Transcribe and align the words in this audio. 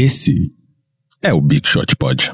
Esse 0.00 0.52
é 1.20 1.34
o 1.34 1.40
Big 1.40 1.66
Shot 1.66 1.96
Pod. 1.96 2.30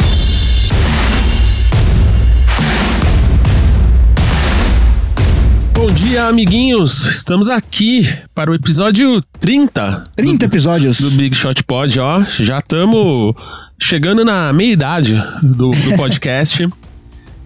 Bom 5.73 5.87
dia, 5.87 6.27
amiguinhos. 6.27 7.07
Estamos 7.07 7.49
aqui 7.49 8.07
para 8.35 8.51
o 8.51 8.55
episódio 8.55 9.19
30. 9.41 10.05
30 10.15 10.37
do, 10.37 10.45
episódios. 10.45 11.01
Do 11.01 11.11
Big 11.13 11.35
Shot 11.35 11.65
Pod, 11.65 11.99
ó. 12.01 12.21
Já 12.39 12.59
estamos 12.59 13.35
chegando 13.81 14.27
na 14.27 14.53
meia-idade 14.53 15.15
do, 15.43 15.71
do 15.71 15.97
podcast. 15.97 16.69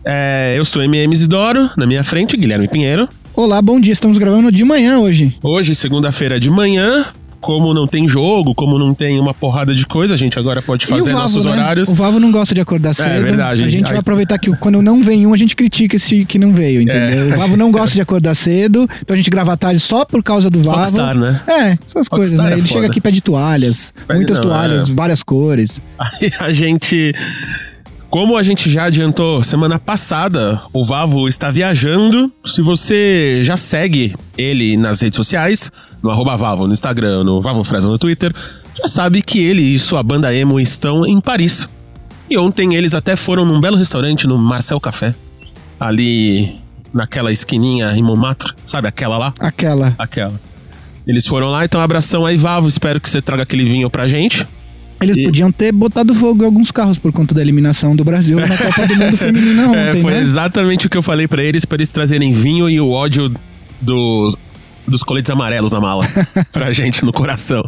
é, 0.05 0.55
eu 0.57 0.65
sou 0.65 0.83
MM 0.83 1.15
Isidoro, 1.15 1.71
na 1.77 1.87
minha 1.87 2.03
frente, 2.03 2.37
Guilherme 2.37 2.67
Pinheiro. 2.67 3.09
Olá, 3.37 3.63
bom 3.63 3.79
dia. 3.79 3.93
Estamos 3.93 4.19
gravando 4.19 4.51
de 4.51 4.65
manhã 4.65 4.99
hoje. 4.99 5.39
Hoje, 5.45 5.77
segunda-feira 5.77 6.41
de 6.41 6.51
manhã, 6.51 7.07
como 7.41 7.73
não 7.73 7.87
tem 7.87 8.09
jogo, 8.09 8.55
como 8.55 8.79
não 8.79 8.93
tem 8.95 9.19
uma 9.19 9.33
porrada 9.33 9.75
de 9.75 9.87
coisa, 9.87 10.15
a 10.15 10.17
gente 10.17 10.39
agora 10.39 10.61
pode 10.61 10.87
fazer 10.87 11.11
Vavo, 11.13 11.23
nossos 11.23 11.45
né? 11.45 11.53
horários. 11.53 11.89
O 11.89 11.95
Vavo 11.95 12.19
não 12.19 12.31
gosta 12.33 12.55
de 12.55 12.61
acordar 12.61 12.95
cedo. 12.95 13.09
É 13.09 13.21
verdade. 13.21 13.63
A 13.63 13.69
gente 13.69 13.85
Aí- 13.87 13.91
vai 13.93 13.99
aproveitar 14.01 14.39
que 14.39 14.51
quando 14.57 14.81
não 14.83 15.03
vem 15.03 15.27
um, 15.27 15.33
a 15.33 15.37
gente 15.37 15.55
critica 15.55 15.97
esse 15.97 16.25
que 16.25 16.39
não 16.39 16.53
veio, 16.53 16.83
entendeu? 16.83 17.33
É. 17.33 17.37
O 17.37 17.39
Vavo 17.39 17.57
não 17.57 17.71
gosta 17.71 17.95
de 17.95 18.01
acordar 18.01 18.35
cedo, 18.35 18.89
então 19.01 19.15
a 19.15 19.17
gente 19.17 19.31
grava 19.31 19.57
tarde 19.57 19.81
só 19.81 20.05
por 20.05 20.23
causa 20.23 20.51
do 20.51 20.61
Vavo. 20.61 20.79
Rockstar, 20.79 21.15
né? 21.15 21.41
É, 21.47 21.79
essas 21.87 22.09
coisas, 22.09 22.35
Rockstar 22.35 22.47
né? 22.47 22.53
é 22.53 22.59
Ele 22.59 22.67
chega 22.69 22.87
aqui 22.87 22.99
e 22.99 23.01
pede 23.03 23.21
toalhas, 23.21 23.93
Pede 24.07 24.19
muitas 24.19 24.39
não, 24.39 24.45
toalhas, 24.47 24.91
é. 24.91 24.93
várias 24.95 25.23
cores. 25.23 25.81
Aí 25.99 26.31
a 26.41 26.53
gente. 26.53 27.15
Como 28.11 28.39
a 28.39 28.43
gente 28.43 28.71
já 28.71 28.85
adiantou 28.85 29.43
semana 29.43 29.79
passada, 29.79 30.63
o 30.73 30.83
Vavo 30.83 31.29
está 31.29 31.51
viajando. 31.51 32.33
Se 32.47 32.63
você 32.63 33.41
já 33.45 33.55
segue 33.55 34.17
ele 34.37 34.79
nas 34.79 35.03
redes 35.03 35.17
sociais, 35.19 35.71
no 36.03 36.11
arroba 36.11 36.35
Vavo 36.35 36.67
no 36.67 36.73
Instagram, 36.73 37.23
no 37.23 37.43
Vavo 37.43 37.63
Fresa 37.65 37.87
no 37.87 37.99
Twitter, 37.99 38.35
já 38.75 38.89
sabe 38.89 39.21
que 39.21 39.39
ele 39.39 39.61
e 39.61 39.79
sua 39.79 40.03
banda 40.03 40.35
emo 40.35 40.59
estão 40.59 41.05
em 41.05 41.21
Paris. 41.21 41.69
E 42.31 42.39
ontem 42.39 42.75
eles 42.75 42.95
até 42.95 43.15
foram 43.15 43.45
num 43.45 43.61
belo 43.61 43.77
restaurante 43.77 44.27
no 44.27 44.39
Marcel 44.39 44.81
Café. 44.81 45.15
Ali 45.79 46.59
naquela 46.95 47.31
esquininha 47.31 47.93
em 47.93 48.03
Montmartre, 48.03 48.55
sabe 48.65 48.89
aquela 48.89 49.19
lá? 49.19 49.35
Aquela. 49.39 49.95
Aquela. 49.99 50.41
Eles 51.07 51.27
foram 51.27 51.51
lá, 51.51 51.67
então 51.67 51.79
abração 51.79 52.25
aí, 52.25 52.39
Vavo. 52.39 52.69
Espero 52.69 53.01
que 53.03 53.09
você 53.09 53.21
traga 53.21 53.43
aquele 53.43 53.65
vinho 53.65 53.91
pra 53.91 54.09
gente. 54.09 54.47
Eles 55.01 55.17
E- 55.17 55.25
podiam 55.25 55.53
ter 55.53 55.71
botado 55.73 56.13
fogo 56.15 56.43
em 56.43 56.47
alguns 56.47 56.71
carros 56.71 56.99
por 56.99 57.13
conta 57.13 57.35
da 57.35 57.41
eliminação 57.41 57.95
do 57.95 58.05
Brasil 58.05 58.39
na 58.41 58.49
Copa 58.59 58.87
do 58.87 58.97
Mundo 58.97 59.17
Feminina 59.17 59.63
É, 59.63 59.91
ontem, 59.91 60.03
foi 60.03 60.13
né? 60.13 60.21
exatamente 60.21 60.87
o 60.87 60.91
que 60.91 60.99
eu 60.99 61.03
falei 61.03 61.29
pra 61.29 61.43
eles, 61.43 61.65
pra 61.65 61.77
eles 61.77 61.89
trazerem 61.89 62.33
vinho 62.33 62.69
e 62.69 62.81
o 62.81 62.91
ódio 62.91 63.33
dos, 63.81 64.37
dos 64.87 65.03
coletes 65.05 65.31
amarelos 65.31 65.73
na 65.73 65.81
mala 65.81 66.05
pra 66.53 66.73
gente 66.73 67.05
no 67.05 67.13
coração. 67.13 67.63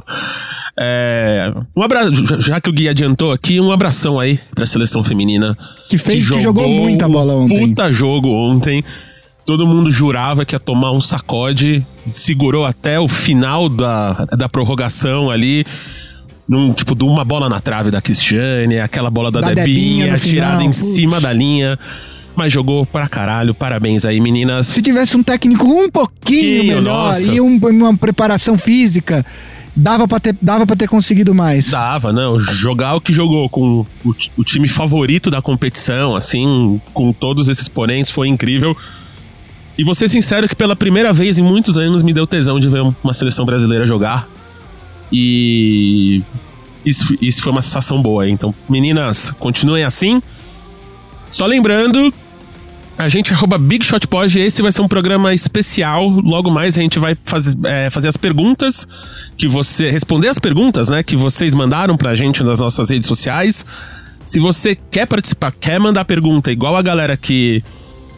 É, 0.78 1.52
um 1.76 1.82
abraço, 1.82 2.40
já- 2.40 2.60
que 2.60 2.70
o 2.70 2.72
Gui 2.72 2.88
adiantou 2.88 3.32
aqui, 3.32 3.60
um 3.60 3.70
abração 3.70 4.18
aí 4.18 4.38
pra 4.54 4.66
seleção 4.66 5.04
feminina. 5.04 5.56
Que 5.88 5.98
fez- 5.98 6.28
que 6.30 6.40
jogou 6.40 6.68
muita 6.68 7.08
bola 7.08 7.34
ontem. 7.34 7.68
Puta 7.68 7.92
jogo 7.92 8.28
ontem. 8.30 8.82
Todo 9.44 9.66
mundo 9.66 9.90
jurava 9.90 10.44
que 10.44 10.54
ia 10.54 10.60
tomar 10.60 10.92
um 10.92 11.00
sacode, 11.00 11.84
segurou 12.10 12.64
até 12.64 13.00
o 13.00 13.08
final 13.08 13.68
da, 13.68 14.24
da 14.36 14.48
prorrogação 14.48 15.30
ali. 15.30 15.64
Num, 16.50 16.72
tipo, 16.72 16.96
de 16.96 17.04
uma 17.04 17.24
bola 17.24 17.48
na 17.48 17.60
trave 17.60 17.92
da 17.92 18.02
Cristiane, 18.02 18.80
aquela 18.80 19.08
bola 19.08 19.30
da, 19.30 19.40
Da 19.40 19.48
Debinha, 19.54 20.06
Debinha 20.06 20.18
tirada 20.18 20.58
final, 20.58 20.62
em 20.62 20.72
putz. 20.72 20.94
cima 20.94 21.20
da 21.20 21.32
linha. 21.32 21.78
Mas 22.34 22.52
jogou 22.52 22.84
pra 22.84 23.06
caralho. 23.06 23.54
Parabéns 23.54 24.04
aí, 24.04 24.20
meninas. 24.20 24.66
Se 24.66 24.82
tivesse 24.82 25.16
um 25.16 25.22
técnico 25.22 25.64
um 25.64 25.88
pouquinho 25.88 26.60
Que, 26.62 26.62
melhor 26.74 26.82
nossa. 26.82 27.22
e 27.22 27.40
um- 27.40 27.56
uma 27.56 27.96
preparação 27.96 28.58
física, 28.58 29.24
dava 29.76 30.08
pra 30.08 30.18
ter, 30.18 30.34
dava 30.42 30.66
pra 30.66 30.74
ter 30.74 30.88
conseguido 30.88 31.32
mais. 31.32 31.70
Dava, 31.70 32.12
não. 32.12 32.40
Jogar 32.40 32.94
o 32.96 33.00
que 33.00 33.12
jogou 33.12 33.48
com 33.48 33.86
o, 34.04 34.14
o 34.36 34.42
time 34.42 34.66
favorito 34.66 35.30
da 35.30 35.40
competição, 35.40 36.16
assim, 36.16 36.80
com 36.92 37.12
todos 37.12 37.48
esses 37.48 37.68
ponentes, 37.68 38.10
foi 38.10 38.26
incrível. 38.26 38.76
E 39.78 39.84
vou 39.84 39.94
ser 39.94 40.08
sincero 40.08 40.48
que 40.48 40.56
pela 40.56 40.74
primeira 40.74 41.12
vez 41.12 41.38
em 41.38 41.42
muitos 41.42 41.76
anos 41.78 42.02
me 42.02 42.12
deu 42.12 42.26
tesão 42.26 42.58
de 42.58 42.68
ver 42.68 42.82
uma 43.04 43.12
seleção 43.14 43.44
brasileira 43.46 43.86
jogar. 43.86 44.28
E 45.12 46.22
isso, 46.84 47.14
isso 47.20 47.42
foi 47.42 47.52
uma 47.52 47.62
sensação 47.62 48.00
boa. 48.00 48.28
Então, 48.28 48.54
meninas, 48.68 49.30
continuem 49.38 49.84
assim. 49.84 50.22
Só 51.30 51.46
lembrando, 51.46 52.12
a 52.98 53.08
gente 53.08 53.32
arroba 53.32 53.56
Big 53.56 53.84
Shot 53.84 54.06
Pod, 54.06 54.38
esse 54.38 54.60
vai 54.60 54.70
ser 54.72 54.82
um 54.82 54.88
programa 54.88 55.32
especial. 55.32 56.08
Logo 56.08 56.50
mais 56.50 56.76
a 56.76 56.82
gente 56.82 56.98
vai 56.98 57.16
fazer, 57.24 57.56
é, 57.64 57.88
fazer 57.90 58.08
as 58.08 58.16
perguntas 58.16 58.86
que 59.36 59.48
você. 59.48 59.90
Responder 59.90 60.28
as 60.28 60.38
perguntas, 60.38 60.88
né? 60.88 61.02
Que 61.02 61.16
vocês 61.16 61.54
mandaram 61.54 61.96
pra 61.96 62.14
gente 62.14 62.42
nas 62.42 62.60
nossas 62.60 62.90
redes 62.90 63.08
sociais. 63.08 63.64
Se 64.24 64.38
você 64.38 64.76
quer 64.90 65.06
participar, 65.06 65.50
quer 65.52 65.80
mandar 65.80 66.04
pergunta, 66.04 66.52
igual 66.52 66.76
a 66.76 66.82
galera 66.82 67.16
que, 67.16 67.64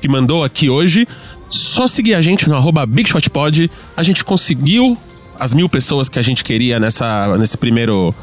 que 0.01 0.09
mandou 0.09 0.43
aqui 0.43 0.69
hoje, 0.69 1.07
só 1.49 1.87
seguir 1.87 2.15
a 2.15 2.21
gente 2.21 2.49
no 2.49 2.57
arroba 2.57 2.85
Big 2.85 3.09
Shot 3.09 3.31
Pod. 3.31 3.71
A 3.97 4.03
gente 4.03 4.25
conseguiu 4.25 4.99
as 5.43 5.55
mil 5.55 5.69
pessoas 5.69 6.09
que 6.09 6.19
a 6.19 6.23
gente 6.23 6.43
queria 6.45 6.79
nessa, 6.81 7.37
nesse 7.39 7.57
primeiro. 7.59 8.15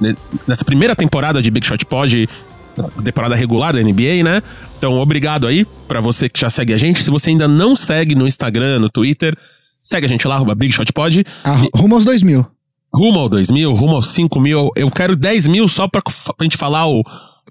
ne- 0.00 0.16
Nessa 0.46 0.64
primeira 0.64 0.94
temporada 0.94 1.40
de 1.42 1.50
Big 1.50 1.66
Shot 1.66 1.84
Pod, 1.86 2.28
nessa 2.76 2.90
temporada 3.02 3.34
regular 3.34 3.72
da 3.72 3.80
NBA, 3.82 4.22
né? 4.22 4.42
Então, 4.78 4.98
obrigado 4.98 5.46
aí 5.46 5.66
pra 5.88 6.00
você 6.00 6.28
que 6.28 6.38
já 6.38 6.50
segue 6.50 6.72
a 6.72 6.78
gente. 6.78 7.02
Se 7.02 7.10
você 7.10 7.30
ainda 7.30 7.48
não 7.48 7.74
segue 7.74 8.14
no 8.14 8.26
Instagram, 8.28 8.78
no 8.78 8.90
Twitter, 8.90 9.36
segue 9.82 10.04
a 10.06 10.08
gente 10.08 10.26
lá, 10.28 10.34
arroba 10.36 10.54
Big 10.54 10.72
Shot 10.72 10.92
Pod. 10.92 11.24
Ah, 11.44 11.62
rumo 11.74 11.94
aos 11.94 12.04
dois 12.04 12.22
mil. 12.22 12.46
Rumo 12.94 13.18
ao 13.18 13.28
2 13.28 13.50
mil, 13.50 13.74
rumo 13.74 13.96
aos 13.96 14.06
5 14.08 14.40
mil. 14.40 14.70
Eu 14.74 14.90
quero 14.90 15.14
10 15.14 15.46
mil 15.48 15.68
só 15.68 15.86
pra, 15.86 16.00
pra 16.00 16.12
gente 16.44 16.56
falar 16.56 16.86
o. 16.86 17.02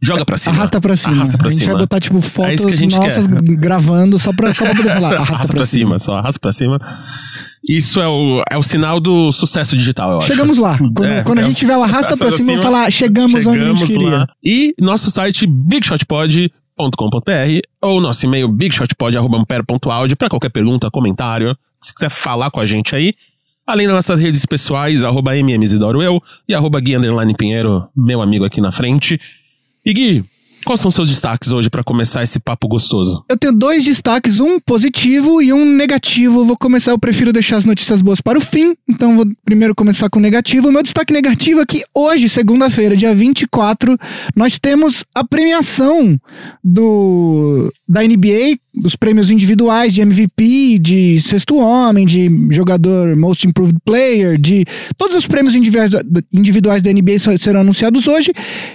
Joga 0.02 0.26
pra 0.26 0.38
cima. 0.40 0.56
Arrasta 0.56 0.82
pra 0.82 0.96
cima. 0.98 1.14
Arrasta 1.18 1.38
pra 1.38 1.48
a 1.48 1.52
gente 1.52 1.60
cima. 1.60 1.74
vai 1.74 1.82
botar, 1.84 2.00
tipo, 2.00 2.18
É 2.18 2.22
fotos 2.22 2.54
isso 2.56 2.68
que 2.68 2.74
a 2.74 2.78
gente 2.78 2.96
nossas 2.96 3.28
quer. 3.28 3.42
gravando 3.56 4.18
só 4.18 4.34
pra, 4.34 4.52
só 4.54 4.66
pra 4.66 4.76
poder 4.76 4.94
falar. 4.94 5.14
Arrasta, 5.22 5.54
pra, 5.54 5.66
cima. 5.66 6.00
só 6.00 6.16
arrasta 6.18 6.40
pra 6.40 6.52
cima. 6.52 6.80
Isso 7.68 8.00
é 8.00 8.08
o, 8.08 8.44
é 8.52 8.58
o 8.58 8.64
sinal 8.64 9.00
do 9.00 9.32
sucesso 9.32 9.76
digital, 9.76 10.12
eu 10.12 10.18
acho. 10.18 10.28
Chegamos 10.28 10.58
lá. 10.58 10.78
Quando, 10.78 11.06
É, 11.06 11.24
quando 11.24 11.40
a 11.40 11.42
é 11.42 11.46
gente 11.46 11.58
tiver 11.58 11.76
o 11.76 11.82
arrasta 11.82 12.16
pra 12.16 12.28
arrasta 12.28 12.44
cima, 12.44 12.58
eu 12.58 12.62
falar, 12.62 12.92
chegamos, 12.92 13.46
onde 13.46 13.60
a 13.60 13.68
gente 13.68 13.80
Chegamos 13.80 14.04
queria. 14.06 14.18
lá. 14.20 14.28
E 14.44 14.76
nosso 14.80 15.10
site 15.10 15.48
bigshotpod.com.br 15.48 16.50
ou 17.82 18.02
nosso 18.02 18.26
e-mail 18.26 18.48
bigshotpod.ampere.audio 18.48 20.16
para 20.16 20.30
qualquer 20.30 20.50
pergunta, 20.50 20.92
comentário, 20.92 21.58
se 21.82 21.94
quiser 21.94 22.10
falar 22.10 22.52
com 22.52 22.60
a 22.60 22.66
gente 22.66 22.96
aí. 22.96 23.14
Além 23.66 23.88
das 23.88 23.96
nossas 23.96 24.22
redes 24.22 24.46
pessoais, 24.46 25.04
arroba 25.04 25.32
mmZidoro 25.36 26.04
eu 26.04 26.22
e 26.48 26.54
arroba 26.54 26.80
Gui 26.80 26.94
Pinheiro, 27.36 27.88
meu 27.96 28.22
amigo 28.22 28.46
aqui 28.46 28.62
na 28.62 28.72
frente. 28.72 29.20
E 29.84 29.92
Gui, 29.92 30.24
quais 30.66 30.82
são 30.82 30.90
seus 30.90 31.08
destaques 31.08 31.52
hoje 31.52 31.70
para 31.70 31.84
começar 31.84 32.24
esse 32.24 32.40
papo 32.40 32.68
gostoso? 32.68 33.24
Eu 33.30 33.38
tenho 33.38 33.54
dois 33.54 33.86
destaques, 33.86 34.40
um 34.40 34.60
positivo 34.60 35.42
e 35.42 35.54
um 35.54 35.64
negativo. 35.64 36.44
Vou 36.44 36.58
começar, 36.58 36.92
eu 36.92 37.00
prefiro 37.00 37.32
deixar 37.32 37.58
as 37.58 37.66
notícias 37.66 38.02
boas 38.02 38.20
para 38.20 38.40
o 38.40 38.42
fim, 38.42 38.76
então 38.90 39.16
vou 39.16 39.26
primeiro 39.46 39.76
começar 39.76 40.10
com 40.10 40.18
o 40.18 40.22
negativo. 40.22 40.68
O 40.68 40.72
meu 40.72 40.82
destaque 40.82 41.14
negativo 41.14 41.62
é 41.62 41.66
que 41.66 41.84
hoje, 41.94 42.28
segunda-feira, 42.28 42.98
dia 42.98 43.14
24, 43.14 43.98
nós 44.36 44.58
temos 44.58 45.06
a 45.14 45.24
premiação 45.24 46.20
do 46.64 47.72
da 47.88 48.02
NBA, 48.02 48.58
dos 48.74 48.96
prêmios 48.96 49.30
individuais 49.30 49.94
de 49.94 50.02
MVP, 50.02 50.80
de 50.80 51.22
sexto 51.22 51.58
homem, 51.58 52.04
de 52.06 52.30
jogador 52.52 53.16
Most 53.16 53.48
Improved 53.48 53.78
Player, 53.86 54.38
de 54.40 54.66
todos 54.98 55.16
os 55.16 55.28
prêmios 55.28 55.54
individuais 55.54 56.04
individuais 56.34 56.82
da 56.82 56.92
NBA 56.92 57.20
serão 57.38 57.62
anunciados 57.62 58.08
hoje. 58.08 58.32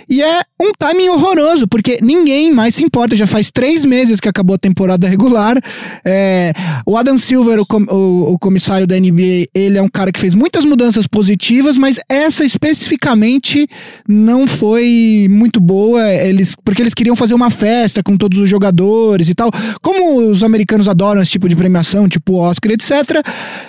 E 0.09 0.23
é 0.23 0.41
um 0.61 0.71
timing 0.79 1.09
horroroso, 1.09 1.67
porque 1.67 1.99
ninguém 2.01 2.53
mais 2.55 2.75
se 2.77 2.85
importa. 2.85 3.17
Já 3.17 3.27
faz 3.27 3.51
três 3.51 3.85
meses 3.85 4.21
que 4.21 4.29
acabou 4.29 4.55
a 4.55 4.59
temporada 4.59 5.09
regular. 5.09 5.57
É, 6.05 6.53
o 6.87 6.97
Adam 6.97 7.19
Silver, 7.19 7.59
o, 7.61 7.67
com- 7.67 7.83
o- 7.91 8.33
o 8.35 8.39
comissário 8.39 8.87
da 8.87 8.97
NBA, 8.99 9.47
ele 9.55 9.77
é 9.77 9.83
um 9.83 9.89
cara 9.89 10.13
que 10.13 10.21
fez 10.21 10.35
muitas 10.35 10.65
mudanças 10.65 11.07
positivas, 11.07 11.77
mas 11.77 11.99
essa 12.09 12.45
especificamente 12.45 13.67
não 14.09 14.47
foi 14.47 15.27
muito 15.31 15.61
boa. 15.61 16.09
Eles, 16.15 16.55
porque 16.65 16.81
eles 16.83 16.95
queriam 16.95 17.17
fazer 17.17 17.35
uma 17.35 17.51
festa 17.51 18.03
com 18.03 18.17
todos 18.17 18.39
os 18.39 18.49
jogadores 18.49 19.00
e 19.29 19.35
tal. 19.35 19.51
Como 19.81 20.29
os 20.31 20.43
americanos 20.43 20.89
adoram 20.89 21.21
esse 21.23 21.33
tipo 21.33 21.49
de 21.49 21.57
premiação, 21.57 22.09
tipo 22.09 22.35
Oscar, 22.37 22.73
etc. 22.73 22.91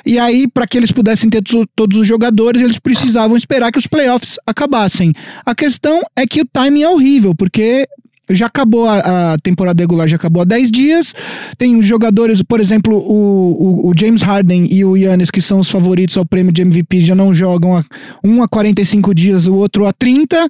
E 0.05 0.17
aí, 0.19 0.47
para 0.47 0.67
que 0.67 0.77
eles 0.77 0.91
pudessem 0.91 1.29
ter 1.29 1.41
to- 1.41 1.67
todos 1.75 1.97
os 1.97 2.07
jogadores, 2.07 2.61
eles 2.61 2.79
precisavam 2.79 3.37
esperar 3.37 3.71
que 3.71 3.79
os 3.79 3.87
playoffs 3.87 4.37
acabassem. 4.45 5.13
A 5.45 5.53
questão 5.55 6.01
é 6.15 6.25
que 6.25 6.41
o 6.41 6.45
timing 6.45 6.83
é 6.83 6.89
horrível, 6.89 7.33
porque 7.35 7.87
já 8.29 8.45
acabou 8.45 8.87
a, 8.87 9.33
a 9.33 9.37
temporada 9.39 9.83
regular, 9.83 10.07
já 10.07 10.15
acabou 10.15 10.41
há 10.41 10.45
10 10.45 10.71
dias. 10.71 11.13
Tem 11.57 11.81
jogadores, 11.83 12.41
por 12.41 12.61
exemplo, 12.61 12.97
o, 12.97 13.83
o, 13.85 13.89
o 13.89 13.93
James 13.97 14.21
Harden 14.21 14.67
e 14.71 14.85
o 14.85 14.95
Yannis, 14.95 15.29
que 15.29 15.41
são 15.41 15.59
os 15.59 15.69
favoritos 15.69 16.15
ao 16.15 16.25
prêmio 16.25 16.51
de 16.53 16.61
MVP, 16.61 17.01
já 17.01 17.13
não 17.15 17.33
jogam 17.33 17.75
há, 17.75 17.83
um 18.23 18.41
a 18.41 18.47
45 18.47 19.13
dias, 19.13 19.47
o 19.47 19.55
outro 19.55 19.85
a 19.85 19.91
30. 19.91 20.47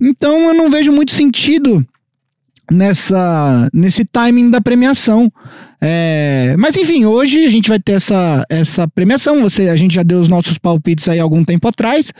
Então 0.00 0.48
eu 0.48 0.54
não 0.54 0.70
vejo 0.70 0.90
muito 0.90 1.12
sentido 1.12 1.84
nessa 2.70 3.68
nesse 3.72 4.04
timing 4.04 4.50
da 4.50 4.60
premiação. 4.60 5.30
É, 5.80 6.56
mas 6.58 6.76
enfim, 6.76 7.04
hoje 7.04 7.44
a 7.46 7.50
gente 7.50 7.68
vai 7.68 7.78
ter 7.78 7.92
essa, 7.92 8.44
essa 8.48 8.88
premiação. 8.88 9.40
Você, 9.42 9.68
a 9.68 9.76
gente 9.76 9.94
já 9.94 10.02
deu 10.02 10.18
os 10.18 10.26
nossos 10.28 10.58
palpites 10.58 11.08
aí 11.08 11.20
algum 11.20 11.44
tempo 11.44 11.68
atrás. 11.68 12.12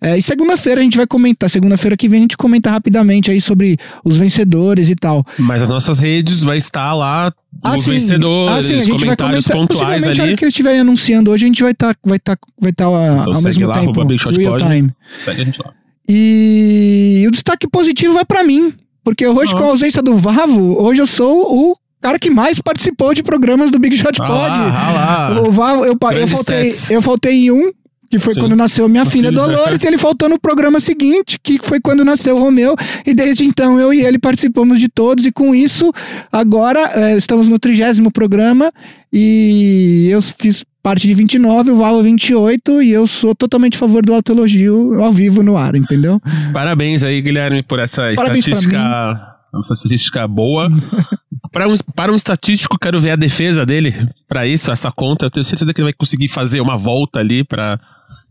É, 0.00 0.16
e 0.16 0.22
segunda-feira 0.22 0.80
a 0.80 0.84
gente 0.84 0.96
vai 0.96 1.06
comentar. 1.06 1.50
Segunda-feira 1.50 1.96
que 1.96 2.08
vem 2.08 2.20
a 2.20 2.22
gente 2.22 2.36
comenta 2.36 2.70
rapidamente 2.70 3.30
aí 3.30 3.40
sobre 3.40 3.76
os 4.04 4.16
vencedores 4.16 4.88
e 4.88 4.94
tal. 4.94 5.24
Mas 5.38 5.62
as 5.62 5.68
nossas 5.68 5.98
redes 5.98 6.42
vai 6.42 6.56
estar 6.56 6.94
lá 6.94 7.32
Ah, 7.64 7.76
os 7.76 7.84
sim. 7.84 7.90
vencedores, 7.92 8.56
Ah, 8.56 8.62
sim, 8.62 8.74
a 8.74 8.78
gente 8.84 8.88
vai 8.90 8.98
comentários 9.16 9.46
comentar- 9.46 9.56
pontuais 9.68 9.80
possivelmente, 9.96 10.20
A 10.20 10.22
hora 10.22 10.30
ali. 10.30 10.36
que 10.38 10.44
eles 10.44 10.52
estiverem 10.54 10.80
anunciando 10.80 11.30
hoje, 11.32 11.44
a 11.44 11.48
gente 11.48 11.62
vai 11.62 11.72
estar 11.72 11.96
vai 12.04 12.18
tá, 12.20 12.36
vai 12.60 12.72
tá, 12.72 12.84
Então 12.84 13.34
ao 13.34 13.42
mesmo 13.42 13.66
lá, 13.66 13.74
tempo. 13.74 13.86
arroba 13.90 14.04
Big 14.04 14.18
Shot 14.22 14.36
real 14.38 14.56
Pod. 14.56 14.64
time. 14.70 14.90
Segue 15.18 15.42
a 15.42 15.44
gente 15.44 15.58
lá. 15.58 15.72
E 16.08 17.24
o 17.26 17.30
destaque 17.32 17.66
positivo 17.68 18.14
vai 18.14 18.24
pra 18.24 18.44
mim. 18.44 18.72
Porque 19.10 19.26
hoje, 19.26 19.52
Ah. 19.54 19.58
com 19.58 19.64
a 19.64 19.66
ausência 19.68 20.00
do 20.00 20.14
Vavo, 20.16 20.80
hoje 20.82 21.00
eu 21.02 21.06
sou 21.06 21.42
o 21.70 21.76
cara 22.00 22.18
que 22.18 22.30
mais 22.30 22.60
participou 22.60 23.12
de 23.12 23.22
programas 23.22 23.70
do 23.70 23.78
Big 23.78 23.96
Shot 23.96 24.16
Ah 24.22 24.26
Pod. 24.26 24.56
ah 24.58 24.92
lá. 25.34 25.40
O 25.42 25.50
Vavo, 25.50 25.84
eu, 25.84 25.98
eu, 26.12 26.28
faltei, 26.28 26.68
stats. 26.68 26.90
eu 26.90 27.02
faltei 27.02 27.32
em 27.46 27.50
um, 27.50 27.70
que 28.10 28.18
foi 28.18 28.34
Sim. 28.34 28.40
quando 28.40 28.56
nasceu 28.56 28.88
minha 28.88 29.06
filha 29.06 29.28
filho. 29.28 29.40
Dolores, 29.40 29.82
e 29.82 29.86
ele 29.86 29.96
faltou 29.96 30.28
no 30.28 30.38
programa 30.38 30.80
seguinte, 30.80 31.38
que 31.40 31.60
foi 31.62 31.80
quando 31.80 32.04
nasceu 32.04 32.36
o 32.36 32.40
Romeu. 32.40 32.74
E 33.06 33.14
desde 33.14 33.44
então 33.44 33.78
eu 33.78 33.94
e 33.94 34.00
ele 34.00 34.18
participamos 34.18 34.80
de 34.80 34.88
todos, 34.88 35.24
e 35.24 35.30
com 35.30 35.54
isso, 35.54 35.92
agora 36.32 36.90
eh, 36.94 37.16
estamos 37.16 37.48
no 37.48 37.56
trigésimo 37.56 38.10
programa, 38.10 38.72
e 39.12 40.08
eu 40.10 40.20
fiz 40.20 40.64
parte 40.82 41.06
de 41.06 41.14
29, 41.14 41.70
o 41.70 41.76
Vavo 41.76 42.02
28, 42.02 42.82
e 42.82 42.90
eu 42.90 43.06
sou 43.06 43.32
totalmente 43.32 43.76
a 43.76 43.78
favor 43.78 44.04
do 44.04 44.12
autoelogio 44.12 45.00
ao 45.00 45.12
vivo 45.12 45.40
no 45.42 45.56
ar, 45.56 45.76
entendeu? 45.76 46.20
Parabéns 46.52 47.04
aí, 47.04 47.22
Guilherme, 47.22 47.62
por 47.62 47.78
essa 47.78 48.12
Parabéns 48.16 48.48
estatística. 48.48 49.36
Essa 49.54 49.72
estatística 49.74 50.26
boa. 50.26 50.68
para, 51.52 51.68
um, 51.68 51.74
para 51.94 52.10
um 52.10 52.16
estatístico, 52.16 52.76
quero 52.76 53.00
ver 53.00 53.10
a 53.10 53.16
defesa 53.16 53.64
dele 53.64 54.08
para 54.28 54.46
isso, 54.46 54.70
essa 54.70 54.90
conta. 54.90 55.26
Eu 55.26 55.30
tenho 55.30 55.44
certeza 55.44 55.72
que 55.72 55.80
ele 55.80 55.86
vai 55.86 55.92
conseguir 55.92 56.28
fazer 56.28 56.60
uma 56.60 56.76
volta 56.76 57.20
ali 57.20 57.44
para 57.44 57.78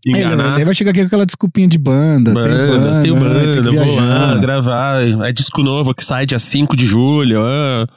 enganar. 0.06 0.56
ele 0.56 0.66
vai 0.66 0.76
chegar 0.76 0.92
aqui 0.92 1.02
com 1.02 1.08
aquela 1.08 1.26
desculpinha 1.26 1.68
de 1.68 1.78
banda. 1.78 2.34
tem 2.34 2.44
Banda, 2.44 3.04
tem 3.04 3.14
né, 3.14 3.20
banda, 3.20 3.64
tem 3.64 3.72
que 3.72 3.86
vou 3.86 3.96
lá 3.96 4.38
gravar. 4.38 5.02
É 5.28 5.32
disco 5.32 5.62
novo 5.64 5.94
que 5.94 6.04
sai 6.04 6.26
dia 6.26 6.40
5 6.40 6.76
de 6.76 6.86
julho. 6.86 7.42
ah. 7.42 7.88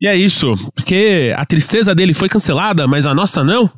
E 0.00 0.06
é 0.06 0.16
isso, 0.16 0.54
porque 0.74 1.34
a 1.36 1.44
tristeza 1.44 1.94
dele 1.94 2.14
foi 2.14 2.28
cancelada, 2.28 2.86
mas 2.86 3.04
a 3.04 3.14
nossa 3.14 3.44
não. 3.44 3.70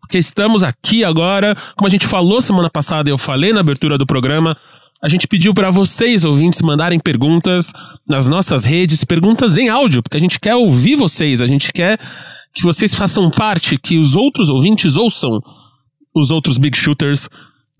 Porque 0.00 0.18
estamos 0.18 0.62
aqui 0.62 1.02
agora, 1.02 1.56
como 1.76 1.86
a 1.86 1.90
gente 1.90 2.06
falou 2.06 2.42
semana 2.42 2.68
passada, 2.68 3.08
eu 3.08 3.16
falei 3.16 3.54
na 3.54 3.60
abertura 3.60 3.96
do 3.96 4.04
programa, 4.04 4.54
a 5.02 5.08
gente 5.08 5.26
pediu 5.26 5.54
para 5.54 5.70
vocês, 5.70 6.24
ouvintes, 6.24 6.60
mandarem 6.60 6.98
perguntas 6.98 7.72
nas 8.06 8.28
nossas 8.28 8.66
redes, 8.66 9.02
perguntas 9.02 9.56
em 9.56 9.70
áudio, 9.70 10.02
porque 10.02 10.18
a 10.18 10.20
gente 10.20 10.38
quer 10.38 10.54
ouvir 10.54 10.96
vocês, 10.96 11.40
a 11.40 11.46
gente 11.46 11.72
quer 11.72 11.98
que 12.52 12.62
vocês 12.62 12.94
façam 12.94 13.30
parte, 13.30 13.78
que 13.78 13.96
os 13.96 14.14
outros 14.14 14.50
ouvintes 14.50 14.96
ouçam 14.96 15.40
os 16.14 16.30
outros 16.30 16.58
big 16.58 16.76
shooters 16.76 17.28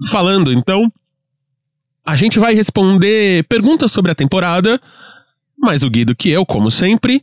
falando. 0.09 0.53
Então, 0.53 0.91
a 2.05 2.17
gente 2.17 2.39
vai 2.39 2.55
responder 2.55 3.45
perguntas 3.49 3.93
sobre 3.93 4.11
a 4.11 4.15
temporada, 4.15 4.81
mais 5.59 5.83
o 5.83 5.91
Guido 5.91 6.17
que 6.17 6.31
eu, 6.31 6.45
como 6.45 6.71
sempre. 6.71 7.23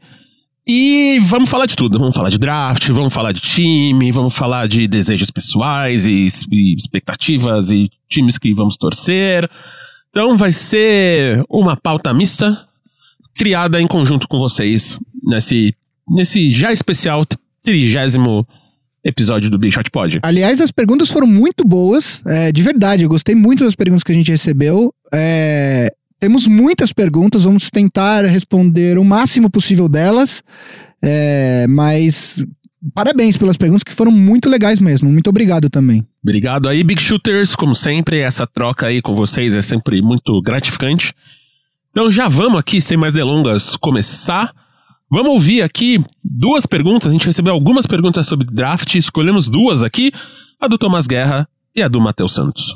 E 0.65 1.19
vamos 1.23 1.50
falar 1.50 1.65
de 1.65 1.75
tudo. 1.75 1.97
Vamos 1.97 2.15
falar 2.15 2.29
de 2.29 2.38
draft, 2.38 2.88
vamos 2.89 3.13
falar 3.13 3.31
de 3.31 3.41
time, 3.41 4.11
vamos 4.11 4.35
falar 4.35 4.67
de 4.67 4.88
desejos 4.88 5.31
pessoais 5.31 6.06
e, 6.06 6.27
e 6.51 6.75
expectativas 6.75 7.71
e 7.71 7.89
times 8.07 8.38
que 8.38 8.53
vamos 8.53 8.77
torcer. 8.77 9.50
Então 10.09 10.38
vai 10.38 10.51
ser 10.51 11.44
uma 11.50 11.75
pauta 11.75 12.13
mista 12.13 12.67
criada 13.33 13.81
em 13.81 13.88
conjunto 13.88 14.27
com 14.27 14.38
vocês 14.38 15.00
nesse, 15.23 15.73
nesse 16.07 16.53
já 16.53 16.71
especial 16.71 17.25
trigésimo 17.63 18.47
episódio 19.03 19.49
do 19.49 19.57
Big 19.57 19.73
Shot 19.73 19.89
Pod. 19.91 20.19
Aliás, 20.23 20.59
as 20.61 20.71
perguntas 20.71 21.09
foram 21.09 21.27
muito 21.27 21.63
boas, 21.65 22.21
é, 22.25 22.51
de 22.51 22.61
verdade. 22.61 23.03
Eu 23.03 23.09
gostei 23.09 23.35
muito 23.35 23.63
das 23.63 23.75
perguntas 23.75 24.03
que 24.03 24.11
a 24.11 24.15
gente 24.15 24.31
recebeu. 24.31 24.93
É, 25.13 25.91
temos 26.19 26.47
muitas 26.47 26.91
perguntas, 26.91 27.43
vamos 27.43 27.69
tentar 27.69 28.25
responder 28.25 28.97
o 28.97 29.03
máximo 29.03 29.49
possível 29.49 29.87
delas. 29.87 30.43
É, 31.01 31.65
mas 31.69 32.43
parabéns 32.93 33.37
pelas 33.37 33.57
perguntas 33.57 33.83
que 33.83 33.93
foram 33.93 34.11
muito 34.11 34.49
legais 34.49 34.79
mesmo. 34.79 35.09
Muito 35.09 35.29
obrigado 35.29 35.69
também. 35.69 36.05
Obrigado 36.21 36.67
aí, 36.67 36.83
Big 36.83 37.01
Shooters. 37.01 37.55
Como 37.55 37.75
sempre, 37.75 38.19
essa 38.19 38.45
troca 38.45 38.87
aí 38.87 39.01
com 39.01 39.15
vocês 39.15 39.55
é 39.55 39.61
sempre 39.61 40.01
muito 40.01 40.41
gratificante. 40.41 41.13
Então 41.89 42.11
já 42.11 42.27
vamos 42.27 42.59
aqui, 42.59 42.81
sem 42.81 42.97
mais 42.97 43.13
delongas, 43.13 43.75
começar. 43.77 44.51
Vamos 45.11 45.31
ouvir 45.31 45.63
aqui 45.63 46.00
duas 46.23 46.67
perguntas. 46.67 47.09
A 47.09 47.11
gente 47.11 47.25
recebeu 47.25 47.51
algumas 47.51 47.88
perguntas 47.88 48.27
sobre 48.27 48.45
draft, 48.45 48.94
escolhemos 48.94 49.47
duas 49.47 49.81
aqui: 49.81 50.11
a 50.59 50.67
do 50.67 50.77
Tomás 50.77 51.07
Guerra 51.07 51.47
e 51.75 51.81
a 51.81 51.88
do 51.88 52.00
Matheus 52.00 52.33
Santos. 52.33 52.75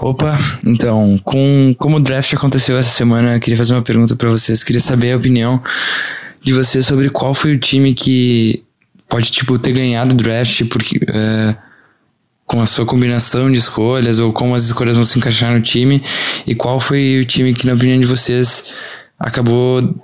Opa, 0.00 0.38
então, 0.64 1.20
com 1.22 1.74
como 1.78 1.98
o 1.98 2.00
draft 2.00 2.32
aconteceu 2.32 2.78
essa 2.78 2.88
semana, 2.88 3.34
eu 3.34 3.40
queria 3.40 3.58
fazer 3.58 3.74
uma 3.74 3.82
pergunta 3.82 4.16
pra 4.16 4.30
vocês. 4.30 4.64
Queria 4.64 4.80
saber 4.80 5.12
a 5.12 5.16
opinião 5.18 5.62
de 6.42 6.54
vocês 6.54 6.86
sobre 6.86 7.10
qual 7.10 7.34
foi 7.34 7.54
o 7.54 7.58
time 7.58 7.92
que 7.92 8.64
pode, 9.06 9.30
tipo, 9.30 9.58
ter 9.58 9.72
ganhado 9.72 10.12
o 10.12 10.16
draft 10.16 10.64
porque, 10.68 11.00
é, 11.06 11.54
com 12.46 12.62
a 12.62 12.66
sua 12.66 12.86
combinação 12.86 13.52
de 13.52 13.58
escolhas 13.58 14.18
ou 14.18 14.32
como 14.32 14.54
as 14.54 14.64
escolhas 14.64 14.96
vão 14.96 15.04
se 15.04 15.18
encaixar 15.18 15.52
no 15.52 15.60
time 15.60 16.02
e 16.46 16.54
qual 16.54 16.80
foi 16.80 17.20
o 17.20 17.24
time 17.26 17.52
que, 17.52 17.66
na 17.66 17.74
opinião 17.74 18.00
de 18.00 18.06
vocês, 18.06 18.72
acabou 19.18 19.94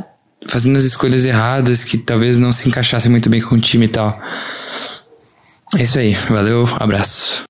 fazendo 0.46 0.76
as 0.76 0.84
escolhas 0.84 1.24
erradas 1.24 1.84
que 1.84 1.96
talvez 1.98 2.38
não 2.38 2.52
se 2.52 2.68
encaixasse 2.68 3.08
muito 3.08 3.30
bem 3.30 3.40
com 3.40 3.54
o 3.54 3.60
time 3.60 3.86
e 3.86 3.88
tal. 3.88 4.20
É 5.76 5.82
isso 5.82 5.98
aí, 5.98 6.14
valeu, 6.28 6.68
abraço. 6.78 7.44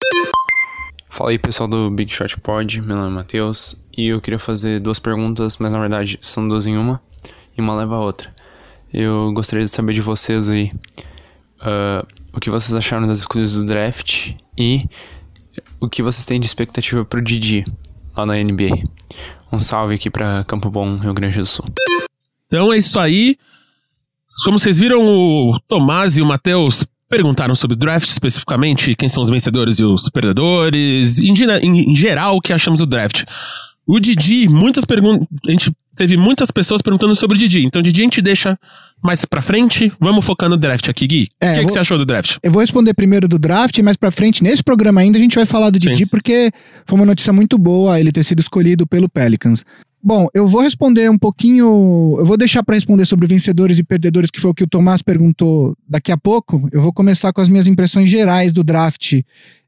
Fala 1.08 1.30
aí 1.30 1.38
pessoal 1.38 1.68
do 1.68 1.90
Big 1.90 2.12
Shot 2.12 2.38
Pod, 2.40 2.82
meu 2.82 2.96
nome 2.96 3.08
é 3.08 3.14
Matheus 3.14 3.74
e 3.96 4.08
eu 4.08 4.20
queria 4.20 4.38
fazer 4.38 4.80
duas 4.80 4.98
perguntas, 4.98 5.56
mas 5.58 5.72
na 5.72 5.80
verdade 5.80 6.18
são 6.20 6.46
duas 6.46 6.66
em 6.66 6.76
uma 6.76 7.00
e 7.56 7.60
uma 7.60 7.74
leva 7.74 7.96
a 7.96 8.00
outra. 8.00 8.34
Eu 8.92 9.32
gostaria 9.32 9.64
de 9.64 9.70
saber 9.70 9.94
de 9.94 10.00
vocês 10.00 10.48
aí 10.48 10.72
ah, 11.60 12.06
o 12.32 12.40
que 12.40 12.50
vocês 12.50 12.74
acharam 12.74 13.06
das 13.06 13.20
escolhas 13.20 13.54
do 13.54 13.64
draft 13.64 14.32
e 14.58 14.84
o 15.80 15.88
que 15.88 16.02
vocês 16.02 16.26
têm 16.26 16.38
de 16.38 16.46
expectativa 16.46 17.04
pro 17.04 17.22
Didi 17.22 17.64
lá 18.16 18.26
na 18.26 18.34
NBA. 18.34 18.84
Um 19.50 19.58
salve 19.58 19.94
aqui 19.94 20.10
pra 20.10 20.44
Campo 20.44 20.70
Bom, 20.70 20.96
Rio 20.96 21.14
Grande 21.14 21.38
do 21.38 21.46
Sul. 21.46 21.64
Então 22.46 22.72
é 22.72 22.78
isso 22.78 22.98
aí. 22.98 23.36
Como 24.44 24.58
vocês 24.58 24.78
viram, 24.78 25.02
o 25.02 25.58
Tomás 25.66 26.16
e 26.16 26.22
o 26.22 26.26
Matheus 26.26 26.84
perguntaram 27.08 27.54
sobre 27.54 27.76
draft 27.76 28.08
especificamente, 28.08 28.94
quem 28.94 29.08
são 29.08 29.22
os 29.22 29.30
vencedores 29.30 29.78
e 29.78 29.84
os 29.84 30.10
perdedores, 30.10 31.18
em, 31.20 31.32
em- 31.62 31.92
em 31.92 31.96
geral, 31.96 32.36
o 32.36 32.40
que 32.40 32.52
achamos 32.52 32.78
do 32.80 32.86
draft. 32.86 33.22
O 33.86 34.00
Didi, 34.00 34.48
muitas 34.48 34.84
perguntas. 34.84 35.26
A 35.46 35.50
gente 35.52 35.70
teve 35.96 36.16
muitas 36.16 36.50
pessoas 36.50 36.82
perguntando 36.82 37.14
sobre 37.14 37.36
o 37.36 37.38
Didi. 37.38 37.64
Então, 37.64 37.80
Didi, 37.80 38.00
a 38.00 38.04
gente 38.04 38.20
deixa 38.20 38.58
mais 39.02 39.24
pra 39.24 39.40
frente. 39.40 39.90
Vamos 40.00 40.24
focar 40.24 40.50
no 40.50 40.56
draft 40.56 40.88
aqui, 40.88 41.06
Gui. 41.06 41.28
É, 41.40 41.52
o 41.52 41.54
que, 41.54 41.60
eu 41.60 41.60
que 41.60 41.62
vou- 41.62 41.72
você 41.72 41.78
achou 41.78 41.96
do 41.96 42.04
draft? 42.04 42.36
Eu 42.42 42.50
vou 42.50 42.60
responder 42.60 42.92
primeiro 42.92 43.28
do 43.28 43.38
draft 43.38 43.78
e 43.78 43.82
mais 43.82 43.96
pra 43.96 44.10
frente, 44.10 44.42
nesse 44.42 44.62
programa 44.62 45.00
ainda, 45.00 45.16
a 45.16 45.20
gente 45.20 45.36
vai 45.36 45.46
falar 45.46 45.70
do 45.70 45.78
Didi, 45.78 45.96
Sim. 45.98 46.06
porque 46.08 46.50
foi 46.84 46.98
uma 46.98 47.06
notícia 47.06 47.32
muito 47.32 47.56
boa 47.56 47.98
ele 48.00 48.10
ter 48.12 48.24
sido 48.24 48.40
escolhido 48.40 48.86
pelo 48.86 49.08
Pelicans. 49.08 49.64
Bom, 50.06 50.28
eu 50.32 50.46
vou 50.46 50.60
responder 50.60 51.10
um 51.10 51.18
pouquinho. 51.18 52.14
Eu 52.16 52.24
vou 52.24 52.36
deixar 52.36 52.62
pra 52.62 52.76
responder 52.76 53.04
sobre 53.04 53.26
vencedores 53.26 53.76
e 53.76 53.82
perdedores, 53.82 54.30
que 54.30 54.40
foi 54.40 54.52
o 54.52 54.54
que 54.54 54.62
o 54.62 54.66
Tomás 54.68 55.02
perguntou 55.02 55.76
daqui 55.88 56.12
a 56.12 56.16
pouco. 56.16 56.68
Eu 56.70 56.80
vou 56.80 56.92
começar 56.92 57.32
com 57.32 57.40
as 57.40 57.48
minhas 57.48 57.66
impressões 57.66 58.08
gerais 58.08 58.52
do 58.52 58.62
draft. 58.62 59.20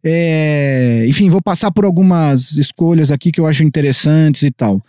É, 0.04 1.04
enfim, 1.08 1.28
vou 1.28 1.42
passar 1.42 1.72
por 1.72 1.84
algumas 1.84 2.52
escolhas 2.52 3.10
aqui 3.10 3.32
que 3.32 3.40
eu 3.40 3.46
acho 3.46 3.64
interessantes 3.64 4.42
e 4.42 4.52
tal. 4.52 4.80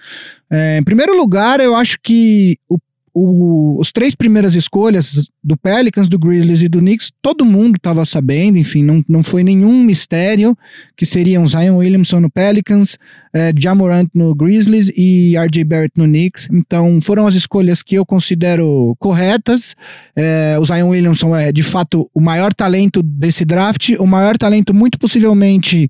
É, 0.52 0.78
em 0.78 0.84
primeiro 0.84 1.18
lugar, 1.18 1.60
eu 1.60 1.76
acho 1.76 1.98
que 2.00 2.60
o 2.70 2.78
o, 3.22 3.78
os 3.80 3.92
três 3.92 4.16
primeiras 4.16 4.56
escolhas 4.56 5.30
do 5.44 5.58
Pelicans, 5.58 6.08
do 6.08 6.18
Grizzlies 6.18 6.62
e 6.62 6.70
do 6.70 6.80
Knicks, 6.80 7.12
todo 7.22 7.44
mundo 7.44 7.76
estava 7.76 8.06
sabendo, 8.06 8.58
enfim, 8.58 8.82
não, 8.82 9.04
não 9.10 9.24
foi 9.24 9.44
nenhum 9.44 9.84
mistério 9.84 10.58
que 10.96 11.06
seriam 11.06 11.46
Zion 11.46 11.78
Williamson 11.78 12.22
no 12.22 12.30
Pelicans, 12.30 12.98
eh, 13.34 13.52
Jamorant 13.58 14.10
no 14.14 14.34
Grizzlies 14.34 14.90
e 14.96 15.36
RJ 15.38 15.64
Barrett 15.66 15.94
no 15.98 16.06
Knicks. 16.06 16.48
Então 16.52 17.02
foram 17.02 17.28
as 17.28 17.36
escolhas 17.36 17.84
que 17.84 17.96
eu 17.96 18.06
considero 18.06 18.96
corretas. 19.00 19.76
Eh, 20.16 20.58
o 20.60 20.66
Zion 20.66 20.90
Williamson 20.90 21.36
é 21.36 21.52
de 21.52 21.64
fato 21.64 22.10
o 22.14 22.22
maior 22.22 22.54
talento 22.54 23.04
desse 23.04 23.44
draft, 23.44 23.90
o 24.00 24.08
maior 24.08 24.38
talento 24.38 24.74
muito 24.74 24.98
possivelmente 24.98 25.90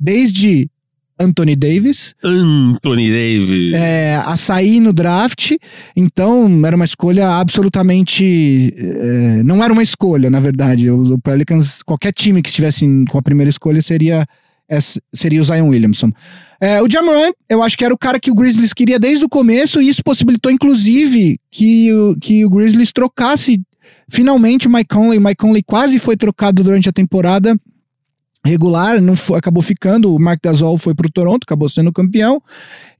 desde 0.00 0.68
Anthony 1.22 1.54
Davis 1.56 2.14
Anthony 2.24 3.08
Davis. 3.10 3.74
é, 3.74 4.14
a 4.14 4.36
sair 4.36 4.80
no 4.80 4.92
draft, 4.92 5.52
então 5.96 6.60
era 6.66 6.74
uma 6.76 6.84
escolha 6.84 7.28
absolutamente. 7.30 8.74
é, 8.76 9.42
não 9.42 9.62
era 9.62 9.72
uma 9.72 9.82
escolha, 9.82 10.28
na 10.30 10.40
verdade. 10.40 10.90
O, 10.90 11.18
Pelicans, 11.18 11.82
qualquer 11.82 12.12
time 12.12 12.42
que 12.42 12.48
estivesse 12.48 12.86
com 13.08 13.18
a 13.18 13.22
primeira 13.22 13.50
escolha 13.50 13.80
seria 13.82 14.26
seria 15.12 15.40
o 15.40 15.44
Zion 15.44 15.68
Williamson. 15.68 16.10
É, 16.58 16.80
o 16.80 16.88
Jamoran, 16.90 17.30
eu 17.46 17.62
acho 17.62 17.76
que 17.76 17.84
era 17.84 17.92
o 17.92 17.98
cara 17.98 18.18
que 18.18 18.30
o 18.30 18.34
Grizzlies 18.34 18.72
queria 18.72 18.98
desde 18.98 19.22
o 19.24 19.28
começo, 19.28 19.82
e 19.82 19.88
isso 19.88 20.02
possibilitou, 20.02 20.50
inclusive, 20.50 21.38
que, 21.50 21.92
o- 21.92 22.16
que 22.18 22.46
o 22.46 22.48
Grizzlies 22.48 22.90
trocasse 22.90 23.60
finalmente 24.10 24.66
o 24.66 24.70
Mike 24.70 24.88
Conley. 24.94 25.18
O 25.18 25.20
Mike 25.20 25.36
Conley 25.36 25.62
quase 25.62 25.98
foi 25.98 26.16
trocado 26.16 26.62
durante 26.62 26.88
a 26.88 26.92
temporada 26.92 27.54
regular, 28.44 29.00
não 29.00 29.16
foi- 29.16 29.38
acabou 29.38 29.62
ficando. 29.62 30.14
O 30.14 30.18
Mark 30.18 30.40
Gasol 30.42 30.76
foi 30.76 30.94
pro 30.94 31.10
Toronto, 31.10 31.44
acabou 31.44 31.68
sendo 31.68 31.92
campeão. 31.92 32.42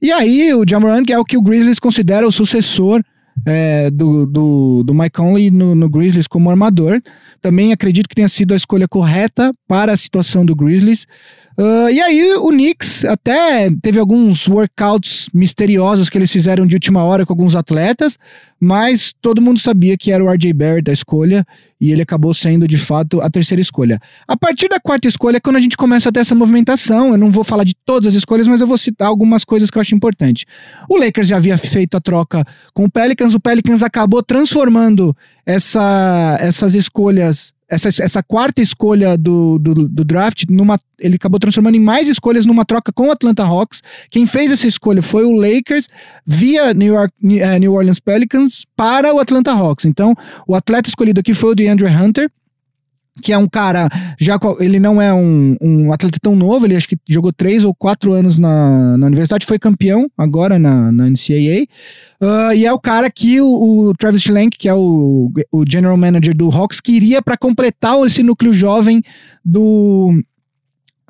E 0.01 0.11
aí, 0.11 0.53
o 0.53 0.63
Jamoran, 0.67 1.03
é 1.09 1.19
o 1.19 1.25
que 1.25 1.37
o 1.37 1.41
Grizzlies 1.41 1.79
considera 1.79 2.27
o 2.27 2.31
sucessor 2.31 3.01
é, 3.45 3.89
do, 3.91 4.25
do, 4.25 4.83
do 4.83 4.93
Mike 4.93 5.11
Conley 5.17 5.51
no, 5.51 5.75
no 5.75 5.89
Grizzlies 5.89 6.27
como 6.27 6.49
armador. 6.49 7.01
Também 7.41 7.71
acredito 7.73 8.07
que 8.07 8.15
tenha 8.15 8.29
sido 8.29 8.53
a 8.53 8.57
escolha 8.57 8.87
correta 8.87 9.51
para 9.67 9.91
a 9.91 9.97
situação 9.97 10.45
do 10.45 10.55
Grizzlies. 10.55 11.05
Ah, 11.57 11.91
e 11.91 12.01
aí 12.01 12.33
o 12.35 12.49
Knicks 12.49 13.05
até 13.05 13.69
teve 13.81 13.99
alguns 13.99 14.47
workouts 14.47 15.29
misteriosos 15.33 16.09
que 16.09 16.17
eles 16.17 16.31
fizeram 16.31 16.65
de 16.65 16.75
última 16.75 17.03
hora 17.03 17.25
com 17.25 17.33
alguns 17.33 17.55
atletas, 17.55 18.17
mas 18.59 19.13
todo 19.21 19.41
mundo 19.41 19.59
sabia 19.59 19.95
que 19.97 20.11
era 20.11 20.23
o 20.23 20.29
RJ 20.29 20.51
Barrett 20.53 20.89
a 20.89 20.93
escolha 20.93 21.45
e 21.79 21.91
ele 21.91 22.01
acabou 22.01 22.33
sendo 22.33 22.67
de 22.67 22.77
fato 22.77 23.21
a 23.21 23.29
terceira 23.29 23.61
escolha. 23.61 23.99
A 24.27 24.35
partir 24.35 24.67
da 24.67 24.79
quarta 24.79 25.07
escolha 25.07 25.37
é 25.37 25.39
quando 25.39 25.57
a 25.57 25.59
gente 25.59 25.77
começa 25.77 26.09
a 26.09 26.11
ter 26.11 26.21
essa 26.21 26.33
movimentação. 26.33 27.11
Eu 27.11 27.17
não 27.17 27.29
vou 27.29 27.43
falar 27.43 27.65
de 27.65 27.75
todas 27.85 28.07
as 28.07 28.13
escolhas, 28.15 28.47
mas 28.47 28.61
eu 28.61 28.67
vou 28.67 28.77
citar 28.77 29.07
algumas 29.07 29.43
coisas 29.43 29.69
que 29.69 29.77
eu 29.77 29.81
acho 29.81 29.93
importante. 29.93 30.45
O 30.89 30.97
Lakers 30.97 31.27
já 31.27 31.37
havia 31.37 31.57
feito 31.57 31.95
a 31.95 32.01
troca 32.01 32.43
com 32.73 32.85
o 32.85 32.91
Pelicans, 32.91 33.33
o 33.33 33.39
Pelicans 33.39 33.83
acabou 33.83 34.23
transformando 34.23 35.15
essa, 35.45 36.37
essas 36.39 36.73
escolhas 36.73 37.53
essa, 37.73 37.89
essa 38.03 38.23
quarta 38.23 38.61
escolha 38.61 39.17
do, 39.17 39.57
do, 39.59 39.73
do 39.87 40.03
draft, 40.03 40.43
numa, 40.49 40.79
ele 40.99 41.15
acabou 41.15 41.39
transformando 41.39 41.75
em 41.75 41.79
mais 41.79 42.07
escolhas 42.07 42.45
numa 42.45 42.65
troca 42.65 42.91
com 42.91 43.07
o 43.07 43.11
Atlanta 43.11 43.43
Hawks. 43.43 43.81
Quem 44.09 44.25
fez 44.25 44.51
essa 44.51 44.67
escolha 44.67 45.01
foi 45.01 45.25
o 45.25 45.31
Lakers 45.31 45.87
via 46.25 46.73
New, 46.73 46.93
York, 46.93 47.13
eh, 47.39 47.59
New 47.59 47.73
Orleans 47.73 47.99
Pelicans 47.99 48.65
para 48.75 49.13
o 49.13 49.19
Atlanta 49.19 49.51
Hawks. 49.51 49.85
Então, 49.85 50.13
o 50.47 50.55
atleta 50.55 50.89
escolhido 50.89 51.19
aqui 51.19 51.33
foi 51.33 51.51
o 51.51 51.55
DeAndre 51.55 51.87
Hunter, 51.87 52.29
que 53.21 53.31
é 53.31 53.37
um 53.37 53.47
cara, 53.47 53.87
já 54.19 54.39
ele 54.59 54.79
não 54.79 55.01
é 55.01 55.13
um, 55.13 55.55
um 55.61 55.93
atleta 55.93 56.17
tão 56.21 56.35
novo, 56.35 56.65
ele 56.65 56.75
acho 56.75 56.87
que 56.87 56.97
jogou 57.07 57.31
três 57.31 57.63
ou 57.63 57.73
quatro 57.73 58.11
anos 58.11 58.39
na, 58.39 58.97
na 58.97 59.07
universidade, 59.07 59.45
foi 59.45 59.59
campeão 59.59 60.09
agora 60.17 60.57
na, 60.57 60.91
na 60.91 61.09
NCAA. 61.09 61.67
Ah, 62.19 62.55
e 62.55 62.65
é 62.65 62.73
o 62.73 62.79
cara 62.79 63.11
que 63.11 63.39
o, 63.39 63.89
o 63.89 63.93
Travis 63.95 64.23
Schlenk, 64.23 64.57
que 64.57 64.67
é 64.67 64.73
o, 64.73 65.31
o 65.51 65.63
general 65.69 65.95
manager 65.95 66.35
do 66.35 66.49
Hawks, 66.49 66.81
queria 66.81 67.21
para 67.21 67.37
completar 67.37 67.95
esse 68.05 68.23
núcleo 68.23 68.53
jovem 68.53 69.01
do, 69.45 70.19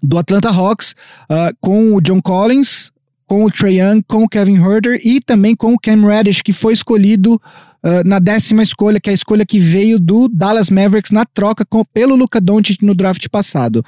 do 0.02 0.18
Atlanta 0.18 0.50
Hawks, 0.50 0.94
ah, 1.30 1.52
com 1.62 1.96
o 1.96 2.02
John 2.02 2.22
Collins, 2.22 2.92
com 3.26 3.46
o 3.46 3.52
Trae 3.52 3.80
Young, 3.80 4.02
com 4.08 4.24
o 4.24 4.30
Kevin 4.30 4.62
Herter 4.62 5.00
e 5.04 5.20
também 5.20 5.56
com 5.56 5.74
o 5.74 5.80
Cam 5.80 6.06
Reddish, 6.06 6.42
que 6.42 6.54
foi 6.54 6.74
escolhido 6.74 7.42
ah, 7.84 8.02
na 8.06 8.18
décima 8.18 8.64
escolha, 8.64 9.00
que 9.00 9.10
é 9.10 9.12
a 9.12 9.14
escolha 9.14 9.46
que 9.46 9.60
veio 9.60 10.00
do 10.00 10.30
Dallas 10.30 10.70
Mavericks 10.70 11.12
na 11.12 11.26
troca 11.26 11.66
com, 11.66 11.84
pelo 11.84 12.16
Luka 12.16 12.40
Doncic 12.40 12.82
no 12.82 12.96
draft 12.96 13.28
passado. 13.30 13.84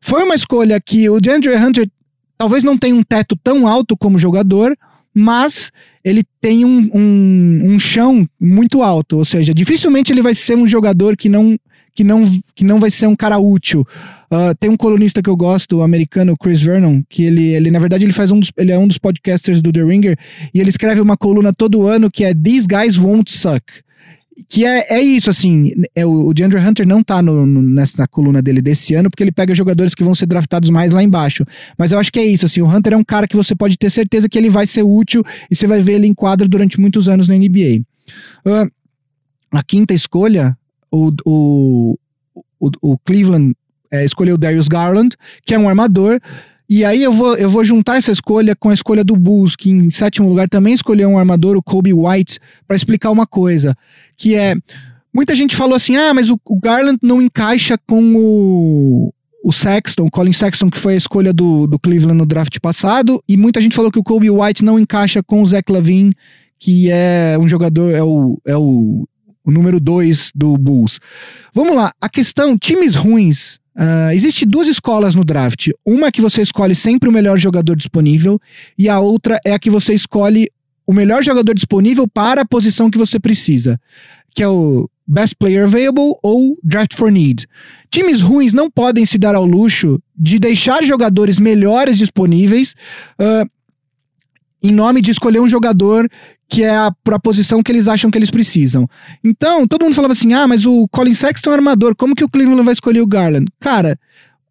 Foi 0.00 0.22
uma 0.22 0.34
escolha 0.34 0.78
que 0.80 1.08
o 1.08 1.18
DeAndre 1.18 1.56
Hunter 1.56 1.88
talvez 2.36 2.62
não 2.62 2.76
tenha 2.76 2.94
um 2.94 3.02
teto 3.02 3.36
tão 3.42 3.66
alto 3.66 3.96
como 3.96 4.18
jogador, 4.18 4.76
mas 5.14 5.70
ele 6.04 6.22
tem 6.40 6.64
um, 6.64 6.90
um, 6.94 7.72
um 7.72 7.78
chão 7.78 8.28
muito 8.38 8.82
alto, 8.82 9.18
ou 9.18 9.24
seja, 9.24 9.54
dificilmente 9.54 10.12
ele 10.12 10.22
vai 10.22 10.34
ser 10.34 10.56
um 10.56 10.66
jogador 10.66 11.16
que 11.16 11.28
não 11.28 11.58
que 11.94 12.04
não, 12.04 12.24
que 12.54 12.64
não 12.64 12.78
vai 12.80 12.90
ser 12.90 13.06
um 13.06 13.16
cara 13.16 13.38
útil. 13.38 13.86
Ah, 14.30 14.54
tem 14.58 14.70
um 14.70 14.76
colunista 14.76 15.22
que 15.22 15.28
eu 15.28 15.36
gosto, 15.36 15.78
o 15.78 15.82
americano 15.82 16.36
Chris 16.36 16.62
Vernon, 16.62 17.02
que 17.08 17.24
ele, 17.24 17.48
ele 17.52 17.70
na 17.70 17.78
verdade 17.78 18.04
ele 18.04 18.12
faz 18.12 18.30
um 18.30 18.38
dos, 18.40 18.52
ele 18.56 18.70
é 18.72 18.78
um 18.78 18.86
dos 18.86 18.98
podcasters 18.98 19.60
do 19.60 19.72
The 19.72 19.82
Ringer 19.82 20.16
e 20.54 20.60
ele 20.60 20.68
escreve 20.70 21.00
uma 21.00 21.16
coluna 21.16 21.52
todo 21.52 21.86
ano 21.86 22.10
que 22.10 22.24
é 22.24 22.32
These 22.34 22.66
Guys 22.68 22.96
Won't 22.98 23.30
Suck. 23.32 23.64
Que 24.48 24.64
é, 24.64 24.94
é 24.94 25.00
isso, 25.02 25.28
assim, 25.28 25.70
é, 25.94 26.06
o, 26.06 26.28
o 26.28 26.32
DeAndre 26.34 26.58
Hunter 26.60 26.86
não 26.88 27.02
tá 27.02 27.20
no, 27.20 27.44
no- 27.44 27.60
nessa 27.60 28.08
coluna 28.08 28.40
dele 28.40 28.62
desse 28.62 28.94
ano, 28.94 29.10
porque 29.10 29.22
ele 29.22 29.30
pega 29.32 29.54
jogadores 29.54 29.94
que 29.94 30.02
vão 30.02 30.14
ser 30.14 30.24
draftados 30.24 30.70
mais 30.70 30.92
lá 30.92 31.02
embaixo. 31.02 31.44
Mas 31.76 31.92
eu 31.92 31.98
acho 31.98 32.10
que 32.10 32.18
é 32.18 32.24
isso, 32.24 32.46
assim, 32.46 32.62
o 32.62 32.66
Hunter 32.66 32.94
é 32.94 32.96
um 32.96 33.04
cara 33.04 33.28
que 33.28 33.36
você 33.36 33.54
pode 33.54 33.76
ter 33.76 33.90
certeza 33.90 34.30
que 34.30 34.38
ele 34.38 34.48
vai 34.48 34.66
ser 34.66 34.82
útil 34.82 35.22
e 35.50 35.54
você 35.54 35.66
vai 35.66 35.82
ver 35.82 35.92
ele 35.94 36.06
em 36.06 36.14
quadra 36.14 36.48
durante 36.48 36.80
muitos 36.80 37.06
anos 37.06 37.28
na 37.28 37.34
NBA. 37.36 37.82
Ah, 38.46 38.66
a 39.52 39.62
quinta 39.62 39.92
escolha, 39.92 40.56
o, 40.90 41.10
o, 41.24 41.98
o, 42.58 42.70
o 42.82 42.98
Cleveland 42.98 43.54
é, 43.90 44.04
escolheu 44.04 44.38
Darius 44.38 44.68
Garland, 44.68 45.16
que 45.44 45.54
é 45.54 45.58
um 45.58 45.68
armador. 45.68 46.20
E 46.68 46.84
aí 46.84 47.02
eu 47.02 47.12
vou, 47.12 47.36
eu 47.36 47.50
vou 47.50 47.64
juntar 47.64 47.96
essa 47.96 48.12
escolha 48.12 48.54
com 48.54 48.68
a 48.70 48.74
escolha 48.74 49.02
do 49.02 49.16
Bulls, 49.16 49.56
que 49.56 49.70
em 49.70 49.90
sétimo 49.90 50.28
lugar 50.28 50.48
também 50.48 50.72
escolheu 50.72 51.08
um 51.08 51.18
armador, 51.18 51.56
o 51.56 51.62
Kobe 51.62 51.92
White, 51.92 52.38
para 52.66 52.76
explicar 52.76 53.10
uma 53.10 53.26
coisa, 53.26 53.74
que 54.16 54.36
é 54.36 54.54
muita 55.12 55.34
gente 55.34 55.56
falou 55.56 55.74
assim: 55.74 55.96
"Ah, 55.96 56.14
mas 56.14 56.30
o, 56.30 56.38
o 56.44 56.60
Garland 56.60 56.98
não 57.02 57.20
encaixa 57.20 57.76
com 57.86 58.14
o 58.14 59.12
o 59.42 59.52
Sexton, 59.52 60.04
o 60.04 60.10
Colin 60.10 60.32
Sexton, 60.32 60.70
que 60.70 60.78
foi 60.78 60.94
a 60.94 60.96
escolha 60.96 61.32
do, 61.32 61.66
do 61.66 61.78
Cleveland 61.78 62.18
no 62.18 62.26
draft 62.26 62.58
passado, 62.60 63.22
e 63.26 63.36
muita 63.36 63.60
gente 63.60 63.74
falou 63.74 63.90
que 63.90 63.98
o 63.98 64.02
Kobe 64.02 64.30
White 64.30 64.64
não 64.64 64.78
encaixa 64.78 65.22
com 65.22 65.42
o 65.42 65.46
Zach 65.46 65.70
Lavine, 65.72 66.14
que 66.58 66.90
é 66.90 67.38
um 67.40 67.48
jogador, 67.48 67.90
é 67.90 68.02
o, 68.02 68.38
é 68.46 68.56
o, 68.56 69.08
o 69.50 69.52
número 69.52 69.80
2 69.80 70.30
do 70.34 70.56
Bulls. 70.56 70.98
Vamos 71.52 71.74
lá, 71.74 71.90
a 72.00 72.08
questão, 72.08 72.56
times 72.56 72.94
ruins. 72.94 73.58
ah, 73.76 74.14
existe 74.14 74.46
duas 74.46 74.68
escolas 74.68 75.14
no 75.14 75.24
draft. 75.24 75.68
Uma 75.84 76.06
é 76.06 76.12
que 76.12 76.20
você 76.20 76.40
escolhe 76.40 76.74
sempre 76.74 77.08
o 77.08 77.12
melhor 77.12 77.38
jogador 77.38 77.76
disponível, 77.76 78.40
e 78.78 78.88
a 78.88 78.98
outra 79.00 79.38
é 79.44 79.52
a 79.52 79.58
que 79.58 79.70
você 79.70 79.92
escolhe 79.92 80.48
o 80.86 80.92
melhor 80.92 81.22
jogador 81.22 81.54
disponível 81.54 82.08
para 82.08 82.42
a 82.42 82.44
posição 82.44 82.90
que 82.90 82.98
você 82.98 83.18
precisa, 83.18 83.78
que 84.34 84.42
é 84.42 84.48
o 84.48 84.88
Best 85.06 85.34
Player 85.36 85.64
Available 85.64 86.14
ou 86.22 86.56
Draft 86.62 86.94
for 86.94 87.10
Need. 87.10 87.46
Times 87.90 88.20
ruins 88.20 88.52
não 88.52 88.70
podem 88.70 89.04
se 89.04 89.18
dar 89.18 89.34
ao 89.34 89.44
luxo 89.44 90.00
de 90.16 90.38
deixar 90.38 90.84
jogadores 90.84 91.38
melhores 91.38 91.98
disponíveis 91.98 92.74
ah, 93.18 93.44
em 94.62 94.72
nome 94.72 95.00
de 95.00 95.10
escolher 95.10 95.40
um 95.40 95.48
jogador 95.48 96.08
que 96.50 96.64
é 96.64 96.76
a, 96.76 96.92
posição 97.22 97.62
que 97.62 97.70
eles 97.70 97.86
acham 97.86 98.10
que 98.10 98.18
eles 98.18 98.30
precisam. 98.30 98.88
Então, 99.22 99.66
todo 99.68 99.84
mundo 99.84 99.94
falava 99.94 100.12
assim: 100.12 100.32
ah, 100.32 100.48
mas 100.48 100.66
o 100.66 100.88
Colin 100.88 101.14
Sexton 101.14 101.52
é 101.52 101.54
armador, 101.54 101.94
como 101.94 102.14
que 102.14 102.24
o 102.24 102.28
Cleveland 102.28 102.64
vai 102.64 102.72
escolher 102.72 103.00
o 103.00 103.06
Garland? 103.06 103.46
Cara, 103.60 103.96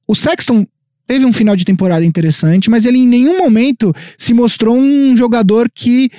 o 0.08 0.16
Sexton 0.16 0.66
teve 1.06 1.26
um 1.26 1.34
final 1.34 1.56
de 1.56 1.66
temporada 1.66 2.06
interessante, 2.06 2.70
mas 2.70 2.86
ele 2.86 2.98
em 2.98 3.08
nenhum 3.08 3.38
momento 3.38 3.94
se 4.18 4.34
mostrou 4.34 4.78
um 4.78 5.18
jogador 5.18 5.70
que 5.74 6.10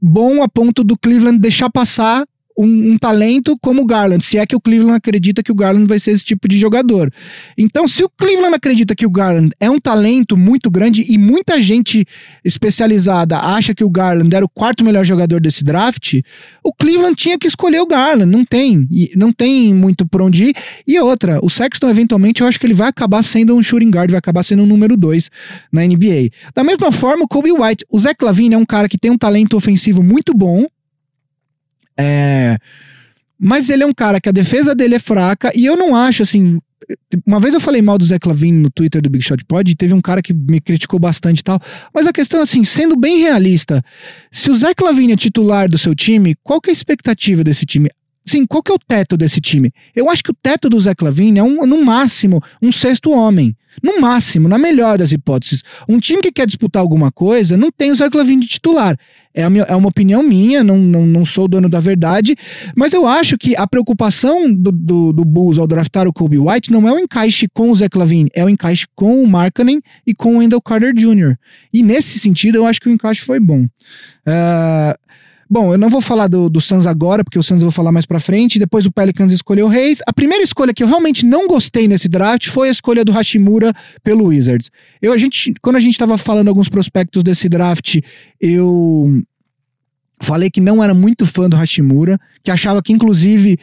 bom 0.00 0.42
a 0.42 0.48
ponto 0.48 0.84
do 0.84 0.96
Cleveland 0.96 1.38
deixar 1.38 1.68
passar 1.68 2.24
um, 2.56 2.92
um 2.92 2.98
talento 2.98 3.56
como 3.60 3.82
o 3.82 3.86
Garland, 3.86 4.24
se 4.24 4.38
é 4.38 4.46
que 4.46 4.54
o 4.54 4.60
Cleveland 4.60 4.96
acredita 4.96 5.42
que 5.42 5.50
o 5.50 5.54
Garland 5.54 5.86
vai 5.86 5.98
ser 5.98 6.12
esse 6.12 6.24
tipo 6.24 6.48
de 6.48 6.58
jogador. 6.58 7.12
Então, 7.58 7.88
se 7.88 8.02
o 8.04 8.08
Cleveland 8.08 8.54
acredita 8.54 8.94
que 8.94 9.06
o 9.06 9.10
Garland 9.10 9.50
é 9.58 9.70
um 9.70 9.80
talento 9.80 10.36
muito 10.36 10.70
grande 10.70 11.04
e 11.08 11.18
muita 11.18 11.60
gente 11.60 12.06
especializada 12.44 13.38
acha 13.38 13.74
que 13.74 13.84
o 13.84 13.90
Garland 13.90 14.34
era 14.34 14.44
o 14.44 14.48
quarto 14.48 14.84
melhor 14.84 15.04
jogador 15.04 15.40
desse 15.40 15.64
draft, 15.64 16.20
o 16.62 16.72
Cleveland 16.72 17.16
tinha 17.16 17.38
que 17.38 17.46
escolher 17.46 17.80
o 17.80 17.86
Garland, 17.86 18.30
não 18.30 18.44
tem, 18.44 18.88
não 19.16 19.32
tem 19.32 19.74
muito 19.74 20.06
por 20.06 20.22
onde 20.22 20.44
ir. 20.44 20.56
E 20.86 20.98
outra, 21.00 21.38
o 21.42 21.50
Sexton 21.50 21.90
eventualmente 21.90 22.40
eu 22.40 22.46
acho 22.46 22.58
que 22.58 22.66
ele 22.66 22.74
vai 22.74 22.88
acabar 22.88 23.22
sendo 23.22 23.54
um 23.54 23.62
shooting 23.62 23.90
guard, 23.90 24.10
vai 24.10 24.18
acabar 24.18 24.42
sendo 24.42 24.62
um 24.62 24.66
número 24.66 24.96
dois 24.96 25.30
na 25.72 25.84
NBA. 25.84 26.30
Da 26.54 26.62
mesma 26.62 26.92
forma, 26.92 27.24
o 27.24 27.28
Kobe 27.28 27.52
White, 27.52 27.84
o 27.90 27.98
Zach 27.98 28.22
Lavine 28.24 28.54
é 28.54 28.58
um 28.58 28.64
cara 28.64 28.88
que 28.88 28.98
tem 28.98 29.10
um 29.10 29.18
talento 29.18 29.56
ofensivo 29.56 30.02
muito 30.02 30.32
bom, 30.34 30.66
é, 31.98 32.56
mas 33.38 33.70
ele 33.70 33.82
é 33.82 33.86
um 33.86 33.94
cara 33.94 34.20
que 34.20 34.28
a 34.28 34.32
defesa 34.32 34.74
dele 34.74 34.94
é 34.94 34.98
fraca 34.98 35.52
e 35.54 35.66
eu 35.66 35.76
não 35.76 35.94
acho 35.94 36.22
assim. 36.22 36.58
Uma 37.26 37.40
vez 37.40 37.54
eu 37.54 37.60
falei 37.60 37.80
mal 37.80 37.96
do 37.96 38.04
Zé 38.04 38.18
Clavin 38.18 38.52
no 38.52 38.70
Twitter 38.70 39.00
do 39.00 39.08
Big 39.08 39.24
Shot 39.24 39.42
Pod 39.46 39.70
e 39.70 39.74
teve 39.74 39.94
um 39.94 40.02
cara 40.02 40.20
que 40.20 40.34
me 40.34 40.60
criticou 40.60 40.98
bastante 40.98 41.38
e 41.38 41.42
tal. 41.42 41.58
Mas 41.94 42.06
a 42.06 42.12
questão, 42.12 42.42
assim, 42.42 42.62
sendo 42.62 42.94
bem 42.94 43.20
realista, 43.20 43.82
se 44.30 44.50
o 44.50 44.56
Zé 44.56 44.74
Clavin 44.74 45.12
é 45.12 45.16
titular 45.16 45.68
do 45.68 45.78
seu 45.78 45.94
time, 45.94 46.36
qual 46.42 46.60
que 46.60 46.68
é 46.68 46.72
a 46.72 46.74
expectativa 46.74 47.42
desse 47.42 47.64
time? 47.64 47.88
Sim, 48.26 48.46
qual 48.46 48.62
que 48.62 48.72
é 48.72 48.74
o 48.74 48.78
teto 48.78 49.16
desse 49.18 49.38
time? 49.40 49.70
Eu 49.94 50.08
acho 50.08 50.22
que 50.22 50.30
o 50.30 50.34
teto 50.42 50.70
do 50.70 50.80
Zé 50.80 50.94
Clavin 50.94 51.36
é, 51.38 51.42
um, 51.42 51.66
no 51.66 51.84
máximo, 51.84 52.40
um 52.62 52.72
sexto 52.72 53.10
homem. 53.10 53.54
No 53.82 54.00
máximo, 54.00 54.48
na 54.48 54.56
melhor 54.56 54.96
das 54.96 55.10
hipóteses. 55.12 55.62
Um 55.88 55.98
time 55.98 56.22
que 56.22 56.30
quer 56.32 56.46
disputar 56.46 56.80
alguma 56.80 57.10
coisa 57.10 57.56
não 57.56 57.70
tem 57.72 57.90
o 57.90 57.94
Zé 57.94 58.08
Clavin 58.08 58.38
de 58.38 58.46
titular. 58.46 58.96
É, 59.34 59.46
minha- 59.50 59.64
é 59.64 59.74
uma 59.74 59.88
opinião 59.88 60.22
minha, 60.22 60.62
não, 60.64 60.78
não, 60.78 61.04
não 61.04 61.24
sou 61.26 61.48
dono 61.48 61.68
da 61.68 61.80
verdade, 61.80 62.36
mas 62.76 62.92
eu 62.92 63.04
acho 63.06 63.36
que 63.36 63.54
a 63.56 63.66
preocupação 63.66 64.54
do, 64.54 64.70
do, 64.72 65.12
do 65.12 65.24
Bulls 65.24 65.58
ao 65.58 65.66
draftar 65.66 66.06
o 66.06 66.12
Kobe 66.12 66.38
White 66.38 66.70
não 66.70 66.88
é 66.88 66.92
o 66.92 66.98
encaixe 67.00 67.46
com 67.52 67.70
o 67.70 67.74
Zé 67.74 67.88
Clavin, 67.88 68.28
é 68.32 68.44
o 68.44 68.48
encaixe 68.48 68.86
com 68.94 69.20
o 69.22 69.26
Markkanen 69.26 69.82
e 70.06 70.14
com 70.14 70.36
o 70.36 70.38
Wendell 70.38 70.62
Carter 70.62 70.94
Jr. 70.94 71.36
E 71.72 71.82
nesse 71.82 72.18
sentido, 72.20 72.56
eu 72.56 72.66
acho 72.66 72.80
que 72.80 72.88
o 72.88 72.92
encaixe 72.92 73.22
foi 73.22 73.40
bom. 73.40 73.66
Ah, 74.24 74.96
Bom, 75.48 75.72
eu 75.72 75.78
não 75.78 75.88
vou 75.88 76.00
falar 76.00 76.26
do, 76.26 76.48
do 76.48 76.60
Suns 76.60 76.86
agora, 76.86 77.22
porque 77.22 77.38
o 77.38 77.42
Suns 77.42 77.60
eu 77.60 77.66
vou 77.66 77.72
falar 77.72 77.92
mais 77.92 78.06
pra 78.06 78.18
frente. 78.18 78.58
Depois 78.58 78.86
o 78.86 78.92
Pelicans 78.92 79.32
escolheu 79.32 79.66
o 79.66 79.68
Reis. 79.68 80.00
A 80.06 80.12
primeira 80.12 80.42
escolha 80.42 80.72
que 80.72 80.82
eu 80.82 80.86
realmente 80.86 81.24
não 81.24 81.46
gostei 81.46 81.86
nesse 81.86 82.08
draft 82.08 82.48
foi 82.48 82.68
a 82.68 82.70
escolha 82.72 83.04
do 83.04 83.12
Hashimura 83.12 83.72
pelo 84.02 84.26
Wizards. 84.26 84.70
Eu, 85.00 85.12
a 85.12 85.18
gente, 85.18 85.54
quando 85.60 85.76
a 85.76 85.80
gente 85.80 85.98
tava 85.98 86.16
falando 86.16 86.48
alguns 86.48 86.68
prospectos 86.68 87.22
desse 87.22 87.48
draft, 87.48 88.00
eu 88.40 89.22
falei 90.20 90.50
que 90.50 90.60
não 90.60 90.82
era 90.82 90.94
muito 90.94 91.26
fã 91.26 91.48
do 91.48 91.56
Hashimura, 91.56 92.18
que 92.42 92.50
achava 92.50 92.82
que 92.82 92.92
inclusive 92.92 93.58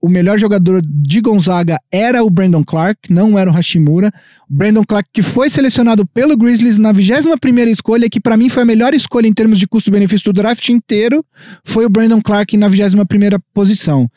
o 0.00 0.08
melhor 0.08 0.38
jogador 0.38 0.80
de 0.82 1.20
Gonzaga 1.20 1.78
era 1.92 2.24
o 2.24 2.30
Brandon 2.30 2.64
Clark, 2.64 3.12
não 3.12 3.38
era 3.38 3.50
o 3.50 3.52
Hashimura. 3.52 4.10
Brandon 4.48 4.84
Clark 4.84 5.08
que 5.12 5.22
foi 5.22 5.50
selecionado 5.50 6.06
pelo 6.06 6.36
Grizzlies 6.36 6.78
na 6.78 6.92
21ª 6.92 7.68
escolha, 7.68 8.08
que 8.08 8.20
para 8.20 8.36
mim 8.36 8.48
foi 8.48 8.62
a 8.62 8.66
melhor 8.66 8.94
escolha 8.94 9.26
em 9.26 9.32
termos 9.32 9.58
de 9.58 9.66
custo-benefício 9.66 10.32
do 10.32 10.32
draft 10.32 10.66
inteiro, 10.68 11.24
foi 11.64 11.84
o 11.84 11.90
Brandon 11.90 12.20
Clark 12.22 12.56
na 12.56 12.68
21ª 12.68 13.40
posição. 13.52 14.10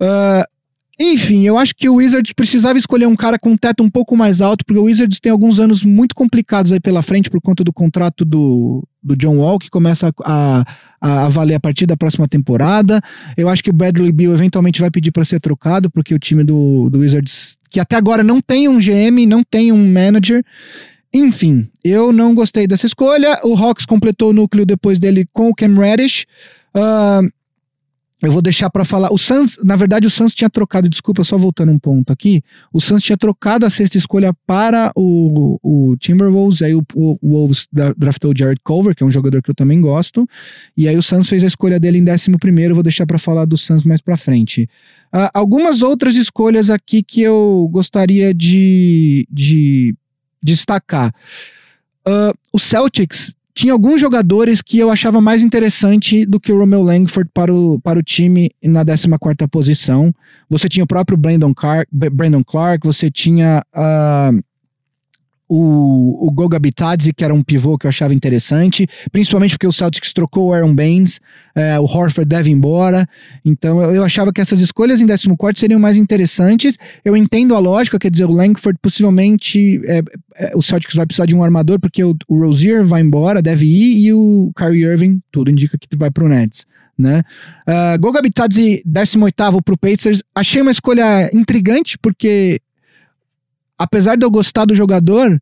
Uh, 0.00 0.55
enfim, 0.98 1.42
eu 1.46 1.58
acho 1.58 1.74
que 1.76 1.90
o 1.90 1.96
Wizards 1.96 2.32
precisava 2.32 2.78
escolher 2.78 3.06
um 3.06 3.14
cara 3.14 3.38
com 3.38 3.50
um 3.50 3.56
teto 3.56 3.82
um 3.82 3.90
pouco 3.90 4.16
mais 4.16 4.40
alto, 4.40 4.64
porque 4.64 4.80
o 4.80 4.84
Wizards 4.84 5.20
tem 5.20 5.30
alguns 5.30 5.60
anos 5.60 5.84
muito 5.84 6.14
complicados 6.14 6.72
aí 6.72 6.80
pela 6.80 7.02
frente 7.02 7.28
por 7.28 7.38
conta 7.38 7.62
do 7.62 7.70
contrato 7.70 8.24
do, 8.24 8.82
do 9.02 9.14
John 9.14 9.36
Wall, 9.36 9.58
que 9.58 9.68
começa 9.68 10.10
a, 10.24 10.64
a, 10.98 11.26
a 11.26 11.28
valer 11.28 11.54
a 11.54 11.60
partir 11.60 11.84
da 11.84 11.98
próxima 11.98 12.26
temporada. 12.26 13.02
Eu 13.36 13.50
acho 13.50 13.62
que 13.62 13.68
o 13.68 13.74
Bradley 13.74 14.10
Bill 14.10 14.32
eventualmente 14.32 14.80
vai 14.80 14.90
pedir 14.90 15.12
para 15.12 15.24
ser 15.24 15.38
trocado, 15.38 15.90
porque 15.90 16.14
o 16.14 16.18
time 16.18 16.42
do, 16.42 16.88
do 16.88 17.00
Wizards, 17.00 17.58
que 17.68 17.78
até 17.78 17.96
agora 17.96 18.22
não 18.24 18.40
tem 18.40 18.66
um 18.66 18.78
GM, 18.78 19.26
não 19.28 19.42
tem 19.44 19.72
um 19.72 19.92
manager. 19.92 20.42
Enfim, 21.12 21.68
eu 21.84 22.10
não 22.10 22.34
gostei 22.34 22.66
dessa 22.66 22.86
escolha. 22.86 23.38
O 23.44 23.54
Hawks 23.54 23.84
completou 23.84 24.30
o 24.30 24.32
núcleo 24.32 24.64
depois 24.64 24.98
dele 24.98 25.28
com 25.30 25.50
o 25.50 25.54
Cam 25.54 25.78
Reddish. 25.78 26.24
Uh, 26.74 27.30
eu 28.22 28.32
vou 28.32 28.40
deixar 28.40 28.70
para 28.70 28.84
falar. 28.84 29.12
O 29.12 29.18
Suns, 29.18 29.58
na 29.62 29.76
verdade, 29.76 30.06
o 30.06 30.10
Suns 30.10 30.34
tinha 30.34 30.48
trocado, 30.48 30.88
desculpa, 30.88 31.22
só 31.22 31.36
voltando 31.36 31.70
um 31.70 31.78
ponto 31.78 32.10
aqui. 32.10 32.42
O 32.72 32.80
Suns 32.80 33.02
tinha 33.02 33.16
trocado 33.16 33.66
a 33.66 33.70
sexta 33.70 33.98
escolha 33.98 34.32
para 34.46 34.90
o, 34.96 35.58
o 35.62 35.96
Timberwolves, 35.98 36.62
aí 36.62 36.74
o, 36.74 36.82
o, 36.94 37.18
Wolves 37.22 37.66
draftou 37.96 38.32
o 38.32 38.36
Jared 38.36 38.60
Culver, 38.64 38.94
que 38.94 39.02
é 39.02 39.06
um 39.06 39.10
jogador 39.10 39.42
que 39.42 39.50
eu 39.50 39.54
também 39.54 39.80
gosto. 39.82 40.26
E 40.74 40.88
aí 40.88 40.96
o 40.96 41.02
Suns 41.02 41.28
fez 41.28 41.44
a 41.44 41.46
escolha 41.46 41.78
dele 41.78 41.98
em 41.98 42.10
11 42.10 42.30
primeiro, 42.38 42.74
vou 42.74 42.82
deixar 42.82 43.06
para 43.06 43.18
falar 43.18 43.44
do 43.44 43.58
Suns 43.58 43.84
mais 43.84 44.00
para 44.00 44.16
frente. 44.16 44.68
Uh, 45.14 45.28
algumas 45.34 45.82
outras 45.82 46.16
escolhas 46.16 46.70
aqui 46.70 47.02
que 47.02 47.20
eu 47.20 47.68
gostaria 47.70 48.32
de, 48.32 49.28
de 49.30 49.94
destacar. 50.42 51.14
Uh, 52.06 52.32
o 52.52 52.58
Celtics 52.58 53.35
tinha 53.56 53.72
alguns 53.72 53.98
jogadores 53.98 54.60
que 54.60 54.78
eu 54.78 54.90
achava 54.90 55.18
mais 55.18 55.42
interessante 55.42 56.26
do 56.26 56.38
que 56.38 56.52
o 56.52 56.58
Romeo 56.58 56.82
Langford 56.82 57.30
para 57.32 57.52
o, 57.52 57.80
para 57.80 57.98
o 57.98 58.02
time 58.02 58.50
na 58.62 58.84
14 58.84 59.48
posição. 59.50 60.14
Você 60.50 60.68
tinha 60.68 60.84
o 60.84 60.86
próprio 60.86 61.16
Brandon, 61.16 61.54
Clark, 61.54 61.88
Brandon 61.90 62.44
Clark 62.44 62.86
você 62.86 63.10
tinha 63.10 63.64
uh, 63.74 64.44
o, 65.48 66.26
o 66.26 66.30
Goga 66.30 66.58
Bitadze, 66.58 67.12
que 67.12 67.24
era 67.24 67.32
um 67.32 67.42
pivô 67.42 67.78
que 67.78 67.86
eu 67.86 67.88
achava 67.88 68.12
interessante, 68.12 68.86
principalmente 69.12 69.52
porque 69.52 69.66
o 69.66 69.72
Celtics 69.72 70.12
trocou 70.12 70.48
o 70.48 70.52
Aaron 70.52 70.74
Baines, 70.74 71.20
é, 71.54 71.78
o 71.78 71.84
Horford 71.84 72.28
deve 72.28 72.50
ir 72.50 72.52
embora, 72.52 73.08
então 73.44 73.80
eu, 73.80 73.96
eu, 73.96 74.04
achava 74.04 74.32
que 74.32 74.40
essas 74.40 74.60
escolhas 74.60 75.00
em 75.00 75.06
14 75.06 75.36
seriam 75.56 75.78
mais 75.78 75.96
interessantes. 75.96 76.76
Eu 77.04 77.16
entendo 77.16 77.54
a 77.54 77.58
lógica, 77.58 77.98
quer 77.98 78.10
dizer, 78.10 78.24
o 78.24 78.32
Langford 78.32 78.78
possivelmente 78.82 79.80
é, 79.84 80.02
é, 80.36 80.52
o 80.54 80.62
Celtics 80.62 80.94
vai 80.94 81.06
precisar 81.06 81.26
de 81.26 81.34
um 81.34 81.42
armador, 81.42 81.78
porque 81.80 82.02
o, 82.02 82.14
o 82.28 82.38
Rozier 82.38 82.84
vai 82.84 83.00
embora, 83.00 83.40
deve 83.40 83.66
ir, 83.66 84.06
e 84.06 84.12
o 84.12 84.50
Kyrie 84.56 84.84
Irving, 84.84 85.20
tudo 85.30 85.50
indica 85.50 85.78
que 85.78 85.88
vai 85.96 86.10
pro 86.10 86.28
Nets. 86.28 86.64
Né? 86.98 87.22
Uh, 87.68 88.00
Goga 88.00 88.22
Bitadze, 88.22 88.82
18 88.86 89.62
pro 89.62 89.76
Pacers, 89.76 90.22
achei 90.34 90.62
uma 90.62 90.70
escolha 90.70 91.28
intrigante, 91.32 91.98
porque 91.98 92.60
apesar 93.78 94.16
de 94.16 94.24
eu 94.24 94.30
gostar 94.30 94.64
do 94.64 94.74
jogador, 94.74 95.40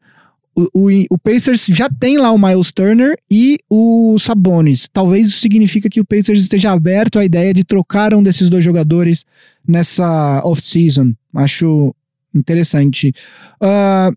o, 0.57 0.69
o, 0.73 0.89
o, 1.11 1.19
Pacers 1.19 1.67
já 1.67 1.89
tem 1.89 2.17
lá 2.17 2.31
o 2.31 2.39
Miles 2.39 2.71
Turner 2.71 3.19
e 3.31 3.59
o 3.69 4.17
Sabonis. 4.21 4.89
Talvez 4.93 5.29
isso 5.29 5.39
signifique 5.39 5.91
que 5.91 6.01
o 6.01 6.05
Pacers 6.05 6.41
esteja 6.41 6.71
aberto 6.71 7.19
à 7.19 7.25
ideia 7.25 7.53
de 7.53 7.65
trocar 7.65 8.15
um 8.15 8.23
desses 8.23 8.49
dois 8.49 8.65
jogadores 8.65 9.25
nessa 9.67 10.41
off-season. 10.45 11.13
Acho 11.35 11.95
interessante. 12.33 13.13
Uh, 13.61 14.17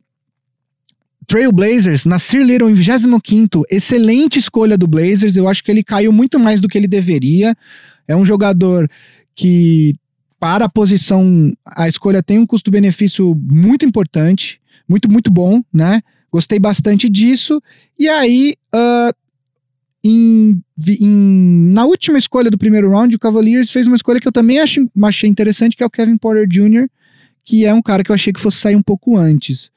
Trailblazers, 1.26 2.06
Nasir 2.06 2.44
Little 2.44 2.70
em 2.70 2.74
25 2.74 3.66
excelente 3.70 4.40
escolha 4.40 4.78
do 4.78 4.88
Blazers. 4.88 5.36
Eu 5.36 5.48
acho 5.48 5.64
que 5.64 5.72
ele 5.72 5.84
caiu 5.84 6.12
muito 6.12 6.40
mais 6.40 6.62
do 6.62 6.70
que 6.70 6.78
ele 6.78 6.88
deveria. 6.88 7.56
É 8.08 8.16
um 8.16 8.26
jogador 8.26 8.90
que 9.36 9.96
para 10.40 10.66
a 10.66 10.70
posição, 10.70 11.54
a 11.66 11.88
escolha 11.88 12.22
tem 12.22 12.38
um 12.38 12.46
custo-benefício 12.46 13.36
muito 13.36 13.86
importante, 13.86 14.62
muito, 14.88 15.12
muito 15.12 15.32
bom, 15.32 15.62
né? 15.74 16.02
Gostei 16.32 16.60
bastante 16.60 17.10
disso. 17.10 17.62
E 17.98 18.08
aí, 18.08 18.54
uh, 18.74 19.14
em, 20.04 20.62
em, 21.00 21.72
na 21.74 21.86
última 21.86 22.18
escolha 22.18 22.52
do 22.52 22.58
primeiro 22.58 22.90
round, 22.90 23.16
o 23.16 23.20
Cavaliers 23.20 23.72
fez 23.72 23.88
uma 23.88 23.96
escolha 23.96 24.20
que 24.20 24.28
eu 24.28 24.32
também 24.32 24.60
achei, 24.60 24.88
achei 25.04 25.30
interessante, 25.30 25.76
que 25.76 25.84
é 25.84 25.86
o 25.86 25.90
Kevin 25.90 26.18
Porter 26.18 26.48
Jr., 26.48 26.88
que 27.44 27.66
é 27.66 27.74
um 27.74 27.82
cara 27.82 28.04
que 28.04 28.12
eu 28.12 28.16
achei 28.16 28.32
que 28.32 28.40
fosse 28.40 28.58
sair 28.58 28.76
um 28.76 28.82
pouco 28.82 29.18
antes. 29.18 29.72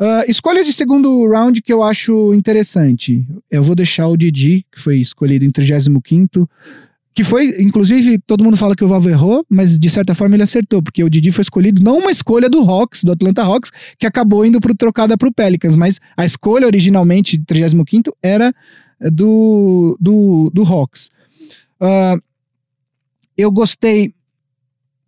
Uh, 0.00 0.24
escolhas 0.26 0.64
de 0.64 0.72
segundo 0.72 1.28
round 1.28 1.60
que 1.60 1.72
eu 1.72 1.82
acho 1.82 2.32
interessante. 2.32 3.24
Eu 3.50 3.62
vou 3.62 3.74
deixar 3.74 4.08
o 4.08 4.16
Didi, 4.16 4.64
que 4.72 4.80
foi 4.80 4.96
escolhido 4.96 5.44
em 5.44 5.50
35 5.50 6.48
que 7.12 7.24
foi, 7.24 7.60
inclusive, 7.60 8.18
todo 8.18 8.44
mundo 8.44 8.56
fala 8.56 8.76
que 8.76 8.84
o 8.84 8.88
Valvo 8.88 9.08
errou, 9.08 9.44
mas 9.48 9.78
de 9.78 9.90
certa 9.90 10.14
forma 10.14 10.36
ele 10.36 10.44
acertou, 10.44 10.82
porque 10.82 11.02
o 11.02 11.10
Didi 11.10 11.32
foi 11.32 11.42
escolhido 11.42 11.82
não 11.82 11.98
uma 11.98 12.10
escolha 12.10 12.48
do 12.48 12.60
Hawks, 12.60 13.02
do 13.02 13.12
Atlanta 13.12 13.42
Hawks, 13.42 13.70
que 13.98 14.06
acabou 14.06 14.44
indo 14.46 14.60
pro 14.60 14.74
trocada 14.74 15.18
pro 15.18 15.32
Pelicans, 15.32 15.74
mas 15.74 15.98
a 16.16 16.24
escolha 16.24 16.66
originalmente, 16.66 17.38
35 17.38 18.16
era 18.22 18.54
do, 19.12 19.96
do, 20.00 20.50
do 20.54 20.62
Hawks. 20.62 21.10
Uh, 21.80 22.20
eu 23.36 23.50
gostei 23.50 24.14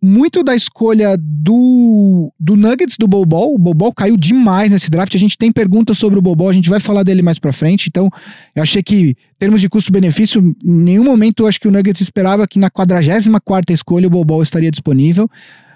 muito 0.05 0.43
da 0.43 0.53
escolha 0.53 1.15
do, 1.17 2.29
do 2.37 2.57
Nuggets 2.57 2.97
do 2.99 3.07
Bobol. 3.07 3.55
O 3.55 3.57
Bobol 3.57 3.93
caiu 3.93 4.17
demais 4.17 4.69
nesse 4.69 4.89
draft. 4.89 5.15
A 5.15 5.17
gente 5.17 5.37
tem 5.37 5.49
perguntas 5.49 5.97
sobre 5.97 6.19
o 6.19 6.21
Bobol, 6.21 6.49
a 6.49 6.53
gente 6.53 6.69
vai 6.69 6.81
falar 6.81 7.03
dele 7.03 7.21
mais 7.21 7.39
pra 7.39 7.53
frente. 7.53 7.87
Então, 7.87 8.09
eu 8.53 8.61
achei 8.61 8.83
que, 8.83 9.11
em 9.11 9.15
termos 9.39 9.61
de 9.61 9.69
custo-benefício, 9.69 10.41
em 10.41 10.55
nenhum 10.83 11.05
momento 11.05 11.43
eu 11.43 11.47
acho 11.47 11.57
que 11.57 11.69
o 11.69 11.71
Nuggets 11.71 12.01
esperava 12.01 12.45
que 12.45 12.59
na 12.59 12.69
44 12.69 13.73
escolha 13.73 14.05
o 14.05 14.09
Bobol 14.09 14.43
estaria 14.43 14.69
disponível. 14.69 15.29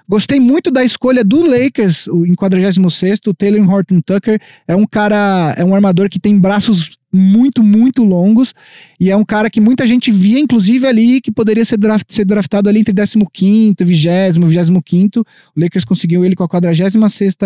Gostei 0.08 0.40
muito 0.40 0.70
da 0.70 0.82
escolha 0.82 1.22
do 1.22 1.42
Lakers 1.42 2.06
em 2.06 2.34
46 2.34 3.20
o 3.26 3.34
Taylor 3.34 3.68
Horton 3.68 4.00
Tucker. 4.00 4.40
É 4.66 4.74
um 4.74 4.86
cara, 4.86 5.54
é 5.56 5.64
um 5.64 5.74
armador 5.74 6.08
que 6.08 6.18
tem 6.18 6.38
braços 6.38 6.98
muito, 7.12 7.62
muito 7.62 8.02
longos 8.02 8.54
e 8.98 9.10
é 9.10 9.16
um 9.16 9.24
cara 9.24 9.50
que 9.50 9.60
muita 9.60 9.86
gente 9.86 10.10
via, 10.10 10.38
inclusive, 10.38 10.86
ali 10.86 11.20
que 11.20 11.30
poderia 11.30 11.64
ser, 11.64 11.76
draft, 11.76 12.06
ser 12.08 12.24
draftado 12.24 12.70
ali 12.70 12.80
entre 12.80 12.94
15 12.94 13.74
e 13.78 13.84
20, 13.84 14.38
25. 14.46 15.20
O 15.20 15.60
Lakers 15.60 15.84
conseguiu 15.84 16.24
ele 16.24 16.34
com 16.34 16.44
a 16.44 16.48
46 16.48 17.36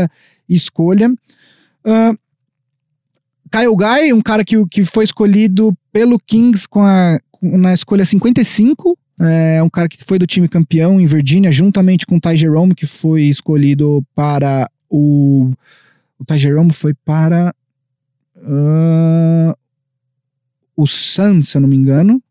escolha. 0.49 1.11
Uh, 1.85 2.17
Kyle 3.51 3.77
Guy, 3.77 4.13
um 4.13 4.23
cara 4.23 4.45
que, 4.45 4.55
que 4.69 4.85
foi 4.85 5.05
escolhido 5.05 5.77
pelo 5.93 6.19
Kings 6.19 6.67
com 6.69 6.81
a, 6.81 7.19
na 7.43 7.75
escolha 7.75 8.05
55, 8.05 8.97
é 9.25 9.63
um 9.63 9.71
cara 9.71 9.89
que 9.89 10.03
foi 10.03 10.19
do 10.19 10.27
time 10.27 10.49
campeão 10.49 11.01
em 11.01 11.07
Virgínia, 11.07 11.53
juntamente 11.53 12.05
com 12.07 12.17
o 12.17 12.21
Ty 12.21 12.37
Jerome, 12.37 12.75
que 12.75 12.87
foi 12.87 13.23
escolhido 13.23 14.05
para 14.15 14.69
o. 14.91 15.53
O 16.19 16.25
Ty 16.25 16.39
Jerome 16.39 16.73
foi 16.73 16.93
para. 16.95 17.55
Uh, 18.37 19.55
o 20.77 20.87
Suns, 20.87 21.51
se 21.51 21.57
eu 21.57 21.61
não 21.61 21.69
me 21.69 21.77
engano. 21.77 22.23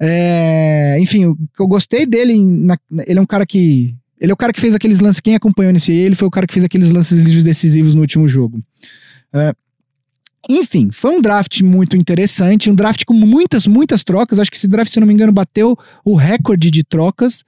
É, 0.00 0.96
enfim, 1.00 1.36
eu 1.58 1.66
gostei 1.66 2.06
dele. 2.06 2.38
Na, 2.38 2.78
ele 3.06 3.18
é 3.18 3.22
um 3.22 3.26
cara 3.26 3.44
que. 3.44 3.94
Ele 4.20 4.32
é 4.32 4.34
o 4.34 4.36
cara 4.36 4.52
que 4.52 4.60
fez 4.60 4.74
aqueles 4.74 5.00
lances. 5.00 5.20
Quem 5.20 5.34
acompanhou 5.34 5.72
nesse 5.72 5.92
ele 5.92 6.14
foi 6.14 6.26
o 6.26 6.30
cara 6.30 6.46
que 6.46 6.54
fez 6.54 6.64
aqueles 6.64 6.90
lances 6.90 7.18
livres 7.18 7.44
decisivos 7.44 7.94
no 7.94 8.00
último 8.00 8.26
jogo. 8.26 8.60
É, 9.32 9.52
enfim, 10.48 10.90
foi 10.92 11.10
um 11.10 11.20
draft 11.20 11.60
muito 11.62 11.96
interessante, 11.96 12.70
um 12.70 12.74
draft 12.74 13.04
com 13.04 13.14
muitas, 13.14 13.66
muitas 13.66 14.04
trocas. 14.04 14.38
Acho 14.38 14.50
que 14.50 14.56
esse 14.56 14.68
draft, 14.68 14.92
se 14.92 15.00
não 15.00 15.06
me 15.06 15.14
engano, 15.14 15.32
bateu 15.32 15.76
o 16.04 16.14
recorde 16.14 16.70
de 16.70 16.84
trocas 16.84 17.44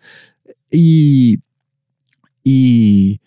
e, 0.72 1.38
e 2.44 3.20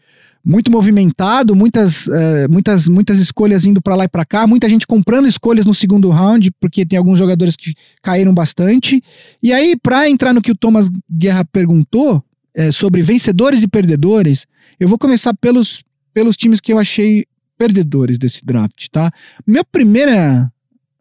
muito 0.45 0.69
movimentado, 0.69 1.55
muitas, 1.55 2.07
uh, 2.07 2.49
muitas, 2.49 2.87
muitas 2.87 3.19
escolhas 3.19 3.63
indo 3.63 3.81
para 3.81 3.95
lá 3.95 4.03
e 4.03 4.09
para 4.09 4.25
cá, 4.25 4.45
muita 4.45 4.67
gente 4.67 4.85
comprando 4.85 5.27
escolhas 5.27 5.65
no 5.65 5.73
segundo 5.73 6.09
round, 6.09 6.51
porque 6.59 6.85
tem 6.85 6.99
alguns 6.99 7.17
jogadores 7.17 7.55
que 7.55 7.73
caíram 8.01 8.33
bastante. 8.33 9.01
E 9.41 9.53
aí, 9.53 9.75
para 9.81 10.09
entrar 10.09 10.33
no 10.33 10.41
que 10.41 10.51
o 10.51 10.55
Thomas 10.55 10.89
Guerra 11.09 11.45
perguntou 11.45 12.23
é, 12.53 12.71
sobre 12.71 13.01
vencedores 13.01 13.63
e 13.63 13.67
perdedores, 13.67 14.45
eu 14.79 14.87
vou 14.87 14.97
começar 14.97 15.33
pelos, 15.35 15.83
pelos 16.13 16.35
times 16.35 16.59
que 16.59 16.73
eu 16.73 16.79
achei 16.79 17.25
perdedores 17.57 18.17
desse 18.17 18.43
draft, 18.45 18.87
tá? 18.91 19.11
Minha 19.45 19.63
primeira, 19.63 20.51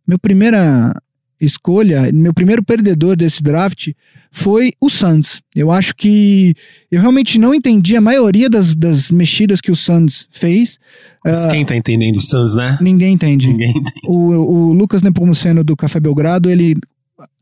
minha 0.06 0.18
primeira 0.18 0.94
escolha, 1.40 2.08
meu 2.12 2.32
primeiro 2.32 2.62
perdedor 2.62 3.16
desse 3.16 3.42
draft 3.42 3.88
foi 4.30 4.72
o 4.80 4.88
Suns. 4.88 5.42
Eu 5.56 5.72
acho 5.72 5.92
que 5.96 6.54
eu 6.90 7.00
realmente 7.00 7.36
não 7.38 7.52
entendi 7.52 7.96
a 7.96 8.00
maioria 8.00 8.48
das, 8.48 8.74
das 8.76 9.10
mexidas 9.10 9.60
que 9.60 9.70
o 9.70 9.76
Suns 9.76 10.26
fez. 10.30 10.78
Mas 11.24 11.44
Ah, 11.44 11.48
quem 11.48 11.64
tá 11.66 11.74
entendendo 11.76 12.16
o 12.16 12.22
Suns, 12.22 12.54
né? 12.54 12.78
ninguém 12.80 13.14
entende. 13.14 13.48
Ninguém 13.48 13.70
entende. 13.70 13.92
O, 14.06 14.68
o 14.68 14.72
Lucas 14.72 15.02
Nepomuceno 15.02 15.64
do 15.64 15.76
Café 15.76 15.98
Belgrado, 15.98 16.48
ele 16.48 16.76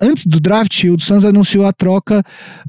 antes 0.00 0.26
do 0.26 0.40
draft, 0.40 0.82
o 0.84 0.98
Suns 0.98 1.24
anunciou 1.24 1.66
a 1.66 1.72
troca 1.72 2.22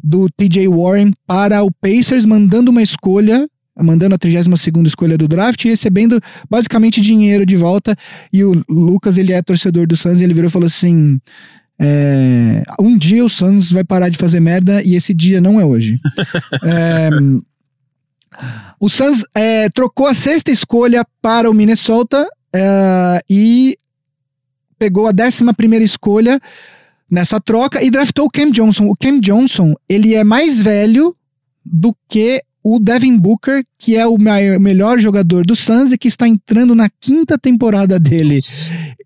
do 0.03 0.27
TJ 0.37 0.67
Warren 0.67 1.11
para 1.25 1.63
o 1.63 1.71
Pacers, 1.71 2.25
mandando 2.25 2.71
uma 2.71 2.81
escolha, 2.81 3.47
mandando 3.79 4.15
a 4.15 4.19
32ª 4.19 4.85
escolha 4.85 5.17
do 5.17 5.27
draft 5.27 5.63
e 5.63 5.69
recebendo 5.69 6.19
basicamente 6.49 7.01
dinheiro 7.01 7.45
de 7.45 7.55
volta. 7.55 7.95
E 8.31 8.43
o 8.43 8.63
Lucas, 8.69 9.17
ele 9.17 9.33
é 9.33 9.41
torcedor 9.41 9.87
do 9.87 9.95
Suns, 9.95 10.19
e 10.19 10.23
ele 10.23 10.33
virou 10.33 10.49
e 10.49 10.51
falou 10.51 10.67
assim: 10.67 11.19
é, 11.79 12.63
um 12.79 12.97
dia 12.97 13.25
o 13.25 13.29
Suns 13.29 13.71
vai 13.71 13.83
parar 13.83 14.09
de 14.09 14.17
fazer 14.17 14.39
merda 14.39 14.83
e 14.83 14.95
esse 14.95 15.13
dia 15.13 15.41
não 15.41 15.59
é 15.59 15.65
hoje. 15.65 15.99
É, 16.63 17.09
o 18.79 18.89
Suns 18.89 19.23
é, 19.35 19.67
trocou 19.69 20.07
a 20.07 20.13
sexta 20.13 20.51
escolha 20.51 21.05
para 21.21 21.49
o 21.49 21.53
Minnesota 21.53 22.27
é, 22.55 23.21
e 23.29 23.75
pegou 24.79 25.07
a 25.07 25.11
décima 25.11 25.53
primeira 25.53 25.83
escolha 25.83 26.39
nessa 27.09 27.39
troca 27.39 27.83
e 27.83 27.91
draftou 27.91 28.25
o 28.25 28.29
Cam 28.29 28.51
Johnson. 28.51 28.87
O 28.87 28.95
Cam 28.95 29.19
Johnson, 29.19 29.73
ele 29.87 30.15
é 30.15 30.23
mais 30.23 30.61
velho 30.61 31.15
do 31.65 31.95
que 32.07 32.41
o 32.63 32.79
Devin 32.79 33.17
Booker, 33.17 33.63
que 33.79 33.95
é 33.95 34.05
o 34.05 34.17
mai- 34.17 34.57
melhor 34.59 34.99
jogador 34.99 35.45
do 35.45 35.55
Suns 35.55 35.91
e 35.91 35.97
que 35.97 36.07
está 36.07 36.27
entrando 36.27 36.75
na 36.75 36.89
quinta 36.99 37.37
temporada 37.37 37.99
dele. 37.99 38.39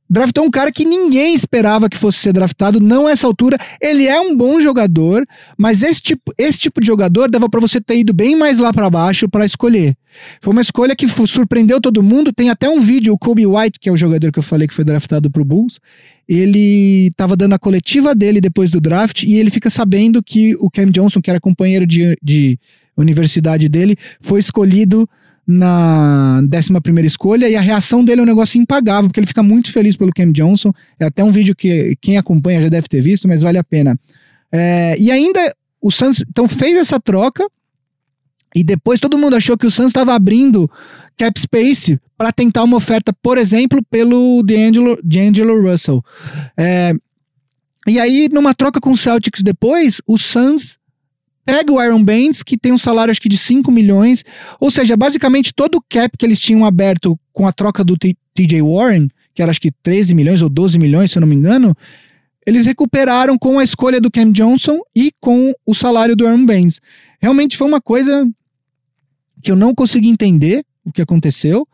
Draftou 0.10 0.44
um 0.46 0.52
cara 0.52 0.72
que 0.72 0.86
ninguém 0.86 1.34
esperava 1.34 1.90
que 1.90 1.98
fosse 1.98 2.20
ser 2.20 2.32
draftado, 2.34 2.80
não 2.80 3.08
essa 3.10 3.26
altura. 3.26 3.58
Ele 3.82 4.06
é 4.06 4.20
um 4.20 4.36
bom 4.36 4.60
jogador, 4.62 5.26
mas 5.58 5.82
esse 5.82 6.02
tipo, 6.02 6.34
esse 6.38 6.60
tipo 6.60 6.80
de 6.80 6.86
jogador 6.88 7.30
dava 7.30 7.50
pra 7.50 7.60
você 7.60 7.82
ter 7.82 7.98
ido 7.98 8.14
bem 8.14 8.36
mais 8.36 8.60
lá 8.60 8.72
pra 8.72 8.90
baixo 8.90 9.28
pra 9.28 9.46
escolher. 9.46 9.96
Foi 10.42 10.52
uma 10.54 10.62
escolha 10.62 10.96
que 10.96 11.08
surpreendeu 11.08 11.82
todo 11.82 12.04
mundo. 12.04 12.32
Tem 12.32 12.50
até 12.50 12.70
um 12.70 12.80
vídeo, 12.80 13.14
o 13.14 13.18
Kobe 13.18 13.46
White, 13.48 13.80
que 13.80 13.90
é 13.90 13.92
o 13.92 13.98
jogador 13.98 14.32
que 14.32 14.40
eu 14.40 14.44
falei 14.44 14.68
que 14.68 14.74
foi 14.74 14.86
draftado 14.86 15.30
pro 15.32 15.44
Bulls, 15.44 15.80
ele 16.28 17.12
tava 17.16 17.36
dando 17.36 17.54
a 17.54 17.60
coletiva 17.60 18.14
dele 18.14 18.40
depois 18.42 18.72
do 18.72 18.80
draft 18.82 19.24
e 19.24 19.36
ele 19.36 19.50
fica 19.50 19.70
sabendo 19.70 20.22
que 20.24 20.56
o 20.58 20.70
Cam 20.70 20.88
Johnson, 20.92 21.22
que 21.22 21.30
era 21.30 21.40
companheiro 21.40 21.86
de, 21.86 22.18
de 22.22 22.60
universidade 23.02 23.68
dele, 23.70 23.96
foi 24.22 24.40
escolhido 24.40 25.08
na 25.48 26.42
11 26.42 26.82
primeira 26.82 27.06
escolha 27.06 27.48
e 27.48 27.56
a 27.56 27.62
reação 27.62 28.04
dele 28.04 28.22
é 28.22 28.24
um 28.24 28.28
negócio 28.28 28.60
impagável, 28.60 29.10
porque 29.10 29.20
ele 29.20 29.28
fica 29.28 29.44
muito 29.44 29.72
feliz 29.72 29.96
pelo 29.96 30.12
Cam 30.12 30.32
Johnson. 30.32 30.72
É 31.00 31.06
até 31.06 31.24
um 31.24 31.32
vídeo 31.32 31.56
que 31.56 31.96
quem 32.02 32.18
acompanha 32.18 32.62
já 32.62 32.70
deve 32.70 32.88
ter 32.88 33.02
visto, 33.02 33.28
mas 33.28 33.42
vale 33.42 33.58
a 33.58 33.64
pena. 33.64 33.98
É, 34.52 34.96
e 34.98 35.12
ainda 35.12 35.54
o 35.82 35.92
Suns 35.92 36.24
então 36.28 36.48
fez 36.48 36.76
essa 36.78 37.00
troca 37.00 37.48
e 38.56 38.64
depois 38.64 39.00
todo 39.00 39.18
mundo 39.18 39.36
achou 39.36 39.58
que 39.58 39.68
o 39.68 39.72
Suns 39.72 39.88
estava 39.88 40.16
abrindo 40.16 40.70
cap 41.18 41.40
space 41.40 42.00
para 42.18 42.32
tentar 42.32 42.64
uma 42.64 42.78
oferta, 42.78 43.14
por 43.22 43.38
exemplo, 43.38 43.84
pelo 43.92 44.42
D'Angelo, 44.44 44.98
D'Angelo 45.04 45.62
Russell. 45.62 46.02
É, 46.58 46.94
e 47.88 48.00
aí, 48.00 48.30
numa 48.32 48.56
troca 48.56 48.80
com 48.80 48.92
o 48.92 48.98
Celtics 48.98 49.44
depois, 49.44 50.02
o 50.08 50.18
Suns 50.18 50.78
pega 51.46 51.72
o 51.72 51.80
Aaron 51.80 52.04
Baines, 52.04 52.42
que 52.42 52.58
tem 52.58 52.72
um 52.72 52.78
salário 52.78 53.12
acho 53.12 53.22
que 53.22 53.30
de 53.30 53.38
5 53.38 53.72
milhões, 53.72 54.24
ou 54.60 54.72
seja, 54.72 54.98
basicamente 54.98 55.54
todo 55.54 55.76
o 55.76 55.84
cap 55.88 56.18
que 56.18 56.26
eles 56.26 56.42
tinham 56.42 56.66
aberto 56.66 57.18
com 57.32 57.48
a 57.48 57.54
troca 57.54 57.84
do 57.84 57.96
TJ 57.98 58.62
Warren, 58.62 59.08
que 59.34 59.42
era 59.42 59.52
acho 59.52 59.62
que 59.62 59.72
13 59.72 60.16
milhões 60.16 60.42
ou 60.42 60.50
12 60.50 60.80
milhões, 60.80 61.12
se 61.12 61.18
eu 61.18 61.22
não 61.22 61.28
me 61.28 61.36
engano, 61.36 61.76
eles 62.46 62.66
recuperaram 62.66 63.38
com 63.38 63.60
a 63.60 63.64
escolha 63.64 64.02
do 64.02 64.12
Cam 64.12 64.32
Johnson 64.32 64.80
e 64.96 65.12
com 65.20 65.54
o 65.66 65.76
salário 65.76 66.16
do 66.16 66.26
Aaron 66.26 66.46
Baines. 66.46 66.80
Realmente 67.20 67.58
foi 67.58 67.68
uma 67.68 67.82
coisa 67.82 68.28
que 69.42 69.52
eu 69.52 69.56
não 69.56 69.74
consegui 69.74 70.10
entender 70.10 70.64
o 70.84 70.92
que 70.92 71.02
aconteceu. 71.02 71.68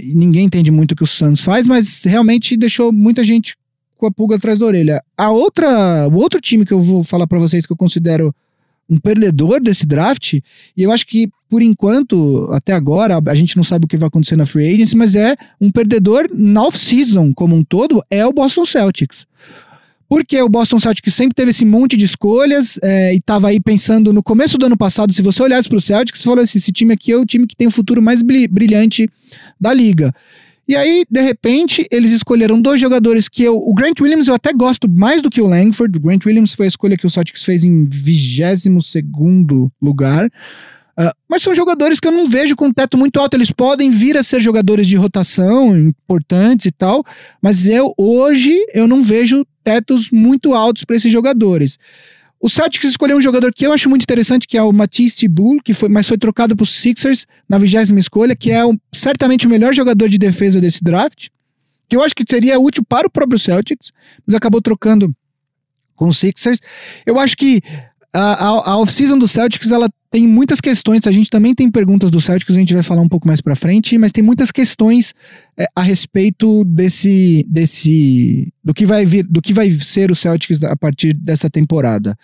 E 0.00 0.14
ninguém 0.14 0.46
entende 0.46 0.70
muito 0.70 0.92
o 0.92 0.96
que 0.96 1.04
o 1.04 1.06
Suns 1.06 1.40
faz, 1.40 1.66
mas 1.66 2.04
realmente 2.04 2.56
deixou 2.56 2.90
muita 2.90 3.22
gente 3.22 3.54
com 3.98 4.06
a 4.06 4.10
pulga 4.10 4.36
atrás 4.36 4.60
da 4.60 4.66
orelha. 4.66 5.02
A 5.16 5.30
outra, 5.30 6.08
o 6.08 6.14
outro 6.16 6.40
time 6.40 6.64
que 6.64 6.72
eu 6.72 6.80
vou 6.80 7.04
falar 7.04 7.26
pra 7.26 7.38
vocês 7.38 7.66
que 7.66 7.72
eu 7.72 7.76
considero 7.76 8.34
um 8.88 8.98
perdedor 8.98 9.60
desse 9.60 9.84
draft, 9.84 10.34
e 10.34 10.82
eu 10.82 10.90
acho 10.90 11.06
que 11.06 11.28
por 11.50 11.60
enquanto, 11.62 12.48
até 12.52 12.72
agora, 12.72 13.20
a 13.26 13.34
gente 13.34 13.56
não 13.56 13.64
sabe 13.64 13.84
o 13.84 13.88
que 13.88 13.96
vai 13.96 14.08
acontecer 14.08 14.36
na 14.36 14.46
free 14.46 14.74
agency, 14.74 14.96
mas 14.96 15.14
é 15.14 15.34
um 15.60 15.70
perdedor 15.70 16.26
na 16.32 16.62
off-season 16.64 17.32
como 17.34 17.56
um 17.56 17.64
todo, 17.64 18.02
é 18.10 18.24
o 18.24 18.32
Boston 18.32 18.64
Celtics. 18.64 19.26
Porque 20.08 20.40
o 20.40 20.48
Boston 20.48 20.80
Celtics 20.80 21.14
sempre 21.14 21.34
teve 21.34 21.50
esse 21.50 21.66
monte 21.66 21.96
de 21.96 22.04
escolhas 22.04 22.78
é, 22.82 23.14
e 23.14 23.20
tava 23.20 23.48
aí 23.48 23.60
pensando 23.60 24.10
no 24.10 24.22
começo 24.22 24.56
do 24.56 24.66
ano 24.66 24.76
passado, 24.76 25.12
se 25.12 25.20
você 25.20 25.42
olhasse 25.42 25.68
pro 25.68 25.80
Celtics, 25.80 26.20
você 26.20 26.24
falou 26.24 26.42
assim, 26.42 26.58
esse 26.58 26.72
time 26.72 26.94
aqui 26.94 27.12
é 27.12 27.16
o 27.16 27.26
time 27.26 27.46
que 27.46 27.56
tem 27.56 27.66
o 27.66 27.70
futuro 27.70 28.00
mais 28.00 28.22
bri- 28.22 28.48
brilhante 28.48 29.08
da 29.60 29.72
liga. 29.72 30.14
E 30.68 30.76
aí, 30.76 31.06
de 31.10 31.22
repente, 31.22 31.86
eles 31.90 32.12
escolheram 32.12 32.60
dois 32.60 32.78
jogadores 32.78 33.26
que 33.26 33.42
eu. 33.42 33.56
O 33.56 33.72
Grant 33.72 33.98
Williams 34.02 34.28
eu 34.28 34.34
até 34.34 34.52
gosto 34.52 34.86
mais 34.86 35.22
do 35.22 35.30
que 35.30 35.40
o 35.40 35.46
Langford. 35.46 35.96
O 35.96 36.00
Grant 36.02 36.26
Williams 36.26 36.52
foi 36.52 36.66
a 36.66 36.68
escolha 36.68 36.96
que 36.96 37.06
o 37.06 37.10
Celtics 37.10 37.42
fez 37.42 37.64
em 37.64 37.86
22 37.86 38.66
lugar. 39.80 40.30
Ah, 40.94 41.14
mas 41.26 41.42
são 41.42 41.54
jogadores 41.54 41.98
que 41.98 42.06
eu 42.06 42.12
não 42.12 42.26
vejo 42.26 42.54
com 42.54 42.70
teto 42.70 42.98
muito 42.98 43.18
alto. 43.18 43.34
Eles 43.34 43.50
podem 43.50 43.88
vir 43.88 44.18
a 44.18 44.22
ser 44.22 44.42
jogadores 44.42 44.86
de 44.86 44.96
rotação 44.96 45.74
importantes 45.74 46.66
e 46.66 46.70
tal, 46.70 47.02
mas 47.40 47.64
eu 47.64 47.94
hoje 47.96 48.54
eu 48.74 48.86
não 48.86 49.02
vejo 49.02 49.46
tetos 49.64 50.10
muito 50.10 50.52
altos 50.52 50.84
para 50.84 50.96
esses 50.96 51.10
jogadores. 51.10 51.78
O 52.40 52.48
Celtics 52.48 52.88
escolheu 52.90 53.16
um 53.16 53.20
jogador 53.20 53.52
que 53.52 53.66
eu 53.66 53.72
acho 53.72 53.88
muito 53.90 54.02
interessante, 54.02 54.46
que 54.46 54.56
é 54.56 54.62
o 54.62 54.72
Matisse 54.72 55.16
Thybulle, 55.16 55.60
que 55.62 55.74
foi, 55.74 55.88
mas 55.88 56.06
foi 56.06 56.16
trocado 56.16 56.54
para 56.54 56.62
os 56.62 56.70
Sixers 56.70 57.26
na 57.48 57.58
vigésima 57.58 57.98
escolha, 57.98 58.36
que 58.36 58.50
é 58.50 58.64
o- 58.64 58.78
certamente 58.92 59.46
o 59.46 59.50
melhor 59.50 59.74
jogador 59.74 60.08
de 60.08 60.18
defesa 60.18 60.60
desse 60.60 60.82
draft, 60.82 61.28
que 61.88 61.96
eu 61.96 62.02
acho 62.02 62.14
que 62.14 62.22
seria 62.28 62.58
útil 62.60 62.84
para 62.88 63.08
o 63.08 63.10
próprio 63.10 63.38
Celtics, 63.38 63.90
mas 64.26 64.34
acabou 64.34 64.62
trocando 64.62 65.12
com 65.96 66.06
os 66.08 66.18
Sixers. 66.18 66.60
Eu 67.04 67.18
acho 67.18 67.36
que 67.36 67.60
a, 68.12 68.20
a, 68.20 68.48
a 68.70 68.76
off-season 68.78 69.18
do 69.18 69.26
Celtics, 69.26 69.72
ela 69.72 69.88
tem 70.10 70.26
muitas 70.26 70.60
questões, 70.60 71.06
a 71.06 71.12
gente 71.12 71.28
também 71.28 71.54
tem 71.54 71.70
perguntas 71.70 72.10
do 72.10 72.20
Celtics, 72.20 72.54
a 72.54 72.58
gente 72.58 72.72
vai 72.72 72.82
falar 72.82 73.02
um 73.02 73.08
pouco 73.08 73.26
mais 73.26 73.40
pra 73.40 73.54
frente, 73.54 73.98
mas 73.98 74.10
tem 74.10 74.24
muitas 74.24 74.50
questões 74.50 75.14
é, 75.56 75.66
a 75.76 75.82
respeito 75.82 76.64
desse, 76.64 77.44
desse, 77.48 78.52
do 78.64 78.72
que 78.72 78.86
vai 78.86 79.04
vir, 79.04 79.24
do 79.24 79.42
que 79.42 79.52
vai 79.52 79.70
ser 79.70 80.10
o 80.10 80.14
Celtics 80.14 80.62
a 80.62 80.76
partir 80.76 81.12
dessa 81.12 81.50
temporada. 81.50 82.16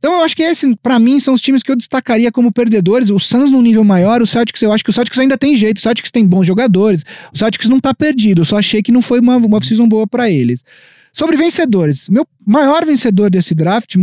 Então 0.00 0.14
eu 0.14 0.22
acho 0.22 0.34
que 0.34 0.42
esse, 0.42 0.74
pra 0.76 0.98
mim, 0.98 1.20
são 1.20 1.34
os 1.34 1.42
times 1.42 1.62
que 1.62 1.70
eu 1.70 1.76
destacaria 1.76 2.32
como 2.32 2.50
perdedores. 2.50 3.10
O 3.10 3.18
Suns 3.18 3.50
num 3.50 3.60
nível 3.60 3.84
maior, 3.84 4.22
o 4.22 4.26
Celtics, 4.26 4.62
eu 4.62 4.72
acho 4.72 4.82
que 4.82 4.88
o 4.88 4.92
Celtics 4.92 5.18
ainda 5.18 5.36
tem 5.36 5.54
jeito, 5.54 5.76
o 5.76 5.80
Celtics 5.80 6.10
tem 6.10 6.26
bons 6.26 6.46
jogadores, 6.46 7.04
o 7.32 7.38
Celtics 7.38 7.68
não 7.68 7.78
tá 7.78 7.94
perdido, 7.94 8.40
eu 8.40 8.46
só 8.46 8.58
achei 8.58 8.82
que 8.82 8.90
não 8.90 9.02
foi 9.02 9.20
uma, 9.20 9.36
uma 9.36 9.56
off-season 9.58 9.86
boa 9.86 10.06
pra 10.06 10.30
eles. 10.30 10.64
Sobre 11.12 11.36
vencedores, 11.36 12.08
meu 12.08 12.26
maior 12.46 12.84
vencedor 12.86 13.30
desse 13.30 13.54
draft, 13.54 13.96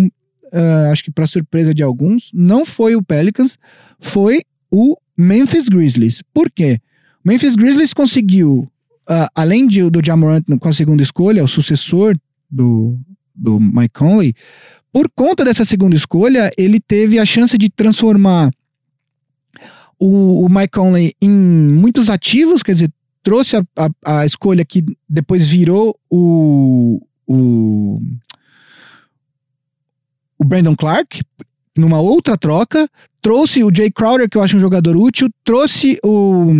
ah, 0.51 0.89
acho 0.91 1.03
que 1.03 1.11
para 1.11 1.27
surpresa 1.27 1.73
de 1.73 1.83
alguns, 1.83 2.31
não 2.33 2.65
foi 2.65 2.95
o 2.95 3.03
Pelicans, 3.03 3.57
foi 3.99 4.41
o 4.71 4.97
Memphis 5.17 5.67
Grizzlies. 5.67 6.21
Por 6.33 6.51
quê? 6.51 6.79
O 7.23 7.27
Memphis 7.27 7.55
Grizzlies 7.55 7.93
conseguiu, 7.93 8.69
ah, 9.07 9.29
além 9.35 9.67
de, 9.67 9.89
do 9.89 10.01
Jamorant 10.03 10.43
com 10.59 10.69
a 10.69 10.73
segunda 10.73 11.03
escolha, 11.03 11.43
o 11.43 11.47
sucessor 11.47 12.15
do, 12.49 12.97
do 13.35 13.59
Mike 13.59 13.93
Conley, 13.93 14.33
por 14.91 15.09
conta 15.09 15.45
dessa 15.45 15.65
segunda 15.65 15.95
escolha, 15.95 16.49
ele 16.57 16.79
teve 16.79 17.19
a 17.19 17.25
chance 17.25 17.57
de 17.57 17.69
transformar 17.69 18.51
o, 19.99 20.45
o 20.45 20.49
Mike 20.49 20.71
Conley 20.71 21.13
em 21.21 21.29
muitos 21.29 22.09
ativos, 22.09 22.63
quer 22.63 22.73
dizer, 22.73 22.91
trouxe 23.23 23.57
a, 23.57 23.63
a, 23.75 24.19
a 24.19 24.25
escolha 24.25 24.63
que 24.63 24.83
depois 25.09 25.47
virou 25.47 25.99
o, 26.09 27.01
o 27.27 27.99
o 30.39 30.45
Brandon 30.45 30.75
Clark 30.75 31.21
numa 31.77 31.99
outra 31.99 32.37
troca, 32.37 32.89
trouxe 33.21 33.63
o 33.63 33.71
Jay 33.73 33.91
Crowder, 33.91 34.29
que 34.29 34.37
eu 34.37 34.41
acho 34.41 34.57
um 34.57 34.59
jogador 34.59 34.95
útil, 34.95 35.29
trouxe 35.43 35.99
o, 36.03 36.51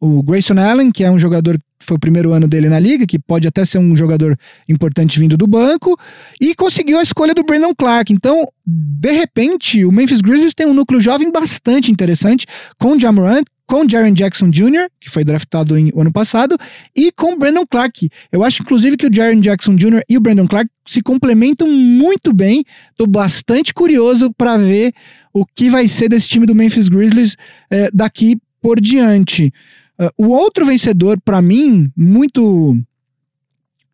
o 0.00 0.22
Grayson 0.22 0.58
Allen, 0.58 0.92
que 0.92 1.04
é 1.04 1.10
um 1.10 1.18
jogador 1.18 1.58
que 1.78 1.86
foi 1.86 1.96
o 1.96 2.00
primeiro 2.00 2.32
ano 2.32 2.46
dele 2.46 2.68
na 2.68 2.78
liga, 2.78 3.06
que 3.06 3.18
pode 3.18 3.46
até 3.46 3.64
ser 3.64 3.78
um 3.78 3.96
jogador 3.96 4.38
importante 4.68 5.18
vindo 5.18 5.36
do 5.36 5.46
banco, 5.46 5.98
e 6.40 6.54
conseguiu 6.54 6.98
a 6.98 7.02
escolha 7.02 7.34
do 7.34 7.44
Brandon 7.44 7.74
Clark. 7.74 8.12
Então, 8.12 8.46
de 8.64 9.12
repente, 9.12 9.84
o 9.84 9.92
Memphis 9.92 10.20
Grizzlies 10.20 10.54
tem 10.54 10.66
um 10.66 10.74
núcleo 10.74 11.00
jovem 11.00 11.30
bastante 11.30 11.90
interessante, 11.90 12.46
com 12.78 12.92
o 12.92 13.00
Jamorant, 13.00 13.44
com 13.66 13.88
Jaren 13.88 14.12
Jackson 14.12 14.50
Jr., 14.50 14.88
que 15.00 15.10
foi 15.10 15.24
draftado 15.24 15.76
em, 15.76 15.90
ano 15.96 16.12
passado, 16.12 16.56
e 16.94 17.10
com 17.12 17.38
Brandon 17.38 17.66
Clark. 17.66 18.08
Eu 18.30 18.44
acho, 18.44 18.62
inclusive, 18.62 18.96
que 18.96 19.06
o 19.06 19.12
Jaren 19.12 19.40
Jackson 19.40 19.74
Jr. 19.74 20.02
e 20.08 20.16
o 20.16 20.20
Brandon 20.20 20.46
Clark 20.46 20.70
se 20.86 21.00
complementam 21.00 21.68
muito 21.68 22.32
bem. 22.32 22.64
Tô 22.96 23.06
bastante 23.06 23.72
curioso 23.72 24.32
para 24.36 24.56
ver 24.56 24.92
o 25.32 25.44
que 25.46 25.70
vai 25.70 25.88
ser 25.88 26.08
desse 26.08 26.28
time 26.28 26.46
do 26.46 26.54
Memphis 26.54 26.88
Grizzlies 26.88 27.36
eh, 27.70 27.88
daqui 27.92 28.38
por 28.60 28.80
diante. 28.80 29.52
Uh, 30.00 30.26
o 30.26 30.28
outro 30.28 30.64
vencedor, 30.64 31.20
para 31.22 31.40
mim, 31.42 31.90
muito 31.96 32.76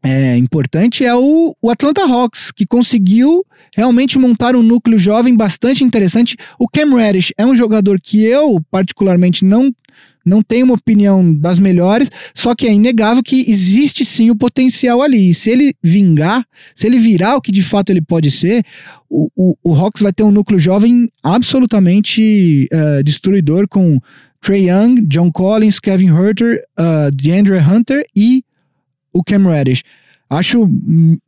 é, 0.02 0.36
importante 0.36 1.04
é 1.04 1.14
o, 1.14 1.54
o 1.60 1.70
Atlanta 1.70 2.02
Hawks, 2.02 2.50
que 2.50 2.66
conseguiu 2.66 3.44
realmente 3.76 4.18
montar 4.18 4.56
um 4.56 4.62
núcleo 4.62 4.98
jovem 4.98 5.36
bastante 5.36 5.84
interessante. 5.84 6.36
O 6.58 6.66
Cam 6.66 6.94
Reddish 6.94 7.32
é 7.36 7.44
um 7.44 7.54
jogador 7.54 8.00
que 8.00 8.24
eu, 8.24 8.60
particularmente, 8.70 9.44
não 9.44 9.72
não 10.24 10.42
tenho 10.42 10.66
uma 10.66 10.74
opinião 10.74 11.34
das 11.34 11.58
melhores, 11.58 12.10
só 12.34 12.54
que 12.54 12.66
é 12.66 12.72
inegável 12.72 13.22
que 13.22 13.50
existe 13.50 14.04
sim 14.04 14.30
o 14.30 14.36
potencial 14.36 15.00
ali. 15.00 15.30
E 15.30 15.34
se 15.34 15.50
ele 15.50 15.74
vingar, 15.82 16.44
se 16.74 16.86
ele 16.86 16.98
virar 16.98 17.36
o 17.36 17.40
que 17.40 17.50
de 17.50 17.62
fato 17.62 17.90
ele 17.90 18.02
pode 18.02 18.30
ser, 18.30 18.62
o, 19.08 19.28
o, 19.34 19.56
o 19.64 19.74
Hawks 19.74 20.02
vai 20.02 20.12
ter 20.12 20.22
um 20.22 20.30
núcleo 20.30 20.58
jovem 20.58 21.10
absolutamente 21.22 22.68
uh, 22.70 23.02
destruidor 23.02 23.66
com 23.66 23.98
Trey 24.42 24.68
Young, 24.68 25.06
John 25.06 25.32
Collins, 25.32 25.80
Kevin 25.80 26.08
Herter, 26.08 26.62
uh, 26.78 27.10
DeAndre 27.10 27.58
Hunter 27.58 28.04
e 28.14 28.44
o 29.12 29.22
Cam 29.22 29.48
Reddish. 29.48 29.82
Acho, 30.28 30.68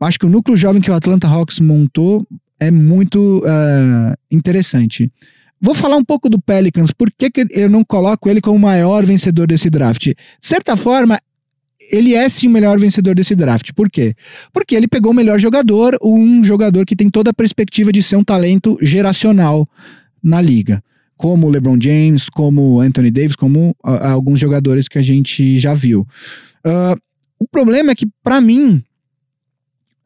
acho 0.01 0.18
que 0.18 0.27
o 0.27 0.29
núcleo 0.29 0.57
jovem 0.57 0.81
que 0.81 0.90
o 0.90 0.95
Atlanta 0.95 1.27
Hawks 1.27 1.59
montou 1.59 2.25
é 2.61 2.71
muito 2.71 3.38
uh, 3.38 4.14
interessante. 4.31 5.11
Vou 5.61 5.75
falar 5.75 5.97
um 5.97 6.05
pouco 6.05 6.29
do 6.29 6.40
Pelicans, 6.40 6.90
por 6.92 7.11
que, 7.11 7.31
que 7.31 7.47
eu 7.51 7.68
não 7.68 7.85
coloco 7.85 8.29
ele 8.29 8.40
como 8.40 8.57
o 8.57 8.61
maior 8.61 9.05
vencedor 9.05 9.47
desse 9.47 9.71
draft? 9.71 10.07
De 10.07 10.16
certa 10.40 10.77
forma, 10.77 11.18
ele 11.90 12.14
é 12.14 12.29
sim 12.29 12.49
o 12.49 12.51
melhor 12.51 12.79
vencedor 12.79 13.14
desse 13.14 13.35
draft. 13.35 13.71
Por 13.73 13.90
quê? 13.90 14.14
Porque 14.53 14.75
ele 14.75 14.88
pegou 14.88 15.12
o 15.12 15.14
melhor 15.14 15.38
jogador, 15.38 15.97
um 16.03 16.42
jogador 16.45 16.85
que 16.87 16.97
tem 16.97 17.09
toda 17.09 17.31
a 17.31 17.35
perspectiva 17.35 17.92
de 17.92 18.03
ser 18.03 18.16
um 18.16 18.25
talento 18.25 18.79
geracional 18.81 19.68
na 20.23 20.40
liga. 20.40 20.83
Como 21.16 21.47
o 21.47 21.51
LeBron 21.51 21.79
James, 21.81 22.29
como 22.29 22.81
Anthony 22.81 23.11
Davis, 23.11 23.37
como 23.37 23.71
uh, 23.85 23.90
alguns 24.05 24.40
jogadores 24.40 24.88
que 24.88 24.99
a 24.99 25.03
gente 25.03 25.59
já 25.59 25.75
viu. 25.75 26.07
Uh, 26.66 27.01
o 27.42 27.48
problema 27.48 27.90
é 27.90 27.94
que, 27.94 28.07
para 28.22 28.40
mim, 28.40 28.83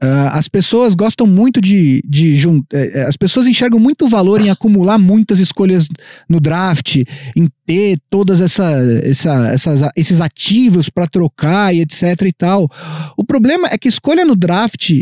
Uh, 0.03 0.29
as 0.33 0.47
pessoas 0.47 0.95
gostam 0.95 1.27
muito 1.27 1.59
de. 1.59 2.03
de 2.07 2.37
é, 2.71 3.01
é, 3.01 3.03
as 3.05 3.17
pessoas 3.17 3.47
enxergam 3.47 3.81
muito 3.81 4.07
valor 4.07 4.43
em 4.43 4.51
acumular 4.51 4.99
muitas 4.99 5.39
escolhas 5.39 5.89
no 6.29 6.39
draft, 6.39 6.97
em 7.35 7.49
ter 7.65 7.99
todas 8.11 8.43
essa, 8.43 8.71
essa, 9.03 9.49
essas, 9.49 9.81
esses 9.97 10.21
ativos 10.21 10.91
para 10.91 11.07
trocar 11.07 11.75
e 11.75 11.81
etc 11.81 12.21
e 12.27 12.33
tal. 12.33 12.71
O 13.17 13.25
problema 13.25 13.69
é 13.69 13.79
que 13.79 13.89
escolha 13.89 14.23
no 14.23 14.37
draft. 14.37 15.01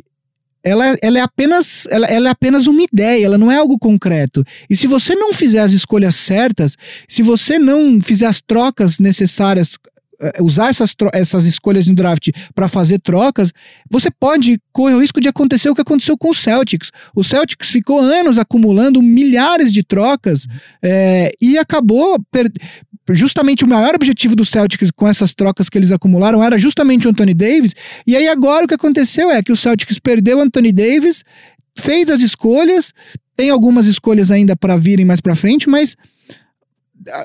Ela, 0.62 0.96
ela, 1.02 1.18
é 1.18 1.22
apenas, 1.22 1.86
ela, 1.90 2.06
ela 2.06 2.28
é 2.28 2.30
apenas 2.30 2.68
uma 2.68 2.80
ideia, 2.80 3.26
ela 3.26 3.36
não 3.36 3.50
é 3.50 3.58
algo 3.58 3.76
concreto. 3.76 4.44
E 4.70 4.76
se 4.76 4.86
você 4.86 5.16
não 5.16 5.32
fizer 5.32 5.58
as 5.58 5.72
escolhas 5.72 6.14
certas, 6.14 6.76
se 7.08 7.20
você 7.20 7.58
não 7.58 8.00
fizer 8.00 8.26
as 8.26 8.40
trocas 8.40 9.00
necessárias 9.00 9.76
é, 9.86 9.93
usar 10.40 10.68
essas, 10.68 10.94
essas 11.12 11.44
escolhas 11.44 11.86
no 11.86 11.94
draft 11.94 12.30
para 12.54 12.68
fazer 12.68 12.98
trocas, 13.00 13.52
você 13.90 14.10
pode 14.10 14.60
correr 14.72 14.94
o 14.94 15.00
risco 15.00 15.20
de 15.20 15.28
acontecer 15.28 15.68
o 15.68 15.74
que 15.74 15.80
aconteceu 15.80 16.16
com 16.16 16.30
o 16.30 16.34
Celtics. 16.34 16.90
O 17.14 17.22
Celtics 17.22 17.70
ficou 17.70 18.00
anos 18.00 18.38
acumulando 18.38 19.02
milhares 19.02 19.72
de 19.72 19.82
trocas 19.82 20.46
é, 20.82 21.30
e 21.40 21.58
acabou. 21.58 22.18
Justamente 23.10 23.64
o 23.64 23.68
maior 23.68 23.94
objetivo 23.94 24.34
do 24.34 24.44
Celtics 24.46 24.90
com 24.90 25.06
essas 25.06 25.34
trocas 25.34 25.68
que 25.68 25.76
eles 25.76 25.92
acumularam 25.92 26.42
era 26.42 26.56
justamente 26.56 27.06
o 27.06 27.10
Anthony 27.10 27.34
Davis. 27.34 27.74
E 28.06 28.16
aí 28.16 28.26
agora 28.28 28.64
o 28.64 28.68
que 28.68 28.74
aconteceu 28.74 29.30
é 29.30 29.42
que 29.42 29.52
o 29.52 29.56
Celtics 29.56 29.98
perdeu 29.98 30.38
o 30.38 30.40
Anthony 30.40 30.72
Davis, 30.72 31.22
fez 31.76 32.08
as 32.08 32.22
escolhas, 32.22 32.92
tem 33.36 33.50
algumas 33.50 33.86
escolhas 33.86 34.30
ainda 34.30 34.56
para 34.56 34.76
virem 34.76 35.04
mais 35.04 35.20
para 35.20 35.34
frente, 35.34 35.68
mas 35.68 35.96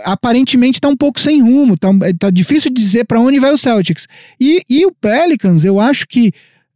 aparentemente 0.05 0.77
está 0.77 0.87
um 0.87 0.95
pouco 0.95 1.19
sem 1.19 1.41
rumo, 1.41 1.77
tá, 1.77 1.89
tá 2.17 2.29
difícil 2.29 2.71
dizer 2.71 3.05
para 3.05 3.19
onde 3.19 3.39
vai 3.39 3.51
o 3.51 3.57
Celtics. 3.57 4.07
E, 4.39 4.61
e 4.69 4.85
o 4.85 4.91
Pelicans, 4.91 5.63
eu 5.63 5.79
acho 5.79 6.07
que 6.07 6.31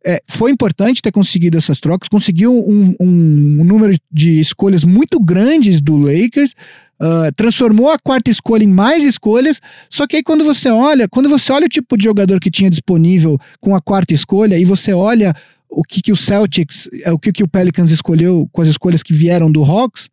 é, 0.06 0.22
foi 0.28 0.52
importante 0.52 1.02
ter 1.02 1.12
conseguido 1.12 1.58
essas 1.58 1.80
trocas, 1.80 2.10
conseguiu 2.10 2.54
um, 2.54 2.96
um, 3.00 3.62
um 3.62 3.64
número 3.64 3.98
de 4.12 4.40
escolhas 4.40 4.84
muito 4.84 5.20
grandes 5.20 5.80
do 5.80 5.96
Lakers, 5.96 6.52
uh, 7.00 7.32
transformou 7.36 7.90
a 7.90 7.98
quarta 7.98 8.30
escolha 8.30 8.64
em 8.64 8.68
mais 8.68 9.04
escolhas. 9.06 9.62
Só 9.90 10.06
que 10.06 10.18
aí 10.18 10.24
quando 10.24 10.44
você 10.44 10.70
olha, 10.70 11.08
quando 11.08 11.30
você 11.30 11.52
olha 11.54 11.66
o 11.66 11.70
tipo 11.70 11.98
de 11.98 12.04
jogador 12.04 12.40
que 12.40 12.52
tinha 12.52 12.70
disponível 12.70 13.40
com 13.62 13.76
a 13.76 13.82
quarta 13.82 14.14
escolha 14.14 14.60
e 14.60 14.66
você 14.66 14.94
olha 14.94 15.34
o 15.70 15.84
que, 15.84 16.02
que 16.02 16.12
o 16.12 16.16
Celtics, 16.16 16.90
é, 17.04 17.12
o 17.12 17.18
que, 17.18 17.32
que 17.32 17.44
o 17.44 17.48
Pelicans 17.48 17.90
escolheu 17.90 18.48
com 18.52 18.62
as 18.62 18.68
escolhas 18.68 19.02
que 19.02 19.14
vieram 19.14 19.52
do 19.52 19.64
Hawks, 19.64 20.10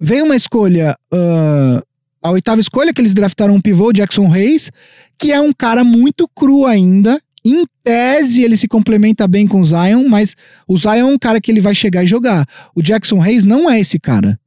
Veio 0.00 0.24
uma 0.24 0.36
escolha, 0.36 0.96
uh, 1.12 1.82
a 2.22 2.30
oitava 2.30 2.60
escolha, 2.60 2.92
que 2.92 3.00
eles 3.00 3.14
draftaram 3.14 3.54
um 3.54 3.60
pivô, 3.60 3.92
Jackson 3.92 4.28
Reis, 4.28 4.70
que 5.18 5.32
é 5.32 5.40
um 5.40 5.52
cara 5.52 5.84
muito 5.84 6.28
cru 6.28 6.66
ainda. 6.66 7.20
Em 7.44 7.64
tese, 7.84 8.42
ele 8.42 8.56
se 8.56 8.66
complementa 8.66 9.28
bem 9.28 9.46
com 9.46 9.60
o 9.60 9.64
Zion, 9.64 10.08
mas 10.08 10.34
o 10.66 10.76
Zion 10.76 10.94
é 10.94 11.04
um 11.04 11.18
cara 11.18 11.40
que 11.40 11.50
ele 11.50 11.60
vai 11.60 11.74
chegar 11.74 12.02
e 12.02 12.06
jogar. 12.06 12.44
O 12.74 12.82
Jackson 12.82 13.18
Reis 13.18 13.44
não 13.44 13.70
é 13.70 13.78
esse 13.78 14.00
cara. 14.00 14.38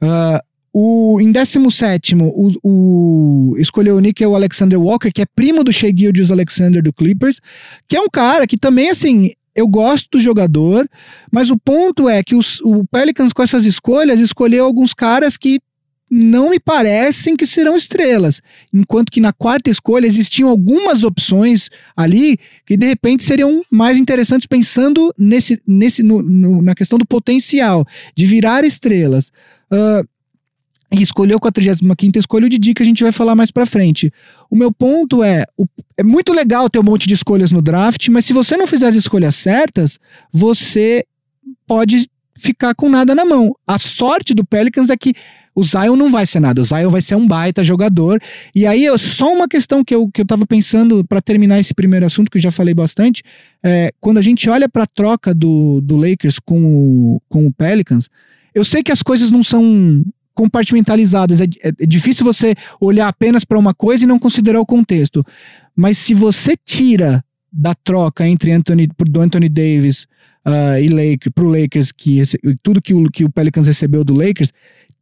Uh, 0.00 0.38
o, 0.78 1.18
em 1.22 1.32
17, 1.32 2.14
o, 2.16 2.52
o, 2.62 3.56
escolheu 3.58 3.96
o 3.96 4.00
Nickel 4.00 4.34
Alexander 4.34 4.78
Walker, 4.78 5.10
que 5.10 5.22
é 5.22 5.26
primo 5.34 5.64
do 5.64 5.72
Shea 5.72 5.90
Gildius 5.90 6.30
Alexander 6.30 6.82
do 6.82 6.92
Clippers, 6.92 7.40
que 7.88 7.96
é 7.96 8.00
um 8.00 8.10
cara 8.12 8.46
que 8.46 8.58
também, 8.58 8.90
assim, 8.90 9.32
eu 9.56 9.66
gosto 9.66 10.10
do 10.12 10.20
jogador, 10.20 10.88
mas 11.32 11.50
o 11.50 11.58
ponto 11.58 12.08
é 12.08 12.22
que 12.22 12.34
os, 12.34 12.60
o 12.60 12.84
Pelicans, 12.86 13.32
com 13.32 13.42
essas 13.42 13.64
escolhas, 13.64 14.20
escolheu 14.20 14.64
alguns 14.64 14.92
caras 14.92 15.36
que 15.36 15.60
não 16.08 16.50
me 16.50 16.60
parecem 16.60 17.36
que 17.36 17.46
serão 17.46 17.76
estrelas. 17.76 18.40
Enquanto 18.72 19.10
que 19.10 19.20
na 19.20 19.32
quarta 19.32 19.70
escolha 19.70 20.06
existiam 20.06 20.48
algumas 20.48 21.02
opções 21.02 21.68
ali 21.96 22.38
que 22.64 22.76
de 22.76 22.86
repente 22.86 23.24
seriam 23.24 23.62
mais 23.70 23.96
interessantes 23.96 24.46
pensando 24.46 25.12
nesse, 25.18 25.60
nesse 25.66 26.02
no, 26.02 26.22
no, 26.22 26.62
na 26.62 26.74
questão 26.74 26.98
do 26.98 27.06
potencial 27.06 27.84
de 28.14 28.24
virar 28.24 28.64
estrelas. 28.64 29.32
Uh, 29.72 30.06
e 30.92 31.02
escolheu 31.02 31.36
a 31.36 31.40
45 31.40 32.18
escolha 32.18 32.46
o 32.46 32.48
Didi, 32.48 32.74
que 32.74 32.82
a 32.82 32.86
gente 32.86 33.02
vai 33.02 33.12
falar 33.12 33.34
mais 33.34 33.50
pra 33.50 33.66
frente. 33.66 34.12
O 34.50 34.56
meu 34.56 34.72
ponto 34.72 35.22
é: 35.22 35.44
o, 35.56 35.66
é 35.96 36.02
muito 36.02 36.32
legal 36.32 36.70
ter 36.70 36.78
um 36.78 36.84
monte 36.84 37.06
de 37.08 37.14
escolhas 37.14 37.50
no 37.50 37.62
draft, 37.62 38.08
mas 38.08 38.24
se 38.24 38.32
você 38.32 38.56
não 38.56 38.66
fizer 38.66 38.86
as 38.86 38.94
escolhas 38.94 39.34
certas, 39.34 39.98
você 40.32 41.04
pode 41.66 42.08
ficar 42.36 42.74
com 42.74 42.88
nada 42.88 43.14
na 43.14 43.24
mão. 43.24 43.54
A 43.66 43.78
sorte 43.78 44.34
do 44.34 44.44
Pelicans 44.44 44.90
é 44.90 44.96
que 44.96 45.14
o 45.54 45.64
Zion 45.64 45.96
não 45.96 46.12
vai 46.12 46.26
ser 46.26 46.38
nada, 46.38 46.60
o 46.60 46.64
Zion 46.64 46.90
vai 46.90 47.00
ser 47.00 47.14
um 47.16 47.26
baita 47.26 47.64
jogador. 47.64 48.20
E 48.54 48.66
aí, 48.66 48.86
só 48.98 49.32
uma 49.32 49.48
questão 49.48 49.82
que 49.82 49.94
eu, 49.94 50.08
que 50.10 50.20
eu 50.20 50.26
tava 50.26 50.46
pensando 50.46 51.02
para 51.02 51.22
terminar 51.22 51.58
esse 51.58 51.72
primeiro 51.72 52.04
assunto, 52.04 52.30
que 52.30 52.36
eu 52.36 52.42
já 52.42 52.50
falei 52.50 52.74
bastante, 52.74 53.22
é 53.64 53.90
quando 53.98 54.18
a 54.18 54.22
gente 54.22 54.50
olha 54.50 54.68
pra 54.68 54.86
troca 54.86 55.34
do, 55.34 55.80
do 55.80 55.96
Lakers 55.96 56.38
com 56.38 56.62
o, 57.16 57.22
com 57.26 57.46
o 57.46 57.52
Pelicans, 57.52 58.10
eu 58.54 58.64
sei 58.64 58.82
que 58.82 58.92
as 58.92 59.02
coisas 59.02 59.30
não 59.30 59.42
são 59.42 60.04
compartimentalizadas. 60.36 61.40
É, 61.40 61.44
é, 61.64 61.72
é 61.80 61.86
difícil 61.86 62.24
você 62.24 62.54
olhar 62.80 63.08
apenas 63.08 63.44
para 63.44 63.58
uma 63.58 63.74
coisa 63.74 64.04
e 64.04 64.06
não 64.06 64.18
considerar 64.18 64.60
o 64.60 64.66
contexto. 64.66 65.24
Mas 65.74 65.98
se 65.98 66.14
você 66.14 66.54
tira 66.64 67.24
da 67.52 67.74
troca 67.74 68.28
entre 68.28 68.52
Anthony, 68.52 68.86
do 68.86 69.20
Anthony 69.20 69.48
Davis 69.48 70.06
uh, 70.46 70.78
e 70.80 70.88
Lakers, 70.88 71.32
pro 71.34 71.48
Lakers, 71.48 71.90
que 71.90 72.22
tudo 72.62 72.82
que 72.82 72.94
o, 72.94 73.10
que 73.10 73.24
o 73.24 73.30
Pelicans 73.30 73.66
recebeu 73.66 74.04
do 74.04 74.14
Lakers, 74.14 74.52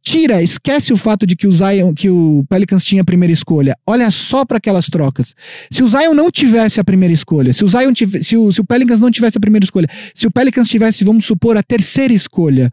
tira, 0.01 0.41
esquece 0.41 0.93
o 0.93 0.97
fato 0.97 1.25
de 1.25 1.35
que 1.35 1.47
o 1.47 1.51
Zion, 1.51 1.93
que 1.93 2.09
o 2.09 2.45
Pelicans 2.47 2.85
tinha 2.85 3.01
a 3.01 3.05
primeira 3.05 3.33
escolha. 3.33 3.75
Olha 3.85 4.09
só 4.11 4.45
para 4.45 4.57
aquelas 4.57 4.85
trocas. 4.85 5.33
Se 5.69 5.83
o 5.83 5.87
Zion 5.87 6.13
não 6.13 6.29
tivesse 6.31 6.79
a 6.79 6.83
primeira 6.83 7.13
escolha, 7.13 7.51
se 7.51 7.63
o 7.63 7.67
Zion 7.67 7.91
tivesse, 7.91 8.25
se 8.25 8.37
o, 8.37 8.51
se 8.51 8.61
o 8.61 8.63
Pelicans 8.63 8.99
não 8.99 9.11
tivesse 9.11 9.37
a 9.37 9.41
primeira 9.41 9.65
escolha, 9.65 9.87
se 10.13 10.27
o 10.27 10.31
Pelicans 10.31 10.69
tivesse, 10.69 11.03
vamos 11.03 11.25
supor, 11.25 11.57
a 11.57 11.63
terceira 11.63 12.13
escolha, 12.13 12.71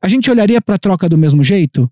a 0.00 0.08
gente 0.08 0.30
olharia 0.30 0.60
para 0.60 0.76
a 0.76 0.78
troca 0.78 1.08
do 1.08 1.18
mesmo 1.18 1.42
jeito? 1.42 1.90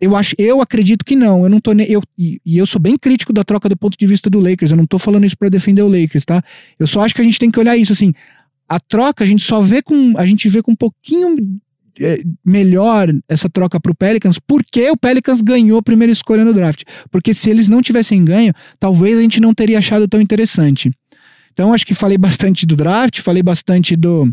Eu 0.00 0.14
acho, 0.14 0.34
eu 0.38 0.60
acredito 0.60 1.04
que 1.04 1.16
não. 1.16 1.42
Eu 1.42 1.50
não 1.50 1.60
tô 1.60 1.72
eu 1.72 2.00
e, 2.16 2.40
eu 2.46 2.66
sou 2.66 2.80
bem 2.80 2.96
crítico 2.96 3.32
da 3.32 3.42
troca 3.42 3.68
do 3.68 3.76
ponto 3.76 3.96
de 3.98 4.06
vista 4.06 4.30
do 4.30 4.38
Lakers. 4.38 4.70
Eu 4.70 4.76
não 4.76 4.86
tô 4.86 4.98
falando 4.98 5.24
isso 5.24 5.36
para 5.36 5.48
defender 5.48 5.82
o 5.82 5.88
Lakers, 5.88 6.24
tá? 6.24 6.42
Eu 6.78 6.86
só 6.86 7.00
acho 7.00 7.14
que 7.14 7.20
a 7.20 7.24
gente 7.24 7.38
tem 7.38 7.50
que 7.50 7.58
olhar 7.58 7.76
isso 7.76 7.92
assim. 7.92 8.12
A 8.68 8.78
troca 8.78 9.24
a 9.24 9.26
gente 9.26 9.42
só 9.42 9.60
vê 9.60 9.82
com 9.82 10.16
a 10.16 10.24
gente 10.24 10.48
vê 10.48 10.62
com 10.62 10.72
um 10.72 10.76
pouquinho 10.76 11.34
é, 11.98 12.22
melhor 12.44 13.12
essa 13.28 13.48
troca 13.48 13.80
pro 13.80 13.94
Pelicans, 13.94 14.38
porque 14.38 14.88
o 14.88 14.96
Pelicans 14.96 15.40
ganhou 15.40 15.78
a 15.78 15.82
primeira 15.82 16.12
escolha 16.12 16.44
no 16.44 16.54
draft. 16.54 16.82
Porque 17.10 17.34
se 17.34 17.50
eles 17.50 17.66
não 17.66 17.82
tivessem 17.82 18.24
ganho, 18.24 18.52
talvez 18.78 19.18
a 19.18 19.22
gente 19.22 19.40
não 19.40 19.52
teria 19.52 19.78
achado 19.78 20.06
tão 20.06 20.20
interessante. 20.20 20.92
Então 21.52 21.72
acho 21.72 21.84
que 21.84 21.94
falei 21.94 22.16
bastante 22.16 22.64
do 22.64 22.76
draft, 22.76 23.20
falei 23.20 23.42
bastante 23.42 23.96
do 23.96 24.32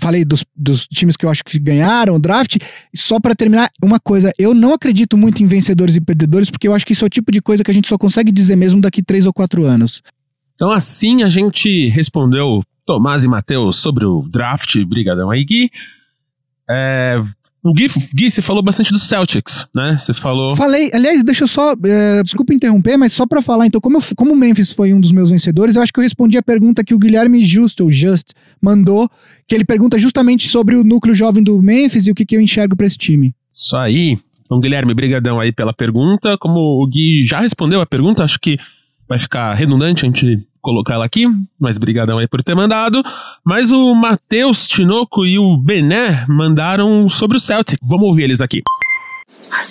falei 0.00 0.24
dos, 0.24 0.44
dos 0.54 0.86
times 0.86 1.16
que 1.16 1.24
eu 1.24 1.30
acho 1.30 1.44
que 1.44 1.58
ganharam 1.58 2.14
o 2.14 2.18
draft. 2.18 2.56
Só 2.94 3.20
para 3.20 3.34
terminar, 3.34 3.70
uma 3.82 4.00
coisa: 4.00 4.32
eu 4.38 4.54
não 4.54 4.72
acredito 4.72 5.16
muito 5.16 5.42
em 5.42 5.46
vencedores 5.46 5.96
e 5.96 6.00
perdedores, 6.00 6.50
porque 6.50 6.68
eu 6.68 6.74
acho 6.74 6.86
que 6.86 6.92
isso 6.92 7.04
é 7.04 7.06
o 7.06 7.10
tipo 7.10 7.30
de 7.30 7.40
coisa 7.40 7.62
que 7.64 7.70
a 7.70 7.74
gente 7.74 7.88
só 7.88 7.98
consegue 7.98 8.32
dizer 8.32 8.56
mesmo 8.56 8.80
daqui 8.80 9.02
três 9.02 9.26
ou 9.26 9.32
quatro 9.32 9.64
anos. 9.64 10.02
Então, 10.54 10.70
assim 10.70 11.22
a 11.22 11.28
gente 11.28 11.88
respondeu 11.88 12.62
Tomás 12.84 13.22
e 13.22 13.28
Matheus 13.28 13.76
sobre 13.76 14.04
o 14.04 14.22
draft. 14.28 14.76
Brigadão 14.84 15.30
aí, 15.30 15.44
Gui. 15.44 15.70
É, 16.68 17.22
O 17.64 17.72
Gui, 17.74 17.88
Gui, 18.14 18.30
você 18.30 18.40
falou 18.40 18.62
bastante 18.62 18.92
do 18.92 18.98
Celtics, 18.98 19.66
né? 19.74 19.96
Você 19.98 20.14
falou. 20.14 20.54
Falei, 20.54 20.90
aliás, 20.94 21.24
deixa 21.24 21.42
eu 21.44 21.48
só. 21.48 21.74
é, 21.84 22.22
desculpa 22.22 22.54
interromper, 22.54 22.96
mas 22.96 23.12
só 23.12 23.26
pra 23.26 23.42
falar, 23.42 23.66
então, 23.66 23.80
como, 23.80 23.98
eu- 23.98 24.02
como 24.16 24.32
o 24.32 24.36
Memphis 24.36 24.70
foi 24.72 24.94
um 24.94 25.00
dos 25.00 25.10
meus 25.12 25.30
vencedores, 25.30 25.74
eu 25.74 25.82
acho 25.82 25.92
que 25.92 25.98
eu 25.98 26.04
respondi 26.04 26.38
a 26.38 26.42
pergunta 26.42 26.84
que 26.84 26.94
o 26.94 26.98
Guilherme 26.98 27.44
Justo, 27.44 27.84
o 27.86 27.90
Just, 27.90 28.28
mandou, 28.62 29.10
que 29.46 29.54
ele 29.54 29.64
pergunta 29.64 29.98
justamente 29.98 30.46
sobre 30.48 30.76
o 30.76 30.84
núcleo 30.84 31.14
jovem 31.14 31.42
do 31.42 31.60
Memphis 31.60 32.06
e 32.06 32.10
o 32.12 32.14
que, 32.14 32.24
que 32.24 32.36
eu 32.36 32.40
enxergo 32.40 32.76
pra 32.76 32.86
esse 32.86 32.96
time. 32.96 33.34
Isso 33.54 33.76
aí. 33.76 34.16
Então, 34.46 34.60
Guilherme, 34.60 34.94
brigadão 34.94 35.40
aí 35.40 35.52
pela 35.52 35.74
pergunta. 35.74 36.38
Como 36.38 36.58
o 36.82 36.86
Gui 36.86 37.24
já 37.26 37.40
respondeu 37.40 37.80
a 37.80 37.86
pergunta, 37.86 38.22
acho 38.24 38.38
que 38.40 38.56
vai 39.08 39.18
ficar 39.18 39.52
redundante 39.54 40.04
a 40.04 40.08
gente 40.08 40.38
colocar 40.68 40.94
ela 40.94 41.06
aqui, 41.06 41.24
mas 41.58 41.78
brigadão 41.78 42.18
aí 42.18 42.28
por 42.28 42.42
ter 42.42 42.54
mandado. 42.54 43.02
Mas 43.42 43.72
o 43.72 43.94
Matheus 43.94 44.66
Tinoco 44.66 45.24
e 45.24 45.38
o 45.38 45.56
Bené 45.56 46.26
mandaram 46.28 47.08
sobre 47.08 47.38
o 47.38 47.40
Celtic. 47.40 47.78
Vamos 47.82 48.06
ouvir 48.06 48.24
eles 48.24 48.42
aqui. 48.42 48.62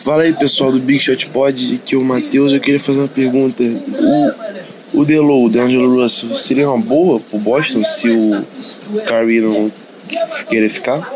Fala 0.04 0.24
aí 0.24 0.34
pessoal 0.34 0.72
do 0.72 0.80
Big 0.80 0.98
Shot 0.98 1.28
Pod, 1.28 1.80
que 1.86 1.94
é 1.94 1.98
o 1.98 2.04
Matheus, 2.04 2.52
eu 2.52 2.60
queria 2.60 2.80
fazer 2.80 3.00
uma 3.00 3.08
pergunta. 3.08 3.62
O, 3.64 5.02
o 5.02 5.06
Delo, 5.06 5.46
o 5.46 5.50
DeAngelo 5.50 6.02
Russell, 6.02 6.36
seria 6.36 6.68
uma 6.68 6.84
boa 6.84 7.20
pro 7.20 7.38
Boston 7.38 7.84
se 7.86 8.10
o 8.10 8.44
Kyrie 9.06 9.42
não 9.42 9.72
querer 10.50 10.70
ficar? 10.70 11.08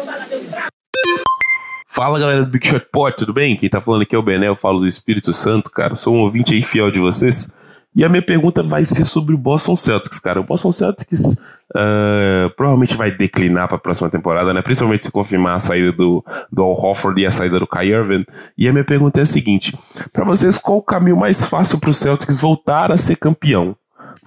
Fala 1.89 2.19
galera 2.19 2.45
do 2.45 2.51
Big 2.51 2.67
Shot 2.67 2.85
Pod, 2.91 3.17
tudo 3.17 3.33
bem? 3.33 3.55
Quem 3.55 3.67
tá 3.67 3.81
falando 3.81 4.03
aqui 4.03 4.15
é 4.15 4.19
o 4.19 4.23
Bené, 4.23 4.47
eu 4.47 4.55
falo 4.55 4.79
do 4.79 4.87
Espírito 4.87 5.33
Santo, 5.33 5.71
cara. 5.71 5.95
Sou 5.95 6.13
um 6.13 6.19
ouvinte 6.19 6.53
aí 6.53 6.61
fiel 6.61 6.91
de 6.91 6.99
vocês. 6.99 7.51
E 7.95 8.05
a 8.05 8.09
minha 8.09 8.21
pergunta 8.21 8.63
vai 8.63 8.85
ser 8.85 9.05
sobre 9.05 9.35
o 9.35 9.37
Boston 9.37 9.75
Celtics, 9.75 10.19
cara. 10.19 10.39
O 10.39 10.43
Boston 10.43 10.71
Celtics 10.71 11.37
ah, 11.75 12.51
provavelmente 12.55 12.95
vai 12.95 13.11
declinar 13.11 13.67
para 13.67 13.77
a 13.77 13.79
próxima 13.79 14.09
temporada, 14.09 14.53
né? 14.53 14.61
Principalmente 14.61 15.03
se 15.03 15.11
confirmar 15.11 15.55
a 15.55 15.59
saída 15.59 15.91
do, 15.91 16.23
do 16.51 16.61
Al 16.61 16.71
Horford 16.71 17.21
e 17.21 17.25
a 17.25 17.31
saída 17.31 17.59
do 17.59 17.67
Kai 17.67 17.87
Irving. 17.87 18.25
E 18.57 18.67
a 18.67 18.73
minha 18.73 18.85
pergunta 18.85 19.19
é 19.19 19.23
a 19.23 19.25
seguinte: 19.25 19.77
para 20.11 20.25
vocês, 20.25 20.57
qual 20.57 20.77
o 20.77 20.83
caminho 20.83 21.17
mais 21.17 21.43
fácil 21.45 21.79
para 21.79 21.89
o 21.89 21.93
Celtics 21.93 22.39
voltar 22.39 22.91
a 22.91 22.97
ser 22.97 23.15
campeão? 23.15 23.75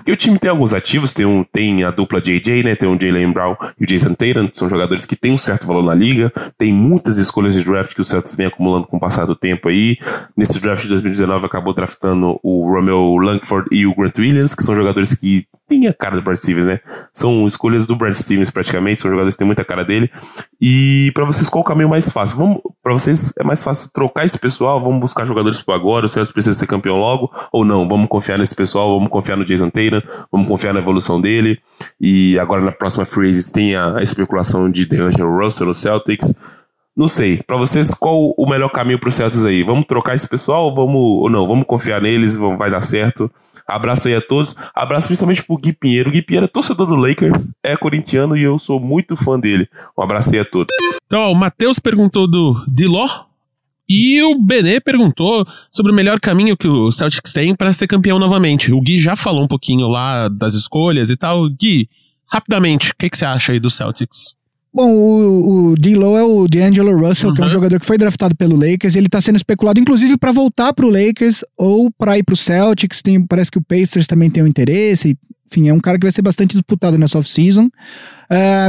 Porque 0.04 0.12
o 0.12 0.16
time 0.18 0.38
tem 0.38 0.50
alguns 0.50 0.74
ativos, 0.74 1.14
tem, 1.14 1.24
um, 1.24 1.42
tem 1.42 1.82
a 1.82 1.90
dupla 1.90 2.20
JJ, 2.20 2.62
né? 2.62 2.76
Tem 2.76 2.86
o 2.86 3.00
Jalen 3.00 3.32
Brown 3.32 3.56
e 3.80 3.84
o 3.84 3.86
Jason 3.86 4.12
Tatum, 4.12 4.48
que 4.48 4.58
são 4.58 4.68
jogadores 4.68 5.06
que 5.06 5.16
têm 5.16 5.32
um 5.32 5.38
certo 5.38 5.66
valor 5.66 5.82
na 5.82 5.94
liga. 5.94 6.30
Tem 6.58 6.74
muitas 6.74 7.16
escolhas 7.16 7.54
de 7.54 7.64
draft 7.64 7.94
que 7.94 8.02
o 8.02 8.04
Celtics 8.04 8.36
vem 8.36 8.46
acumulando 8.46 8.86
com 8.86 8.98
o 8.98 9.00
passar 9.00 9.24
do 9.24 9.34
tempo 9.34 9.66
aí. 9.66 9.96
Nesse 10.36 10.60
draft 10.60 10.82
de 10.82 10.88
2019 10.88 11.46
acabou 11.46 11.72
draftando 11.72 12.38
o 12.42 12.70
Romeo 12.70 13.16
Langford 13.16 13.66
e 13.72 13.86
o 13.86 13.94
Grant 13.94 14.18
Williams, 14.18 14.54
que 14.54 14.62
são 14.62 14.76
jogadores 14.76 15.14
que 15.14 15.46
têm 15.66 15.86
a 15.86 15.94
cara 15.94 16.16
do 16.16 16.22
Brad 16.22 16.36
Stevens, 16.36 16.66
né? 16.66 16.80
São 17.12 17.46
escolhas 17.46 17.86
do 17.86 17.96
Brad 17.96 18.14
Stevens 18.14 18.50
praticamente, 18.50 19.00
são 19.00 19.10
jogadores 19.10 19.34
que 19.34 19.38
têm 19.38 19.46
muita 19.46 19.64
cara 19.64 19.84
dele. 19.84 20.10
E 20.60 21.10
para 21.14 21.24
vocês, 21.24 21.48
qual 21.48 21.62
o 21.62 21.64
caminho 21.64 21.88
mais 21.88 22.08
fácil? 22.10 22.36
Vamos, 22.36 22.60
para 22.82 22.92
vocês 22.92 23.32
é 23.38 23.44
mais 23.44 23.62
fácil 23.64 23.90
trocar 23.92 24.24
esse 24.24 24.38
pessoal, 24.38 24.82
vamos 24.82 25.00
buscar 25.00 25.24
jogadores 25.24 25.60
por 25.60 25.74
agora, 25.74 26.06
o 26.06 26.08
Celtics 26.08 26.32
precisa 26.32 26.58
ser 26.58 26.66
campeão 26.66 26.96
logo, 26.96 27.30
ou 27.52 27.64
não? 27.64 27.88
Vamos 27.88 28.08
confiar 28.08 28.38
nesse 28.38 28.54
pessoal, 28.54 28.94
vamos 28.94 29.10
confiar 29.10 29.36
no 29.36 29.44
Jason 29.44 29.70
Tatum, 29.70 30.02
vamos 30.30 30.48
confiar 30.48 30.72
na 30.74 30.80
evolução 30.80 31.20
dele. 31.20 31.60
E 32.00 32.38
agora 32.38 32.60
na 32.60 32.72
próxima 32.72 33.04
free 33.04 33.34
tem 33.52 33.74
a, 33.74 33.98
a 33.98 34.02
especulação 34.02 34.70
de 34.70 34.86
DeAngelo 34.86 35.38
Russell 35.38 35.66
no 35.66 35.74
Celtics. 35.74 36.34
Não 36.96 37.08
sei, 37.08 37.42
para 37.42 37.56
vocês 37.56 37.92
qual 37.92 38.32
o 38.36 38.48
melhor 38.48 38.70
caminho 38.70 39.00
pro 39.00 39.10
Celtics 39.10 39.44
aí? 39.44 39.64
Vamos 39.64 39.86
trocar 39.86 40.14
esse 40.14 40.28
pessoal 40.28 40.72
vamos 40.72 40.94
ou 40.94 41.28
não? 41.28 41.46
Vamos 41.46 41.66
confiar 41.66 42.00
neles, 42.00 42.36
vamos, 42.36 42.56
vai 42.56 42.70
dar 42.70 42.82
certo. 42.82 43.30
Abraço 43.66 44.08
aí 44.08 44.14
a 44.14 44.20
todos. 44.20 44.54
Abraço 44.74 45.06
principalmente 45.06 45.42
pro 45.42 45.56
Gui 45.56 45.72
Pinheiro. 45.72 46.10
O 46.10 46.12
Gui 46.12 46.22
Pinheiro 46.22 46.44
é 46.44 46.48
torcedor 46.48 46.86
do 46.86 46.96
Lakers, 46.96 47.48
é 47.62 47.76
corintiano 47.76 48.36
e 48.36 48.42
eu 48.42 48.58
sou 48.58 48.78
muito 48.78 49.16
fã 49.16 49.38
dele. 49.38 49.68
Um 49.96 50.02
abraço 50.02 50.30
aí 50.30 50.38
a 50.38 50.44
todos. 50.44 50.74
Então, 51.06 51.30
o 51.30 51.34
Matheus 51.34 51.78
perguntou 51.78 52.26
do 52.26 52.64
Diló 52.68 53.08
e 53.88 54.22
o 54.22 54.38
Benê 54.38 54.80
perguntou 54.80 55.46
sobre 55.70 55.92
o 55.92 55.94
melhor 55.94 56.18
caminho 56.18 56.56
que 56.56 56.66
o 56.66 56.90
Celtics 56.90 57.32
tem 57.32 57.54
para 57.54 57.72
ser 57.72 57.86
campeão 57.86 58.18
novamente. 58.18 58.72
O 58.72 58.80
Gui 58.80 58.98
já 58.98 59.14
falou 59.16 59.44
um 59.44 59.48
pouquinho 59.48 59.88
lá 59.88 60.28
das 60.28 60.54
escolhas 60.54 61.10
e 61.10 61.16
tal. 61.16 61.48
Gui, 61.50 61.88
rapidamente, 62.26 62.92
o 62.92 62.94
que, 62.98 63.10
que 63.10 63.16
você 63.16 63.26
acha 63.26 63.52
aí 63.52 63.60
do 63.60 63.70
Celtics? 63.70 64.34
Bom, 64.74 64.90
o, 64.90 65.70
o 65.70 65.74
D-Lo 65.76 66.16
é 66.16 66.24
o 66.24 66.48
D'Angelo 66.48 66.98
Russell, 66.98 67.32
que 67.32 67.40
é 67.40 67.44
um 67.44 67.46
Uhum. 67.46 67.52
jogador 67.52 67.78
que 67.78 67.86
foi 67.86 67.96
draftado 67.96 68.34
pelo 68.34 68.56
Lakers. 68.56 68.96
Ele 68.96 69.08
tá 69.08 69.20
sendo 69.20 69.36
especulado, 69.36 69.78
inclusive, 69.78 70.18
para 70.18 70.32
voltar 70.32 70.72
pro 70.72 70.88
Lakers 70.90 71.44
ou 71.56 71.92
para 71.96 72.18
ir 72.18 72.24
pro 72.24 72.36
Celtics. 72.36 73.00
Tem, 73.00 73.24
parece 73.24 73.52
que 73.52 73.58
o 73.58 73.62
Pacers 73.62 74.08
também 74.08 74.28
tem 74.28 74.42
um 74.42 74.48
interesse. 74.48 75.16
Enfim, 75.48 75.68
é 75.68 75.72
um 75.72 75.78
cara 75.78 75.96
que 75.96 76.04
vai 76.04 76.10
ser 76.10 76.22
bastante 76.22 76.52
disputado 76.52 76.98
nessa 76.98 77.16
off-season. 77.18 77.68
É, 78.28 78.68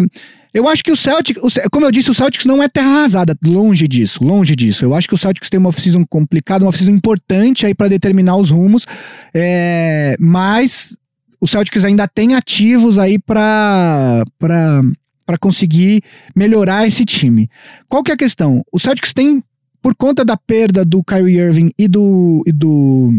eu 0.54 0.70
acho 0.70 0.84
que 0.84 0.92
o 0.92 0.96
Celtics, 0.96 1.42
como 1.72 1.88
eu 1.88 1.92
disse, 1.92 2.12
o 2.12 2.14
Celtics 2.14 2.46
não 2.46 2.62
é 2.62 2.70
terra 2.70 3.00
arrasada, 3.00 3.36
longe 3.44 3.88
disso, 3.88 4.24
longe 4.24 4.56
disso. 4.56 4.86
Eu 4.86 4.94
acho 4.94 5.08
que 5.08 5.16
o 5.16 5.18
Celtics 5.18 5.50
tem 5.50 5.60
uma 5.60 5.70
off-season 5.70 6.06
complicada, 6.08 6.64
uma 6.64 6.70
off-season 6.70 6.92
importante 6.94 7.66
aí 7.66 7.74
para 7.74 7.88
determinar 7.88 8.38
os 8.38 8.52
rumos, 8.52 8.86
é, 9.34 10.16
mas 10.20 10.96
o 11.42 11.48
Celtics 11.48 11.84
ainda 11.84 12.08
tem 12.08 12.36
ativos 12.36 13.00
aí 13.00 13.18
para 13.18 14.24
para 15.26 15.38
conseguir 15.38 16.04
melhorar 16.36 16.88
esse 16.88 17.04
time. 17.04 17.50
Qual 17.90 18.04
que 18.04 18.12
é 18.12 18.14
a 18.14 18.18
questão? 18.18 18.64
O 18.72 18.80
Celtics 18.80 19.14
tem, 19.14 19.44
por 19.82 19.96
conta 19.96 20.24
da 20.24 20.38
perda 20.38 20.86
do 20.86 21.04
Kyrie 21.04 21.38
Irving 21.38 21.72
e 21.78 21.88
do, 21.88 22.44
e 22.46 22.52
do 22.52 23.14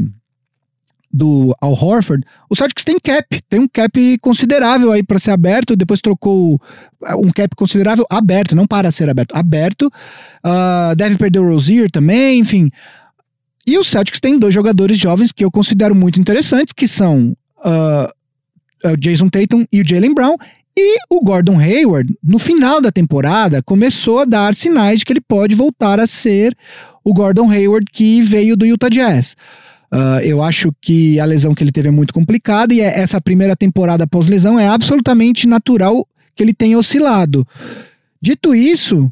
do 1.17 1.57
Al 1.63 1.73
Horford, 1.73 2.25
o 2.51 2.55
Celtics 2.55 2.85
tem 2.85 2.99
cap, 2.99 3.25
tem 3.49 3.61
um 3.61 3.69
cap 3.69 4.19
considerável 4.19 4.93
aí 4.93 5.03
para 5.03 5.19
ser 5.19 5.31
aberto, 5.31 5.75
depois 5.75 6.01
trocou 6.01 6.61
um 7.17 7.31
cap 7.31 7.57
considerável 7.57 8.05
aberto, 8.11 8.55
não 8.55 8.67
para 8.67 8.91
ser 8.91 9.09
aberto, 9.09 9.35
aberto. 9.35 9.91
Ah, 10.45 10.93
deve 10.95 11.17
perder 11.17 11.39
o 11.39 11.49
Rozier 11.49 11.91
também, 11.91 12.41
enfim. 12.41 12.71
E 13.67 13.79
o 13.79 13.85
Celtics 13.85 14.21
tem 14.21 14.39
dois 14.39 14.53
jogadores 14.53 14.99
jovens 14.99 15.33
que 15.33 15.45
eu 15.45 15.51
considero 15.51 15.95
muito 15.95 16.21
interessantes, 16.21 16.75
que 16.75 16.87
são 16.87 17.35
ah, 17.65 18.13
o 18.85 18.97
Jason 18.97 19.29
Tatum 19.29 19.65
e 19.73 19.81
o 19.81 19.89
Jalen 19.89 20.13
Brown. 20.13 20.37
E 20.79 20.99
o 21.09 21.23
Gordon 21.23 21.59
Hayward, 21.59 22.15
no 22.23 22.39
final 22.39 22.81
da 22.83 22.93
temporada, 22.93 23.63
começou 23.63 24.21
a 24.21 24.25
dar 24.27 24.55
sinais 24.55 25.01
de 25.01 25.07
que 25.07 25.13
ele 25.13 25.23
pode 25.23 25.55
voltar 25.55 25.99
a 25.99 26.07
ser 26.07 26.55
o 27.03 27.15
Gordon 27.15 27.51
Hayward 27.51 27.87
que 27.91 28.21
veio 28.21 28.57
do 28.57 28.67
Utah 28.67 28.91
Jazz. 28.91 29.35
Ah, 29.91 30.21
eu 30.23 30.43
acho 30.43 30.71
que 30.83 31.19
a 31.19 31.25
lesão 31.25 31.55
que 31.55 31.63
ele 31.65 31.73
teve 31.73 31.89
é 31.89 31.93
muito 31.93 32.13
complicada 32.13 32.75
e 32.75 32.81
é- 32.81 32.99
essa 33.01 33.21
primeira 33.21 33.57
temporada 33.57 34.07
pós-lesão 34.07 34.59
é 34.59 34.67
absolutamente 34.69 35.47
natural 35.47 36.07
que 36.35 36.43
ele 36.43 36.53
tenha 36.53 36.79
oscilado. 36.79 37.47
Dito 38.21 38.55
isso, 38.55 39.11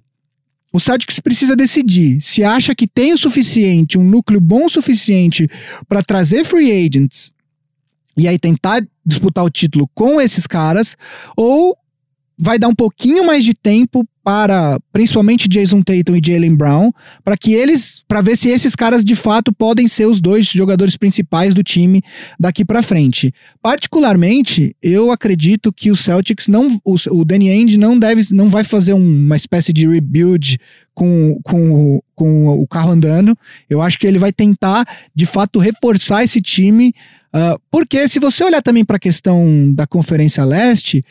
o 0.72 0.80
Celtics 0.80 1.20
precisa 1.20 1.56
decidir 1.56 2.20
se 2.20 2.44
acha 2.44 2.74
que 2.74 2.86
tem 2.86 3.12
o 3.14 3.18
suficiente, 3.18 3.96
um 3.96 4.04
núcleo 4.04 4.40
bom 4.40 4.66
o 4.66 4.70
suficiente 4.70 5.48
para 5.88 6.02
trazer 6.02 6.44
free 6.44 6.70
agents 6.70 7.32
e 8.16 8.28
aí 8.28 8.38
tentar 8.38 8.84
disputar 9.04 9.44
o 9.44 9.50
título 9.50 9.88
com 9.94 10.20
esses 10.20 10.46
caras, 10.46 10.96
ou 11.36 11.76
vai 12.38 12.58
dar 12.58 12.68
um 12.68 12.74
pouquinho 12.74 13.24
mais 13.24 13.44
de 13.44 13.54
tempo 13.54 14.06
para 14.24 14.80
principalmente 14.90 15.46
Jason 15.46 15.82
Tatum 15.82 16.16
e 16.16 16.22
Jalen 16.24 16.56
Brown, 16.56 16.90
para 17.22 17.36
que 17.36 17.52
eles, 17.52 18.02
para 18.08 18.22
ver 18.22 18.36
se 18.36 18.48
esses 18.48 18.74
caras 18.74 19.04
de 19.04 19.14
fato 19.14 19.52
podem 19.52 19.86
ser 19.86 20.06
os 20.06 20.18
dois 20.18 20.46
jogadores 20.46 20.96
principais 20.96 21.52
do 21.52 21.62
time 21.62 22.02
daqui 22.40 22.64
para 22.64 22.82
frente. 22.82 23.32
Particularmente, 23.62 24.74
eu 24.82 25.12
acredito 25.12 25.70
que 25.70 25.90
o 25.90 25.96
Celtics 25.96 26.48
não, 26.48 26.80
o, 26.82 26.96
o 27.10 27.24
Danny 27.24 27.50
Ainge 27.50 27.76
não 27.76 27.98
deve, 27.98 28.34
não 28.34 28.48
vai 28.48 28.64
fazer 28.64 28.94
um- 28.94 29.24
uma 29.26 29.36
espécie 29.36 29.72
de 29.74 29.86
rebuild 29.86 30.58
com, 30.94 31.38
com, 31.44 32.00
com 32.14 32.48
o 32.48 32.66
carro 32.66 32.92
andando. 32.92 33.36
Eu 33.68 33.82
acho 33.82 33.98
que 33.98 34.06
ele 34.06 34.18
vai 34.18 34.32
tentar, 34.32 34.86
de 35.14 35.26
fato, 35.26 35.58
reforçar 35.58 36.24
esse 36.24 36.40
time, 36.40 36.94
ah, 37.30 37.58
porque 37.70 38.08
se 38.08 38.18
você 38.18 38.42
olhar 38.42 38.62
também 38.62 38.86
para 38.86 38.96
a 38.96 39.00
questão 39.00 39.70
da 39.74 39.86
Conferência 39.86 40.42
Leste, 40.44 41.04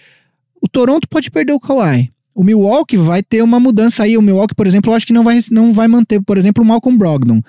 o 0.63 0.67
Toronto 0.67 1.07
pode 1.09 1.29
perder 1.29 1.53
o 1.53 1.59
Kawhi. 1.59 2.09
O 2.33 2.43
Milwaukee 2.43 2.97
vai 2.97 3.21
ter 3.21 3.43
uma 3.43 3.59
mudança 3.59 4.03
aí. 4.03 4.17
O 4.17 4.21
Milwaukee, 4.21 4.55
por 4.55 4.65
exemplo, 4.65 4.91
eu 4.91 4.95
acho 4.95 5.05
que 5.05 5.13
não 5.13 5.23
vai, 5.23 5.39
não 5.51 5.71
vai 5.73 5.87
manter, 5.87 6.19
por 6.21 6.37
exemplo, 6.37 6.63
o 6.63 6.65
Malcolm 6.67 6.97
Brogdon. 6.97 7.41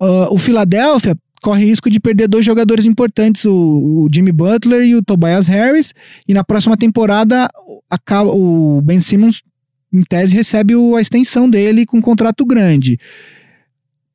Ah, 0.00 0.28
o 0.30 0.38
Philadelphia 0.38 1.14
corre 1.42 1.64
risco 1.64 1.90
de 1.90 1.98
perder 2.00 2.28
dois 2.28 2.46
jogadores 2.46 2.86
importantes, 2.86 3.44
o, 3.44 3.52
o 3.52 4.08
Jimmy 4.14 4.30
Butler 4.32 4.84
e 4.86 4.94
o 4.94 5.02
Tobias 5.02 5.48
Harris. 5.48 5.92
E 6.26 6.32
na 6.32 6.44
próxima 6.44 6.76
temporada, 6.76 7.48
acaba, 7.90 8.30
o 8.30 8.80
Ben 8.80 9.00
Simmons, 9.00 9.42
em 9.92 10.02
tese, 10.04 10.34
recebe 10.34 10.74
o- 10.76 10.96
a 10.96 11.00
extensão 11.02 11.50
dele 11.50 11.84
com 11.84 11.98
um 11.98 12.02
contrato 12.02 12.46
grande. 12.46 12.98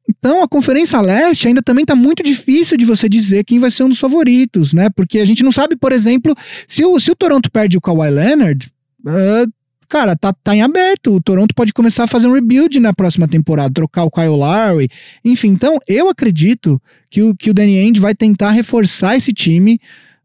Então, 0.08 0.42
a 0.42 0.48
Conferência 0.48 1.00
Leste 1.02 1.48
ainda 1.48 1.62
também 1.62 1.86
tá 1.86 1.96
muito 1.96 2.24
difícil 2.24 2.78
de 2.78 2.86
você 2.86 3.10
dizer 3.10 3.44
quem 3.44 3.60
vai 3.60 3.70
ser 3.70 3.84
um 3.84 3.90
dos 3.90 4.00
favoritos, 4.00 4.74
né? 4.74 4.90
Porque 4.90 5.20
a 5.20 5.26
gente 5.26 5.44
não 5.44 5.52
sabe, 5.52 5.76
por 5.76 5.92
exemplo, 5.92 6.34
se 6.68 6.86
o, 6.86 7.00
se 7.00 7.12
o 7.12 7.16
Toronto 7.16 7.52
perde 7.52 7.78
o 7.78 7.82
Kawhi 7.82 8.10
Leonard, 8.10 8.72
ah, 9.06 9.46
cara, 9.88 10.16
tá, 10.16 10.34
tá 10.34 10.56
em 10.56 10.62
aberto. 10.62 11.14
O 11.14 11.22
Toronto 11.22 11.54
pode 11.54 11.74
começar 11.74 12.06
a 12.06 12.08
fazer 12.08 12.28
um 12.28 12.34
rebuild 12.34 12.80
na 12.80 12.94
próxima 12.94 13.28
temporada, 13.28 13.74
trocar 13.74 14.04
o 14.04 14.12
Kyle 14.12 14.28
Lowry. 14.28 14.90
Enfim, 15.24 15.50
então 15.50 15.78
eu 15.88 16.10
acredito 16.10 16.82
que 17.10 17.22
o, 17.22 17.36
que 17.36 17.50
o 17.50 17.54
Danny 17.54 17.78
Ainge 17.80 18.00
vai 18.00 18.16
tentar 18.16 18.52
reforçar 18.52 19.16
esse 19.16 19.34
time, 19.34 19.80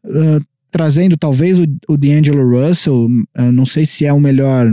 ah, 0.05 0.41
trazendo 0.71 1.17
talvez 1.17 1.59
o, 1.59 1.65
o 1.89 1.97
D'Angelo 1.97 2.49
Russell. 2.49 3.09
ah, 3.35 3.53
não 3.53 3.67
sei 3.67 3.85
se 3.85 4.07
é 4.07 4.13
o 4.13 4.21
melhor 4.21 4.73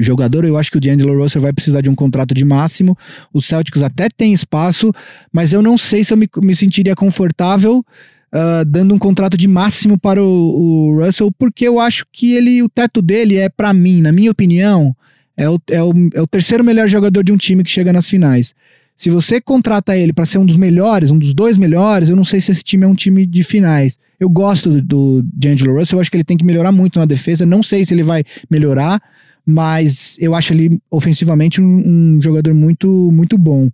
jogador. 0.00 0.44
Eu 0.44 0.56
acho 0.56 0.70
que 0.70 0.78
o 0.78 0.80
D'Angelo 0.80 1.22
Russell 1.22 1.42
vai 1.42 1.52
precisar 1.52 1.80
de 1.80 1.90
um 1.90 1.94
contrato 1.94 2.34
de 2.34 2.44
máximo. 2.44 2.96
O 3.32 3.40
Celtics 3.40 3.82
até 3.82 4.08
tem 4.08 4.32
espaço, 4.32 4.90
mas 5.32 5.52
eu 5.52 5.62
não 5.62 5.76
sei 5.76 6.02
se 6.02 6.12
eu 6.12 6.16
me, 6.16 6.28
me 6.42 6.54
sentiria 6.56 6.96
confortável 6.96 7.84
uh, 8.32 8.64
dando 8.64 8.94
um 8.94 8.98
contrato 8.98 9.36
de 9.36 9.46
máximo 9.46 9.98
para 9.98 10.22
o, 10.22 10.26
o, 10.26 11.04
Russell, 11.04 11.30
porque 11.38 11.66
eu 11.66 11.78
acho 11.78 12.04
que 12.12 12.32
ele, 12.32 12.62
o 12.62 12.68
teto 12.68 13.02
dele 13.02 13.36
é, 13.36 13.48
para 13.48 13.72
mim, 13.72 14.00
na 14.00 14.12
minha 14.12 14.30
opinião, 14.30 14.94
é 15.36 15.48
o, 15.48 15.58
é, 15.70 15.82
o, 15.82 15.92
é 16.14 16.20
o 16.20 16.26
terceiro 16.26 16.64
melhor 16.64 16.88
jogador 16.88 17.22
de 17.22 17.32
um 17.32 17.36
time 17.36 17.64
que 17.64 17.70
chega 17.70 17.92
nas 17.92 18.08
finais. 18.08 18.54
Se 18.96 19.08
você 19.08 19.40
contrata 19.40 19.96
ele 19.96 20.12
para 20.12 20.26
ser 20.26 20.36
um 20.36 20.44
dos 20.44 20.56
melhores, 20.56 21.10
um 21.10 21.18
dos 21.18 21.32
dois 21.32 21.56
melhores, 21.56 22.10
eu 22.10 22.16
não 22.16 22.24
sei 22.24 22.38
se 22.38 22.52
esse 22.52 22.62
time 22.62 22.84
é 22.84 22.86
um 22.86 22.94
time 22.94 23.24
de 23.24 23.42
finais. 23.42 23.98
Eu 24.18 24.28
gosto 24.28 24.68
do, 24.68 24.82
do 24.82 25.22
D'Angelo 25.22 25.78
Russell, 25.78 25.96
eu 25.96 26.00
acho 26.02 26.10
que 26.10 26.18
ele 26.18 26.24
tem 26.24 26.36
que 26.36 26.44
melhorar 26.44 26.70
muito 26.70 26.98
na 26.98 27.06
defesa. 27.06 27.46
Não 27.46 27.62
sei 27.62 27.82
se 27.82 27.94
ele 27.94 28.02
vai 28.02 28.22
melhorar, 28.50 29.00
mas 29.44 30.16
eu 30.18 30.34
acho 30.34 30.52
ele 30.52 30.80
ofensivamente 30.90 31.60
um, 31.60 32.16
um 32.16 32.22
jogador 32.22 32.54
muito, 32.54 33.10
muito 33.12 33.36
bom. 33.38 33.66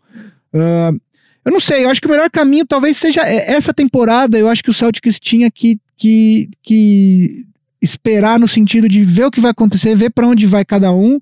Uh, 0.52 1.00
eu 1.44 1.52
não 1.52 1.60
sei, 1.60 1.84
eu 1.84 1.90
acho 1.90 2.00
que 2.00 2.06
o 2.06 2.10
melhor 2.10 2.30
caminho 2.30 2.66
talvez 2.66 2.96
seja 2.96 3.22
essa 3.22 3.72
temporada. 3.72 4.36
Eu 4.36 4.48
acho 4.48 4.64
que 4.64 4.70
o 4.70 4.74
Celtics 4.74 5.20
tinha 5.20 5.50
que, 5.50 5.78
que, 5.96 6.50
que 6.62 7.46
esperar 7.80 8.40
no 8.40 8.48
sentido 8.48 8.88
de 8.88 9.04
ver 9.04 9.26
o 9.26 9.30
que 9.30 9.40
vai 9.40 9.52
acontecer, 9.52 9.94
ver 9.94 10.10
para 10.10 10.26
onde 10.26 10.46
vai 10.46 10.64
cada 10.64 10.92
um 10.92 11.20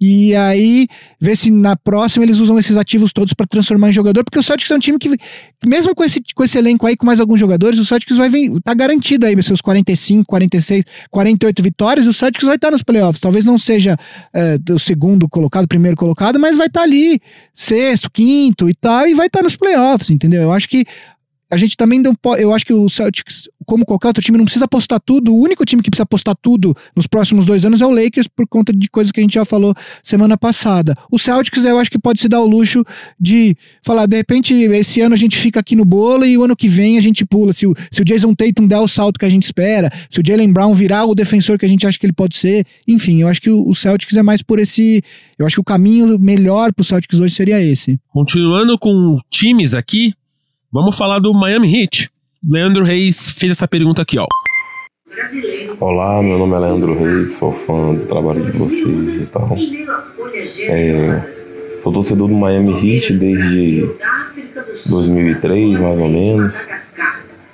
e 0.00 0.34
aí, 0.34 0.86
ver 1.20 1.36
se 1.36 1.50
na 1.50 1.76
próxima 1.76 2.24
eles 2.24 2.38
usam 2.38 2.58
esses 2.58 2.76
ativos 2.76 3.12
todos 3.12 3.32
para 3.32 3.46
transformar 3.46 3.90
em 3.90 3.92
jogador, 3.92 4.24
porque 4.24 4.38
o 4.38 4.42
Celtics 4.42 4.70
é 4.70 4.74
um 4.74 4.78
time 4.78 4.98
que, 4.98 5.16
mesmo 5.64 5.94
com 5.94 6.04
esse, 6.04 6.20
com 6.34 6.44
esse 6.44 6.58
elenco 6.58 6.86
aí, 6.86 6.96
com 6.96 7.06
mais 7.06 7.20
alguns 7.20 7.38
jogadores, 7.38 7.78
o 7.78 7.86
Celtics 7.86 8.16
vai 8.16 8.28
vir, 8.28 8.52
tá 8.62 8.74
garantido 8.74 9.24
aí, 9.24 9.40
seus 9.42 9.60
45, 9.60 10.26
46, 10.26 10.84
48 11.10 11.62
vitórias, 11.62 12.06
o 12.06 12.12
Celtics 12.12 12.44
vai 12.44 12.56
estar 12.56 12.68
tá 12.68 12.72
nos 12.72 12.82
playoffs. 12.82 13.20
Talvez 13.20 13.44
não 13.44 13.56
seja 13.56 13.96
é, 14.32 14.58
o 14.72 14.78
segundo 14.78 15.28
colocado, 15.28 15.68
primeiro 15.68 15.96
colocado, 15.96 16.38
mas 16.38 16.56
vai 16.56 16.66
estar 16.66 16.80
tá 16.80 16.84
ali, 16.84 17.20
sexto, 17.54 18.10
quinto 18.10 18.68
e 18.68 18.74
tal, 18.74 19.06
e 19.06 19.14
vai 19.14 19.26
estar 19.26 19.38
tá 19.38 19.44
nos 19.44 19.56
playoffs, 19.56 20.10
entendeu? 20.10 20.42
Eu 20.42 20.52
acho 20.52 20.68
que 20.68 20.84
a 21.50 21.56
gente 21.56 21.76
também 21.76 22.00
não 22.00 22.14
pode. 22.14 22.42
Eu 22.42 22.52
acho 22.52 22.66
que 22.66 22.72
o 22.72 22.88
Celtics, 22.88 23.48
como 23.64 23.84
qualquer 23.84 24.08
outro 24.08 24.22
time, 24.22 24.38
não 24.38 24.44
precisa 24.44 24.64
apostar 24.64 25.00
tudo. 25.00 25.34
O 25.34 25.40
único 25.40 25.64
time 25.64 25.82
que 25.82 25.90
precisa 25.90 26.04
apostar 26.04 26.34
tudo 26.40 26.74
nos 26.94 27.06
próximos 27.06 27.44
dois 27.44 27.64
anos 27.64 27.80
é 27.80 27.86
o 27.86 27.90
Lakers, 27.90 28.28
por 28.28 28.46
conta 28.46 28.72
de 28.72 28.88
coisas 28.88 29.10
que 29.10 29.20
a 29.20 29.22
gente 29.22 29.34
já 29.34 29.44
falou 29.44 29.74
semana 30.02 30.36
passada. 30.36 30.96
O 31.10 31.18
Celtics, 31.18 31.64
eu 31.64 31.78
acho 31.78 31.90
que 31.90 31.98
pode 31.98 32.20
se 32.20 32.28
dar 32.28 32.40
o 32.40 32.46
luxo 32.46 32.84
de 33.18 33.56
falar, 33.84 34.06
de 34.06 34.16
repente, 34.16 34.54
esse 34.54 35.00
ano 35.00 35.14
a 35.14 35.18
gente 35.18 35.36
fica 35.36 35.60
aqui 35.60 35.74
no 35.74 35.84
bolo 35.84 36.24
e 36.24 36.36
o 36.36 36.44
ano 36.44 36.56
que 36.56 36.68
vem 36.68 36.98
a 36.98 37.00
gente 37.00 37.24
pula. 37.24 37.52
Se 37.52 37.66
o, 37.66 37.74
se 37.90 38.02
o 38.02 38.04
Jason 38.04 38.34
Tatum 38.34 38.66
der 38.66 38.78
o 38.78 38.88
salto 38.88 39.18
que 39.18 39.24
a 39.24 39.30
gente 39.30 39.44
espera, 39.44 39.90
se 40.10 40.20
o 40.20 40.22
Jalen 40.26 40.52
Brown 40.52 40.74
virar 40.74 41.04
o 41.06 41.14
defensor 41.14 41.58
que 41.58 41.64
a 41.64 41.68
gente 41.68 41.86
acha 41.86 41.98
que 41.98 42.06
ele 42.06 42.12
pode 42.12 42.36
ser. 42.36 42.66
Enfim, 42.86 43.20
eu 43.20 43.28
acho 43.28 43.40
que 43.40 43.50
o, 43.50 43.68
o 43.68 43.74
Celtics 43.74 44.16
é 44.16 44.22
mais 44.22 44.42
por 44.42 44.58
esse. 44.58 45.02
Eu 45.38 45.46
acho 45.46 45.56
que 45.56 45.60
o 45.60 45.64
caminho 45.64 46.18
melhor 46.18 46.72
pro 46.72 46.84
Celtics 46.84 47.20
hoje 47.20 47.34
seria 47.34 47.62
esse. 47.62 47.98
Continuando 48.12 48.78
com 48.78 49.18
times 49.30 49.74
aqui, 49.74 50.12
Vamos 50.74 50.96
falar 50.96 51.20
do 51.20 51.32
Miami 51.32 51.72
Heat. 51.72 52.10
Leandro 52.46 52.84
Reis 52.84 53.30
fez 53.30 53.52
essa 53.52 53.66
pergunta 53.66 54.02
aqui, 54.02 54.18
ó. 54.18 54.26
Olá, 55.80 56.22
meu 56.22 56.36
nome 56.36 56.54
é 56.54 56.58
Leandro 56.58 56.98
Reis, 56.98 57.36
sou 57.36 57.52
fã 57.52 57.94
do 57.94 58.04
trabalho 58.06 58.44
de 58.44 58.52
vocês 58.58 59.22
e 59.22 59.26
tal. 59.26 59.56
É, 60.68 61.22
sou 61.82 61.92
torcedor 61.92 62.28
do 62.28 62.34
Miami 62.34 62.72
Heat 62.72 63.14
desde 63.14 63.88
2003, 64.86 65.78
mais 65.78 65.98
ou 65.98 66.08
menos. 66.08 66.54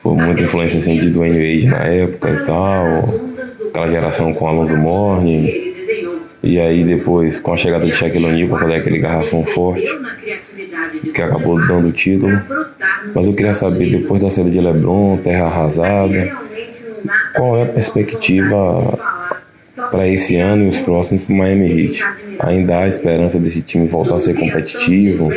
Por 0.02 0.16
muita 0.16 0.42
influência 0.42 0.80
assim, 0.80 0.98
de 0.98 1.10
Dwayne 1.10 1.36
Wade 1.36 1.66
na 1.66 1.84
época 1.84 2.30
e 2.30 2.46
tal. 2.46 3.20
Aquela 3.68 3.90
geração 3.90 4.34
com 4.34 4.48
Alonso 4.48 4.76
Morning. 4.76 5.70
E 6.42 6.58
aí 6.58 6.82
depois, 6.82 7.38
com 7.38 7.52
a 7.52 7.56
chegada 7.56 7.84
de 7.84 7.94
Shaquille 7.94 8.24
O'Neal 8.24 8.48
para 8.48 8.60
fazer 8.60 8.74
aquele 8.74 8.98
garrafão 8.98 9.44
forte, 9.44 9.86
que 11.12 11.22
acabou 11.22 11.64
dando 11.66 11.88
o 11.88 11.92
título. 11.92 12.40
Mas 13.14 13.26
eu 13.26 13.34
queria 13.34 13.54
saber, 13.54 13.90
depois 13.90 14.20
da 14.20 14.30
série 14.30 14.50
de 14.50 14.60
LeBron, 14.60 15.16
Terra 15.18 15.46
Arrasada, 15.46 16.36
qual 17.34 17.56
é 17.56 17.62
a 17.62 17.66
perspectiva 17.66 18.98
para 19.90 20.06
esse 20.08 20.36
ano 20.36 20.64
e 20.64 20.68
os 20.68 20.78
próximos 20.80 21.22
para 21.22 21.32
o 21.32 21.36
Miami 21.36 21.86
Heat? 21.86 22.04
Ainda 22.40 22.78
há 22.78 22.88
esperança 22.88 23.38
desse 23.38 23.62
time 23.62 23.86
voltar 23.86 24.16
a 24.16 24.20
ser 24.20 24.34
competitivo? 24.34 25.30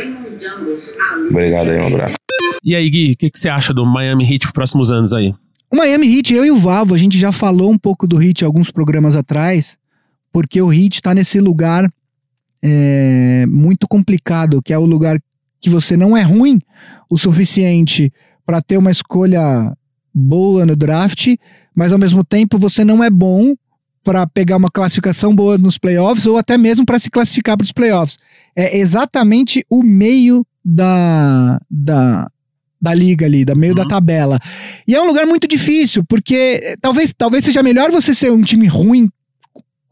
Obrigado 1.30 1.70
aí, 1.70 1.78
um 1.78 1.86
abraço. 1.86 2.16
E 2.62 2.74
aí, 2.74 2.88
Gui, 2.88 3.12
o 3.12 3.16
que, 3.16 3.30
que, 3.30 3.38
você 3.38 3.48
acha 3.48 3.74
do 3.74 3.84
Miami 3.84 4.24
Heat 4.24 4.40
para 4.40 4.48
os 4.48 4.52
próximos 4.52 4.90
anos 4.90 5.12
aí? 5.12 5.34
O 5.70 5.76
Miami 5.76 6.16
Heat, 6.16 6.34
eu 6.34 6.44
e 6.44 6.50
o 6.50 6.56
Vavo, 6.56 6.94
a 6.94 6.98
gente 6.98 7.18
já 7.18 7.32
falou 7.32 7.70
um 7.70 7.78
pouco 7.78 8.06
do 8.06 8.22
Heat 8.22 8.44
alguns 8.44 8.70
programas 8.70 9.16
atrás, 9.16 9.76
porque 10.32 10.60
o 10.62 10.72
Heat 10.72 10.94
está 10.94 11.14
nesse 11.14 11.40
lugar 11.40 11.90
é, 12.66 13.44
muito 13.46 13.86
complicado, 13.86 14.62
que 14.62 14.72
é 14.72 14.78
o 14.78 14.86
lugar 14.86 15.20
que 15.60 15.68
você 15.68 15.98
não 15.98 16.16
é 16.16 16.22
ruim 16.22 16.58
o 17.10 17.18
suficiente 17.18 18.10
para 18.46 18.62
ter 18.62 18.78
uma 18.78 18.90
escolha 18.90 19.76
boa 20.14 20.64
no 20.64 20.74
draft, 20.74 21.28
mas 21.74 21.92
ao 21.92 21.98
mesmo 21.98 22.24
tempo 22.24 22.58
você 22.58 22.82
não 22.82 23.04
é 23.04 23.10
bom 23.10 23.54
para 24.02 24.26
pegar 24.26 24.56
uma 24.56 24.70
classificação 24.70 25.34
boa 25.34 25.58
nos 25.58 25.76
playoffs 25.76 26.26
ou 26.26 26.38
até 26.38 26.56
mesmo 26.56 26.86
para 26.86 26.98
se 26.98 27.10
classificar 27.10 27.56
para 27.56 27.64
os 27.64 27.72
playoffs. 27.72 28.18
É 28.56 28.78
exatamente 28.78 29.64
o 29.68 29.82
meio 29.82 30.46
da, 30.64 31.60
da, 31.70 32.30
da 32.80 32.94
liga 32.94 33.26
ali, 33.26 33.44
da 33.44 33.54
meio 33.54 33.72
uhum. 33.72 33.82
da 33.82 33.86
tabela. 33.86 34.38
E 34.86 34.94
é 34.94 35.00
um 35.00 35.06
lugar 35.06 35.26
muito 35.26 35.46
difícil, 35.46 36.04
porque 36.04 36.60
eh, 36.62 36.76
talvez, 36.80 37.12
talvez 37.16 37.44
seja 37.44 37.62
melhor 37.62 37.90
você 37.90 38.14
ser 38.14 38.30
um 38.30 38.42
time 38.42 38.66
ruim 38.66 39.10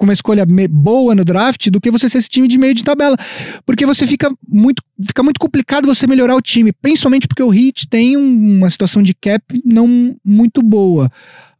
com 0.02 0.06
uma 0.06 0.12
escolha 0.12 0.44
boa 0.68 1.14
no 1.14 1.24
draft 1.24 1.70
do 1.70 1.80
que 1.80 1.88
você 1.88 2.08
ser 2.08 2.18
esse 2.18 2.28
time 2.28 2.48
de 2.48 2.58
meio 2.58 2.74
de 2.74 2.82
tabela. 2.82 3.16
Porque 3.64 3.86
você 3.86 4.04
fica 4.04 4.28
muito, 4.48 4.82
fica 5.06 5.22
muito 5.22 5.38
complicado 5.38 5.86
você 5.86 6.08
melhorar 6.08 6.34
o 6.34 6.42
time, 6.42 6.72
principalmente 6.72 7.28
porque 7.28 7.42
o 7.42 7.54
Heat 7.54 7.86
tem 7.88 8.16
um, 8.16 8.58
uma 8.58 8.68
situação 8.68 9.00
de 9.00 9.14
cap 9.14 9.44
não 9.64 10.16
muito 10.24 10.60
boa. 10.60 11.08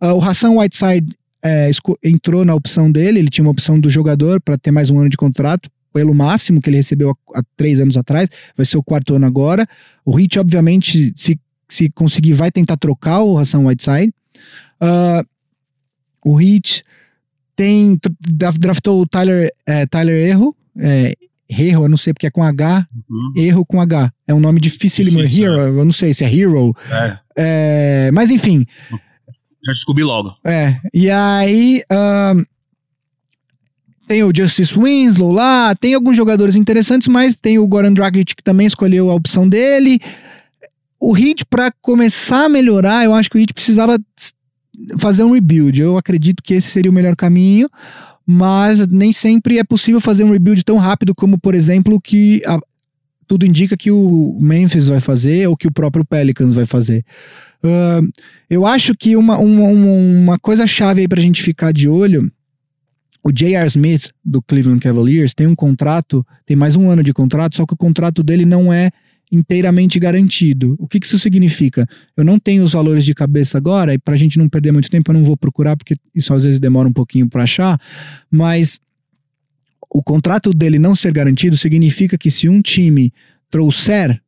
Uh, 0.02 0.14
o 0.14 0.20
Hassan 0.20 0.58
Whiteside 0.58 1.06
é, 1.40 1.70
entrou 2.02 2.44
na 2.44 2.52
opção 2.52 2.90
dele, 2.90 3.20
ele 3.20 3.30
tinha 3.30 3.44
uma 3.44 3.52
opção 3.52 3.78
do 3.78 3.88
jogador 3.88 4.40
para 4.40 4.58
ter 4.58 4.72
mais 4.72 4.90
um 4.90 4.98
ano 4.98 5.08
de 5.08 5.16
contrato, 5.16 5.70
pelo 5.92 6.12
máximo 6.12 6.60
que 6.60 6.68
ele 6.68 6.78
recebeu 6.78 7.10
há, 7.10 7.38
há, 7.38 7.42
três 7.56 7.78
anos 7.78 7.96
atrás, 7.96 8.28
vai 8.56 8.66
ser 8.66 8.76
o 8.76 8.82
quarto 8.82 9.14
ano 9.14 9.24
agora. 9.24 9.68
O 10.04 10.18
Heat, 10.18 10.40
obviamente, 10.40 11.12
se, 11.14 11.38
se 11.68 11.88
conseguir, 11.90 12.32
vai 12.32 12.50
tentar 12.50 12.76
trocar 12.76 13.22
o 13.22 13.38
Hassan 13.38 13.60
Whiteside. 13.60 14.12
Uh, 14.82 15.24
o 16.24 16.40
Heat 16.40 16.82
tem, 17.62 17.96
draftou 18.58 19.00
o 19.00 19.06
Tyler, 19.06 19.48
é, 19.64 19.86
Tyler 19.86 20.28
Erro, 20.28 20.56
é, 20.76 21.14
Erro, 21.48 21.84
eu 21.84 21.88
não 21.88 21.96
sei 21.96 22.12
porque 22.12 22.26
é 22.26 22.30
com 22.30 22.42
H, 22.42 22.88
uhum. 23.08 23.32
Erro 23.36 23.64
com 23.64 23.80
H. 23.80 24.12
É 24.26 24.34
um 24.34 24.40
nome 24.40 24.58
dificílimo. 24.58 25.18
Difícil, 25.18 25.44
Hero, 25.44 25.60
é. 25.60 25.68
eu 25.80 25.84
não 25.84 25.92
sei 25.92 26.12
se 26.12 26.24
é 26.24 26.34
Hero. 26.34 26.74
É. 26.90 27.18
É, 27.36 28.10
mas 28.12 28.32
enfim. 28.32 28.66
Já 28.90 29.72
descobri 29.72 30.02
logo. 30.02 30.34
É. 30.44 30.76
E 30.92 31.08
aí. 31.08 31.82
Um, 31.92 32.44
tem 34.08 34.24
o 34.24 34.32
Justice 34.34 34.76
Winslow 34.76 35.30
lá, 35.30 35.74
tem 35.76 35.94
alguns 35.94 36.16
jogadores 36.16 36.56
interessantes, 36.56 37.06
mas 37.06 37.36
tem 37.36 37.58
o 37.58 37.66
Goran 37.68 37.92
Dragic 37.92 38.34
que 38.34 38.42
também 38.42 38.66
escolheu 38.66 39.08
a 39.08 39.14
opção 39.14 39.48
dele. 39.48 40.00
O 40.98 41.16
Heat, 41.16 41.46
para 41.46 41.70
começar 41.80 42.46
a 42.46 42.48
melhorar, 42.48 43.04
eu 43.04 43.14
acho 43.14 43.30
que 43.30 43.38
o 43.38 43.40
Heat 43.40 43.54
precisava 43.54 43.98
fazer 44.98 45.24
um 45.24 45.32
rebuild. 45.32 45.80
Eu 45.80 45.96
acredito 45.96 46.42
que 46.42 46.54
esse 46.54 46.68
seria 46.68 46.90
o 46.90 46.94
melhor 46.94 47.16
caminho, 47.16 47.68
mas 48.26 48.86
nem 48.88 49.12
sempre 49.12 49.58
é 49.58 49.64
possível 49.64 50.00
fazer 50.00 50.24
um 50.24 50.30
rebuild 50.30 50.64
tão 50.64 50.76
rápido 50.76 51.14
como, 51.14 51.38
por 51.38 51.54
exemplo, 51.54 52.00
que 52.00 52.42
a, 52.46 52.58
tudo 53.26 53.46
indica 53.46 53.76
que 53.76 53.90
o 53.90 54.36
Memphis 54.40 54.88
vai 54.88 55.00
fazer 55.00 55.48
ou 55.48 55.56
que 55.56 55.66
o 55.66 55.72
próprio 55.72 56.04
Pelicans 56.04 56.54
vai 56.54 56.66
fazer. 56.66 57.04
Uh, 57.64 58.06
eu 58.50 58.66
acho 58.66 58.94
que 58.94 59.16
uma, 59.16 59.38
uma, 59.38 59.68
uma 59.68 60.38
coisa 60.38 60.66
chave 60.66 61.00
aí 61.00 61.08
pra 61.08 61.22
gente 61.22 61.42
ficar 61.42 61.72
de 61.72 61.88
olho. 61.88 62.30
O 63.24 63.30
J.R. 63.30 63.66
Smith, 63.68 64.10
do 64.24 64.42
Cleveland 64.42 64.80
Cavaliers, 64.80 65.32
tem 65.32 65.46
um 65.46 65.54
contrato, 65.54 66.26
tem 66.44 66.56
mais 66.56 66.74
um 66.74 66.90
ano 66.90 67.04
de 67.04 67.12
contrato, 67.12 67.54
só 67.54 67.64
que 67.64 67.72
o 67.72 67.76
contrato 67.76 68.22
dele 68.22 68.44
não 68.44 68.72
é 68.72 68.90
inteiramente 69.32 69.98
garantido. 69.98 70.76
O 70.78 70.86
que, 70.86 71.00
que 71.00 71.06
isso 71.06 71.18
significa? 71.18 71.88
Eu 72.14 72.22
não 72.22 72.38
tenho 72.38 72.62
os 72.62 72.74
valores 72.74 73.02
de 73.02 73.14
cabeça 73.14 73.56
agora, 73.56 73.94
e 73.94 73.98
para 73.98 74.12
a 74.12 74.16
gente 74.16 74.38
não 74.38 74.46
perder 74.46 74.72
muito 74.72 74.90
tempo, 74.90 75.10
eu 75.10 75.14
não 75.14 75.24
vou 75.24 75.38
procurar, 75.38 75.74
porque 75.74 75.96
isso 76.14 76.34
às 76.34 76.44
vezes 76.44 76.60
demora 76.60 76.86
um 76.86 76.92
pouquinho 76.92 77.26
para 77.28 77.44
achar, 77.44 77.80
mas 78.30 78.78
o 79.90 80.02
contrato 80.02 80.52
dele 80.52 80.78
não 80.78 80.94
ser 80.94 81.12
garantido 81.12 81.56
significa 81.56 82.18
que 82.18 82.30
se 82.30 82.48
um 82.48 82.60
time 82.60 83.12
trouxer 83.50 84.20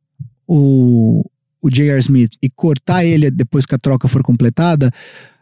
o, 0.47 1.23
o 1.61 1.69
J.R. 1.69 1.99
Smith 1.99 2.33
e 2.41 2.49
cortar 2.49 3.05
ele 3.05 3.29
depois 3.29 3.65
que 3.65 3.75
a 3.75 3.79
troca 3.79 4.07
for 4.07 4.23
completada, 4.23 4.91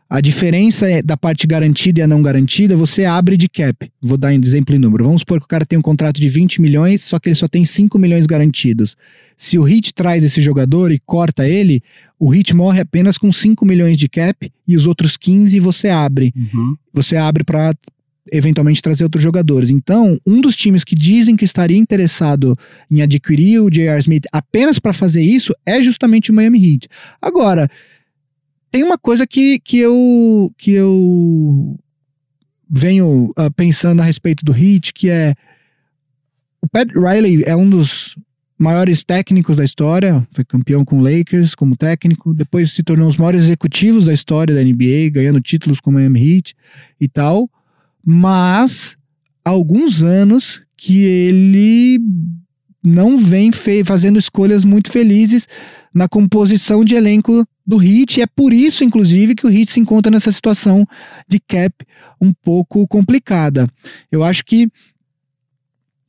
a 0.09 0.21
diferença 0.21 0.89
é 0.89 1.01
da 1.01 1.17
parte 1.17 1.47
garantida 1.47 1.99
e 1.99 2.03
a 2.03 2.07
não 2.07 2.21
garantida, 2.21 2.77
você 2.77 3.05
abre 3.05 3.35
de 3.35 3.49
cap. 3.49 3.91
Vou 4.01 4.17
dar 4.17 4.31
um 4.31 4.39
exemplo 4.43 4.75
em 4.75 4.79
número. 4.79 5.03
Vamos 5.03 5.21
supor 5.21 5.39
que 5.39 5.45
o 5.45 5.47
cara 5.47 5.65
tem 5.65 5.79
um 5.79 5.81
contrato 5.81 6.21
de 6.21 6.29
20 6.29 6.61
milhões, 6.61 7.01
só 7.01 7.17
que 7.19 7.29
ele 7.29 7.35
só 7.35 7.47
tem 7.47 7.65
5 7.65 7.97
milhões 7.97 8.27
garantidos. 8.27 8.95
Se 9.37 9.57
o 9.57 9.67
Heat 9.67 9.93
traz 9.93 10.23
esse 10.23 10.41
jogador 10.41 10.91
e 10.91 10.99
corta 10.99 11.47
ele, 11.47 11.81
o 12.19 12.33
Heat 12.33 12.55
morre 12.55 12.81
apenas 12.81 13.17
com 13.17 13.31
5 13.31 13.65
milhões 13.65 13.97
de 13.97 14.07
cap 14.07 14.51
e 14.67 14.75
os 14.75 14.85
outros 14.85 15.17
15 15.17 15.59
você 15.59 15.89
abre. 15.89 16.31
Uhum. 16.35 16.75
Você 16.93 17.17
abre 17.17 17.43
para 17.43 17.73
eventualmente 18.31 18.81
trazer 18.81 19.03
outros 19.03 19.23
jogadores. 19.23 19.69
Então, 19.69 20.19
um 20.25 20.39
dos 20.39 20.55
times 20.55 20.83
que 20.83 20.95
dizem 20.95 21.35
que 21.35 21.43
estaria 21.43 21.77
interessado 21.77 22.57
em 22.89 23.01
adquirir 23.01 23.59
o 23.59 23.69
J.R. 23.69 23.99
Smith 23.99 24.25
apenas 24.31 24.79
para 24.79 24.93
fazer 24.93 25.23
isso 25.23 25.53
é 25.65 25.81
justamente 25.81 26.31
o 26.31 26.33
Miami 26.33 26.73
Heat. 26.73 26.87
Agora, 27.21 27.69
tem 28.73 28.81
uma 28.81 28.97
coisa 28.97 29.27
que, 29.27 29.59
que 29.59 29.77
eu 29.77 30.51
que 30.57 30.71
eu 30.71 31.79
venho 32.67 33.31
uh, 33.37 33.51
pensando 33.55 34.01
a 34.01 34.03
respeito 34.03 34.43
do 34.43 34.51
Heat, 34.51 34.93
que 34.93 35.11
é 35.11 35.35
o 36.59 36.67
Pat 36.67 36.89
Riley 36.91 37.43
é 37.45 37.55
um 37.55 37.69
dos 37.69 38.17
maiores 38.57 39.03
técnicos 39.03 39.57
da 39.57 39.63
história, 39.63 40.27
foi 40.31 40.43
campeão 40.43 40.83
com 40.83 40.97
o 40.97 41.03
Lakers 41.03 41.53
como 41.53 41.77
técnico, 41.77 42.33
depois 42.33 42.71
se 42.71 42.81
tornou 42.81 43.05
um 43.05 43.09
dos 43.09 43.17
maiores 43.17 43.43
executivos 43.43 44.05
da 44.05 44.13
história 44.13 44.55
da 44.55 44.63
NBA, 44.63 45.11
ganhando 45.11 45.39
títulos 45.39 45.79
com 45.79 45.91
o 45.91 45.93
Miami 45.93 46.37
Heat 46.37 46.55
e 46.99 47.07
tal, 47.07 47.47
mas 48.03 48.95
há 49.45 49.51
alguns 49.51 50.01
anos 50.01 50.63
que 50.75 51.03
ele 51.03 51.99
não 52.83 53.19
vem 53.19 53.51
fazendo 53.85 54.17
escolhas 54.17 54.65
muito 54.65 54.91
felizes 54.91 55.47
na 55.93 56.07
composição 56.07 56.83
de 56.83 56.95
elenco 56.95 57.45
do 57.65 57.81
Heat, 57.81 58.21
é 58.21 58.27
por 58.27 58.51
isso, 58.51 58.83
inclusive, 58.83 59.35
que 59.35 59.45
o 59.45 59.49
Heat 59.49 59.71
se 59.71 59.79
encontra 59.79 60.11
nessa 60.11 60.31
situação 60.31 60.85
de 61.27 61.39
cap 61.39 61.73
um 62.19 62.33
pouco 62.33 62.87
complicada. 62.87 63.67
Eu 64.11 64.23
acho 64.23 64.43
que 64.43 64.69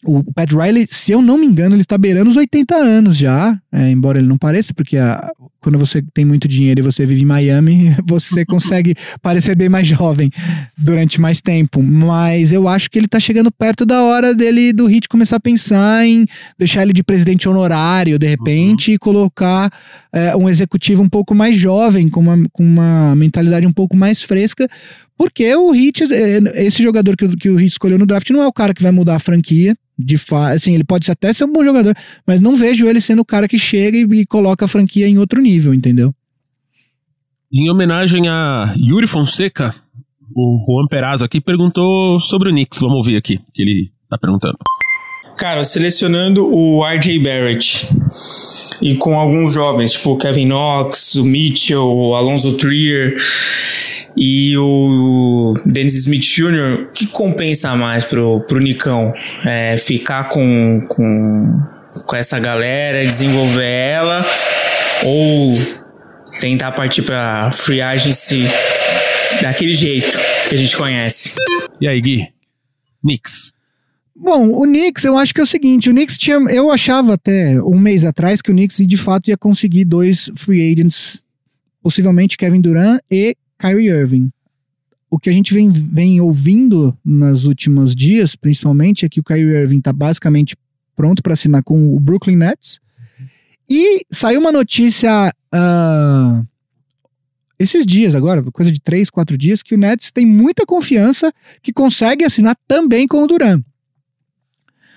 o 0.05 0.23
Pat 0.33 0.51
Riley, 0.53 0.87
se 0.89 1.13
eu 1.13 1.23
não 1.23 1.39
me 1.39 1.47
engano, 1.47 1.75
ele 1.75 1.83
está 1.83 1.97
beirando 1.97 2.31
os 2.31 2.37
80 2.37 2.75
anos 2.75 3.17
já, 3.17 3.59
é, 3.73 3.91
embora 3.91 4.19
ele 4.19 4.29
não 4.29 4.37
pareça, 4.37 4.75
porque 4.75 4.99
a, 4.99 5.33
quando 5.65 5.79
você 5.79 6.03
tem 6.13 6.27
muito 6.27 6.47
dinheiro 6.47 6.81
e 6.81 6.83
você 6.83 7.07
vive 7.07 7.23
em 7.23 7.25
Miami, 7.25 7.97
você 8.07 8.45
consegue 8.47 8.95
parecer 9.23 9.57
bem 9.57 9.71
mais 9.71 9.87
jovem 9.87 10.31
durante 10.77 11.19
mais 11.19 11.41
tempo. 11.41 11.83
Mas 11.83 12.53
eu 12.53 12.69
acho 12.69 12.91
que 12.91 12.99
ele 12.99 13.07
está 13.07 13.19
chegando 13.19 13.51
perto 13.51 13.87
da 13.87 14.03
hora 14.03 14.35
dele, 14.35 14.75
do 14.75 14.87
Hit, 14.87 15.09
começar 15.09 15.37
a 15.37 15.41
pensar 15.41 16.07
em 16.07 16.27
deixar 16.59 16.83
ele 16.83 16.93
de 16.93 17.03
presidente 17.03 17.49
honorário, 17.49 18.19
de 18.19 18.27
repente, 18.27 18.91
uhum. 18.91 18.95
e 18.95 18.99
colocar 18.99 19.73
é, 20.13 20.37
um 20.37 20.49
executivo 20.51 21.03
um 21.03 21.09
pouco 21.09 21.35
mais 21.35 21.57
jovem, 21.57 22.11
com 22.11 22.21
uma, 22.21 22.37
com 22.53 22.63
uma 22.63 23.17
mentalidade 23.17 23.67
um 23.67 23.73
pouco 23.73 23.97
mais 23.97 24.23
fresca, 24.23 24.69
porque 25.17 25.55
o 25.57 25.71
Hit, 25.71 26.05
é, 26.13 26.67
esse 26.67 26.83
jogador 26.83 27.17
que, 27.17 27.27
que 27.37 27.49
o 27.49 27.57
Hit 27.57 27.73
escolheu 27.73 27.99
no 27.99 28.07
draft 28.07 28.29
não 28.31 28.43
é 28.43 28.47
o 28.47 28.53
cara 28.53 28.75
que 28.75 28.83
vai 28.83 28.93
mudar 28.93 29.17
a 29.17 29.19
franquia 29.19 29.75
de 29.99 30.19
fato, 30.19 30.57
assim, 30.57 30.75
ele 30.75 30.85
pode 30.85 31.09
até 31.11 31.33
ser 31.33 31.45
um 31.45 31.53
bom 31.53 31.65
jogador, 31.65 31.95
mas 32.27 32.41
não 32.41 32.57
vejo 32.57 32.89
ele 32.89 33.01
sendo 33.01 33.23
o 33.23 33.25
cara 33.25 33.47
que 33.47 33.59
chega 33.59 33.97
e, 33.97 34.03
e, 34.03 34.27
coloca 34.27 34.65
a 34.65 34.69
franquia 34.69 35.07
em 35.07 35.19
outro 35.19 35.41
nível, 35.41 35.54
entendeu? 35.75 36.15
Em 37.53 37.71
homenagem 37.71 38.29
a 38.29 38.75
Yuri 38.77 39.07
Fonseca, 39.07 39.75
o 40.35 40.65
Juan 40.67 40.87
Perazzo 40.89 41.25
aqui 41.25 41.41
perguntou 41.41 42.19
sobre 42.21 42.49
o 42.49 42.53
Knicks. 42.53 42.81
Vamos 42.81 42.97
ouvir 42.97 43.17
aqui, 43.17 43.39
que 43.53 43.63
ele 43.63 43.93
tá 44.11 44.19
perguntando. 44.19 44.59
Cara, 45.37 45.65
selecionando 45.65 46.47
o 46.47 46.85
RJ 46.85 47.19
Barrett 47.19 47.89
e 48.81 48.95
com 48.95 49.19
alguns 49.19 49.53
jovens, 49.53 49.93
tipo 49.93 50.13
o 50.13 50.19
Kevin 50.19 50.47
Knox, 50.47 51.15
o 51.17 51.25
Mitchell, 51.25 51.85
o 51.85 52.15
Alonso 52.15 52.53
Trier, 52.57 53.19
e 54.17 54.57
o 54.57 55.55
Dennis 55.67 55.95
Smith 55.95 56.23
Jr., 56.23 56.83
o 56.83 56.93
que 56.93 57.07
compensa 57.07 57.75
mais 57.75 58.05
pro, 58.05 58.41
pro 58.43 58.61
Nicão? 58.61 59.13
É 59.45 59.77
ficar 59.77 60.29
com, 60.29 60.81
com, 60.89 61.61
com 62.07 62.17
essa 62.17 62.39
galera, 62.39 63.05
desenvolver 63.05 63.65
ela, 63.65 64.25
ou 65.05 65.55
tentar 66.41 66.73
partir 66.73 67.03
pra 67.03 67.51
free 67.53 67.81
agency 67.81 68.45
daquele 69.43 69.75
jeito 69.75 70.19
que 70.49 70.55
a 70.55 70.59
gente 70.59 70.77
conhece? 70.77 71.35
E 71.81 71.87
aí, 71.87 72.01
Gui? 72.01 72.29
Knicks. 73.03 73.53
Bom, 74.17 74.51
o 74.53 74.63
Knicks, 74.63 75.05
eu 75.05 75.19
acho 75.19 75.35
que 75.35 75.41
é 75.41 75.43
o 75.43 75.47
seguinte, 75.47 75.91
o 75.91 75.93
Knicks 75.93 76.17
tinha, 76.17 76.37
eu 76.51 76.71
achava 76.71 77.15
até 77.15 77.61
um 77.63 77.79
mês 77.79 78.05
atrás 78.05 78.41
que 78.41 78.51
o 78.51 78.55
Knicks 78.55 78.77
de 78.87 78.97
fato 78.97 79.29
ia 79.29 79.37
conseguir 79.37 79.85
dois 79.85 80.31
free 80.37 80.73
agents, 80.73 81.23
possivelmente 81.83 82.37
Kevin 82.37 82.61
Durant 82.61 83.01
e 83.11 83.37
Kyrie 83.59 83.89
Irving. 83.89 84.31
O 85.11 85.19
que 85.19 85.29
a 85.29 85.33
gente 85.33 85.53
vem, 85.53 85.71
vem 85.71 86.21
ouvindo 86.21 86.97
nos 87.05 87.45
últimos 87.45 87.95
dias, 87.95 88.35
principalmente, 88.35 89.05
é 89.05 89.09
que 89.09 89.21
o 89.21 89.25
Kyrie 89.25 89.61
Irving 89.61 89.79
está 89.79 89.93
basicamente 89.93 90.57
pronto 90.97 91.23
para 91.23 91.35
assinar 91.35 91.63
com 91.63 91.95
o 91.95 92.01
Brooklyn 92.01 92.37
Nets. 92.37 92.81
E 93.69 94.05
saiu 94.11 94.41
uma 94.41 94.53
notícia 94.53 95.33
uh, 95.55 96.47
esses 97.59 97.87
dias 97.87 98.15
agora, 98.15 98.43
coisa 98.53 98.71
de 98.71 98.81
três, 98.81 99.09
quatro 99.09 99.39
dias, 99.39 99.63
que 99.63 99.75
o 99.75 99.79
Nets 99.79 100.11
tem 100.11 100.27
muita 100.27 100.67
confiança 100.67 101.33
que 101.63 101.73
consegue 101.73 102.25
assinar 102.25 102.57
também 102.67 103.07
com 103.07 103.23
o 103.23 103.27
Durant. 103.27 103.63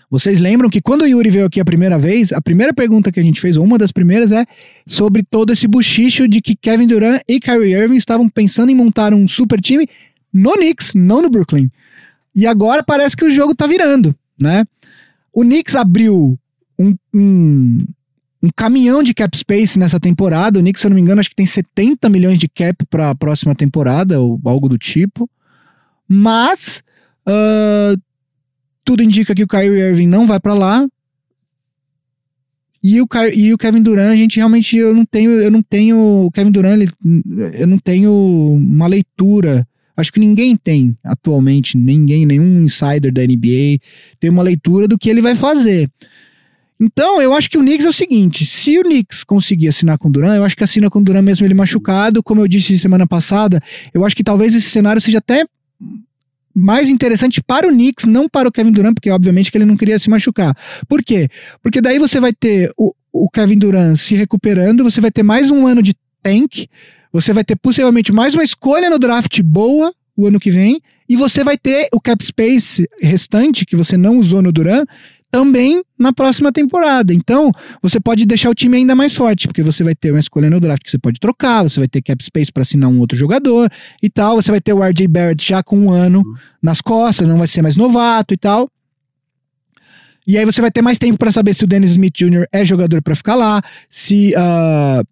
Vocês 0.09 0.39
lembram 0.39 0.69
que 0.69 0.81
quando 0.81 1.01
o 1.01 1.05
Yuri 1.05 1.29
veio 1.29 1.45
aqui 1.45 1.59
a 1.59 1.65
primeira 1.65 1.97
vez, 1.99 2.31
a 2.31 2.41
primeira 2.41 2.73
pergunta 2.73 3.11
que 3.11 3.19
a 3.19 3.23
gente 3.23 3.41
fez, 3.41 3.57
ou 3.57 3.63
uma 3.63 3.77
das 3.77 3.91
primeiras, 3.91 4.31
é 4.31 4.45
sobre 4.85 5.21
todo 5.21 5.51
esse 5.51 5.67
buchicho 5.67 6.27
de 6.27 6.41
que 6.41 6.55
Kevin 6.55 6.87
Durant 6.87 7.21
e 7.27 7.39
Kyrie 7.39 7.73
Irving 7.73 7.97
estavam 7.97 8.29
pensando 8.29 8.69
em 8.69 8.75
montar 8.75 9.13
um 9.13 9.27
super 9.27 9.59
time 9.59 9.85
no 10.31 10.53
Knicks, 10.53 10.93
não 10.95 11.21
no 11.21 11.29
Brooklyn. 11.29 11.69
E 12.33 12.47
agora 12.47 12.83
parece 12.83 13.17
que 13.17 13.25
o 13.25 13.31
jogo 13.31 13.53
tá 13.53 13.67
virando, 13.67 14.15
né? 14.41 14.63
O 15.33 15.41
Knicks 15.41 15.75
abriu 15.75 16.39
um, 16.79 16.95
um, 17.13 17.85
um 18.47 18.49
caminhão 18.55 19.03
de 19.03 19.13
cap 19.13 19.37
space 19.37 19.77
nessa 19.77 19.99
temporada. 19.99 20.59
O 20.59 20.61
Knicks, 20.61 20.81
se 20.81 20.87
eu 20.87 20.89
não 20.89 20.95
me 20.95 21.01
engano, 21.01 21.19
acho 21.19 21.29
que 21.29 21.35
tem 21.35 21.45
70 21.45 22.07
milhões 22.09 22.39
de 22.39 22.47
cap 22.47 22.85
para 22.89 23.09
a 23.09 23.15
próxima 23.15 23.53
temporada, 23.53 24.19
ou 24.19 24.39
algo 24.45 24.69
do 24.69 24.77
tipo. 24.77 25.29
Mas 26.07 26.81
uh, 27.27 27.99
tudo 28.85 29.03
indica 29.03 29.35
que 29.35 29.43
o 29.43 29.47
Kyrie 29.47 29.81
Irving 29.81 30.07
não 30.07 30.25
vai 30.25 30.39
para 30.39 30.53
lá. 30.53 30.87
E 32.81 33.01
o, 33.01 33.07
e 33.33 33.53
o 33.53 33.57
Kevin 33.57 33.81
Durant, 33.81 34.13
a 34.13 34.15
gente 34.15 34.37
realmente 34.37 34.77
eu 34.77 34.93
não 34.93 35.03
tenho, 35.03 35.31
eu 35.31 35.51
não 35.51 35.61
tenho, 35.61 35.97
o 35.97 36.31
Kevin 36.31 36.51
Durant, 36.51 36.79
ele, 36.79 36.89
eu 37.53 37.67
não 37.67 37.77
tenho 37.77 38.11
uma 38.11 38.87
leitura. 38.87 39.67
Acho 39.97 40.13
que 40.13 40.19
ninguém 40.19 40.55
tem 40.55 40.95
atualmente, 41.03 41.75
ninguém, 41.75 42.25
nenhum 42.25 42.63
insider 42.63 43.11
da 43.11 43.23
NBA 43.23 43.79
tem 44.19 44.29
uma 44.29 44.43
leitura 44.43 44.87
do 44.87 44.97
que 44.97 45.09
ele 45.09 45.21
vai 45.21 45.35
fazer. 45.35 45.89
Então, 46.79 47.21
eu 47.21 47.33
acho 47.33 47.49
que 47.49 47.57
o 47.57 47.61
Knicks 47.61 47.85
é 47.85 47.89
o 47.89 47.93
seguinte: 47.93 48.45
se 48.45 48.77
o 48.79 48.83
Knicks 48.83 49.23
conseguir 49.23 49.67
assinar 49.67 49.97
com 49.97 50.09
o 50.09 50.11
Durant, 50.11 50.37
eu 50.37 50.43
acho 50.43 50.55
que 50.55 50.63
assina 50.63 50.89
com 50.89 50.99
o 50.99 51.03
Durant 51.03 51.23
mesmo 51.23 51.45
ele 51.45 51.53
machucado. 51.53 52.21
Como 52.21 52.41
eu 52.41 52.47
disse 52.47 52.77
semana 52.77 53.07
passada, 53.07 53.61
eu 53.93 54.05
acho 54.05 54.15
que 54.15 54.23
talvez 54.23 54.53
esse 54.53 54.69
cenário 54.69 55.01
seja 55.01 55.17
até 55.17 55.45
mais 56.53 56.89
interessante 56.89 57.41
para 57.43 57.67
o 57.67 57.71
Knicks, 57.71 58.05
não 58.05 58.27
para 58.27 58.49
o 58.49 58.51
Kevin 58.51 58.71
Durant, 58.71 58.95
porque 58.95 59.11
obviamente 59.11 59.51
que 59.51 59.57
ele 59.57 59.65
não 59.65 59.77
queria 59.77 59.99
se 59.99 60.09
machucar. 60.09 60.55
Por 60.87 61.03
quê? 61.03 61.29
Porque 61.61 61.79
daí 61.79 61.99
você 61.99 62.19
vai 62.19 62.33
ter 62.33 62.71
o, 62.75 62.93
o 63.13 63.29
Kevin 63.29 63.59
Durant 63.59 63.95
se 63.95 64.15
recuperando, 64.15 64.83
você 64.83 64.99
vai 64.99 65.11
ter 65.11 65.21
mais 65.21 65.51
um 65.51 65.67
ano 65.67 65.83
de 65.83 65.95
tank, 66.23 66.65
você 67.13 67.31
vai 67.31 67.43
ter 67.43 67.55
possivelmente 67.55 68.11
mais 68.11 68.33
uma 68.33 68.43
escolha 68.43 68.89
no 68.89 68.97
draft 68.97 69.39
boa 69.43 69.93
o 70.15 70.25
ano 70.25 70.39
que 70.39 70.49
vem, 70.49 70.81
e 71.07 71.15
você 71.15 71.43
vai 71.43 71.57
ter 71.57 71.87
o 71.93 72.01
cap 72.01 72.25
space 72.25 72.89
restante 72.99 73.63
que 73.63 73.75
você 73.75 73.95
não 73.95 74.17
usou 74.17 74.41
no 74.41 74.51
Durant 74.51 74.87
também 75.37 75.83
na 75.99 76.11
próxima 76.11 76.51
temporada. 76.51 77.13
Então, 77.13 77.51
você 77.79 77.99
pode 77.99 78.25
deixar 78.25 78.49
o 78.49 78.55
time 78.55 78.77
ainda 78.77 78.95
mais 78.95 79.15
forte, 79.15 79.47
porque 79.47 79.61
você 79.61 79.83
vai 79.83 79.93
ter 79.93 80.09
uma 80.09 80.19
escolha 80.19 80.49
no 80.49 80.59
draft 80.59 80.83
que 80.83 80.89
você 80.89 80.97
pode 80.97 81.19
trocar, 81.19 81.61
você 81.61 81.79
vai 81.79 81.87
ter 81.87 82.01
cap 82.01 82.23
space 82.23 82.51
para 82.51 82.63
assinar 82.63 82.89
um 82.89 82.99
outro 82.99 83.15
jogador 83.15 83.69
e 84.01 84.09
tal, 84.09 84.37
você 84.37 84.49
vai 84.49 84.59
ter 84.59 84.73
o 84.73 84.83
RJ 84.83 85.07
Barrett 85.07 85.47
já 85.47 85.61
com 85.61 85.77
um 85.77 85.91
ano 85.91 86.23
nas 86.59 86.81
costas, 86.81 87.27
não 87.27 87.37
vai 87.37 87.45
ser 87.45 87.61
mais 87.61 87.75
novato 87.75 88.33
e 88.33 88.37
tal. 88.37 88.67
E 90.25 90.39
aí 90.39 90.43
você 90.43 90.59
vai 90.59 90.71
ter 90.71 90.81
mais 90.81 90.97
tempo 90.97 91.19
para 91.19 91.31
saber 91.31 91.53
se 91.53 91.63
o 91.63 91.67
Dennis 91.67 91.91
Smith 91.91 92.15
Jr. 92.17 92.47
é 92.51 92.65
jogador 92.65 92.99
para 93.03 93.15
ficar 93.15 93.35
lá, 93.35 93.61
se 93.87 94.33
uh, 94.35 95.05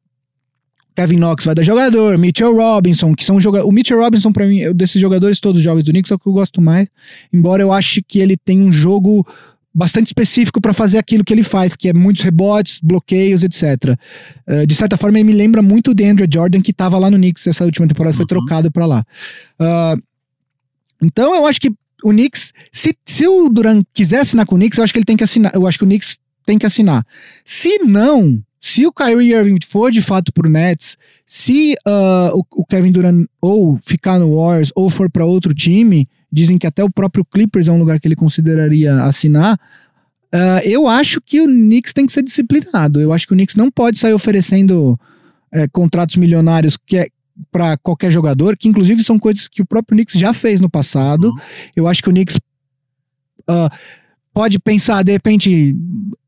Kevin 0.96 1.18
Knox 1.18 1.46
vai 1.46 1.54
dar 1.54 1.62
jogador, 1.62 2.18
Mitchell 2.18 2.56
Robinson, 2.56 3.14
que 3.14 3.24
são 3.24 3.40
jogadores. 3.40 3.70
O 3.70 3.72
Mitchell 3.72 4.00
Robinson, 4.00 4.32
para 4.32 4.48
mim, 4.48 4.74
desses 4.74 5.00
jogadores 5.00 5.40
todos 5.40 5.62
jovens 5.62 5.84
do 5.84 5.92
Knicks, 5.92 6.10
é 6.10 6.16
o 6.16 6.20
que 6.20 6.28
eu 6.28 6.34
gosto 6.34 6.60
mais. 6.60 6.88
Embora 7.32 7.62
eu 7.62 7.72
ache 7.72 8.02
que 8.02 8.20
ele 8.20 8.36
tem 8.36 8.62
um 8.62 8.72
jogo 8.72 9.24
bastante 9.76 10.08
específico 10.08 10.62
para 10.62 10.74
fazer 10.74 10.98
aquilo 10.98 11.24
que 11.24 11.34
ele 11.34 11.44
faz, 11.44 11.76
que 11.76 11.90
é 11.90 11.94
muitos 11.94 12.24
rebotes, 12.24 12.80
bloqueios, 12.82 13.44
etc. 13.44 13.64
Uh, 13.64 13.98
eh, 14.48 14.66
de 14.66 14.74
certa 14.74 14.96
forma, 14.96 15.18
ele 15.18 15.26
me 15.26 15.34
lembra 15.34 15.62
muito 15.62 15.90
o 15.90 15.92
Andrew 15.92 16.28
Jordan, 16.32 16.62
que 16.62 16.72
estava 16.72 16.98
lá 16.98 17.12
no 17.12 17.18
Knicks 17.18 17.46
essa 17.46 17.66
última 17.66 17.86
temporada, 17.86 18.14
uhum. 18.14 18.18
foi 18.18 18.26
trocado 18.26 18.72
para 18.72 18.86
lá. 18.86 19.06
Uh, 19.60 20.02
então, 21.04 21.36
eu 21.36 21.46
acho 21.46 21.60
que 21.60 21.70
o 22.04 22.12
Knicks, 22.12 22.54
se, 22.72 22.96
se 23.06 23.28
o 23.28 23.50
Duran 23.50 23.84
quiser 23.94 24.22
assinar 24.22 24.46
com 24.46 24.56
o 24.56 24.58
Knicks, 24.58 24.78
eu 24.78 24.84
acho 24.84 24.94
que 24.94 25.00
ele 25.00 25.06
tem 25.06 25.18
que 25.18 25.24
assinar. 25.24 25.54
Eu 25.54 25.68
acho 25.68 25.78
que 25.78 25.84
o 25.84 25.88
Knicks 25.88 26.18
tem 26.46 26.58
que 26.58 26.66
assinar. 26.66 27.06
Se 27.44 27.80
não, 27.80 28.42
se 28.62 28.86
o 28.88 28.94
Kyrie 28.94 29.34
Irving 29.34 29.58
for 29.68 29.92
de 29.92 30.02
fato 30.02 30.32
pro 30.32 30.50
Nets, 30.50 30.98
se 31.26 31.76
uh, 31.88 32.38
o, 32.38 32.62
o, 32.62 32.66
Kevin 32.66 32.92
Durant 32.92 33.28
ou 33.42 33.78
ficar 33.86 34.20
no 34.20 34.36
Warriors 34.36 34.72
ou 34.76 34.90
for 34.90 35.10
para 35.10 35.26
outro 35.26 35.54
time, 35.54 36.08
dizem 36.32 36.58
que 36.58 36.68
até 36.68 36.84
o 36.84 36.90
próprio 36.90 37.26
Clippers 37.26 37.68
é 37.68 37.72
um 37.72 37.80
lugar 37.80 38.00
que 38.00 38.08
ele 38.08 38.16
consideraria 38.16 39.04
assinar. 39.04 39.60
Uh, 40.34 40.60
eu 40.64 40.88
acho 40.88 41.22
que 41.22 41.40
o 41.40 41.46
Knicks 41.46 41.94
tem 41.94 42.06
que 42.06 42.12
ser 42.12 42.24
disciplinado. 42.24 43.00
Eu 43.00 43.14
acho 43.14 43.26
que 43.26 43.34
o 43.34 43.36
Knicks 43.36 43.56
não 43.56 43.72
pode 43.72 43.98
sair 43.98 44.14
oferecendo 44.14 45.00
é, 45.52 45.68
contratos 45.70 46.18
milionários, 46.18 46.76
que 46.76 46.98
é, 46.98 47.08
para 47.52 47.78
qualquer 47.78 48.12
jogador, 48.12 48.58
que 48.58 48.68
inclusive 48.68 49.04
são 49.04 49.18
coisas 49.18 49.48
que 49.48 49.62
o 49.62 49.66
próprio 49.66 49.96
Knicks 49.96 50.20
já 50.20 50.34
fez 50.34 50.60
no 50.60 50.70
passado. 50.70 51.32
Eu 51.76 51.88
acho 51.88 52.04
que 52.04 52.10
o 52.10 52.12
Knicks 52.12 52.38
uh, 53.50 53.70
pode 54.34 54.60
pensar, 54.60 55.04
de 55.04 55.14
repente, 55.14 55.74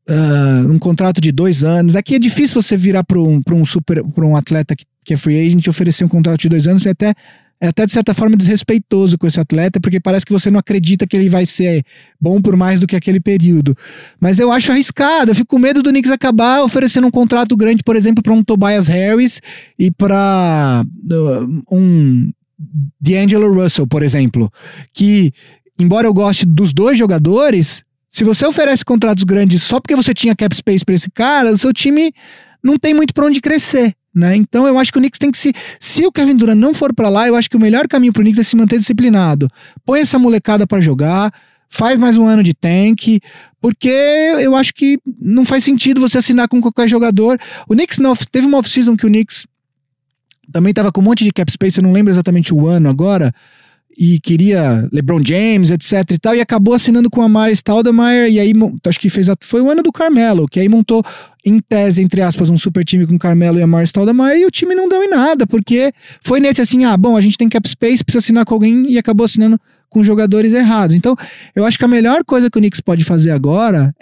uh, 0.08 0.72
um 0.72 0.78
contrato 0.78 1.20
de 1.20 1.30
dois 1.30 1.62
anos. 1.62 1.94
Aqui 1.94 2.14
é 2.14 2.18
difícil 2.18 2.62
você 2.62 2.76
virar 2.76 3.04
para 3.04 3.20
um, 3.20 3.42
um 3.52 3.66
super 3.66 4.02
pra 4.02 4.24
um 4.24 4.36
atleta 4.36 4.74
que, 4.74 4.86
que 5.04 5.14
é 5.14 5.16
free 5.16 5.38
agent 5.38 5.66
e 5.66 5.70
oferecer 5.70 6.04
um 6.04 6.08
contrato 6.08 6.40
de 6.40 6.48
dois 6.48 6.66
anos 6.66 6.84
e 6.84 6.88
até 6.88 7.14
é 7.60 7.68
até 7.68 7.84
de 7.84 7.92
certa 7.92 8.14
forma 8.14 8.36
desrespeitoso 8.36 9.18
com 9.18 9.26
esse 9.26 9.40
atleta, 9.40 9.80
porque 9.80 9.98
parece 9.98 10.24
que 10.24 10.32
você 10.32 10.50
não 10.50 10.60
acredita 10.60 11.06
que 11.06 11.16
ele 11.16 11.28
vai 11.28 11.44
ser 11.44 11.84
bom 12.20 12.40
por 12.40 12.56
mais 12.56 12.80
do 12.80 12.86
que 12.86 12.94
aquele 12.94 13.20
período. 13.20 13.76
Mas 14.20 14.38
eu 14.38 14.52
acho 14.52 14.70
arriscado, 14.70 15.30
eu 15.30 15.34
fico 15.34 15.48
com 15.48 15.58
medo 15.58 15.82
do 15.82 15.90
Knicks 15.90 16.10
acabar 16.12 16.62
oferecendo 16.62 17.06
um 17.06 17.10
contrato 17.10 17.56
grande, 17.56 17.82
por 17.82 17.96
exemplo, 17.96 18.22
para 18.22 18.32
um 18.32 18.44
Tobias 18.44 18.86
Harris 18.86 19.40
e 19.78 19.90
para 19.90 20.84
uh, 21.10 21.62
um 21.76 22.30
D'Angelo 23.00 23.52
Russell, 23.52 23.86
por 23.86 24.02
exemplo, 24.02 24.52
que 24.92 25.32
embora 25.78 26.06
eu 26.06 26.14
goste 26.14 26.44
dos 26.44 26.72
dois 26.72 26.98
jogadores, 26.98 27.84
se 28.08 28.24
você 28.24 28.46
oferece 28.46 28.84
contratos 28.84 29.24
grandes 29.24 29.62
só 29.62 29.80
porque 29.80 29.94
você 29.94 30.14
tinha 30.14 30.34
cap 30.34 30.54
space 30.54 30.84
para 30.84 30.94
esse 30.94 31.10
cara, 31.10 31.52
o 31.52 31.58
seu 31.58 31.72
time 31.72 32.12
não 32.62 32.76
tem 32.76 32.94
muito 32.94 33.14
para 33.14 33.26
onde 33.26 33.40
crescer. 33.40 33.94
Né? 34.18 34.34
Então 34.34 34.66
eu 34.66 34.76
acho 34.76 34.90
que 34.90 34.98
o 34.98 35.00
Knicks 35.00 35.18
tem 35.18 35.30
que 35.30 35.38
se. 35.38 35.52
Se 35.78 36.04
o 36.04 36.10
Kevin 36.10 36.36
Durant 36.36 36.58
não 36.58 36.74
for 36.74 36.92
para 36.92 37.08
lá, 37.08 37.28
eu 37.28 37.36
acho 37.36 37.48
que 37.48 37.56
o 37.56 37.60
melhor 37.60 37.86
caminho 37.86 38.12
pro 38.12 38.20
Knicks 38.20 38.40
é 38.40 38.42
se 38.42 38.56
manter 38.56 38.76
disciplinado. 38.76 39.48
Põe 39.86 40.00
essa 40.00 40.18
molecada 40.18 40.66
para 40.66 40.80
jogar, 40.80 41.32
faz 41.68 41.96
mais 41.98 42.16
um 42.16 42.26
ano 42.26 42.42
de 42.42 42.52
tank, 42.52 43.20
porque 43.60 43.88
eu 43.88 44.56
acho 44.56 44.74
que 44.74 44.98
não 45.20 45.44
faz 45.44 45.62
sentido 45.62 46.00
você 46.00 46.18
assinar 46.18 46.48
com 46.48 46.60
qualquer 46.60 46.88
jogador. 46.88 47.38
O 47.68 47.74
Knicks 47.74 47.98
não, 47.98 48.12
teve 48.32 48.48
uma 48.48 48.58
off-season 48.58 48.96
que 48.96 49.06
o 49.06 49.08
Knicks 49.08 49.46
também 50.52 50.74
tava 50.74 50.90
com 50.90 51.00
um 51.00 51.04
monte 51.04 51.22
de 51.22 51.30
cap 51.30 51.50
space, 51.52 51.78
eu 51.78 51.84
não 51.84 51.92
lembro 51.92 52.12
exatamente 52.12 52.52
o 52.52 52.66
ano 52.66 52.88
agora 52.88 53.32
e 54.00 54.20
queria 54.20 54.88
LeBron 54.92 55.20
James, 55.26 55.72
etc 55.72 56.12
e 56.12 56.18
tal, 56.18 56.36
e 56.36 56.40
acabou 56.40 56.72
assinando 56.72 57.10
com 57.10 57.20
a 57.20 57.28
Mari 57.28 57.52
Stoudemire, 57.56 58.30
e 58.30 58.38
aí 58.38 58.52
acho 58.86 59.00
que 59.00 59.08
fez 59.08 59.26
foi 59.40 59.60
o 59.60 59.68
ano 59.68 59.82
do 59.82 59.90
Carmelo, 59.90 60.46
que 60.46 60.60
aí 60.60 60.68
montou 60.68 61.02
em 61.44 61.58
tese, 61.58 62.00
entre 62.00 62.22
aspas, 62.22 62.48
um 62.48 62.56
super 62.56 62.84
time 62.84 63.08
com 63.08 63.18
Carmelo 63.18 63.58
e 63.58 63.62
a 63.62 63.66
Mari 63.66 63.88
Stoudemire, 63.88 64.38
e 64.38 64.46
o 64.46 64.50
time 64.52 64.72
não 64.76 64.88
deu 64.88 65.02
em 65.02 65.10
nada, 65.10 65.48
porque 65.48 65.92
foi 66.22 66.38
nesse 66.38 66.60
assim, 66.60 66.84
ah, 66.84 66.96
bom, 66.96 67.16
a 67.16 67.20
gente 67.20 67.36
tem 67.36 67.48
cap 67.48 67.68
space, 67.68 68.04
precisa 68.04 68.24
assinar 68.24 68.44
com 68.44 68.54
alguém, 68.54 68.88
e 68.88 68.98
acabou 68.98 69.24
assinando 69.24 69.58
com 69.90 70.04
jogadores 70.04 70.52
errados. 70.52 70.94
Então, 70.94 71.16
eu 71.56 71.64
acho 71.64 71.76
que 71.76 71.84
a 71.84 71.88
melhor 71.88 72.22
coisa 72.24 72.48
que 72.48 72.56
o 72.56 72.60
Knicks 72.60 72.80
pode 72.80 73.02
fazer 73.02 73.32
agora 73.32 73.92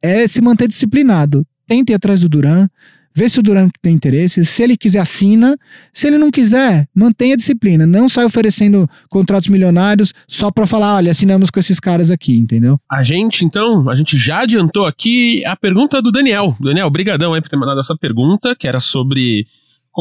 é 0.00 0.28
se 0.28 0.40
manter 0.40 0.68
disciplinado. 0.68 1.44
Tente 1.66 1.90
ir 1.90 1.94
atrás 1.96 2.20
do 2.20 2.28
Duran, 2.28 2.68
vê 3.14 3.28
se 3.28 3.38
o 3.38 3.42
Duran 3.42 3.68
tem 3.82 3.94
interesse, 3.94 4.44
se 4.44 4.62
ele 4.62 4.76
quiser 4.76 5.00
assina, 5.00 5.56
se 5.92 6.06
ele 6.06 6.18
não 6.18 6.30
quiser, 6.30 6.86
mantenha 6.94 7.34
a 7.34 7.36
disciplina, 7.36 7.86
não 7.86 8.08
sai 8.08 8.24
oferecendo 8.24 8.88
contratos 9.08 9.48
milionários 9.48 10.12
só 10.28 10.50
para 10.50 10.66
falar, 10.66 10.96
olha, 10.96 11.10
assinamos 11.10 11.50
com 11.50 11.60
esses 11.60 11.80
caras 11.80 12.10
aqui, 12.10 12.36
entendeu? 12.36 12.78
A 12.90 13.02
gente, 13.02 13.44
então, 13.44 13.88
a 13.88 13.94
gente 13.94 14.16
já 14.16 14.40
adiantou 14.40 14.86
aqui 14.86 15.44
a 15.46 15.56
pergunta 15.56 16.00
do 16.00 16.10
Daniel. 16.10 16.56
Daniel, 16.60 16.90
brigadão 16.90 17.34
aí 17.34 17.40
por 17.40 17.48
ter 17.48 17.56
mandado 17.56 17.80
essa 17.80 17.96
pergunta, 17.96 18.54
que 18.54 18.66
era 18.66 18.80
sobre 18.80 19.46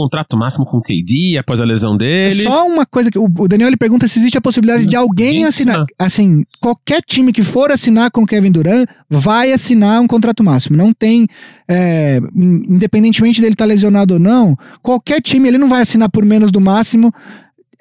contrato 0.03 0.37
máximo 0.37 0.65
com 0.65 0.77
o 0.77 0.81
KD 0.81 1.37
após 1.37 1.59
a 1.59 1.65
lesão 1.65 1.97
dele. 1.97 2.41
É 2.41 2.49
só 2.49 2.65
uma 2.65 2.85
coisa 2.85 3.11
que 3.11 3.19
o 3.19 3.27
Daniel 3.47 3.67
ele 3.67 3.77
pergunta 3.77 4.07
se 4.07 4.19
existe 4.19 4.37
a 4.37 4.41
possibilidade 4.41 4.85
de 4.85 4.95
alguém 4.95 5.45
assinar. 5.45 5.85
Assim, 5.97 6.43
qualquer 6.59 7.01
time 7.01 7.33
que 7.33 7.43
for 7.43 7.71
assinar 7.71 8.11
com 8.11 8.23
o 8.23 8.25
Kevin 8.25 8.51
Durant 8.51 8.87
vai 9.09 9.51
assinar 9.51 10.01
um 10.01 10.07
contrato 10.07 10.43
máximo. 10.43 10.77
Não 10.77 10.93
tem, 10.93 11.27
é, 11.67 12.19
independentemente 12.35 13.41
dele 13.41 13.53
estar 13.53 13.65
tá 13.65 13.69
lesionado 13.69 14.15
ou 14.15 14.19
não, 14.19 14.55
qualquer 14.81 15.21
time 15.21 15.47
ele 15.47 15.57
não 15.57 15.69
vai 15.69 15.81
assinar 15.81 16.09
por 16.09 16.23
menos 16.25 16.51
do 16.51 16.61
máximo. 16.61 17.13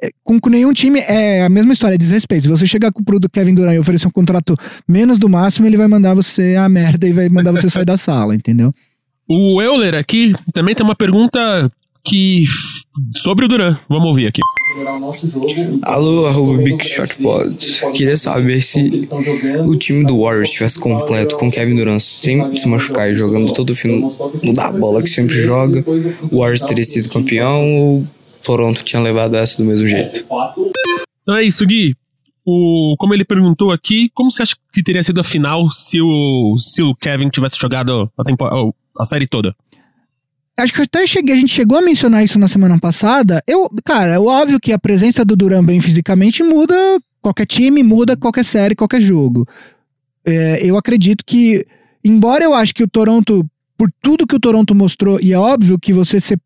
É, 0.00 0.10
com, 0.22 0.38
com 0.38 0.48
nenhum 0.48 0.72
time 0.72 1.00
é 1.00 1.42
a 1.42 1.48
mesma 1.48 1.72
história, 1.72 1.94
é 1.94 1.98
desrespeito. 1.98 2.44
Se 2.44 2.48
você 2.48 2.66
chegar 2.66 2.92
com 2.92 3.02
o 3.02 3.04
produto 3.04 3.30
Kevin 3.32 3.54
Durant 3.54 3.74
e 3.74 3.78
oferecer 3.78 4.06
um 4.06 4.12
contrato 4.12 4.56
menos 4.86 5.18
do 5.18 5.28
máximo, 5.28 5.66
ele 5.66 5.76
vai 5.76 5.88
mandar 5.88 6.14
você 6.14 6.56
a 6.56 6.68
merda 6.68 7.06
e 7.06 7.12
vai 7.12 7.28
mandar 7.28 7.52
você 7.52 7.68
sair 7.68 7.84
da 7.84 7.96
sala, 7.96 8.34
entendeu? 8.34 8.72
O 9.28 9.60
Euler 9.60 9.94
aqui 9.94 10.34
também 10.54 10.74
tem 10.74 10.84
uma 10.84 10.96
pergunta 10.96 11.70
que 12.05 12.44
sobre 13.16 13.44
o 13.44 13.49
Duran. 13.49 13.78
Vamos 13.88 14.09
ouvir 14.09 14.26
aqui. 14.26 14.40
Alô, 15.82 16.26
arroba 16.26 16.62
Big 16.62 16.84
Shot 16.86 17.16
Pod. 17.16 17.57
Queria 17.94 18.16
saber 18.16 18.61
se 18.61 18.90
o 19.66 19.74
time 19.76 20.05
do 20.05 20.20
Warriors 20.20 20.49
estivesse 20.49 20.78
completo 20.78 21.36
com 21.36 21.51
Kevin 21.51 21.76
Durant 21.76 22.01
sem 22.01 22.57
se 22.57 22.68
machucar 22.68 23.11
e 23.11 23.14
jogando 23.14 23.53
todo 23.53 23.70
o 23.70 23.74
fim 23.74 24.07
da 24.55 24.70
bola 24.70 25.03
que 25.03 25.11
sempre 25.11 25.42
joga, 25.42 25.84
o 26.30 26.38
Warriors 26.38 26.62
teria 26.62 26.84
sido 26.84 27.09
campeão 27.09 27.78
ou 27.78 28.07
Toronto 28.42 28.82
tinha 28.82 29.03
levado 29.03 29.36
essa 29.36 29.59
do 29.59 29.64
mesmo 29.64 29.86
jeito? 29.86 30.24
Então 31.22 31.36
é 31.36 31.42
isso, 31.42 31.66
Gui. 31.66 31.94
O, 32.44 32.94
como 32.99 33.12
ele 33.12 33.24
perguntou 33.24 33.72
aqui, 33.72 34.11
como 34.14 34.30
você 34.30 34.42
acha 34.42 34.57
que 34.72 34.82
teria 34.82 35.03
sido 35.03 35.20
a 35.20 35.24
final 35.24 35.70
se 35.70 36.01
o, 36.01 36.57
se 36.59 36.82
o 36.82 36.94
Kevin 36.94 37.28
tivesse 37.28 37.59
jogado 37.59 38.11
a, 38.16 38.24
tempo, 38.24 38.44
a 38.99 39.05
série 39.05 39.26
toda? 39.26 39.55
Acho 40.59 40.72
que 40.72 40.82
até 40.82 41.06
cheguei, 41.06 41.34
a 41.34 41.38
gente 41.38 41.54
chegou 41.54 41.78
a 41.78 41.82
mencionar 41.82 42.24
isso 42.24 42.38
na 42.38 42.48
semana 42.48 42.78
passada. 42.78 43.42
Eu, 43.46 43.70
cara, 43.84 44.14
é 44.14 44.18
óbvio 44.18 44.59
que 44.61 44.72
a 44.72 44.78
presença 44.78 45.24
do 45.24 45.36
Duran 45.36 45.64
bem 45.64 45.80
fisicamente 45.80 46.42
muda 46.42 46.74
qualquer 47.22 47.46
time, 47.46 47.82
muda 47.82 48.16
qualquer 48.16 48.44
série, 48.44 48.74
qualquer 48.74 49.00
jogo. 49.00 49.46
É, 50.24 50.64
eu 50.64 50.76
acredito 50.76 51.24
que, 51.24 51.64
embora 52.04 52.44
eu 52.44 52.54
acho 52.54 52.74
que 52.74 52.82
o 52.82 52.88
Toronto, 52.88 53.46
por 53.76 53.90
tudo 54.02 54.26
que 54.26 54.34
o 54.34 54.40
Toronto 54.40 54.74
mostrou, 54.74 55.20
e 55.20 55.32
é 55.32 55.38
óbvio 55.38 55.78
que 55.78 55.92
você 55.92 56.20
se, 56.20 56.36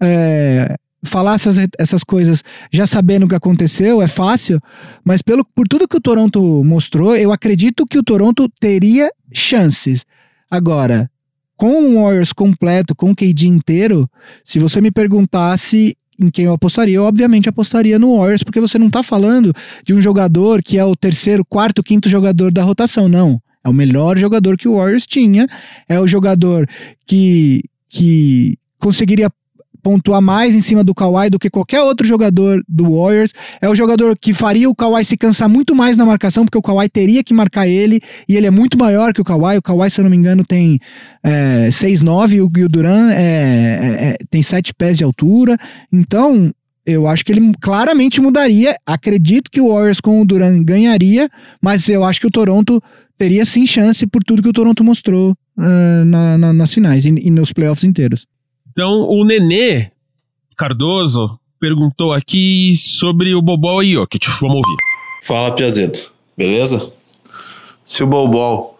é, 0.00 0.76
falar 1.02 1.34
essas, 1.34 1.56
essas 1.78 2.04
coisas 2.04 2.42
já 2.70 2.86
sabendo 2.86 3.24
o 3.24 3.28
que 3.28 3.34
aconteceu 3.34 4.02
é 4.02 4.08
fácil, 4.08 4.60
mas 5.04 5.22
pelo, 5.22 5.44
por 5.44 5.66
tudo 5.66 5.88
que 5.88 5.96
o 5.96 6.00
Toronto 6.00 6.62
mostrou, 6.64 7.16
eu 7.16 7.32
acredito 7.32 7.86
que 7.86 7.98
o 7.98 8.02
Toronto 8.02 8.48
teria 8.60 9.10
chances. 9.32 10.04
Agora, 10.50 11.10
com 11.58 11.82
o 11.82 12.02
Warriors 12.02 12.32
completo, 12.32 12.94
com 12.94 13.10
o 13.10 13.16
KD 13.16 13.48
inteiro, 13.48 14.08
se 14.44 14.60
você 14.60 14.80
me 14.80 14.92
perguntasse 14.92 15.96
em 16.18 16.28
quem 16.28 16.44
eu 16.44 16.52
apostaria, 16.52 16.94
eu 16.96 17.02
obviamente 17.02 17.48
apostaria 17.48 17.98
no 17.98 18.16
Warriors, 18.16 18.44
porque 18.44 18.60
você 18.60 18.78
não 18.78 18.88
tá 18.88 19.02
falando 19.02 19.52
de 19.84 19.92
um 19.92 20.00
jogador 20.00 20.62
que 20.62 20.78
é 20.78 20.84
o 20.84 20.94
terceiro, 20.94 21.44
quarto, 21.44 21.82
quinto 21.82 22.08
jogador 22.08 22.52
da 22.52 22.62
rotação, 22.62 23.08
não. 23.08 23.42
É 23.64 23.68
o 23.68 23.72
melhor 23.72 24.16
jogador 24.16 24.56
que 24.56 24.68
o 24.68 24.76
Warriors 24.76 25.04
tinha, 25.04 25.48
é 25.88 25.98
o 26.00 26.06
jogador 26.06 26.68
que, 27.04 27.64
que 27.88 28.56
conseguiria 28.78 29.28
pontuar 29.82 30.20
mais 30.20 30.54
em 30.54 30.60
cima 30.60 30.82
do 30.82 30.94
Kawhi 30.94 31.30
do 31.30 31.38
que 31.38 31.50
qualquer 31.50 31.82
outro 31.82 32.06
jogador 32.06 32.62
do 32.68 32.84
Warriors. 32.84 33.32
É 33.60 33.68
o 33.68 33.74
jogador 33.74 34.16
que 34.18 34.32
faria 34.32 34.68
o 34.68 34.74
Kawhi 34.74 35.04
se 35.04 35.16
cansar 35.16 35.48
muito 35.48 35.74
mais 35.74 35.96
na 35.96 36.04
marcação, 36.04 36.44
porque 36.44 36.58
o 36.58 36.62
Kawhi 36.62 36.88
teria 36.88 37.22
que 37.22 37.34
marcar 37.34 37.66
ele, 37.66 38.00
e 38.28 38.36
ele 38.36 38.46
é 38.46 38.50
muito 38.50 38.78
maior 38.78 39.12
que 39.12 39.20
o 39.20 39.24
Kawhi. 39.24 39.58
O 39.58 39.62
Kawhi, 39.62 39.90
se 39.90 40.00
eu 40.00 40.04
não 40.04 40.10
me 40.10 40.16
engano, 40.16 40.44
tem 40.44 40.78
é, 41.22 41.68
6'9 41.68 42.32
e 42.32 42.40
o, 42.40 42.68
Duran 42.68 43.10
é, 43.10 43.14
é, 43.14 44.08
é, 44.10 44.16
tem 44.30 44.42
7 44.42 44.74
pés 44.74 44.98
de 44.98 45.04
altura. 45.04 45.56
Então, 45.92 46.52
eu 46.84 47.06
acho 47.06 47.24
que 47.24 47.32
ele 47.32 47.52
claramente 47.60 48.20
mudaria. 48.20 48.74
Acredito 48.86 49.50
que 49.50 49.60
o 49.60 49.68
Warriors 49.72 50.00
com 50.00 50.20
o 50.20 50.24
Duran 50.24 50.62
ganharia, 50.62 51.28
mas 51.60 51.88
eu 51.88 52.02
acho 52.04 52.20
que 52.20 52.26
o 52.26 52.30
Toronto 52.30 52.82
teria 53.18 53.44
sim 53.44 53.66
chance 53.66 54.06
por 54.06 54.22
tudo 54.24 54.42
que 54.42 54.48
o 54.48 54.52
Toronto 54.52 54.82
mostrou 54.82 55.32
uh, 55.32 56.04
na, 56.06 56.38
na, 56.38 56.52
nas 56.52 56.72
finais 56.72 57.04
e, 57.04 57.08
e 57.08 57.30
nos 57.30 57.52
playoffs 57.52 57.84
inteiros. 57.84 58.26
Então, 58.78 59.08
o 59.08 59.24
Nenê 59.24 59.90
Cardoso 60.56 61.36
perguntou 61.58 62.12
aqui 62.12 62.76
sobre 62.76 63.34
o 63.34 63.42
Bobol 63.42 63.82
e 63.82 63.94
Jokic. 63.94 64.28
Vamos 64.40 64.58
ouvir. 64.58 64.76
Fala, 65.26 65.52
Piazeto. 65.52 66.14
Beleza? 66.36 66.92
Se 67.84 68.04
o 68.04 68.06
Bobol 68.06 68.78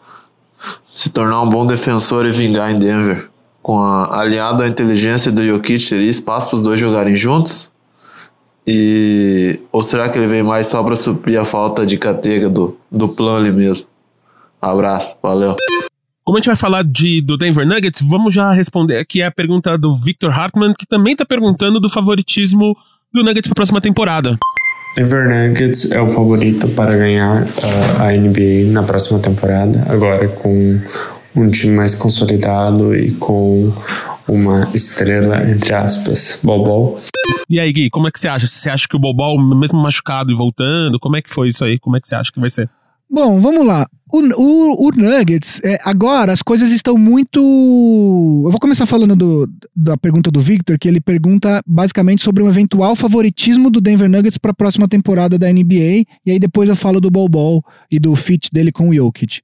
se 0.89 1.11
tornar 1.11 1.43
um 1.43 1.51
bom 1.51 1.67
defensor 1.67 2.27
e 2.27 2.31
vingar 2.31 2.71
em 2.71 2.79
Denver, 2.79 3.29
com 3.61 3.77
a, 3.77 4.21
aliado 4.21 4.63
à 4.63 4.69
inteligência 4.69 5.33
do 5.33 5.43
Jokic, 5.43 5.85
teria 5.89 6.09
espaço 6.09 6.51
para 6.51 6.57
os 6.59 6.63
dois 6.63 6.79
jogarem 6.79 7.17
juntos? 7.17 7.69
E 8.65 9.59
ou 9.73 9.83
será 9.83 10.09
que 10.09 10.17
ele 10.17 10.29
vem 10.29 10.45
mais 10.45 10.69
só 10.69 10.81
para 10.81 10.95
suprir 10.95 11.41
a 11.41 11.45
falta 11.45 11.85
de 11.85 11.99
catega 11.99 12.49
do, 12.49 12.79
do 12.89 13.09
plano 13.09 13.39
ali 13.39 13.51
mesmo? 13.51 13.89
Abraço, 14.63 15.17
valeu. 15.21 15.57
Como 16.29 16.37
a 16.37 16.41
gente 16.41 16.49
vai 16.49 16.57
falar 16.57 16.85
de, 16.85 17.23
do 17.23 17.39
Denver 17.39 17.67
Nuggets, 17.67 18.03
vamos 18.07 18.35
já 18.35 18.53
responder 18.53 18.99
aqui 18.99 19.23
a 19.23 19.31
pergunta 19.31 19.79
do 19.79 19.99
Victor 19.99 20.31
Hartman, 20.31 20.75
que 20.79 20.85
também 20.85 21.15
está 21.15 21.25
perguntando 21.25 21.81
do 21.81 21.89
favoritismo 21.89 22.77
do 23.11 23.25
Nuggets 23.25 23.49
para 23.49 23.53
a 23.53 23.55
próxima 23.55 23.81
temporada. 23.81 24.37
Denver 24.95 25.25
Nuggets 25.25 25.91
é 25.91 25.99
o 25.99 26.07
favorito 26.11 26.69
para 26.69 26.95
ganhar 26.99 27.45
uh, 27.45 28.03
a 28.03 28.13
NBA 28.13 28.71
na 28.73 28.83
próxima 28.83 29.19
temporada, 29.21 29.87
agora 29.89 30.29
com 30.29 30.79
um 31.35 31.49
time 31.49 31.75
mais 31.75 31.95
consolidado 31.95 32.95
e 32.95 33.13
com 33.13 33.73
uma 34.29 34.69
estrela, 34.75 35.51
entre 35.51 35.73
aspas, 35.73 36.41
Bobol. 36.43 37.01
E 37.49 37.59
aí, 37.59 37.73
Gui, 37.73 37.89
como 37.89 38.07
é 38.07 38.11
que 38.11 38.21
você 38.21 38.29
acha? 38.29 38.47
Você 38.47 38.69
acha 38.69 38.87
que 38.87 38.97
o 38.97 39.01
Bobol, 39.01 39.43
mesmo 39.57 39.81
machucado 39.81 40.31
e 40.31 40.37
voltando, 40.37 41.01
como 41.01 41.17
é 41.17 41.23
que 41.23 41.33
foi 41.33 41.49
isso 41.49 41.65
aí? 41.65 41.79
Como 41.79 41.97
é 41.97 42.01
que 42.03 42.07
você 42.07 42.15
acha 42.15 42.31
que 42.31 42.39
vai 42.39 42.51
ser? 42.51 42.69
Bom, 43.11 43.41
vamos 43.41 43.65
lá. 43.65 43.87
O, 44.11 44.21
o, 44.21 44.87
o 44.87 44.91
Nuggets, 44.91 45.61
é, 45.63 45.79
agora 45.85 46.33
as 46.33 46.43
coisas 46.43 46.71
estão 46.71 46.97
muito. 46.97 47.41
Eu 48.45 48.51
vou 48.51 48.61
começar 48.61 48.87
falando 48.87 49.15
do, 49.15 49.51
da 49.77 49.97
pergunta 49.97 50.31
do 50.31 50.41
Victor, 50.41 50.79
que 50.79 50.89
ele 50.89 51.01
pergunta 51.01 51.63
basicamente 51.67 52.23
sobre 52.23 52.43
um 52.43 52.49
eventual 52.49 52.97
favoritismo 52.97 53.71
do 53.71 53.81
Denver 53.81 54.09
Nuggets 54.09 54.39
para 54.39 54.51
a 54.51 54.55
próxima 54.55 54.89
temporada 54.89 55.39
da 55.39 55.53
NBA. 55.53 56.05
E 56.25 56.31
aí 56.31 56.39
depois 56.39 56.69
eu 56.69 56.77
falo 56.77 57.01
do 57.01 57.11
Bol 57.11 57.29
Bol 57.29 57.63
e 57.91 57.99
do 57.99 58.15
fit 58.15 58.51
dele 58.53 58.73
com 58.73 58.89
o 58.89 58.95
Jokic. 58.95 59.41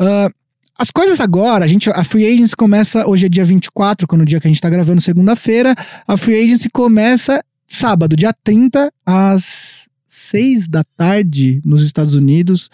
Uh, 0.00 0.32
as 0.78 0.90
coisas 0.90 1.20
agora, 1.20 1.64
a 1.64 1.68
gente, 1.68 1.88
a 1.90 2.02
Free 2.02 2.26
Agency 2.26 2.56
começa, 2.56 3.06
hoje 3.06 3.26
é 3.26 3.28
dia 3.28 3.44
24, 3.44 4.06
quando 4.08 4.22
é 4.22 4.24
o 4.24 4.26
dia 4.26 4.40
que 4.40 4.48
a 4.48 4.50
gente 4.50 4.60
tá 4.60 4.68
gravando, 4.68 5.00
segunda-feira. 5.00 5.76
A 6.08 6.16
Free 6.16 6.42
Agency 6.42 6.68
começa 6.68 7.44
sábado, 7.68 8.16
dia 8.16 8.34
30, 8.44 8.92
às 9.06 9.88
6 10.14 10.68
da 10.68 10.84
tarde, 10.96 11.62
nos 11.64 11.82
Estados 11.82 12.14
Unidos, 12.14 12.68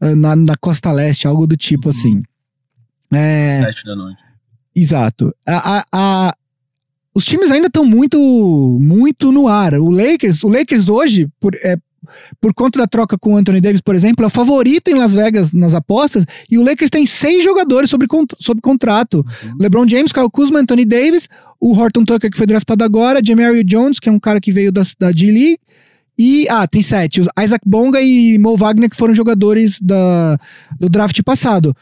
ah, 0.00 0.14
na, 0.14 0.36
na 0.36 0.54
costa 0.56 0.92
leste, 0.92 1.26
algo 1.26 1.44
do 1.44 1.56
tipo 1.56 1.88
assim. 1.88 2.22
É, 3.12 3.58
Sete 3.64 3.84
da 3.84 3.96
noite. 3.96 4.22
Exato. 4.76 5.34
A, 5.46 5.78
a- 5.78 5.84
a- 5.92 6.34
os 7.14 7.24
times 7.24 7.50
ainda 7.50 7.66
estão 7.66 7.84
muito, 7.84 8.16
muito 8.80 9.32
no 9.32 9.48
ar. 9.48 9.74
O 9.74 9.90
Lakers, 9.90 10.44
o 10.44 10.48
Lakers 10.48 10.88
hoje, 10.88 11.28
por, 11.40 11.54
é, 11.56 11.76
por 12.40 12.54
conta 12.54 12.78
da 12.78 12.86
troca 12.86 13.18
com 13.18 13.34
o 13.34 13.36
Anthony 13.36 13.60
Davis, 13.60 13.80
por 13.80 13.94
exemplo, 13.96 14.24
é 14.24 14.28
o 14.28 14.30
favorito 14.30 14.88
em 14.88 14.94
Las 14.94 15.14
Vegas 15.14 15.52
nas 15.52 15.74
apostas. 15.74 16.24
E 16.50 16.58
o 16.58 16.62
Lakers 16.62 16.90
tem 16.90 17.06
seis 17.06 17.42
jogadores 17.42 17.90
sob, 17.90 18.06
sob 18.38 18.60
contrato: 18.60 19.24
LeBron 19.60 19.86
James, 19.88 20.12
Kyle 20.12 20.30
Kuzma, 20.30 20.60
Anthony 20.60 20.84
Davis, 20.84 21.28
o 21.60 21.72
Horton 21.76 22.04
Tucker 22.04 22.30
que 22.30 22.36
foi 22.38 22.46
draftado 22.46 22.84
agora, 22.84 23.20
Jamario 23.24 23.64
Jones 23.64 23.98
que 23.98 24.08
é 24.08 24.12
um 24.12 24.18
cara 24.20 24.40
que 24.40 24.52
veio 24.52 24.70
da, 24.70 24.82
da 25.00 25.10
G 25.12 25.26
League. 25.30 25.58
E, 26.18 26.46
ah, 26.48 26.66
tem 26.66 26.82
sete. 26.82 27.22
Isaac 27.42 27.62
Bonga 27.66 28.00
e 28.00 28.38
Mo 28.38 28.56
Wagner, 28.56 28.88
que 28.88 28.96
foram 28.96 29.14
jogadores 29.14 29.80
da, 29.80 30.38
do 30.78 30.88
draft 30.88 31.20
passado. 31.22 31.74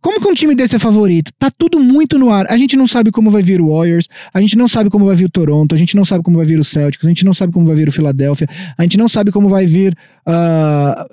Como 0.00 0.20
que 0.20 0.28
um 0.28 0.34
time 0.34 0.54
desse 0.54 0.76
é 0.76 0.78
favorito? 0.78 1.32
Tá 1.38 1.50
tudo 1.50 1.80
muito 1.80 2.16
no 2.18 2.30
ar. 2.30 2.46
A 2.48 2.56
gente 2.56 2.76
não 2.76 2.86
sabe 2.86 3.10
como 3.10 3.30
vai 3.30 3.42
vir 3.42 3.60
o 3.60 3.70
Warriors, 3.74 4.06
a 4.32 4.40
gente 4.40 4.56
não 4.56 4.68
sabe 4.68 4.88
como 4.88 5.04
vai 5.04 5.16
vir 5.16 5.24
o 5.24 5.28
Toronto, 5.28 5.74
a 5.74 5.78
gente 5.78 5.96
não 5.96 6.04
sabe 6.04 6.22
como 6.22 6.36
vai 6.36 6.46
vir 6.46 6.58
o 6.58 6.64
Celtics, 6.64 7.04
a 7.04 7.08
gente 7.08 7.24
não 7.24 7.34
sabe 7.34 7.52
como 7.52 7.66
vai 7.66 7.74
vir 7.74 7.88
o 7.88 7.92
Philadelphia, 7.92 8.46
a 8.78 8.82
gente 8.82 8.96
não 8.96 9.08
sabe 9.08 9.32
como 9.32 9.48
vai 9.48 9.66
vir 9.66 9.96
ah, 10.24 11.06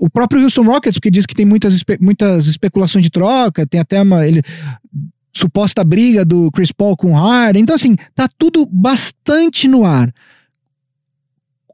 o 0.00 0.10
próprio 0.10 0.42
Houston 0.42 0.62
Rockets, 0.62 0.98
porque 0.98 1.10
diz 1.10 1.26
que 1.26 1.34
tem 1.34 1.46
muitas, 1.46 1.74
espe- 1.74 1.98
muitas 2.00 2.46
especulações 2.48 3.04
de 3.04 3.10
troca, 3.10 3.64
tem 3.66 3.78
até 3.80 4.02
uma 4.02 4.26
ele, 4.26 4.42
suposta 5.32 5.84
briga 5.84 6.24
do 6.24 6.50
Chris 6.50 6.72
Paul 6.72 6.96
com 6.96 7.12
o 7.12 7.14
Harden. 7.14 7.62
Então, 7.62 7.76
assim, 7.76 7.94
tá 8.16 8.28
tudo 8.36 8.66
bastante 8.66 9.68
no 9.68 9.84
ar. 9.84 10.12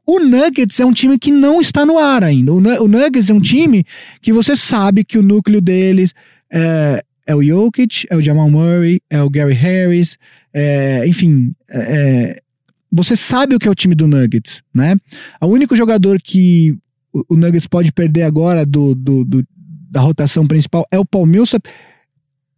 O 0.07 0.19
Nuggets 0.19 0.79
é 0.79 0.85
um 0.85 0.93
time 0.93 1.19
que 1.19 1.31
não 1.31 1.59
está 1.59 1.85
no 1.85 1.97
ar 1.97 2.23
ainda. 2.23 2.53
O, 2.53 2.57
o 2.57 2.87
Nuggets 2.87 3.29
é 3.29 3.33
um 3.33 3.41
time 3.41 3.83
que 4.21 4.31
você 4.31 4.55
sabe 4.55 5.03
que 5.03 5.17
o 5.17 5.21
núcleo 5.23 5.59
deles 5.59 6.13
é, 6.51 7.03
é 7.25 7.35
o 7.35 7.43
Jokic, 7.43 8.07
é 8.09 8.15
o 8.15 8.21
Jamal 8.21 8.49
Murray, 8.49 9.01
é 9.09 9.21
o 9.21 9.29
Gary 9.29 9.53
Harris, 9.53 10.17
é, 10.53 11.05
enfim, 11.05 11.51
é, 11.69 11.79
é, 11.79 12.41
você 12.89 13.17
sabe 13.17 13.53
o 13.55 13.59
que 13.59 13.67
é 13.67 13.71
o 13.71 13.75
time 13.75 13.93
do 13.93 14.07
Nuggets, 14.07 14.61
né? 14.73 14.95
O 15.41 15.47
único 15.47 15.75
jogador 15.75 16.21
que 16.23 16.73
o, 17.11 17.33
o 17.33 17.35
Nuggets 17.37 17.67
pode 17.67 17.91
perder 17.91 18.23
agora 18.23 18.65
do, 18.65 18.95
do- 18.95 19.25
do- 19.25 19.45
da 19.89 19.99
rotação 19.99 20.45
principal 20.47 20.85
é 20.89 20.97
o 20.97 21.05
Paul 21.05 21.25
Millsap. 21.25 21.67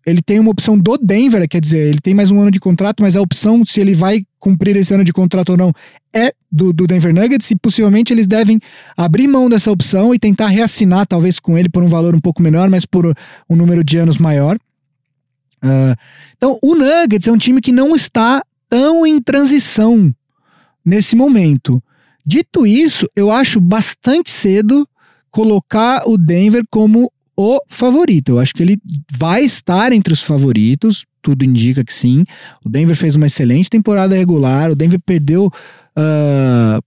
Ele 0.06 0.22
tem 0.22 0.40
uma 0.40 0.52
opção 0.52 0.78
do 0.78 0.98
Denver, 0.98 1.48
quer 1.48 1.60
dizer, 1.60 1.88
ele 1.88 2.00
tem 2.02 2.14
mais 2.14 2.32
um 2.32 2.40
ano 2.40 2.50
de 2.50 2.60
contrato, 2.60 3.04
mas 3.04 3.16
a 3.16 3.22
opção 3.22 3.66
se 3.66 3.80
ele 3.80 3.94
vai 3.94 4.22
cumprir 4.40 4.76
esse 4.78 4.94
ano 4.94 5.04
de 5.04 5.12
contrato 5.12 5.50
ou 5.50 5.58
não 5.58 5.74
é 6.14 6.34
do, 6.52 6.74
do 6.74 6.88
Denver 6.88 7.14
Nuggets 7.14 7.52
e 7.52 7.56
possivelmente 7.56 8.14
eles 8.14 8.26
devem 8.26 8.60
abrir 8.96 9.28
mão 9.28 9.50
dessa 9.50 9.72
opção 9.72 10.14
e 10.14 10.20
tentar 10.20 10.48
reassinar, 10.48 11.06
talvez 11.06 11.40
com 11.40 11.58
ele 11.58 11.70
por 11.70 11.84
um 11.84 11.88
valor 11.88 12.16
um 12.16 12.20
pouco 12.20 12.42
menor, 12.42 12.70
mas 12.70 12.86
por 12.86 13.06
um 13.50 13.56
número 13.56 13.84
de 13.84 13.98
anos 13.98 14.18
maior. 14.18 14.58
Ah, 15.62 15.96
então, 16.38 16.58
o 16.62 16.76
Nuggets 16.76 17.28
é 17.28 17.32
um 17.32 17.38
time 17.38 17.62
que 17.62 17.72
não 17.72 17.96
está 17.96 18.44
tão 18.70 19.06
em 19.06 19.22
transição 19.22 20.14
nesse 20.86 21.16
momento. 21.16 21.84
Dito 22.26 22.66
isso, 22.66 23.08
eu 23.16 23.32
acho 23.32 23.60
bastante 23.60 24.32
cedo 24.32 24.88
colocar 25.32 26.04
o 26.08 26.18
Denver 26.18 26.64
como 26.70 27.12
o 27.42 27.62
favorito. 27.70 28.34
Eu 28.34 28.40
acho 28.40 28.54
que 28.54 28.62
ele 28.62 28.78
vai 29.10 29.46
estar 29.46 29.94
entre 29.94 30.12
os 30.12 30.22
favoritos, 30.22 31.06
tudo 31.22 31.46
indica 31.46 31.86
que 31.86 31.94
sim. 31.94 32.26
O 32.66 32.68
Denver 32.68 32.98
fez 32.98 33.16
uma 33.16 33.28
excelente 33.28 33.70
temporada 33.70 34.14
regular, 34.14 34.70
o 34.70 34.76
Denver 34.76 35.00
perdeu 35.06 35.50
ah, 35.96 36.82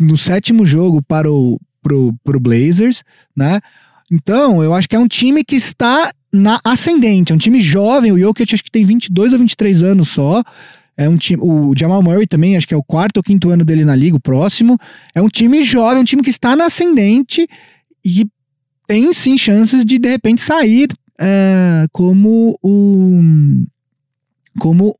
no 0.00 0.16
sétimo 0.16 0.64
jogo 0.64 1.02
para 1.02 1.30
o 1.30 1.60
pro, 1.82 2.14
pro 2.24 2.40
Blazers, 2.40 3.04
né? 3.36 3.60
Então, 4.10 4.62
eu 4.62 4.72
acho 4.72 4.88
que 4.88 4.96
é 4.96 4.98
um 4.98 5.06
time 5.06 5.44
que 5.44 5.56
está 5.56 6.10
na 6.32 6.58
ascendente, 6.64 7.30
é 7.30 7.34
um 7.34 7.38
time 7.38 7.60
jovem, 7.60 8.10
o 8.10 8.18
Jokic 8.18 8.54
acho 8.54 8.64
que 8.64 8.70
tem 8.70 8.86
22 8.86 9.34
ou 9.34 9.38
23 9.38 9.82
anos 9.82 10.08
só. 10.08 10.42
É 10.96 11.06
um 11.06 11.16
time, 11.18 11.42
o 11.42 11.74
Jamal 11.76 12.02
Murray 12.02 12.26
também, 12.26 12.56
acho 12.56 12.66
que 12.66 12.72
é 12.72 12.76
o 12.76 12.82
quarto 12.82 13.18
ou 13.18 13.22
quinto 13.22 13.50
ano 13.50 13.66
dele 13.66 13.84
na 13.84 13.94
liga, 13.94 14.16
o 14.16 14.20
próximo. 14.20 14.78
É 15.14 15.20
um 15.20 15.28
time 15.28 15.62
jovem, 15.62 16.00
um 16.00 16.04
time 16.04 16.22
que 16.22 16.30
está 16.30 16.56
na 16.56 16.66
ascendente 16.66 17.46
e 18.02 18.24
tem 18.92 19.10
sim 19.14 19.38
chances 19.38 19.86
de 19.86 19.98
de 19.98 20.06
repente 20.06 20.42
sair 20.42 20.90
é, 21.18 21.86
como 21.90 22.58
o 22.62 23.22
como 24.58 24.98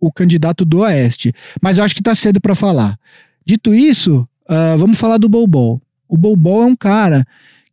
o 0.00 0.10
candidato 0.10 0.64
do 0.64 0.78
Oeste. 0.78 1.30
Mas 1.60 1.76
eu 1.76 1.84
acho 1.84 1.94
que 1.94 2.02
tá 2.02 2.14
cedo 2.14 2.40
para 2.40 2.54
falar. 2.54 2.98
Dito 3.44 3.74
isso, 3.74 4.26
ah, 4.48 4.76
vamos 4.78 4.98
falar 4.98 5.18
do 5.18 5.28
Bol 5.28 5.82
O 6.08 6.16
Bol 6.16 6.62
é 6.62 6.66
um 6.66 6.74
cara 6.74 7.22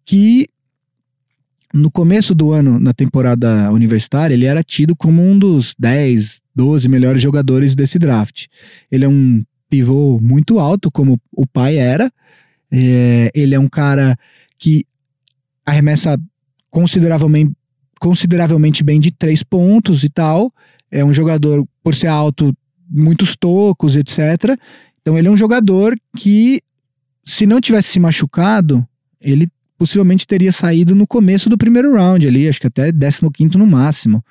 que 0.03 0.49
no 1.74 1.89
começo 1.89 2.36
do 2.36 2.51
ano, 2.51 2.78
na 2.78 2.91
temporada 2.91 3.72
universitária, 3.72 4.34
ele 4.34 4.45
era 4.45 4.61
tido 4.61 4.93
como 4.93 5.22
um 5.22 5.39
dos 5.39 5.74
10, 5.80 6.41
12 6.53 6.89
melhores 6.89 7.24
jogadores 7.24 7.78
desse 7.78 7.97
draft. 7.97 8.47
Ele 8.91 9.05
é 9.05 9.07
um 9.07 9.41
pivô 9.69 10.19
muito 10.22 10.59
alto, 10.59 10.91
como 10.91 11.17
o 11.32 11.47
pai 11.47 11.78
era. 11.78 12.11
É, 12.69 13.32
ele 13.34 13.55
é 13.55 13.59
um 13.59 13.69
cara 13.69 14.17
que 14.59 14.86
arremessa 15.66 16.18
consideravelmente, 16.70 17.53
consideravelmente 17.99 18.84
bem 18.84 18.99
de 18.99 19.12
três 19.12 19.43
pontos 19.43 20.03
e 20.03 20.09
tal. 20.09 20.53
É 20.89 21.03
um 21.03 21.14
jogador, 21.14 21.66
por 21.84 21.95
ser 21.95 22.07
alto, 22.07 22.55
muitos 22.89 23.36
tocos, 23.36 23.95
etc. 23.95 24.57
Então 25.01 25.18
ele 25.18 25.28
é 25.28 25.32
um 25.32 25.38
jogador 25.38 25.95
que, 26.18 26.62
se 27.26 27.45
não 27.45 27.62
tivesse 27.62 27.89
se 27.89 27.99
machucado, 27.99 28.86
ele 29.20 29.47
possivelmente 29.78 30.28
teria 30.28 30.51
saído 30.51 30.93
no 30.93 31.07
começo 31.07 31.49
do 31.49 31.57
primeiro 31.57 31.93
round 31.93 32.28
ali, 32.28 32.47
acho 32.47 32.59
que 32.59 32.68
até 32.68 32.91
15 32.91 33.57
no 33.57 33.66
máximo. 33.66 34.24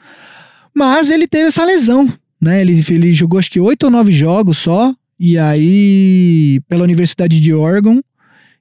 Mas 0.73 1.11
ele 1.11 1.27
teve 1.27 1.49
essa 1.49 1.65
lesão, 1.65 2.13
né? 2.41 2.61
Ele, 2.61 2.85
ele 2.89 3.13
jogou 3.13 3.39
acho 3.39 3.51
que 3.51 3.59
oito 3.59 3.85
ou 3.85 3.91
nove 3.91 4.13
jogos 4.13 4.59
só, 4.59 4.95
e 5.19 5.37
aí 5.37 6.61
pela 6.69 6.85
Universidade 6.85 7.41
de 7.41 7.53
Oregon, 7.53 8.01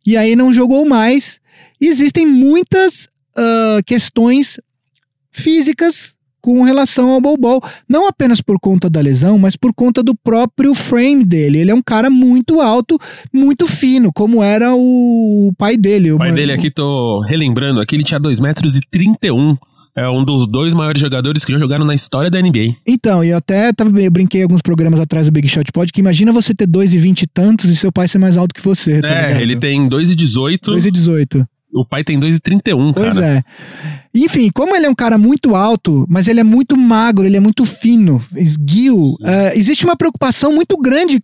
e 0.06 0.18
aí 0.18 0.36
não 0.36 0.54
jogou 0.54 0.86
mais. 0.86 1.40
E 1.80 1.88
existem 1.88 2.26
muitas 2.26 3.08
ah, 3.36 3.80
questões 3.86 4.60
físicas 5.32 6.14
com 6.42 6.62
relação 6.64 7.10
ao 7.12 7.22
Bol 7.22 7.62
Não 7.88 8.08
apenas 8.08 8.42
por 8.42 8.60
conta 8.60 8.90
da 8.90 9.02
lesão, 9.02 9.38
mas 9.38 9.56
por 9.56 9.74
conta 9.74 10.02
do 10.02 10.16
próprio 10.16 10.74
frame 10.74 11.24
dele. 11.24 11.60
Ele 11.60 11.72
é 11.72 11.76
um 11.76 11.82
cara 11.82 12.10
muito 12.10 12.62
alto, 12.62 12.98
muito 13.32 13.68
fino, 13.68 14.12
como 14.12 14.42
era 14.42 14.74
o 14.74 15.52
pai 15.58 15.78
dele. 15.78 16.12
O 16.14 16.18
pai 16.18 16.32
dele 16.32 16.52
aqui, 16.52 16.72
tô 16.72 17.22
relembrando 17.22 17.80
aqui, 17.80 17.96
ele 17.96 18.04
tinha 18.04 18.20
2 18.20 18.40
metros 18.40 18.76
e 18.76 18.82
31. 18.90 19.58
É 20.00 20.10
um 20.10 20.24
dos 20.24 20.48
dois 20.48 20.74
maiores 20.74 21.02
jogadores 21.02 21.44
que 21.44 21.52
já 21.52 21.60
jogaram 21.60 21.84
na 21.84 21.94
história 21.94 22.30
da 22.30 22.42
NBA. 22.42 22.76
Então, 22.88 23.24
e 23.24 23.30
eu 23.30 23.38
até 23.38 23.74
tava, 23.74 24.02
eu 24.02 24.10
brinquei 24.10 24.42
alguns 24.42 24.62
programas 24.62 25.00
atrás 25.00 25.26
do 25.26 25.32
Big 25.32 25.48
Shot 25.48 25.70
Pod, 25.74 25.92
que 25.92 26.00
imagina 26.00 26.32
você 26.32 26.56
ter 26.56 26.68
2 26.68 26.94
e 26.94 26.98
20 26.98 27.22
e 27.24 27.28
tantos 27.28 27.70
e 27.70 27.76
seu 27.76 27.92
pai 27.92 28.08
ser 28.08 28.18
mais 28.18 28.38
alto 28.38 28.54
que 28.54 28.64
você, 28.64 29.02
tá 29.02 29.10
é, 29.10 29.28
ligado? 29.28 29.42
ele 29.42 29.56
tem 29.58 29.90
2 29.90 30.12
e 30.12 30.16
18. 30.16 30.72
2 30.72 30.86
e 30.86 30.92
18. 30.92 31.48
O 31.74 31.86
pai 31.86 32.04
tem 32.04 32.18
2 32.18 32.36
e 32.36 32.40
31, 32.40 32.94
cara. 32.94 33.12
Pois 33.12 33.18
é. 33.18 33.44
Enfim, 34.16 34.50
como 34.54 34.76
ele 34.76 34.86
é 34.86 34.90
um 34.90 34.96
cara 34.96 35.18
muito 35.18 35.54
alto, 35.56 36.06
mas 36.10 36.28
ele 36.28 36.40
é 36.40 36.44
muito 36.44 36.76
magro, 36.78 37.26
ele 37.26 37.38
é 37.38 37.40
muito 37.40 37.66
fino, 37.66 38.24
esguio, 38.36 39.16
é, 39.22 39.58
existe 39.58 39.86
uma 39.86 39.96
preocupação 39.96 40.52
muito 40.52 40.76
grande 40.78 41.22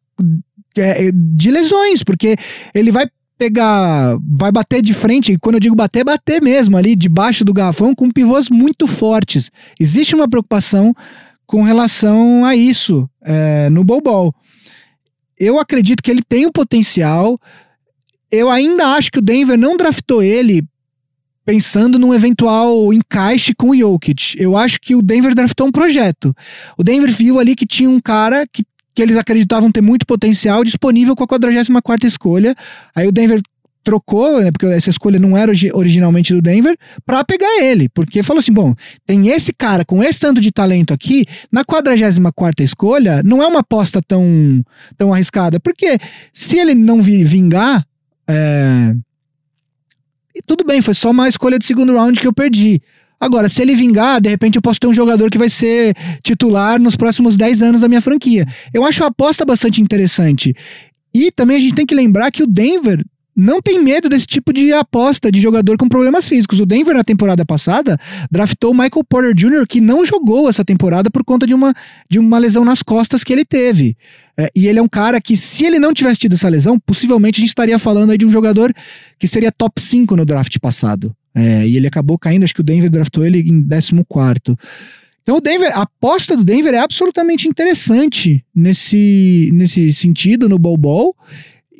é, 0.77 1.11
de 1.11 1.49
lesões, 1.49 2.03
porque 2.03 2.35
ele 2.73 2.91
vai 2.91 3.05
pegar, 3.37 4.17
vai 4.25 4.51
bater 4.51 4.81
de 4.81 4.93
frente, 4.93 5.33
e 5.33 5.37
quando 5.37 5.55
eu 5.55 5.59
digo 5.59 5.75
bater, 5.75 5.99
é 5.99 6.03
bater 6.03 6.41
mesmo, 6.41 6.77
ali 6.77 6.95
debaixo 6.95 7.43
do 7.43 7.53
garrafão, 7.53 7.93
com 7.93 8.09
pivôs 8.09 8.49
muito 8.49 8.87
fortes. 8.87 9.51
Existe 9.79 10.15
uma 10.15 10.27
preocupação 10.27 10.93
com 11.45 11.61
relação 11.61 12.43
a 12.45 12.55
isso 12.55 13.09
é, 13.23 13.69
no 13.69 13.83
Bol 13.83 14.33
Eu 15.37 15.59
acredito 15.59 16.01
que 16.01 16.09
ele 16.09 16.23
tem 16.27 16.45
um 16.45 16.51
potencial. 16.51 17.37
Eu 18.31 18.49
ainda 18.49 18.87
acho 18.95 19.11
que 19.11 19.19
o 19.19 19.21
Denver 19.21 19.57
não 19.57 19.77
draftou 19.77 20.23
ele 20.23 20.63
pensando 21.45 21.99
num 21.99 22.13
eventual 22.13 22.91
encaixe 22.91 23.53
com 23.53 23.69
o 23.69 23.77
Jokic. 23.77 24.35
Eu 24.37 24.57
acho 24.57 24.79
que 24.81 24.95
o 24.95 25.01
Denver 25.01 25.35
draftou 25.35 25.67
um 25.67 25.71
projeto. 25.71 26.35
O 26.77 26.83
Denver 26.83 27.11
viu 27.11 27.39
ali 27.39 27.55
que 27.55 27.67
tinha 27.67 27.89
um 27.89 27.99
cara 27.99 28.47
que, 28.51 28.65
que 28.95 29.01
eles 29.01 29.17
acreditavam 29.17 29.69
ter 29.71 29.81
muito 29.81 30.05
potencial 30.05 30.63
disponível 30.63 31.15
com 31.15 31.23
a 31.23 31.27
44ª 31.27 32.05
escolha. 32.05 32.55
Aí 32.95 33.05
o 33.07 33.11
Denver 33.11 33.41
trocou, 33.83 34.41
né, 34.41 34.51
porque 34.51 34.65
essa 34.65 34.89
escolha 34.89 35.19
não 35.19 35.37
era 35.37 35.51
origi- 35.51 35.69
originalmente 35.71 36.33
do 36.33 36.41
Denver, 36.41 36.75
pra 37.05 37.23
pegar 37.23 37.61
ele. 37.61 37.87
Porque 37.89 38.23
falou 38.23 38.39
assim: 38.39 38.51
bom, 38.53 38.73
tem 39.05 39.27
esse 39.27 39.53
cara 39.53 39.85
com 39.85 40.01
esse 40.03 40.19
tanto 40.21 40.41
de 40.41 40.51
talento 40.51 40.91
aqui, 40.93 41.25
na 41.51 41.63
44 41.63 42.63
escolha, 42.63 43.21
não 43.23 43.43
é 43.43 43.47
uma 43.47 43.59
aposta 43.59 44.01
tão, 44.01 44.23
tão 44.97 45.13
arriscada. 45.13 45.59
Porque 45.59 45.97
se 46.33 46.57
ele 46.57 46.73
não 46.73 47.03
vi- 47.03 47.23
vingar, 47.23 47.85
é, 48.27 48.95
tudo 50.47 50.63
bem, 50.65 50.81
foi 50.81 50.93
só 50.93 51.11
uma 51.11 51.29
escolha 51.29 51.59
de 51.59 51.65
segundo 51.65 51.93
round 51.95 52.19
que 52.19 52.27
eu 52.27 52.33
perdi. 52.33 52.81
Agora, 53.19 53.49
se 53.49 53.61
ele 53.61 53.75
vingar, 53.75 54.21
de 54.21 54.29
repente 54.29 54.55
eu 54.55 54.61
posso 54.61 54.79
ter 54.79 54.87
um 54.87 54.93
jogador 54.93 55.29
que 55.29 55.37
vai 55.37 55.49
ser 55.49 55.95
titular 56.23 56.79
nos 56.79 56.95
próximos 56.95 57.37
10 57.37 57.61
anos 57.61 57.81
da 57.81 57.87
minha 57.87 58.01
franquia. 58.01 58.45
Eu 58.73 58.85
acho 58.85 59.03
a 59.03 59.07
aposta 59.07 59.45
bastante 59.45 59.81
interessante. 59.81 60.53
E 61.13 61.31
também 61.31 61.57
a 61.57 61.59
gente 61.59 61.75
tem 61.75 61.85
que 61.85 61.95
lembrar 61.95 62.29
que 62.31 62.43
o 62.43 62.47
Denver 62.47 63.03
não 63.35 63.61
tem 63.61 63.83
medo 63.83 64.07
desse 64.07 64.25
tipo 64.25 64.53
de 64.53 64.71
aposta 64.71 65.31
de 65.31 65.41
jogador 65.41 65.77
com 65.77 65.89
problemas 65.89 66.27
físicos. 66.27 66.59
O 66.59 66.65
Denver, 66.65 66.95
na 66.95 67.03
temporada 67.03 67.43
passada, 67.43 67.97
draftou 68.31 68.71
o 68.71 68.73
Michael 68.73 69.03
Porter 69.07 69.33
Jr., 69.33 69.67
que 69.67 69.81
não 69.81 70.05
jogou 70.05 70.49
essa 70.49 70.63
temporada 70.63 71.11
por 71.11 71.23
conta 71.23 71.45
de 71.45 71.53
uma, 71.53 71.73
de 72.09 72.17
uma 72.17 72.37
lesão 72.37 72.63
nas 72.63 72.81
costas 72.81 73.23
que 73.23 73.33
ele 73.33 73.43
teve. 73.43 73.97
É, 74.37 74.49
e 74.55 74.67
ele 74.67 74.79
é 74.79 74.81
um 74.81 74.87
cara 74.87 75.19
que, 75.19 75.35
se 75.35 75.65
ele 75.65 75.79
não 75.79 75.93
tivesse 75.93 76.21
tido 76.21 76.33
essa 76.33 76.47
lesão, 76.47 76.79
possivelmente 76.79 77.39
a 77.39 77.41
gente 77.41 77.49
estaria 77.49 77.77
falando 77.77 78.11
aí 78.11 78.17
de 78.17 78.25
um 78.25 78.31
jogador 78.31 78.73
que 79.19 79.27
seria 79.27 79.51
top 79.51 79.81
5 79.81 80.15
no 80.15 80.25
draft 80.25 80.57
passado. 80.59 81.13
É, 81.33 81.67
e 81.67 81.75
ele 81.75 81.87
acabou 81.87 82.17
caindo, 82.17 82.43
acho 82.43 82.53
que 82.53 82.61
o 82.61 82.63
Denver 82.63 82.89
draftou 82.89 83.25
ele 83.25 83.39
em 83.39 83.61
14. 83.67 83.91
Então 85.21 85.37
o 85.37 85.41
Denver, 85.41 85.75
a 85.75 85.81
aposta 85.81 86.37
do 86.37 86.43
Denver 86.43 86.73
é 86.73 86.77
absolutamente 86.77 87.47
interessante 87.47 88.45
nesse, 88.55 89.49
nesse 89.51 89.91
sentido, 89.91 90.47
no 90.47 90.59
Bol 90.59 90.77
Bol. 90.77 91.15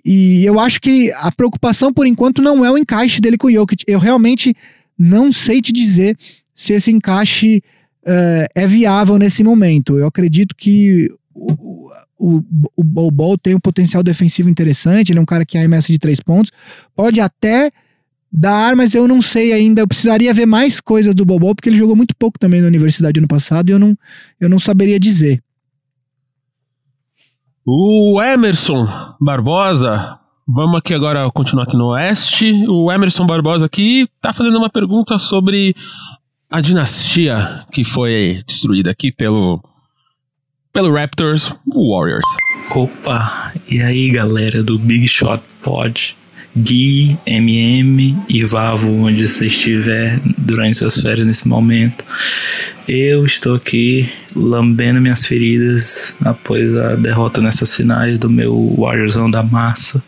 E 0.06 0.46
eu 0.46 0.60
acho 0.60 0.80
que 0.80 1.12
a 1.14 1.32
preocupação, 1.32 1.92
por 1.92 2.06
enquanto, 2.06 2.40
não 2.40 2.64
é 2.64 2.72
o 2.72 2.78
encaixe 2.78 3.20
dele 3.20 3.38
com 3.38 3.48
o 3.48 3.52
Jokic. 3.52 3.84
Eu 3.88 3.98
realmente 3.98 4.56
não 4.98 5.32
sei 5.32 5.62
te 5.62 5.74
dizer 5.74 6.16
se 6.54 6.74
esse 6.74 6.92
encaixe 6.92 7.64
eh, 8.06 8.48
é 8.54 8.68
viável 8.68 9.18
nesse 9.18 9.44
momento. 9.44 9.98
Eu 9.98 10.06
acredito 10.06 10.56
que 10.56 11.12
o, 11.34 11.90
o, 12.20 12.44
o 12.76 13.12
Bol 13.12 13.36
tem 13.36 13.56
um 13.56 13.60
potencial 13.60 14.04
defensivo 14.04 14.48
interessante. 14.48 15.12
Ele 15.12 15.18
é 15.18 15.22
um 15.22 15.26
cara 15.26 15.44
que 15.44 15.58
arremessa 15.58 15.92
de 15.92 15.98
três 15.98 16.20
pontos. 16.20 16.52
Pode 16.96 17.20
até 17.20 17.72
dar, 18.32 18.76
mas 18.76 18.94
eu 18.94 19.08
não 19.08 19.24
sei 19.24 19.54
ainda. 19.54 19.82
Eu 19.82 19.88
precisaria 19.88 20.34
ver 20.36 20.46
mais 20.46 20.80
coisas 20.80 21.16
do 21.16 21.26
Bol 21.26 21.40
Bol, 21.40 21.56
porque 21.56 21.68
ele 21.68 21.78
jogou 21.78 21.96
muito 21.96 22.16
pouco 22.16 22.38
também 22.38 22.62
na 22.62 22.68
universidade 22.68 23.20
ano 23.20 23.28
passado 23.28 23.70
e 23.70 23.72
eu 23.72 23.80
não, 23.80 23.98
eu 24.40 24.48
não 24.48 24.60
saberia 24.60 25.00
dizer. 25.00 25.42
O 27.68 28.22
Emerson 28.22 28.88
Barbosa, 29.20 30.20
vamos 30.48 30.78
aqui 30.78 30.94
agora 30.94 31.28
continuar 31.32 31.64
aqui 31.64 31.76
no 31.76 31.88
Oeste. 31.88 32.54
O 32.68 32.92
Emerson 32.92 33.26
Barbosa 33.26 33.66
aqui 33.66 34.08
tá 34.22 34.32
fazendo 34.32 34.60
uma 34.60 34.70
pergunta 34.70 35.18
sobre 35.18 35.76
a 36.48 36.62
dinastia 36.62 37.66
que 37.72 37.84
foi 37.84 38.44
destruída 38.46 38.92
aqui 38.92 39.12
pelo 39.12 39.64
pelo 40.72 40.94
Raptors, 40.94 41.58
Warriors. 41.66 42.26
Opa, 42.70 43.52
e 43.68 43.82
aí 43.82 44.12
galera 44.12 44.62
do 44.62 44.78
Big 44.78 45.08
Shot 45.08 45.42
Pod, 45.64 46.16
Gui, 46.58 47.18
MM 47.26 48.18
e 48.30 48.44
Vavo, 48.44 48.92
onde 48.92 49.28
você 49.28 49.48
estiver 49.48 50.22
durante 50.38 50.78
suas 50.78 51.02
férias 51.02 51.28
nesse 51.28 51.48
momento. 51.48 52.04
Eu 52.88 53.26
estou 53.26 53.56
aqui 53.56 54.10
lambendo 54.34 55.02
minhas 55.02 55.26
feridas 55.26 56.16
após 56.24 56.74
a 56.78 56.96
derrota 56.96 57.42
nessas 57.42 57.76
finais 57.76 58.18
do 58.18 58.30
meu 58.30 58.76
Warriorzão 58.78 59.30
da 59.30 59.44
massa. 59.44 60.02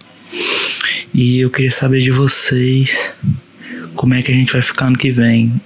E 1.14 1.39
eu 1.39 1.50
queria 1.50 1.72
saber 1.72 2.00
de 2.00 2.12
vocês 2.12 3.16
como 3.95 4.14
é 4.14 4.22
que 4.22 4.32
a 4.32 4.36
gente 4.36 4.54
vai 4.54 4.62
ficar 4.62 4.86
ano 4.86 4.98
que 4.98 5.12
vem. 5.12 5.60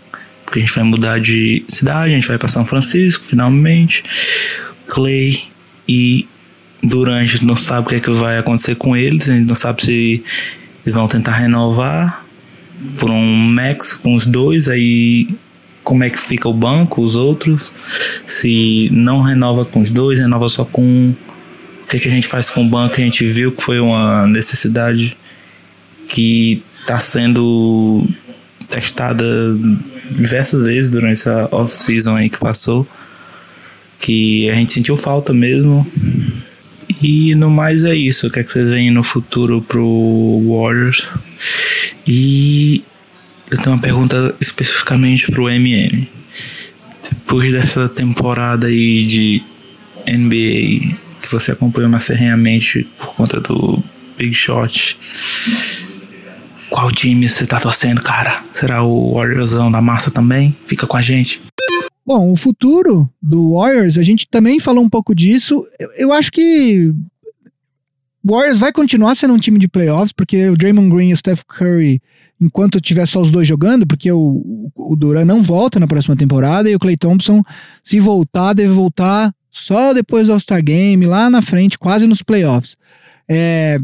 Porque 0.45 0.59
a 0.59 0.61
gente 0.63 0.73
vai 0.73 0.83
mudar 0.83 1.19
de 1.19 1.63
cidade, 1.67 2.11
a 2.11 2.15
gente 2.15 2.27
vai 2.27 2.37
para 2.37 2.47
São 2.47 2.65
Francisco 2.65 3.25
finalmente. 3.25 4.03
Clay 4.87 5.43
e 5.87 6.27
Durant, 6.83 7.21
a 7.21 7.25
gente 7.25 7.45
não 7.45 7.55
sabe 7.55 7.85
o 7.85 7.89
que, 7.89 7.95
é 7.95 7.99
que 7.99 8.09
vai 8.09 8.37
acontecer 8.37 8.75
com 8.75 8.95
eles, 8.95 9.29
a 9.29 9.33
gente 9.33 9.47
não 9.47 9.55
sabe 9.55 9.85
se 9.85 10.23
eles 10.83 10.95
vão 10.95 11.07
tentar 11.07 11.33
renovar 11.33 12.25
por 12.97 13.09
um 13.09 13.35
max 13.49 13.93
com 13.93 14.15
os 14.15 14.25
dois, 14.25 14.67
aí 14.67 15.27
como 15.83 16.03
é 16.03 16.09
que 16.09 16.19
fica 16.19 16.47
o 16.47 16.53
banco, 16.53 17.01
os 17.01 17.15
outros, 17.15 17.73
se 18.25 18.89
não 18.91 19.21
renova 19.21 19.65
com 19.65 19.81
os 19.81 19.89
dois, 19.89 20.19
renova 20.19 20.47
só 20.49 20.65
com 20.65 20.83
um. 20.83 21.15
O 21.83 21.87
que, 21.91 21.99
que 21.99 22.07
a 22.07 22.11
gente 22.11 22.27
faz 22.27 22.49
com 22.49 22.65
o 22.65 22.69
banco? 22.69 22.95
A 22.95 23.03
gente 23.03 23.25
viu 23.25 23.51
que 23.51 23.61
foi 23.61 23.79
uma 23.79 24.25
necessidade 24.25 25.17
que 26.07 26.63
está 26.79 26.99
sendo 26.99 28.07
testada 28.69 29.25
diversas 30.09 30.63
vezes 30.63 30.89
durante 30.89 31.13
essa 31.13 31.49
off-season 31.51 32.15
aí 32.15 32.29
que 32.29 32.37
passou 32.37 32.87
que 34.01 34.49
a 34.49 34.55
gente 34.55 34.73
sentiu 34.73 34.97
falta 34.97 35.31
mesmo. 35.31 35.87
E 37.01 37.33
no 37.35 37.49
mais 37.49 37.83
é 37.83 37.95
isso. 37.95 38.27
O 38.27 38.31
que, 38.31 38.39
é 38.39 38.43
que 38.43 38.51
vocês 38.51 38.69
veem 38.69 38.91
no 38.91 39.03
futuro 39.03 39.61
pro 39.61 40.41
Warriors? 40.47 41.07
E 42.05 42.83
eu 43.49 43.57
tenho 43.57 43.75
uma 43.75 43.81
pergunta 43.81 44.35
especificamente 44.39 45.31
pro 45.31 45.49
MM. 45.49 46.07
Depois 47.09 47.51
dessa 47.51 47.89
temporada 47.89 48.67
aí 48.67 49.05
de 49.05 49.43
NBA 50.07 50.95
que 51.21 51.31
você 51.31 51.51
acompanhou 51.51 51.89
mais 51.89 52.07
ferrenhamente 52.07 52.87
por 52.97 53.15
conta 53.15 53.39
do 53.39 53.83
Big 54.17 54.33
Shot, 54.33 54.97
qual 56.69 56.91
time 56.91 57.27
você 57.27 57.45
tá 57.45 57.59
torcendo, 57.59 58.01
cara? 58.01 58.43
Será 58.51 58.81
o 58.83 59.13
Warriorsão 59.13 59.71
da 59.71 59.81
massa 59.81 60.09
também? 60.09 60.55
Fica 60.65 60.87
com 60.87 60.97
a 60.97 61.01
gente. 61.01 61.41
Bom, 62.05 62.31
o 62.31 62.35
futuro 62.35 63.09
do 63.21 63.53
Warriors, 63.53 63.97
a 63.97 64.03
gente 64.03 64.27
também 64.27 64.59
falou 64.59 64.83
um 64.83 64.89
pouco 64.89 65.13
disso. 65.13 65.65
Eu, 65.79 65.91
eu 65.93 66.13
acho 66.13 66.31
que 66.31 66.93
o 68.23 68.35
Warriors 68.35 68.59
vai 68.59 68.71
continuar 68.71 69.15
sendo 69.15 69.33
um 69.33 69.39
time 69.39 69.59
de 69.59 69.67
playoffs, 69.67 70.11
porque 70.11 70.49
o 70.49 70.57
Draymond 70.57 70.89
Green 70.89 71.09
e 71.09 71.13
o 71.13 71.17
Steph 71.17 71.43
Curry, 71.47 72.01
enquanto 72.39 72.81
tiver 72.81 73.05
só 73.05 73.21
os 73.21 73.31
dois 73.31 73.47
jogando, 73.47 73.85
porque 73.85 74.11
o, 74.11 74.71
o 74.75 74.95
Duran 74.95 75.25
não 75.25 75.41
volta 75.41 75.79
na 75.79 75.87
próxima 75.87 76.15
temporada 76.15 76.69
e 76.69 76.75
o 76.75 76.79
Clay 76.79 76.97
Thompson, 76.97 77.41
se 77.83 77.99
voltar, 77.99 78.53
deve 78.53 78.73
voltar 78.73 79.33
só 79.49 79.93
depois 79.93 80.27
do 80.27 80.33
All-Star 80.33 80.63
Game, 80.63 81.05
lá 81.05 81.29
na 81.29 81.41
frente, 81.41 81.77
quase 81.77 82.07
nos 82.07 82.23
playoffs. 82.23 82.75
É, 83.29 83.77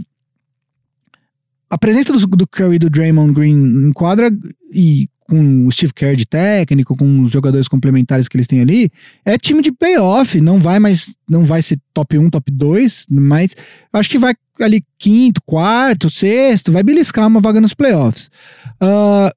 a 1.70 1.78
presença 1.78 2.14
do, 2.14 2.20
do 2.20 2.48
Curry 2.48 2.76
e 2.76 2.80
do 2.80 2.90
Draymond 2.90 3.34
Green 3.34 3.88
em 3.88 3.92
quadra 3.92 4.32
e 4.72 5.10
com 5.30 5.68
o 5.68 5.72
Steve 5.72 5.94
Kerr 5.94 6.16
de 6.16 6.26
técnico, 6.26 6.96
com 6.96 7.22
os 7.22 7.32
jogadores 7.32 7.68
complementares 7.68 8.28
que 8.28 8.38
eles 8.38 8.48
têm 8.48 8.62
ali, 8.62 8.90
é 9.26 9.38
time 9.38 9.62
de 9.62 9.72
playoff, 9.72 10.40
não 10.40 10.60
vai 10.60 10.80
mais, 10.80 11.16
não 11.30 11.44
vai 11.44 11.62
ser 11.62 11.80
top 11.94 12.18
1, 12.18 12.30
top 12.30 12.52
2, 12.52 13.06
mas 13.10 13.56
acho 13.92 14.10
que 14.10 14.18
vai 14.18 14.34
ali 14.60 14.84
quinto, 14.98 15.42
quarto, 15.46 16.10
sexto, 16.10 16.72
vai 16.72 16.82
beliscar 16.82 17.28
uma 17.28 17.40
vaga 17.40 17.62
nos 17.62 17.74
playoffs. 17.74 18.30
Uh, 18.82 19.30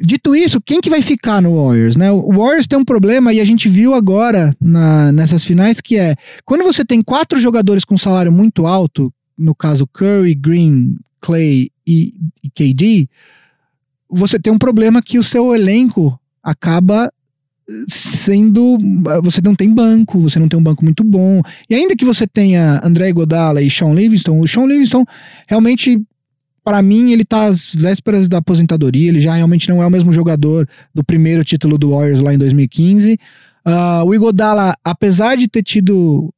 dito 0.00 0.34
isso, 0.34 0.60
quem 0.60 0.80
que 0.80 0.90
vai 0.90 1.02
ficar 1.02 1.40
no 1.40 1.54
Warriors, 1.54 1.96
né? 1.96 2.10
O 2.10 2.32
Warriors 2.32 2.66
tem 2.66 2.78
um 2.78 2.84
problema 2.84 3.32
e 3.32 3.40
a 3.40 3.44
gente 3.44 3.68
viu 3.68 3.94
agora 3.94 4.56
na, 4.60 5.12
nessas 5.12 5.44
finais 5.44 5.80
que 5.80 5.96
é, 5.96 6.16
quando 6.44 6.64
você 6.64 6.84
tem 6.84 7.02
quatro 7.02 7.40
jogadores 7.40 7.84
com 7.84 7.98
salário 7.98 8.32
muito 8.32 8.66
alto, 8.66 9.12
no 9.36 9.54
caso 9.54 9.86
Curry, 9.86 10.34
Green, 10.34 10.96
Clay 11.20 11.70
e, 11.86 12.12
e 12.42 12.50
KD, 12.50 13.08
você 14.14 14.38
tem 14.38 14.52
um 14.52 14.58
problema 14.58 15.02
que 15.02 15.18
o 15.18 15.22
seu 15.22 15.54
elenco 15.54 16.18
acaba 16.42 17.12
sendo. 17.88 18.78
Você 19.22 19.40
não 19.42 19.54
tem 19.54 19.72
banco, 19.72 20.20
você 20.20 20.38
não 20.38 20.48
tem 20.48 20.58
um 20.58 20.62
banco 20.62 20.84
muito 20.84 21.02
bom. 21.02 21.40
E 21.68 21.74
ainda 21.74 21.96
que 21.96 22.04
você 22.04 22.26
tenha 22.26 22.80
André 22.84 23.12
Godala 23.12 23.62
e 23.62 23.70
Sean 23.70 23.92
Livingston, 23.92 24.40
o 24.40 24.48
Sean 24.48 24.66
Livingston 24.66 25.04
realmente. 25.48 26.00
Para 26.62 26.80
mim, 26.80 27.12
ele 27.12 27.26
tá 27.26 27.44
às 27.44 27.74
vésperas 27.74 28.26
da 28.26 28.38
aposentadoria, 28.38 29.10
ele 29.10 29.20
já 29.20 29.34
realmente 29.34 29.68
não 29.68 29.82
é 29.82 29.86
o 29.86 29.90
mesmo 29.90 30.10
jogador 30.10 30.66
do 30.94 31.04
primeiro 31.04 31.44
título 31.44 31.76
do 31.76 31.90
Warriors 31.90 32.20
lá 32.20 32.32
em 32.32 32.38
2015. 32.38 33.18
Uh, 33.66 34.04
o 34.06 34.14
Igodala, 34.14 34.72
apesar 34.82 35.36
de 35.36 35.46
ter 35.46 35.62
tido 35.62 36.32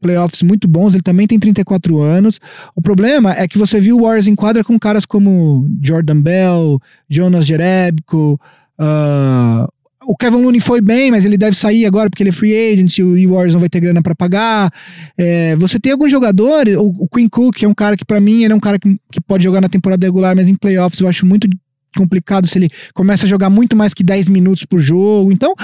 playoffs 0.00 0.42
muito 0.42 0.68
bons, 0.68 0.94
ele 0.94 1.02
também 1.02 1.26
tem 1.26 1.38
34 1.38 2.00
anos. 2.00 2.38
O 2.74 2.82
problema 2.82 3.32
é 3.32 3.46
que 3.48 3.58
você 3.58 3.80
viu 3.80 3.96
o 3.96 4.02
Warriors 4.02 4.26
em 4.26 4.34
quadra 4.34 4.64
com 4.64 4.78
caras 4.78 5.04
como 5.04 5.68
Jordan 5.82 6.20
Bell, 6.20 6.80
Jonas 7.08 7.46
Jerebko, 7.46 8.40
uh, 8.78 9.66
o 10.06 10.16
Kevin 10.16 10.36
Looney 10.36 10.60
foi 10.60 10.80
bem, 10.80 11.10
mas 11.10 11.24
ele 11.24 11.36
deve 11.36 11.56
sair 11.56 11.84
agora 11.84 12.08
porque 12.08 12.22
ele 12.22 12.30
é 12.30 12.32
free 12.32 12.54
agent 12.54 12.98
e 12.98 13.26
o 13.26 13.30
Warriors 13.32 13.54
não 13.54 13.60
vai 13.60 13.68
ter 13.68 13.80
grana 13.80 14.00
para 14.00 14.14
pagar. 14.14 14.72
É, 15.18 15.56
você 15.56 15.80
tem 15.80 15.92
alguns 15.92 16.10
jogadores, 16.10 16.76
o, 16.76 17.08
Quinn 17.08 17.28
Cook, 17.28 17.62
é 17.62 17.68
um 17.68 17.74
cara 17.74 17.96
que 17.96 18.04
para 18.04 18.20
mim 18.20 18.44
ele 18.44 18.52
é 18.52 18.56
um 18.56 18.60
cara 18.60 18.78
que, 18.78 18.96
que 19.10 19.20
pode 19.20 19.42
jogar 19.42 19.60
na 19.60 19.68
temporada 19.68 20.06
regular, 20.06 20.36
mas 20.36 20.48
em 20.48 20.54
playoffs 20.54 21.00
eu 21.00 21.08
acho 21.08 21.26
muito 21.26 21.48
complicado 21.96 22.46
se 22.46 22.56
ele 22.56 22.70
começa 22.94 23.26
a 23.26 23.28
jogar 23.28 23.50
muito 23.50 23.74
mais 23.74 23.92
que 23.92 24.04
10 24.04 24.28
minutos 24.28 24.64
por 24.64 24.78
jogo. 24.78 25.32
Então, 25.32 25.54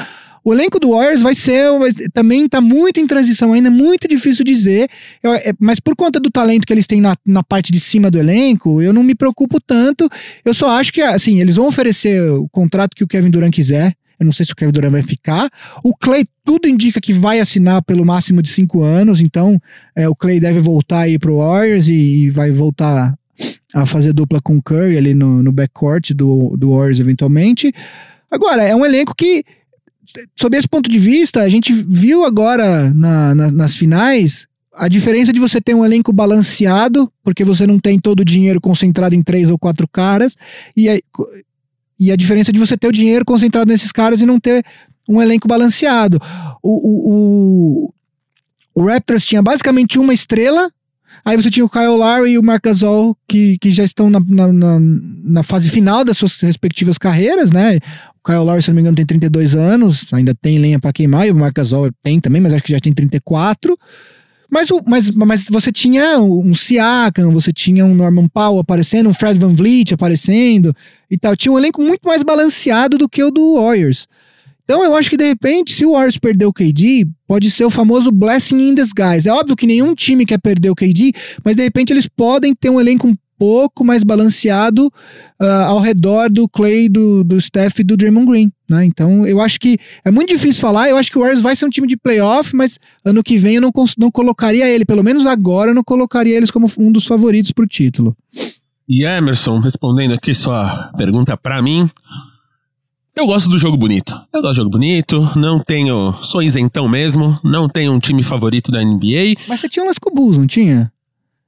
O 0.44 0.52
elenco 0.52 0.78
do 0.80 0.90
Warriors 0.90 1.22
vai 1.22 1.34
ser. 1.34 1.70
vai- 1.78 1.92
também 2.12 2.48
tá 2.48 2.60
muito 2.60 2.98
em 2.98 3.06
transição 3.06 3.52
ainda, 3.52 3.68
é 3.68 3.70
muito 3.70 4.08
difícil 4.08 4.44
dizer. 4.44 4.88
Eu- 5.22 5.32
é, 5.34 5.52
mas 5.58 5.78
por 5.80 5.94
conta 5.94 6.18
do 6.18 6.30
talento 6.30 6.66
que 6.66 6.72
eles 6.72 6.86
têm 6.86 7.00
na, 7.00 7.16
na 7.26 7.42
parte 7.42 7.70
de 7.70 7.78
cima 7.78 8.10
do 8.10 8.18
elenco, 8.18 8.80
eu 8.82 8.92
não 8.92 9.02
me 9.02 9.14
preocupo 9.14 9.60
tanto. 9.60 10.08
Eu 10.44 10.52
só 10.54 10.70
acho 10.70 10.92
que, 10.92 11.00
assim, 11.00 11.40
eles 11.40 11.56
vão 11.56 11.66
oferecer 11.68 12.20
o 12.32 12.48
contrato 12.48 12.94
que 12.96 13.04
o 13.04 13.08
Kevin 13.08 13.30
Durant 13.30 13.52
quiser. 13.54 13.94
Eu 14.18 14.24
não 14.26 14.32
sei 14.32 14.46
se 14.46 14.52
o 14.52 14.56
Kevin 14.56 14.72
Durant 14.72 14.92
vai 14.92 15.02
ficar. 15.02 15.48
O 15.82 15.94
Clay, 15.96 16.24
tudo 16.44 16.68
indica 16.68 17.00
que 17.00 17.12
vai 17.12 17.40
assinar 17.40 17.82
pelo 17.82 18.04
máximo 18.04 18.40
de 18.40 18.48
cinco 18.50 18.80
anos. 18.82 19.20
Então, 19.20 19.60
é, 19.96 20.08
o 20.08 20.14
Clay 20.14 20.38
deve 20.38 20.60
voltar 20.60 21.00
aí 21.00 21.18
pro 21.18 21.38
Warriors 21.38 21.88
e, 21.88 21.92
e 22.26 22.30
vai 22.30 22.50
voltar 22.52 23.14
a 23.74 23.84
fazer 23.86 24.12
dupla 24.12 24.40
com 24.40 24.56
o 24.58 24.62
Curry 24.62 24.96
ali 24.96 25.14
no, 25.14 25.42
no 25.42 25.50
backcourt 25.50 26.12
do, 26.12 26.56
do 26.56 26.70
Warriors 26.70 27.00
eventualmente. 27.00 27.72
Agora, 28.30 28.62
é 28.62 28.74
um 28.76 28.84
elenco 28.84 29.14
que, 29.16 29.44
sob 30.38 30.56
esse 30.56 30.68
ponto 30.68 30.90
de 30.90 30.98
vista, 30.98 31.40
a 31.42 31.48
gente 31.48 31.72
viu 31.72 32.24
agora 32.24 32.92
na- 32.94 33.34
na- 33.34 33.50
nas 33.50 33.76
finais 33.76 34.46
a 34.74 34.88
diferença 34.88 35.32
de 35.32 35.38
você 35.38 35.60
ter 35.60 35.74
um 35.74 35.84
elenco 35.84 36.12
balanceado, 36.12 37.10
porque 37.22 37.44
você 37.44 37.66
não 37.66 37.78
tem 37.78 37.98
todo 38.00 38.20
o 38.20 38.24
dinheiro 38.24 38.60
concentrado 38.60 39.14
em 39.14 39.22
três 39.22 39.50
ou 39.50 39.58
quatro 39.58 39.86
caras, 39.86 40.36
e 40.76 40.88
a, 40.88 40.98
e 41.98 42.10
a 42.10 42.16
diferença 42.16 42.50
de 42.52 42.58
você 42.58 42.76
ter 42.76 42.86
o 42.88 42.92
dinheiro 42.92 43.24
concentrado 43.24 43.70
nesses 43.70 43.92
caras 43.92 44.20
e 44.20 44.26
não 44.26 44.40
ter 44.40 44.64
um 45.08 45.20
elenco 45.20 45.46
balanceado. 45.46 46.18
O, 46.62 46.70
o, 46.70 47.12
o, 47.84 48.82
o 48.82 48.86
Raptors 48.86 49.26
tinha 49.26 49.42
basicamente 49.42 49.98
uma 49.98 50.14
estrela, 50.14 50.70
aí 51.24 51.36
você 51.36 51.50
tinha 51.50 51.64
o 51.64 51.68
Kyle 51.68 51.96
Lowry 51.96 52.32
e 52.32 52.38
o 52.38 52.42
Marc 52.42 52.64
Gasol, 52.64 53.16
que, 53.28 53.58
que 53.58 53.70
já 53.70 53.84
estão 53.84 54.10
na, 54.10 54.20
na, 54.20 54.78
na, 54.80 55.42
fase 55.42 55.68
final 55.70 56.04
das 56.04 56.18
suas 56.18 56.38
respectivas 56.40 56.98
carreiras, 56.98 57.50
né? 57.50 57.78
O 58.22 58.26
Kyle 58.26 58.44
Lowry, 58.44 58.62
se 58.62 58.68
não 58.68 58.76
me 58.76 58.80
engano, 58.80 58.96
tem 58.96 59.06
32 59.06 59.54
anos, 59.54 60.06
ainda 60.12 60.34
tem 60.34 60.58
lenha 60.58 60.78
para 60.78 60.92
queimar, 60.92 61.26
e 61.26 61.30
o 61.30 61.34
Marc 61.34 61.54
Gasol 61.54 61.90
tem 62.02 62.20
também, 62.20 62.40
mas 62.40 62.52
acho 62.52 62.64
que 62.64 62.72
já 62.72 62.80
tem 62.80 62.92
34. 62.92 63.78
Mas, 64.50 64.70
o, 64.70 64.82
mas, 64.86 65.10
mas 65.10 65.46
você 65.48 65.72
tinha 65.72 66.18
um 66.18 66.54
Siakam, 66.54 67.30
você 67.30 67.50
tinha 67.50 67.86
um 67.86 67.94
Norman 67.94 68.28
Powell 68.28 68.58
aparecendo, 68.58 69.08
um 69.08 69.14
Fred 69.14 69.38
Van 69.38 69.54
Vliet 69.54 69.94
aparecendo 69.94 70.76
e 71.10 71.16
tal. 71.16 71.34
Tinha 71.34 71.52
um 71.52 71.58
elenco 71.58 71.82
muito 71.82 72.06
mais 72.06 72.22
balanceado 72.22 72.98
do 72.98 73.08
que 73.08 73.24
o 73.24 73.30
do 73.30 73.54
Warriors. 73.54 74.06
Então 74.72 74.82
eu 74.82 74.96
acho 74.96 75.10
que 75.10 75.18
de 75.18 75.24
repente, 75.28 75.70
se 75.70 75.84
o 75.84 75.92
Warriors 75.92 76.16
perder 76.16 76.46
o 76.46 76.52
KD, 76.52 77.06
pode 77.28 77.50
ser 77.50 77.66
o 77.66 77.70
famoso 77.70 78.10
blessing 78.10 78.70
in 78.70 78.74
disguise. 78.74 79.28
É 79.28 79.32
óbvio 79.32 79.54
que 79.54 79.66
nenhum 79.66 79.94
time 79.94 80.24
quer 80.24 80.38
perder 80.38 80.70
o 80.70 80.74
KD, 80.74 81.12
mas 81.44 81.56
de 81.56 81.62
repente 81.62 81.92
eles 81.92 82.08
podem 82.08 82.54
ter 82.54 82.70
um 82.70 82.80
elenco 82.80 83.06
um 83.06 83.14
pouco 83.38 83.84
mais 83.84 84.02
balanceado 84.02 84.90
ah, 85.38 85.66
ao 85.66 85.78
redor 85.78 86.30
do 86.30 86.48
Clay, 86.48 86.88
do, 86.88 87.22
do 87.22 87.38
Steph 87.38 87.80
e 87.80 87.84
do 87.84 87.98
Draymond 87.98 88.24
Green. 88.24 88.52
Né? 88.66 88.86
Então 88.86 89.26
eu 89.26 89.42
acho 89.42 89.60
que 89.60 89.76
é 90.02 90.10
muito 90.10 90.30
difícil 90.30 90.62
falar. 90.62 90.88
Eu 90.88 90.96
acho 90.96 91.10
que 91.10 91.18
o 91.18 91.20
Warriors 91.20 91.42
vai 91.42 91.54
ser 91.54 91.66
um 91.66 91.70
time 91.70 91.86
de 91.86 91.98
playoff, 91.98 92.56
mas 92.56 92.78
ano 93.04 93.22
que 93.22 93.36
vem 93.36 93.56
eu 93.56 93.60
não, 93.60 93.72
não 93.98 94.10
colocaria 94.10 94.66
ele, 94.66 94.86
pelo 94.86 95.04
menos 95.04 95.26
agora, 95.26 95.72
eu 95.72 95.74
não 95.74 95.84
colocaria 95.84 96.34
eles 96.34 96.50
como 96.50 96.66
um 96.78 96.90
dos 96.90 97.04
favoritos 97.04 97.52
pro 97.52 97.66
título. 97.66 98.16
E 98.88 99.04
Emerson, 99.04 99.58
respondendo 99.58 100.14
aqui 100.14 100.34
sua 100.34 100.90
pergunta 100.96 101.36
pra 101.36 101.60
mim. 101.60 101.90
Eu 103.14 103.26
gosto 103.26 103.50
do 103.50 103.58
jogo 103.58 103.76
bonito. 103.76 104.14
Eu 104.32 104.40
gosto 104.40 104.54
do 104.54 104.56
jogo 104.56 104.70
bonito, 104.70 105.28
não 105.36 105.60
tenho. 105.60 106.16
Sou 106.22 106.42
isentão 106.42 106.88
mesmo, 106.88 107.38
não 107.44 107.68
tenho 107.68 107.92
um 107.92 107.98
time 107.98 108.22
favorito 108.22 108.72
da 108.72 108.82
NBA. 108.82 109.34
Mas 109.46 109.60
você 109.60 109.68
tinha 109.68 109.84
umas 109.84 109.96
Bulls, 110.14 110.38
não 110.38 110.46
tinha? 110.46 110.90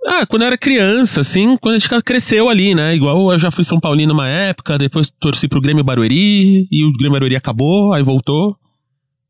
Ah, 0.07 0.27
quando 0.27 0.43
eu 0.43 0.49
era 0.49 0.59
criança, 0.59 1.23
assim, 1.23 1.57
quando 1.57 1.77
a 1.77 1.79
gente 1.79 2.03
cresceu 2.03 2.51
ali, 2.51 2.75
né? 2.75 2.95
Igual 2.95 3.33
eu 3.33 3.39
já 3.39 3.51
fui 3.51 3.65
São 3.65 3.81
Paulino 3.81 4.13
uma 4.13 4.29
época, 4.29 4.77
depois 4.77 5.11
torci 5.19 5.49
pro 5.49 5.63
Grêmio 5.63 5.83
Barueri, 5.83 6.69
e 6.71 6.85
o 6.85 6.93
Grêmio 6.93 7.13
Barueri 7.13 7.37
acabou, 7.37 7.95
aí 7.95 8.03
voltou. 8.03 8.55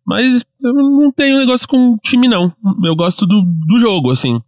Mas 0.05 0.45
eu 0.61 0.73
não 0.75 1.13
tenho 1.13 1.39
negócio 1.39 1.69
com 1.69 1.97
time, 2.03 2.27
não. 2.27 2.53
Eu 2.85 2.97
gosto 2.97 3.25
do, 3.27 3.43
do 3.43 3.79
jogo, 3.79 4.11
assim. 4.11 4.41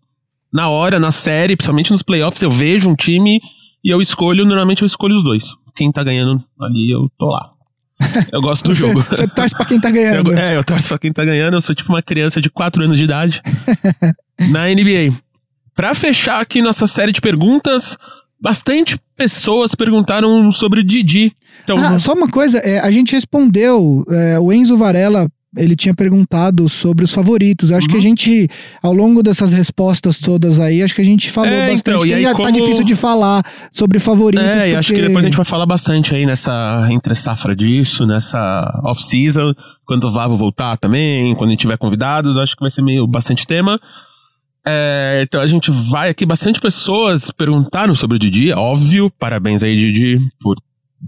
Na 0.52 0.68
hora, 0.68 0.98
na 0.98 1.12
série, 1.12 1.54
principalmente 1.54 1.92
nos 1.92 2.02
playoffs, 2.02 2.42
eu 2.42 2.50
vejo 2.50 2.90
um 2.90 2.96
time 2.96 3.40
e 3.84 3.90
eu 3.90 4.00
escolho, 4.02 4.44
normalmente 4.44 4.82
eu 4.82 4.86
escolho 4.86 5.14
os 5.14 5.22
dois. 5.22 5.54
Quem 5.76 5.92
tá 5.92 6.02
ganhando 6.02 6.42
ali, 6.60 6.90
eu 6.90 7.08
tô 7.16 7.26
lá. 7.26 7.55
Eu 8.32 8.40
gosto 8.42 8.64
do 8.66 8.74
jogo. 8.74 9.02
Você 9.08 9.26
torce 9.26 9.54
pra 9.56 9.64
quem 9.64 9.80
tá 9.80 9.90
ganhando. 9.90 10.32
Eu, 10.32 10.38
é, 10.38 10.56
eu 10.56 10.64
torço 10.64 10.88
pra 10.88 10.98
quem 10.98 11.12
tá 11.12 11.24
ganhando. 11.24 11.54
Eu 11.54 11.60
sou 11.60 11.74
tipo 11.74 11.92
uma 11.92 12.02
criança 12.02 12.40
de 12.40 12.50
4 12.50 12.84
anos 12.84 12.98
de 12.98 13.04
idade 13.04 13.42
na 14.50 14.66
NBA. 14.68 15.16
Pra 15.74 15.94
fechar 15.94 16.40
aqui 16.40 16.62
nossa 16.62 16.86
série 16.86 17.12
de 17.12 17.20
perguntas, 17.20 17.96
bastante 18.40 18.98
pessoas 19.16 19.74
perguntaram 19.74 20.50
sobre 20.52 20.80
o 20.80 20.84
Didi. 20.84 21.32
Então, 21.64 21.76
Ah, 21.78 21.98
só 21.98 22.12
uma 22.12 22.28
coisa, 22.28 22.58
é, 22.58 22.78
a 22.80 22.90
gente 22.90 23.14
respondeu, 23.14 24.04
é, 24.10 24.38
o 24.38 24.52
Enzo 24.52 24.76
Varela, 24.76 25.26
ele 25.56 25.74
tinha 25.74 25.94
perguntado 25.94 26.68
sobre 26.68 27.04
os 27.04 27.12
favoritos. 27.12 27.70
Eu 27.70 27.78
acho 27.78 27.86
Uhum. 27.86 27.92
que 27.92 27.96
a 27.98 28.00
gente, 28.00 28.48
ao 28.82 28.92
longo 28.92 29.22
dessas 29.22 29.52
respostas 29.52 30.18
todas 30.18 30.60
aí, 30.60 30.82
acho 30.82 30.94
que 30.94 31.00
a 31.00 31.04
gente 31.04 31.30
falou 31.30 31.50
É, 31.50 31.70
bastante. 31.72 31.80
então, 31.80 31.98
e 32.04 32.08
que 32.08 32.14
aí 32.14 32.22
já 32.22 32.32
como- 32.32 32.44
tá 32.44 32.50
difícil 32.50 32.84
de 32.84 32.94
falar 32.94 33.42
sobre 33.72 33.98
favoritos. 33.98 34.44
É, 34.46 34.70
e 34.70 34.76
acho 34.76 34.88
que 34.88 34.94
porque- 34.94 35.08
depois 35.08 35.24
a 35.24 35.28
gente 35.28 35.36
vai 35.36 35.46
falar 35.46 35.66
bastante 35.66 36.14
aí 36.14 36.26
nessa 36.26 36.86
entre 36.90 37.14
safra 37.14 37.54
disso, 37.56 38.04
nessa 38.06 38.80
off-season, 38.84 39.52
quando 39.84 40.04
o 40.04 40.12
Vavo 40.12 40.36
voltar 40.36 40.76
também, 40.76 41.34
quando 41.34 41.48
a 41.48 41.52
gente 41.52 41.60
tiver 41.60 41.78
convidados, 41.78 42.36
acho 42.36 42.54
que 42.54 42.60
vai 42.60 42.70
ser 42.70 42.82
meio 42.82 43.06
bastante 43.06 43.46
tema. 43.46 43.80
É, 44.68 45.20
então 45.22 45.40
a 45.40 45.46
gente 45.46 45.70
vai 45.70 46.08
aqui, 46.10 46.26
bastante 46.26 46.60
pessoas 46.60 47.30
perguntaram 47.30 47.94
sobre 47.94 48.16
o 48.16 48.18
Didi, 48.18 48.50
óbvio, 48.52 49.08
parabéns 49.16 49.62
aí, 49.62 49.76
Didi, 49.76 50.18
por, 50.40 50.56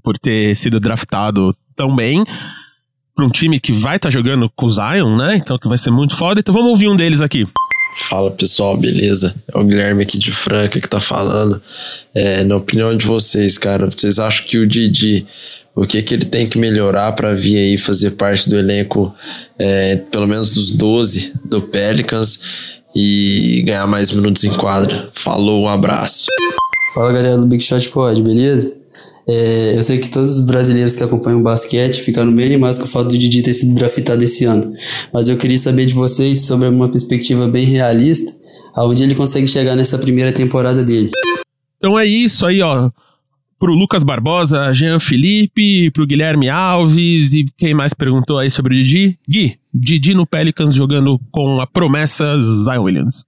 por 0.02 0.16
ter 0.16 0.54
sido 0.54 0.78
draftado 0.78 1.52
tão 1.74 1.94
bem. 1.94 2.24
Pra 3.18 3.26
um 3.26 3.30
time 3.30 3.58
que 3.58 3.72
vai 3.72 3.96
estar 3.96 4.10
jogando 4.10 4.48
com 4.54 4.66
o 4.66 4.70
Zion, 4.70 5.16
né? 5.16 5.34
Então 5.34 5.58
que 5.58 5.66
vai 5.66 5.76
ser 5.76 5.90
muito 5.90 6.14
foda. 6.14 6.38
Então 6.38 6.54
vamos 6.54 6.70
ouvir 6.70 6.86
um 6.86 6.94
deles 6.94 7.20
aqui. 7.20 7.44
Fala 8.08 8.30
pessoal, 8.30 8.76
beleza? 8.76 9.34
É 9.52 9.58
o 9.58 9.64
Guilherme 9.64 10.04
aqui 10.04 10.16
de 10.16 10.30
Franca 10.30 10.80
que 10.80 10.88
tá 10.88 11.00
falando. 11.00 11.60
É, 12.14 12.44
na 12.44 12.54
opinião 12.54 12.96
de 12.96 13.04
vocês, 13.04 13.58
cara, 13.58 13.86
vocês 13.90 14.20
acham 14.20 14.46
que 14.46 14.56
o 14.56 14.64
Didi, 14.64 15.26
o 15.74 15.84
que 15.84 16.00
que 16.00 16.14
ele 16.14 16.26
tem 16.26 16.48
que 16.48 16.58
melhorar 16.58 17.10
pra 17.10 17.34
vir 17.34 17.56
aí 17.56 17.76
fazer 17.76 18.12
parte 18.12 18.48
do 18.48 18.56
elenco, 18.56 19.12
é, 19.58 19.96
pelo 19.96 20.28
menos 20.28 20.54
dos 20.54 20.70
12 20.70 21.32
do 21.44 21.60
Pelicans 21.60 22.40
e 22.94 23.64
ganhar 23.66 23.88
mais 23.88 24.12
minutos 24.12 24.44
em 24.44 24.50
quadra? 24.50 25.10
Falou, 25.12 25.64
um 25.64 25.68
abraço. 25.68 26.26
Fala 26.94 27.12
galera 27.12 27.36
do 27.36 27.46
Big 27.46 27.64
Shot 27.64 27.88
Pod, 27.88 28.22
beleza? 28.22 28.78
É, 29.30 29.74
eu 29.76 29.84
sei 29.84 29.98
que 29.98 30.08
todos 30.08 30.38
os 30.38 30.46
brasileiros 30.46 30.96
que 30.96 31.02
acompanham 31.02 31.40
o 31.40 31.42
basquete 31.42 32.00
ficaram 32.00 32.34
bem 32.34 32.46
animados 32.46 32.78
com 32.78 32.84
o 32.84 32.88
fato 32.88 33.10
do 33.10 33.18
Didi 33.18 33.42
ter 33.42 33.52
sido 33.52 33.74
draftado 33.74 34.24
esse 34.24 34.46
ano. 34.46 34.72
Mas 35.12 35.28
eu 35.28 35.36
queria 35.36 35.58
saber 35.58 35.84
de 35.84 35.92
vocês 35.92 36.46
sobre 36.46 36.66
uma 36.68 36.88
perspectiva 36.88 37.46
bem 37.46 37.66
realista, 37.66 38.34
aonde 38.74 39.02
ele 39.02 39.14
consegue 39.14 39.46
chegar 39.46 39.76
nessa 39.76 39.98
primeira 39.98 40.32
temporada 40.32 40.82
dele. 40.82 41.10
Então 41.76 41.98
é 41.98 42.06
isso 42.06 42.46
aí, 42.46 42.62
ó. 42.62 42.90
Pro 43.58 43.74
Lucas 43.74 44.02
Barbosa, 44.02 44.72
Jean 44.72 44.98
Felipe, 44.98 45.90
pro 45.90 46.06
Guilherme 46.06 46.48
Alves 46.48 47.34
e 47.34 47.44
quem 47.56 47.74
mais 47.74 47.92
perguntou 47.92 48.38
aí 48.38 48.50
sobre 48.50 48.74
o 48.74 48.78
Didi? 48.78 49.18
Gui, 49.28 49.56
Didi 49.74 50.14
no 50.14 50.26
Pelicans 50.26 50.74
jogando 50.74 51.20
com 51.30 51.60
a 51.60 51.66
promessa 51.66 52.24
Zion 52.64 52.84
Williams. 52.84 53.24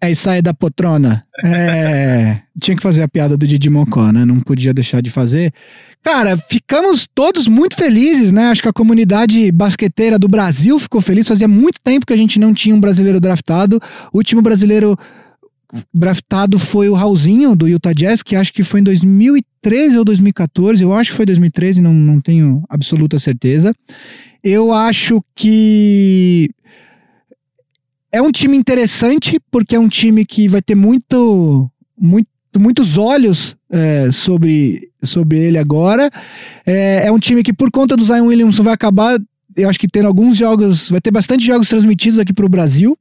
É 0.00 0.12
aí 0.30 0.42
da 0.42 0.52
potrona. 0.52 1.24
É, 1.42 2.40
tinha 2.60 2.76
que 2.76 2.82
fazer 2.82 3.02
a 3.02 3.08
piada 3.08 3.36
do 3.36 3.46
Didi 3.46 3.70
Mocó, 3.70 4.12
né? 4.12 4.24
Não 4.24 4.40
podia 4.40 4.74
deixar 4.74 5.00
de 5.00 5.10
fazer. 5.10 5.52
Cara, 6.02 6.36
ficamos 6.36 7.08
todos 7.14 7.48
muito 7.48 7.76
felizes, 7.76 8.30
né? 8.30 8.50
Acho 8.50 8.62
que 8.62 8.68
a 8.68 8.72
comunidade 8.72 9.50
basqueteira 9.50 10.18
do 10.18 10.28
Brasil 10.28 10.78
ficou 10.78 11.00
feliz. 11.00 11.26
Fazia 11.26 11.48
muito 11.48 11.80
tempo 11.82 12.04
que 12.04 12.12
a 12.12 12.16
gente 12.16 12.38
não 12.38 12.52
tinha 12.52 12.74
um 12.74 12.80
brasileiro 12.80 13.18
draftado. 13.18 13.80
O 14.12 14.18
último 14.18 14.42
brasileiro 14.42 14.98
draftado 15.92 16.58
foi 16.58 16.88
o 16.88 16.94
Raulzinho, 16.94 17.56
do 17.56 17.66
Utah 17.66 17.92
Jazz, 17.92 18.22
que 18.22 18.36
acho 18.36 18.52
que 18.52 18.62
foi 18.62 18.80
em 18.80 18.84
2013 18.84 19.98
ou 19.98 20.04
2014. 20.04 20.82
Eu 20.82 20.92
acho 20.92 21.10
que 21.10 21.16
foi 21.16 21.26
2013, 21.26 21.80
não, 21.80 21.94
não 21.94 22.20
tenho 22.20 22.62
absoluta 22.68 23.18
certeza. 23.18 23.74
Eu 24.42 24.72
acho 24.72 25.24
que 25.34 26.50
é 28.14 28.22
um 28.22 28.30
time 28.30 28.56
interessante, 28.56 29.40
porque 29.50 29.74
é 29.74 29.78
um 29.78 29.88
time 29.88 30.24
que 30.24 30.46
vai 30.46 30.62
ter 30.62 30.76
muito, 30.76 31.68
muito 32.00 32.28
muitos 32.56 32.96
olhos 32.96 33.56
é, 33.68 34.08
sobre, 34.12 34.88
sobre 35.02 35.40
ele 35.40 35.58
agora. 35.58 36.08
É, 36.64 37.06
é 37.06 37.12
um 37.12 37.18
time 37.18 37.42
que, 37.42 37.52
por 37.52 37.72
conta 37.72 37.96
do 37.96 38.04
Zion 38.04 38.26
Williamson, 38.26 38.62
vai 38.62 38.72
acabar, 38.72 39.18
eu 39.56 39.68
acho 39.68 39.80
que 39.80 39.88
tendo 39.88 40.06
alguns 40.06 40.36
jogos, 40.36 40.88
vai 40.88 41.00
ter 41.00 41.10
bastante 41.10 41.44
jogos 41.44 41.68
transmitidos 41.68 42.20
aqui 42.20 42.32
pro 42.32 42.48
Brasil. 42.48 42.96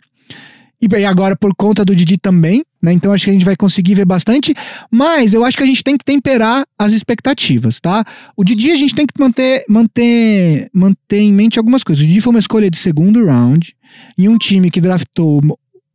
E 0.92 1.06
agora 1.06 1.36
por 1.36 1.54
conta 1.56 1.86
do 1.86 1.96
Didi 1.96 2.18
também, 2.18 2.64
né? 2.82 2.92
Então 2.92 3.14
acho 3.14 3.26
que 3.26 3.30
a 3.30 3.34
gente 3.34 3.46
vai 3.46 3.56
conseguir 3.56 3.96
ver 3.96 4.06
bastante. 4.06 4.54
Mas 4.92 5.34
eu 5.34 5.44
acho 5.44 5.56
que 5.56 5.64
a 5.64 5.66
gente 5.66 5.84
tem 5.84 5.98
que 5.98 6.04
temperar 6.04 6.66
as 6.78 6.94
expectativas, 6.94 7.80
tá? 7.80 8.04
O 8.36 8.44
Didi 8.44 8.72
a 8.72 8.76
gente 8.76 8.94
tem 8.94 9.06
que 9.06 9.20
manter, 9.20 9.64
manter, 9.70 10.70
manter 10.74 11.20
em 11.20 11.32
mente 11.32 11.58
algumas 11.58 11.84
coisas. 11.84 12.04
O 12.04 12.08
Didi 12.08 12.20
foi 12.20 12.32
uma 12.32 12.40
escolha 12.40 12.70
de 12.70 12.78
segundo 12.78 13.26
round 13.26 13.76
em 14.18 14.28
um 14.28 14.38
time 14.38 14.70
que 14.70 14.82
draftou 14.82 15.42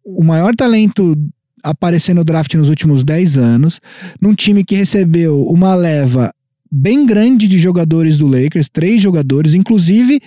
o 0.05 0.25
maior 0.25 0.55
talento 0.55 1.15
aparecer 1.63 2.15
no 2.15 2.25
draft 2.25 2.55
nos 2.55 2.69
últimos 2.69 3.05
10 3.05 3.37
anos, 3.37 3.81
num 4.21 4.33
time 4.33 4.65
que 4.65 4.75
recebeu 4.75 5.43
uma 5.45 5.75
leva 5.75 6.33
bem 6.71 7.05
grande 7.07 7.49
de 7.49 7.59
jogadores 7.59 8.19
do 8.19 8.27
Lakers, 8.27 8.69
três 8.69 9.03
jogadores, 9.03 9.55
inclusive 9.55 10.21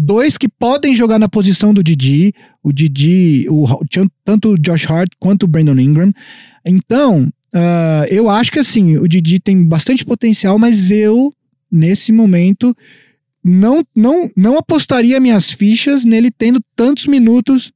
dois 0.00 0.38
que 0.38 0.48
podem 0.48 0.94
jogar 0.94 1.18
na 1.18 1.28
posição 1.28 1.74
do 1.74 1.82
Didi, 1.82 2.32
o 2.62 2.72
Didi, 2.72 3.46
o, 3.50 3.66
tanto 4.24 4.50
o 4.50 4.58
Josh 4.58 4.88
Hart 4.88 5.10
quanto 5.18 5.42
o 5.42 5.48
Brandon 5.48 5.80
Ingram. 5.80 6.12
Então, 6.64 7.24
uh, 7.52 8.06
eu 8.08 8.30
acho 8.30 8.52
que 8.52 8.60
assim, 8.60 8.96
o 8.96 9.08
Didi 9.08 9.40
tem 9.40 9.64
bastante 9.64 10.04
potencial, 10.04 10.56
mas 10.56 10.92
eu, 10.92 11.34
nesse 11.70 12.12
momento, 12.12 12.76
não, 13.44 13.82
não, 13.94 14.30
não 14.36 14.56
apostaria 14.56 15.18
minhas 15.18 15.50
fichas 15.50 16.04
nele 16.04 16.30
tendo 16.30 16.62
tantos 16.76 17.08
minutos 17.08 17.72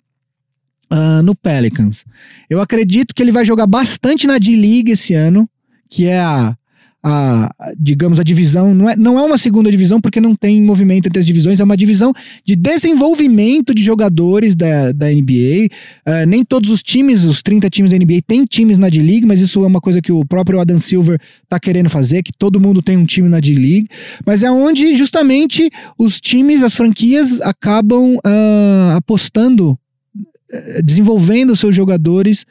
uh, 0.92 1.22
no 1.24 1.34
Pelicans. 1.34 2.04
Eu 2.48 2.60
acredito 2.60 3.16
que 3.16 3.22
ele 3.22 3.32
vai 3.32 3.44
jogar 3.44 3.66
bastante 3.66 4.28
na 4.28 4.38
D-League 4.38 4.92
esse 4.92 5.12
ano, 5.12 5.48
que 5.90 6.06
é 6.06 6.20
a, 6.20 6.56
a, 7.04 7.52
digamos, 7.76 8.20
a 8.20 8.22
divisão, 8.22 8.72
não 8.72 8.88
é, 8.88 8.94
não 8.94 9.18
é 9.18 9.22
uma 9.24 9.36
segunda 9.36 9.68
divisão 9.68 10.00
porque 10.00 10.20
não 10.20 10.36
tem 10.36 10.62
movimento 10.62 11.06
entre 11.06 11.18
as 11.18 11.26
divisões, 11.26 11.58
é 11.58 11.64
uma 11.64 11.76
divisão 11.76 12.12
de 12.44 12.54
desenvolvimento 12.54 13.74
de 13.74 13.82
jogadores 13.82 14.54
da, 14.54 14.92
da 14.92 15.08
NBA. 15.08 15.66
Uh, 15.66 16.22
ah, 16.22 16.26
nem 16.26 16.44
todos 16.44 16.70
os 16.70 16.80
times, 16.80 17.24
os 17.24 17.42
30 17.42 17.68
times 17.70 17.90
da 17.90 17.98
NBA, 17.98 18.20
têm 18.24 18.44
times 18.44 18.78
na 18.78 18.88
D-League, 18.88 19.26
mas 19.26 19.40
isso 19.40 19.64
é 19.64 19.66
uma 19.66 19.80
coisa 19.80 20.00
que 20.00 20.12
o 20.12 20.24
próprio 20.24 20.60
Adam 20.60 20.78
Silver 20.78 21.20
tá 21.48 21.58
querendo 21.58 21.90
fazer, 21.90 22.22
que 22.22 22.32
todo 22.32 22.60
mundo 22.60 22.80
tem 22.80 22.96
um 22.96 23.04
time 23.04 23.28
na 23.28 23.40
D-League. 23.40 23.88
Mas 24.24 24.44
é 24.44 24.50
onde 24.50 24.94
justamente 24.94 25.70
os 25.98 26.20
times, 26.20 26.62
as 26.62 26.76
franquias 26.76 27.40
acabam 27.40 28.14
uh, 28.16 28.96
apostando, 28.96 29.72
uh, 29.72 30.82
desenvolvendo 30.84 31.56
seus 31.56 31.74
jogadores 31.74 32.44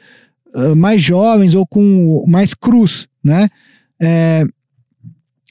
mais 0.76 1.00
jovens 1.00 1.54
ou 1.54 1.66
com 1.66 2.26
mais 2.28 2.52
cruz, 2.52 3.08
né? 3.24 3.48
É, 4.02 4.44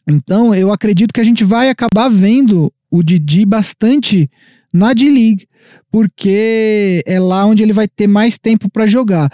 então, 0.08 0.54
eu 0.54 0.74
acredito 0.74 1.14
que 1.14 1.22
a 1.22 1.24
gente 1.24 1.44
vai 1.44 1.70
acabar 1.70 2.10
vendo 2.10 2.72
o 2.90 3.02
Didi 3.02 3.46
bastante 3.46 4.30
na 4.74 4.94
D-League, 4.94 5.48
porque 5.90 7.02
é 7.06 7.20
lá 7.20 7.46
onde 7.46 7.64
ele 7.64 7.72
vai 7.72 7.88
ter 7.88 8.08
mais 8.08 8.38
tempo 8.38 8.70
para 8.70 8.86
jogar. 8.86 9.32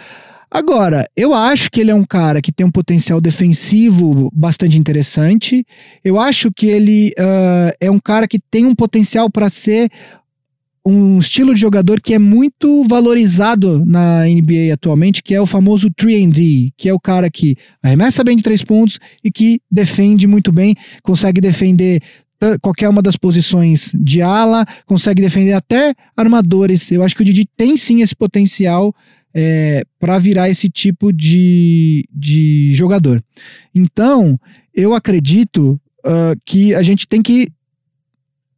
Agora, 0.50 1.06
eu 1.16 1.34
acho 1.34 1.70
que 1.70 1.82
ele 1.82 1.92
é 1.92 1.96
um 1.96 2.06
cara 2.06 2.42
que 2.42 2.52
tem 2.52 2.66
um 2.66 2.72
potencial 2.72 3.20
defensivo 3.20 4.32
bastante 4.34 4.78
interessante. 4.78 5.66
Eu 6.04 6.20
acho 6.20 6.52
que 6.52 6.68
ele 6.68 7.14
uh, 7.20 7.76
é 7.82 7.92
um 7.92 8.00
cara 8.00 8.28
que 8.28 8.40
tem 8.40 8.66
um 8.66 8.74
potencial 8.74 9.30
para 9.30 9.50
ser 9.50 9.90
um 10.88 11.20
estilo 11.20 11.54
de 11.54 11.60
jogador 11.60 12.00
que 12.00 12.14
é 12.14 12.20
muito 12.20 12.84
valorizado 12.86 13.84
na 13.86 14.26
NBA 14.26 14.74
atualmente, 14.74 15.22
que 15.22 15.36
é 15.36 15.42
o 15.42 15.46
famoso 15.46 15.90
3D, 15.90 16.72
que 16.78 16.88
é 16.88 16.94
o 16.94 17.00
cara 17.00 17.30
que 17.30 17.58
arremessa 17.84 18.24
bem 18.24 18.38
de 18.38 18.44
três 18.44 18.64
pontos 18.64 18.98
e 19.22 19.30
que 19.30 19.60
defende 19.70 20.26
muito 20.28 20.52
bem, 20.52 20.76
consegue 21.04 21.42
defender 21.42 22.02
qualquer 22.62 22.88
uma 22.88 23.02
das 23.02 23.18
posições 23.18 23.92
de 23.94 24.22
ala, 24.22 24.66
consegue 24.86 25.22
defender 25.22 25.54
até 25.54 25.94
armadores. 26.16 26.90
Eu 26.92 27.04
acho 27.04 27.16
que 27.16 27.22
o 27.22 27.26
Didi 27.26 27.46
tem 27.58 27.76
sim 27.76 28.02
esse 28.02 28.16
potencial 28.16 28.96
é, 29.36 29.84
para 30.00 30.18
virar 30.20 30.50
esse 30.50 30.70
tipo 30.70 31.12
de, 31.12 32.08
de 32.14 32.72
jogador. 32.74 33.22
Então, 33.76 34.40
eu 34.74 34.94
acredito 34.94 35.80
uh, 36.06 36.40
que 36.46 36.74
a 36.74 36.82
gente 36.82 37.08
tem 37.08 37.22
que 37.22 37.50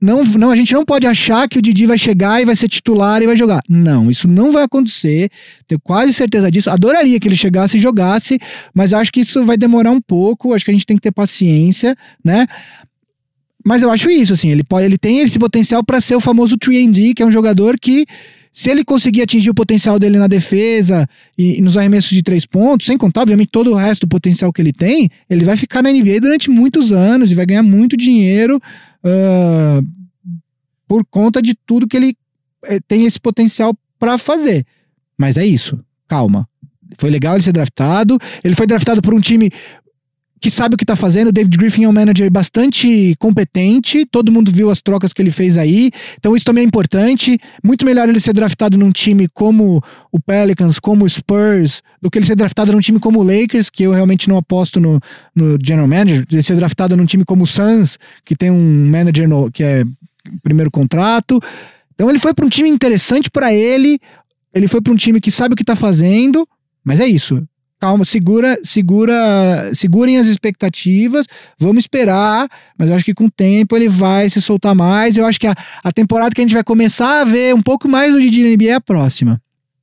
não, 0.01 0.23
não, 0.23 0.49
a 0.49 0.55
gente 0.55 0.73
não 0.73 0.85
pode 0.85 1.05
achar 1.05 1.47
que 1.47 1.59
o 1.59 1.61
Didi 1.61 1.85
vai 1.85 1.97
chegar 1.97 2.41
e 2.41 2.45
vai 2.45 2.55
ser 2.55 2.69
titular 2.69 3.21
e 3.21 3.25
vai 3.25 3.35
jogar. 3.35 3.61
Não, 3.67 4.09
isso 4.09 4.27
não 4.27 4.51
vai 4.51 4.63
acontecer. 4.63 5.29
Tenho 5.67 5.79
quase 5.79 6.13
certeza 6.13 6.49
disso. 6.49 6.69
Adoraria 6.69 7.19
que 7.19 7.27
ele 7.27 7.35
chegasse 7.35 7.77
e 7.77 7.81
jogasse, 7.81 8.39
mas 8.73 8.93
acho 8.93 9.11
que 9.11 9.19
isso 9.19 9.43
vai 9.45 9.57
demorar 9.57 9.91
um 9.91 9.99
pouco. 9.99 10.53
Acho 10.53 10.63
que 10.63 10.71
a 10.71 10.73
gente 10.73 10.85
tem 10.85 10.95
que 10.95 11.01
ter 11.01 11.11
paciência, 11.11 11.97
né? 12.23 12.47
Mas 13.65 13.81
eu 13.81 13.91
acho 13.91 14.09
isso, 14.09 14.31
assim, 14.31 14.49
ele 14.49 14.63
pode, 14.63 14.85
ele 14.85 14.97
tem 14.97 15.19
esse 15.19 15.37
potencial 15.37 15.83
para 15.83 15.99
ser 15.99 16.15
o 16.15 16.21
famoso 16.21 16.57
3D, 16.57 17.13
que 17.13 17.21
é 17.21 17.25
um 17.25 17.31
jogador 17.31 17.77
que 17.77 18.05
se 18.53 18.69
ele 18.69 18.83
conseguir 18.83 19.21
atingir 19.21 19.49
o 19.49 19.53
potencial 19.53 19.99
dele 19.99 20.17
na 20.17 20.27
defesa 20.27 21.07
e, 21.37 21.59
e, 21.59 21.61
nos 21.61 21.77
arremessos 21.77 22.09
de 22.09 22.23
três 22.23 22.45
pontos, 22.45 22.87
sem 22.87 22.97
contar, 22.97 23.21
obviamente, 23.21 23.49
todo 23.51 23.71
o 23.71 23.75
resto 23.75 24.01
do 24.01 24.09
potencial 24.09 24.51
que 24.51 24.61
ele 24.61 24.73
tem, 24.73 25.09
ele 25.29 25.43
vai 25.43 25.57
ficar 25.57 25.83
na 25.83 25.91
NBA 25.91 26.21
durante 26.21 26.49
muitos 26.49 26.91
anos 26.91 27.31
e 27.31 27.35
vai 27.35 27.45
ganhar 27.45 27.63
muito 27.63 27.95
dinheiro 27.95 28.61
uh, 29.03 29.85
por 30.87 31.05
conta 31.05 31.41
de 31.41 31.55
tudo 31.65 31.87
que 31.87 31.97
ele 31.97 32.17
eh, 32.65 32.79
tem 32.87 33.05
esse 33.05 33.19
potencial 33.19 33.75
para 33.97 34.17
fazer. 34.17 34.65
Mas 35.17 35.37
é 35.37 35.45
isso, 35.45 35.79
calma. 36.07 36.47
Foi 36.97 37.09
legal 37.09 37.35
ele 37.35 37.43
ser 37.43 37.51
draftado. 37.51 38.17
Ele 38.43 38.55
foi 38.55 38.65
draftado 38.65 39.01
por 39.01 39.13
um 39.13 39.19
time 39.19 39.51
que 40.39 40.49
sabe 40.49 40.75
o 40.75 40.77
que 40.77 40.85
tá 40.85 40.95
fazendo. 40.95 41.27
O 41.27 41.31
David 41.31 41.57
Griffin 41.57 41.83
é 41.83 41.89
um 41.89 41.91
manager 41.91 42.29
bastante 42.31 43.15
competente. 43.19 44.05
Todo 44.05 44.31
mundo 44.31 44.51
viu 44.51 44.69
as 44.69 44.81
trocas 44.81 45.11
que 45.11 45.21
ele 45.21 45.29
fez 45.29 45.57
aí. 45.57 45.91
Então 46.17 46.35
isso 46.35 46.45
também 46.45 46.63
é 46.63 46.67
importante. 46.67 47.39
Muito 47.63 47.85
melhor 47.85 48.07
ele 48.07 48.19
ser 48.19 48.33
draftado 48.33 48.77
num 48.77 48.91
time 48.91 49.27
como 49.27 49.83
o 50.11 50.19
Pelicans, 50.19 50.79
como 50.79 51.05
o 51.05 51.09
Spurs, 51.09 51.81
do 52.01 52.09
que 52.09 52.17
ele 52.17 52.25
ser 52.25 52.35
draftado 52.35 52.71
num 52.71 52.79
time 52.79 52.99
como 52.99 53.19
o 53.19 53.23
Lakers, 53.23 53.69
que 53.69 53.83
eu 53.83 53.91
realmente 53.91 54.29
não 54.29 54.37
aposto 54.37 54.79
no, 54.79 54.99
no 55.35 55.57
general 55.61 55.87
manager. 55.87 56.25
Ele 56.31 56.43
ser 56.43 56.55
draftado 56.55 56.95
num 56.95 57.05
time 57.05 57.25
como 57.25 57.43
o 57.43 57.47
Suns, 57.47 57.97
que 58.23 58.35
tem 58.35 58.49
um 58.49 58.89
manager 58.89 59.27
no, 59.27 59.51
que 59.51 59.63
é 59.63 59.83
primeiro 60.41 60.71
contrato. 60.71 61.39
Então 61.93 62.09
ele 62.09 62.19
foi 62.19 62.33
para 62.33 62.45
um 62.45 62.49
time 62.49 62.69
interessante 62.69 63.29
para 63.29 63.53
ele. 63.53 63.99
Ele 64.53 64.67
foi 64.67 64.81
para 64.81 64.93
um 64.93 64.95
time 64.95 65.19
que 65.19 65.31
sabe 65.31 65.53
o 65.53 65.57
que 65.57 65.63
tá 65.63 65.75
fazendo. 65.75 66.47
Mas 66.83 66.99
é 66.99 67.05
isso 67.05 67.43
calma, 67.79 68.03
segura, 68.03 68.59
segura, 68.63 69.71
segurem 69.73 70.17
as 70.17 70.27
expectativas, 70.27 71.25
vamos 71.57 71.79
esperar, 71.79 72.47
mas 72.77 72.89
eu 72.89 72.95
acho 72.95 73.05
que 73.05 73.13
com 73.13 73.25
o 73.25 73.31
tempo 73.31 73.75
ele 73.75 73.87
vai 73.87 74.29
se 74.29 74.41
soltar 74.41 74.75
mais. 74.75 75.17
Eu 75.17 75.25
acho 75.25 75.39
que 75.39 75.47
a, 75.47 75.55
a 75.83 75.91
temporada 75.91 76.31
que 76.35 76.41
a 76.41 76.43
gente 76.43 76.53
vai 76.53 76.63
começar 76.63 77.21
a 77.21 77.23
ver 77.23 77.55
um 77.55 77.61
pouco 77.61 77.89
mais 77.89 78.11
do 78.11 78.19
Didi 78.19 78.43
NBA 78.43 78.69
é 78.69 78.73
a 78.73 78.81
próxima. 78.81 79.41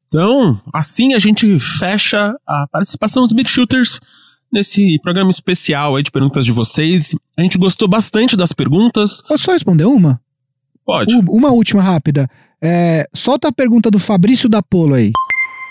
Então, 0.08 0.60
assim 0.72 1.14
a 1.14 1.18
gente 1.18 1.58
fecha 1.58 2.34
a 2.46 2.66
participação 2.68 3.22
dos 3.22 3.32
Big 3.32 3.48
Shooters 3.48 3.98
nesse 4.52 4.98
programa 5.00 5.30
especial 5.30 5.96
aí 5.96 6.02
de 6.02 6.10
perguntas 6.10 6.44
de 6.44 6.52
vocês. 6.52 7.14
A 7.36 7.42
gente 7.42 7.58
gostou 7.58 7.88
bastante 7.88 8.36
das 8.36 8.52
perguntas. 8.52 9.22
Posso 9.22 9.44
só 9.44 9.52
responder 9.52 9.84
uma? 9.84 10.20
Pode. 10.84 11.14
Uma 11.28 11.50
última 11.50 11.82
rápida. 11.82 12.28
É, 12.62 13.06
solta 13.12 13.48
a 13.48 13.52
pergunta 13.52 13.90
do 13.90 13.98
Fabrício 13.98 14.48
da 14.48 14.62
Polo 14.62 14.94
aí. 14.94 15.12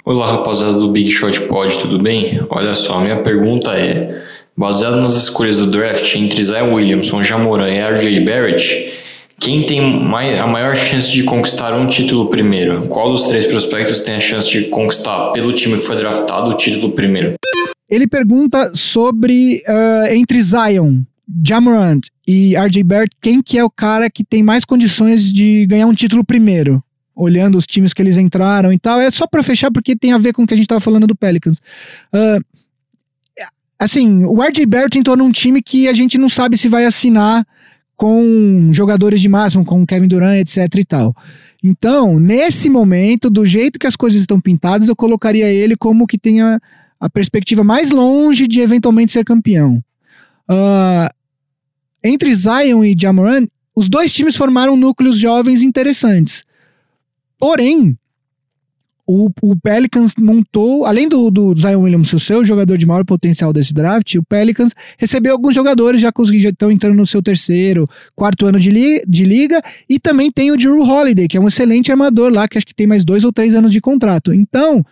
Olá, 0.06 0.34
rapaziada 0.34 0.74
do 0.74 0.92
Big 0.92 1.10
Shot 1.10 1.48
Pod, 1.48 1.80
tudo 1.80 1.98
bem? 1.98 2.40
Olha 2.52 2.76
só, 2.76 3.02
minha 3.02 3.24
pergunta 3.24 3.72
é: 3.72 4.22
baseado 4.56 4.98
nas 4.98 5.16
escolhas 5.16 5.58
do 5.58 5.66
draft 5.66 6.16
entre 6.16 6.44
Zion 6.44 6.76
Williamson, 6.76 7.24
Jamoran 7.24 7.72
e 7.72 7.82
RJ 7.82 8.20
Barrett, 8.20 8.94
quem 9.40 9.66
tem 9.66 9.80
a 9.80 10.46
maior 10.46 10.76
chance 10.76 11.12
de 11.12 11.24
conquistar 11.24 11.74
um 11.74 11.88
título 11.88 12.30
primeiro? 12.30 12.84
Qual 12.88 13.12
dos 13.12 13.24
três 13.24 13.48
prospectos 13.48 14.00
tem 14.02 14.14
a 14.14 14.20
chance 14.20 14.48
de 14.48 14.66
conquistar 14.66 15.32
pelo 15.32 15.52
time 15.52 15.80
que 15.80 15.84
foi 15.84 15.96
draftado 15.96 16.52
o 16.52 16.54
título 16.54 16.92
primeiro? 16.92 17.34
Ele 17.90 18.06
pergunta 18.06 18.74
sobre 18.76 19.64
uh, 19.68 20.14
entre 20.14 20.40
Zion, 20.40 21.02
Jamorant 21.44 22.02
e 22.28 22.56
RJ 22.56 22.84
Barrett, 22.84 23.18
quem 23.20 23.42
que 23.42 23.58
é 23.58 23.64
o 23.64 23.72
cara 23.72 24.08
que 24.08 24.24
tem 24.24 24.44
mais 24.44 24.66
condições 24.66 25.34
de 25.34 25.66
ganhar 25.66 25.88
um 25.88 25.96
título 25.96 26.24
primeiro? 26.24 26.85
Olhando 27.16 27.58
os 27.58 27.66
times 27.66 27.94
que 27.94 28.02
eles 28.02 28.18
entraram 28.18 28.74
e 28.74 28.80
tal. 28.80 29.00
É 29.00 29.10
só 29.10 29.26
para 29.26 29.44
fechar 29.44 29.72
porque 29.72 29.96
tem 29.96 30.12
a 30.12 30.18
ver 30.18 30.34
com 30.34 30.44
o 30.44 30.48
que 30.48 30.54
a 30.54 30.58
gente 30.58 30.68
tava 30.68 30.82
falando 30.82 31.08
do 31.08 31.16
Pelicans. 31.16 31.60
Uh, 32.14 32.44
assim, 33.80 34.26
o 34.26 34.42
RJ 34.42 34.66
Barrett 34.66 34.98
entrou 34.98 35.16
num 35.16 35.32
time 35.32 35.62
que 35.62 35.88
a 35.88 35.94
gente 35.94 36.18
não 36.18 36.30
sabe 36.30 36.58
se 36.58 36.68
vai 36.68 36.86
assinar 36.86 37.46
com 37.96 38.72
jogadores 38.74 39.22
de 39.22 39.30
máximo, 39.30 39.64
com 39.64 39.86
Kevin 39.86 40.08
Durant, 40.08 40.40
etc 40.40 40.76
e 40.76 40.86
tal. 40.86 41.16
Então, 41.64 42.20
nesse 42.20 42.70
momento, 42.70 43.30
do 43.30 43.46
jeito 43.46 43.80
que 43.80 43.88
as 43.88 43.96
coisas 43.96 44.22
estão 44.22 44.40
pintadas, 44.40 44.88
eu 44.88 44.96
colocaria 44.96 45.48
ele 45.48 45.76
como 45.76 46.06
que 46.06 46.18
tenha 46.18 46.60
a 47.00 47.10
perspectiva 47.10 47.64
mais 47.64 47.90
longe 47.90 48.48
de 48.48 48.60
eventualmente 48.60 49.12
ser 49.12 49.24
campeão. 49.24 49.84
Uh, 50.50 51.10
entre 52.04 52.34
Zion 52.36 52.84
e 52.84 52.96
Jamoran, 52.98 53.48
os 53.76 53.90
dois 53.90 54.14
times 54.14 54.36
formaram 54.36 54.78
núcleos 54.78 55.18
jovens 55.18 55.64
interessantes. 55.64 56.44
Porém, 57.40 57.98
o, 59.08 59.30
o, 59.42 59.56
Pelicans 59.56 60.14
montou, 60.18 60.84
além 60.84 61.08
do, 61.08 61.30
do 61.30 61.56
Zion 61.56 61.82
Williams, 61.82 62.12
o 62.12 62.20
seu 62.20 62.44
jogador 62.44 62.76
de 62.76 62.88
maior 62.88 63.06
potencial 63.06 63.54
desse 63.54 63.72
draft, 63.72 64.16
o 64.16 64.24
Pelicans 64.24 64.74
recebeu 64.98 65.34
alguns 65.34 65.54
jogadores 65.54 66.02
já, 66.02 66.12
já 66.34 66.50
estão 66.50 66.72
entrando 66.72 66.96
no 66.96 67.06
seu 67.06 67.22
terceiro, 67.22 67.88
quarto 68.16 68.48
ano 68.48 68.60
de, 68.60 68.72
li, 68.72 69.04
de 69.08 69.24
liga, 69.24 69.62
e 69.88 70.00
também 70.00 70.32
tem 70.32 70.52
o 70.52 70.58
Drew 70.58 70.82
Holiday, 70.82 71.28
que 71.28 71.38
é 71.38 71.40
um 71.40 71.48
excelente 71.48 71.92
armador 71.92 72.32
lá, 72.34 72.48
que 72.48 72.58
acho 72.58 72.66
que 72.66 72.74
tem 72.74 72.88
mais 72.88 73.06
dois 73.06 73.24
ou 73.24 73.32
três 73.32 73.54
anos 73.54 73.72
de 73.72 73.80
contrato. 73.80 74.34
Então, 74.34 74.84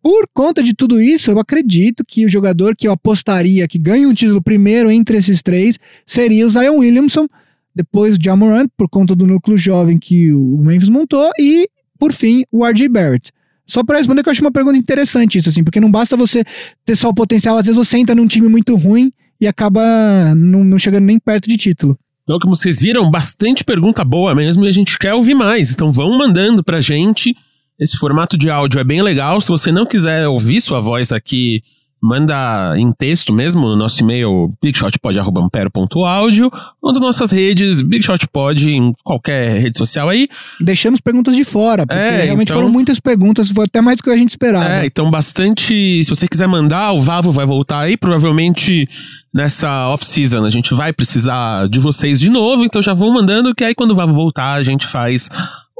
por 0.00 0.28
conta 0.32 0.62
de 0.62 0.72
tudo 0.72 1.02
isso, 1.02 1.30
eu 1.30 1.40
acredito 1.40 2.04
que 2.06 2.24
o 2.24 2.28
jogador 2.28 2.76
que 2.76 2.86
eu 2.86 2.92
apostaria 2.92 3.66
que 3.66 3.78
ganha 3.78 4.08
um 4.08 4.14
título 4.14 4.40
primeiro 4.40 4.88
entre 4.88 5.16
esses 5.16 5.42
três 5.42 5.78
seria 6.06 6.46
o 6.46 6.50
Zion 6.50 6.78
Williamson, 6.78 7.26
depois 7.74 8.16
o 8.16 8.18
Jamorant, 8.22 8.68
por 8.76 8.88
conta 8.88 9.16
do 9.16 9.26
núcleo 9.26 9.56
jovem 9.56 9.98
que 9.98 10.32
o 10.32 10.58
Memphis 10.58 10.88
montou, 10.88 11.28
e 11.38 11.68
por 11.98 12.12
fim, 12.12 12.44
o 12.50 12.64
RJ 12.64 12.88
Barrett. 12.88 13.32
Só 13.66 13.84
para 13.84 13.98
responder 13.98 14.22
que 14.22 14.28
eu 14.28 14.32
acho 14.32 14.40
uma 14.40 14.50
pergunta 14.50 14.78
interessante 14.78 15.38
isso, 15.38 15.48
assim, 15.48 15.62
porque 15.62 15.80
não 15.80 15.90
basta 15.90 16.16
você 16.16 16.42
ter 16.86 16.96
só 16.96 17.10
o 17.10 17.14
potencial, 17.14 17.58
às 17.58 17.66
vezes 17.66 17.76
você 17.76 17.98
entra 17.98 18.14
num 18.14 18.26
time 18.26 18.48
muito 18.48 18.74
ruim 18.76 19.12
e 19.40 19.46
acaba 19.46 19.82
não, 20.34 20.64
não 20.64 20.78
chegando 20.78 21.04
nem 21.04 21.18
perto 21.18 21.48
de 21.48 21.56
título. 21.56 21.98
Então, 22.22 22.38
como 22.38 22.54
vocês 22.54 22.80
viram, 22.80 23.10
bastante 23.10 23.64
pergunta 23.64 24.04
boa 24.04 24.34
mesmo 24.34 24.64
e 24.64 24.68
a 24.68 24.72
gente 24.72 24.98
quer 24.98 25.14
ouvir 25.14 25.34
mais. 25.34 25.72
Então, 25.72 25.92
vão 25.92 26.16
mandando 26.16 26.62
pra 26.62 26.80
gente. 26.80 27.34
Esse 27.78 27.96
formato 27.96 28.36
de 28.36 28.50
áudio 28.50 28.80
é 28.80 28.84
bem 28.84 29.00
legal. 29.00 29.40
Se 29.40 29.48
você 29.48 29.72
não 29.72 29.86
quiser 29.86 30.28
ouvir 30.28 30.60
sua 30.60 30.80
voz 30.80 31.10
aqui, 31.12 31.62
manda 32.02 32.74
em 32.78 32.92
texto 32.92 33.32
mesmo 33.32 33.62
no 33.68 33.76
nosso 33.76 34.00
e-mail 34.02 34.52
bigshotpod.ampero.audio 34.62 36.50
ou 36.80 36.92
nas 36.92 37.00
nossas 37.02 37.30
redes, 37.30 37.82
bigshotpod 37.82 38.70
em 38.70 38.92
qualquer 39.04 39.58
rede 39.60 39.76
social 39.78 40.08
aí. 40.08 40.28
Deixamos 40.60 41.00
perguntas 41.00 41.34
de 41.36 41.44
fora, 41.44 41.86
porque 41.86 42.00
É, 42.00 42.24
realmente 42.24 42.48
então- 42.50 42.56
foram 42.58 42.70
muitas 42.72 43.00
perguntas, 43.00 43.50
foi 43.50 43.64
até 43.64 43.80
mais 43.80 43.96
do 43.98 44.02
que 44.02 44.10
a 44.10 44.16
gente 44.16 44.30
esperava. 44.30 44.68
É, 44.68 44.86
então 44.86 45.10
bastante. 45.10 46.02
Se 46.04 46.10
você 46.10 46.26
quiser 46.28 46.46
mandar, 46.46 46.92
o 46.92 47.00
Vavo 47.00 47.32
vai 47.32 47.46
voltar 47.46 47.80
aí. 47.80 47.96
Provavelmente 47.96 48.86
nessa 49.34 49.88
off-season 49.88 50.44
a 50.44 50.50
gente 50.50 50.72
vai 50.74 50.92
precisar 50.92 51.68
de 51.68 51.78
vocês 51.80 52.20
de 52.20 52.28
novo. 52.30 52.64
Então 52.64 52.80
já 52.82 52.94
vão 52.94 53.12
mandando, 53.12 53.54
que 53.54 53.64
aí 53.64 53.74
quando 53.74 53.90
o 53.92 53.96
Vavo 53.96 54.12
voltar 54.14 54.54
a 54.54 54.62
gente 54.62 54.86
faz 54.86 55.28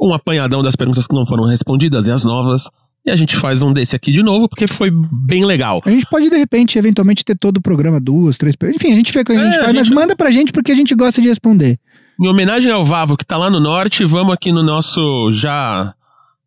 um 0.01 0.13
apanhadão 0.13 0.61
das 0.61 0.75
perguntas 0.75 1.05
que 1.07 1.15
não 1.15 1.25
foram 1.25 1.45
respondidas 1.45 2.07
e 2.07 2.11
as 2.11 2.23
novas. 2.23 2.69
E 3.05 3.11
a 3.11 3.15
gente 3.15 3.35
faz 3.35 3.61
um 3.61 3.71
desse 3.71 3.95
aqui 3.95 4.11
de 4.11 4.21
novo, 4.21 4.47
porque 4.49 4.67
foi 4.67 4.91
bem 4.91 5.45
legal. 5.45 5.81
A 5.85 5.89
gente 5.89 6.05
pode, 6.05 6.29
de 6.29 6.37
repente, 6.37 6.77
eventualmente 6.77 7.23
ter 7.23 7.35
todo 7.37 7.57
o 7.57 7.61
programa, 7.61 7.99
duas, 7.99 8.37
três. 8.37 8.55
Enfim, 8.75 8.91
a 8.91 8.95
gente 8.95 9.11
vê 9.11 9.21
o 9.21 9.25
que 9.25 9.31
a 9.31 9.35
gente 9.35 9.55
É, 9.55 9.59
a 9.59 9.63
faz, 9.63 9.73
mas 9.75 9.87
gente- 9.87 9.95
manda 9.95 10.15
pra 10.15 10.29
gente 10.31 10.51
porque 10.51 10.71
a 10.71 10.75
gente 10.75 10.93
gosta 10.93 11.21
de 11.21 11.27
responder. 11.29 11.79
Em 12.21 12.27
homenagem 12.27 12.71
ao 12.71 12.85
Vavo, 12.85 13.15
que 13.15 13.25
tá 13.25 13.37
lá 13.37 13.49
no 13.49 13.59
norte, 13.59 14.03
vamos 14.03 14.33
aqui 14.33 14.51
no 14.51 14.61
nosso 14.61 15.31
já 15.31 15.93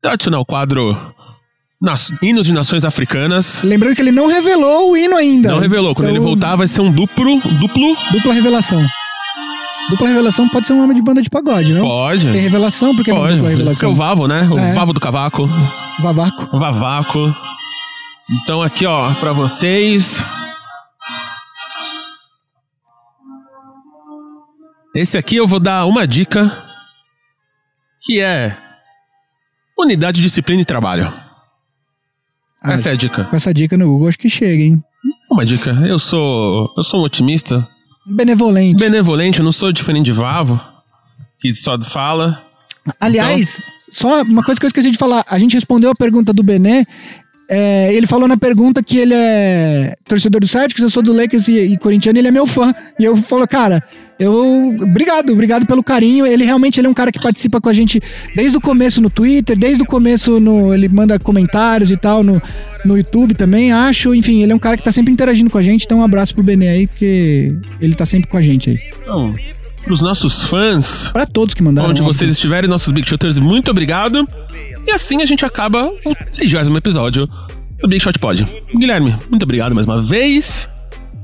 tradicional 0.03 0.45
quadro 0.45 0.95
nas, 1.81 2.13
Hinos 2.23 2.47
de 2.47 2.53
Nações 2.53 2.85
Africanas. 2.85 3.63
Lembrando 3.63 3.97
que 3.97 4.03
ele 4.03 4.13
não 4.13 4.27
revelou 4.29 4.93
o 4.93 4.97
hino 4.97 5.17
ainda. 5.17 5.49
Não 5.51 5.59
revelou. 5.59 5.95
Quando 5.95 6.09
Então, 6.09 6.17
ele 6.17 6.25
voltar, 6.25 6.55
vai 6.57 6.69
ser 6.69 6.83
um 6.83 6.93
duplo. 6.93 7.41
Duplo? 7.61 7.97
Dupla 8.13 8.35
revelação. 8.35 8.87
Dupla 9.91 10.09
revelação 10.09 10.49
pode 10.49 10.67
ser 10.67 10.73
um 10.73 10.79
nome 10.79 10.95
de 10.95 11.03
banda 11.03 11.21
de 11.21 11.29
pagode, 11.29 11.73
não? 11.75 11.83
Pode. 11.85 12.31
Tem 12.31 12.41
revelação, 12.41 12.95
porque 12.95 13.11
não 13.13 13.19
Pode. 13.21 13.35
dupla 13.35 13.49
Esse 13.51 13.55
é 13.55 13.59
revelação. 13.59 13.91
o 13.91 13.95
Vavo, 13.95 14.29
né? 14.29 14.49
O 14.51 14.59
É. 14.59 14.73
Vavo 14.73 14.93
do 14.93 15.01
Cavaco. 15.01 15.47
Vavaco. 16.01 16.57
Vavaco. 16.59 17.35
Então 18.43 18.63
aqui, 18.63 18.87
ó, 18.87 19.13
pra 19.15 19.33
vocês. 19.33 20.23
Esse 24.95 25.17
aqui 25.19 25.37
eu 25.37 25.47
vou 25.47 25.59
dar 25.61 25.87
uma 25.87 26.07
dica. 26.07 26.51
Que 28.01 28.21
é... 28.21 28.57
Unidade, 29.79 30.21
disciplina 30.23 30.63
e 30.63 30.65
trabalho. 30.67 31.13
Essa 32.63 32.91
é 32.91 32.93
a 32.93 32.97
dica. 32.97 33.25
Com 33.25 33.35
essa 33.37 33.53
dica 33.53 33.77
no 33.77 33.87
Google, 33.87 34.09
acho 34.09 34.19
que 34.19 34.29
chega, 34.29 34.63
hein? 34.63 34.83
Uma 35.31 35.45
dica. 35.45 35.71
Eu 35.87 35.99
sou... 35.99 36.73
Eu 36.77 36.83
sou 36.83 37.01
um 37.01 37.05
otimista. 37.05 37.67
Benevolente. 38.05 38.77
Benevolente, 38.79 39.39
eu 39.39 39.45
não 39.45 39.53
sou 39.53 39.73
diferente 39.73 40.07
de 40.07 40.13
Vavo. 40.13 40.61
Que 41.39 41.55
só 41.55 41.81
fala. 41.83 42.43
Aliás, 43.01 43.63
só 43.91 44.23
uma 44.23 44.43
coisa 44.43 44.61
que 44.61 44.67
eu 44.67 44.69
esqueci 44.69 44.91
de 44.91 44.99
falar. 44.99 45.25
A 45.29 45.39
gente 45.39 45.55
respondeu 45.55 45.91
a 45.91 45.95
pergunta 45.95 46.33
do 46.33 46.43
Bené. 46.43 46.85
é, 47.49 47.93
ele 47.93 48.07
falou 48.07 48.27
na 48.27 48.37
pergunta 48.37 48.83
que 48.83 48.97
ele 48.97 49.15
é 49.15 49.97
torcedor 50.09 50.41
do 50.41 50.47
Celtics, 50.47 50.83
eu 50.83 50.89
sou 50.89 51.03
do 51.03 51.13
Lakers 51.13 51.49
e, 51.49 51.59
e 51.59 51.79
corintiano, 51.79 52.19
ele 52.19 52.29
é 52.29 52.31
meu 52.31 52.47
fã. 52.47 52.73
E 52.99 53.05
eu 53.05 53.17
falo, 53.17 53.47
cara, 53.47 53.83
eu. 54.23 54.75
Obrigado, 54.81 55.33
obrigado 55.33 55.67
pelo 55.67 55.83
carinho. 55.83 56.27
Ele 56.27 56.45
realmente 56.45 56.81
ele 56.81 56.87
é 56.87 56.91
um 56.91 56.95
cara 56.95 57.13
que 57.13 57.21
participa 57.21 57.61
com 57.61 57.69
a 57.69 57.73
gente 57.73 58.01
desde 58.35 58.57
o 58.57 58.61
começo 58.61 59.01
no 59.01 59.11
Twitter, 59.11 59.59
desde 59.59 59.83
o 59.83 59.87
começo 59.87 60.41
no. 60.41 60.73
Ele 60.73 60.89
manda 60.89 61.19
comentários 61.19 61.91
e 61.91 61.97
tal 61.97 62.23
no, 62.23 62.41
no 62.85 62.97
YouTube 62.97 63.35
também, 63.35 63.73
acho. 63.73 64.15
Enfim, 64.15 64.43
ele 64.43 64.53
é 64.53 64.55
um 64.55 64.59
cara 64.59 64.77
que 64.77 64.83
tá 64.83 64.93
sempre 64.93 65.13
interagindo 65.13 65.51
com 65.51 65.59
a 65.59 65.63
gente. 65.63 65.85
Então, 65.85 65.99
um 65.99 66.05
abraço 66.05 66.35
pro 66.35 66.43
Bené 66.43 66.71
aí, 66.71 66.87
porque 66.87 67.55
ele 67.81 67.95
tá 67.95 68.07
sempre 68.07 68.29
com 68.29 68.37
a 68.37 68.43
gente 68.43 68.71
aí. 68.71 68.77
Então, 69.03 69.35
pros 69.85 70.01
nossos 70.01 70.45
fãs. 70.45 71.11
Pra 71.13 71.27
todos 71.27 71.55
que 71.55 71.63
mandaram. 71.63 71.91
Onde 71.91 72.01
óbvio. 72.01 72.15
vocês 72.15 72.31
estiverem, 72.31 72.69
nossos 72.69 72.93
Big 72.93 73.09
Shooters, 73.09 73.39
muito 73.39 73.71
obrigado. 73.71 74.27
E 74.87 74.91
assim 74.93 75.23
a 75.23 75.27
gente 75.27 75.45
acaba 75.45 75.87
o 76.05 76.15
30 76.33 76.77
episódio 76.77 77.29
do 77.81 77.89
Big 77.89 78.03
Shot 78.03 78.19
Pod. 78.19 78.47
Guilherme, 78.77 79.17
muito 79.31 79.43
obrigado 79.43 79.75
mais 79.75 79.87
uma 79.87 80.03
vez. 80.03 80.69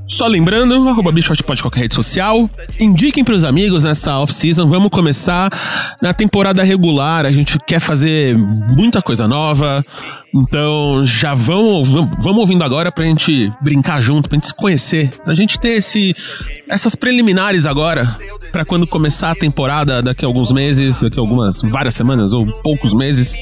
Só 0.09 0.25
lembrando, 0.25 0.89
arroba 0.89 1.11
Big 1.11 1.25
Shot 1.25 1.43
Pod 1.43 1.59
em 1.59 1.61
qualquer 1.61 1.81
rede 1.81 1.93
social. 1.93 2.49
Indiquem 2.79 3.23
pros 3.23 3.43
amigos 3.43 3.83
nessa 3.83 4.17
off-season. 4.17 4.67
Vamos 4.67 4.89
começar 4.89 5.49
na 6.01 6.13
temporada 6.13 6.63
regular. 6.63 7.27
A 7.27 7.31
gente 7.31 7.59
quer 7.59 7.79
fazer 7.79 8.35
muita 8.35 9.03
coisa 9.03 9.27
nova. 9.27 9.85
Então 10.33 11.05
já 11.05 11.33
vamos, 11.35 11.87
vamos 11.89 12.37
ouvindo 12.37 12.63
agora 12.63 12.91
pra 12.91 13.03
gente 13.03 13.51
brincar 13.61 14.01
junto, 14.01 14.27
pra 14.27 14.35
gente 14.35 14.47
se 14.47 14.55
conhecer. 14.55 15.09
Pra 15.23 15.35
gente 15.35 15.59
ter 15.59 15.77
esse, 15.77 16.15
essas 16.67 16.95
preliminares 16.95 17.67
agora. 17.67 18.17
Pra 18.51 18.65
quando 18.65 18.87
começar 18.87 19.31
a 19.31 19.35
temporada 19.35 20.01
daqui 20.01 20.25
a 20.25 20.27
alguns 20.27 20.51
meses, 20.51 21.01
daqui 21.01 21.19
a 21.19 21.21
algumas, 21.21 21.61
várias 21.63 21.93
semanas 21.93 22.33
ou 22.33 22.47
poucos 22.63 22.93
meses. 22.95 23.35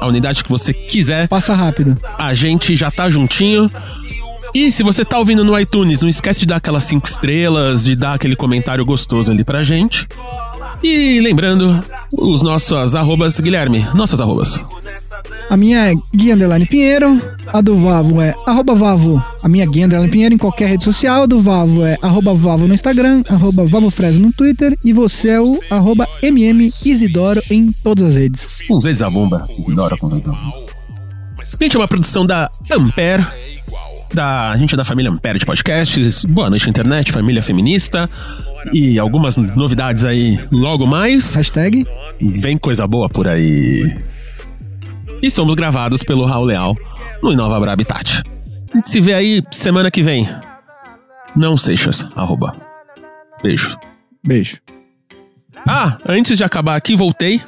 A 0.00 0.06
unidade 0.06 0.42
que 0.42 0.50
você 0.50 0.72
quiser. 0.72 1.28
Passa 1.28 1.54
rápido. 1.54 1.96
A 2.16 2.32
gente 2.32 2.74
já 2.76 2.90
tá 2.90 3.10
juntinho. 3.10 3.70
E 4.54 4.70
se 4.70 4.82
você 4.82 5.04
tá 5.04 5.18
ouvindo 5.18 5.44
no 5.44 5.58
iTunes, 5.58 6.00
não 6.00 6.08
esquece 6.08 6.40
de 6.40 6.46
dar 6.46 6.56
aquelas 6.56 6.84
cinco 6.84 7.08
estrelas, 7.08 7.84
de 7.84 7.96
dar 7.96 8.14
aquele 8.14 8.36
comentário 8.36 8.84
gostoso 8.84 9.30
ali 9.30 9.44
pra 9.44 9.64
gente. 9.64 10.06
E 10.82 11.20
lembrando, 11.20 11.80
os 12.12 12.42
nossos 12.42 12.94
arrobas, 12.94 13.38
Guilherme, 13.40 13.86
nossas 13.94 14.20
arrobas. 14.20 14.60
A 15.48 15.56
minha 15.56 15.92
é 15.92 15.94
Gui 16.14 16.32
Underline 16.32 16.66
Pinheiro. 16.66 17.20
A 17.46 17.60
do 17.60 17.76
Vavo 17.78 18.20
é 18.20 18.34
arroba 18.46 18.74
Vavo. 18.74 19.22
A 19.42 19.48
minha 19.48 19.64
Gui 19.66 19.84
Underline 19.84 20.10
Pinheiro 20.10 20.34
em 20.34 20.38
qualquer 20.38 20.68
rede 20.68 20.84
social. 20.84 21.22
A 21.22 21.26
do 21.26 21.40
Vavo 21.40 21.84
é 21.84 21.96
arroba 22.02 22.34
Vavo 22.34 22.66
no 22.66 22.74
Instagram. 22.74 23.22
Arroba 23.28 23.64
Vavo 23.64 23.90
Fresno 23.90 24.26
no 24.26 24.32
Twitter. 24.32 24.76
E 24.84 24.92
você 24.92 25.30
é 25.30 25.40
o 25.40 25.60
arroba 25.70 26.08
MM 26.22 26.72
Isidoro 26.84 27.42
em 27.50 27.70
todas 27.70 28.08
as 28.08 28.14
redes. 28.14 28.48
Com 28.66 28.80
Zé 28.80 28.92
Zabumba. 28.92 29.46
Isidora 29.58 29.96
com 29.96 30.10
Zé 30.10 30.20
Zabumba. 30.20 30.66
Gente, 31.60 31.76
é 31.76 31.78
uma 31.78 31.88
produção 31.88 32.26
da 32.26 32.50
Ampere. 32.70 33.24
Da, 34.12 34.50
a 34.50 34.56
gente 34.56 34.74
é 34.74 34.76
da 34.76 34.84
família 34.84 35.10
Ampere 35.10 35.38
de 35.38 35.46
podcasts. 35.46 36.24
Boa 36.24 36.50
noite, 36.50 36.68
internet, 36.68 37.10
família 37.10 37.42
feminista. 37.42 38.08
E 38.72 38.98
algumas 38.98 39.36
novidades 39.36 40.04
aí 40.04 40.38
logo 40.50 40.86
mais. 40.86 41.34
Hashtag. 41.34 41.86
Vem 42.20 42.58
coisa 42.58 42.86
boa 42.86 43.08
por 43.08 43.26
aí. 43.26 43.98
E 45.22 45.30
somos 45.30 45.54
gravados 45.54 46.02
pelo 46.02 46.26
Raul 46.26 46.44
Leal 46.44 46.76
no 47.22 47.32
Inova 47.32 47.58
Bra 47.58 47.72
Habitat. 47.72 48.22
A 48.72 48.76
gente 48.76 48.90
se 48.90 49.00
vê 49.00 49.14
aí 49.14 49.42
semana 49.50 49.90
que 49.90 50.02
vem. 50.02 50.28
Não 51.34 51.56
Seixas, 51.56 52.06
arroba. 52.14 52.54
Beijo. 53.42 53.76
Beijo. 54.22 54.58
Ah, 55.66 55.96
antes 56.06 56.36
de 56.36 56.44
acabar 56.44 56.76
aqui, 56.76 56.94
voltei. 56.94 57.40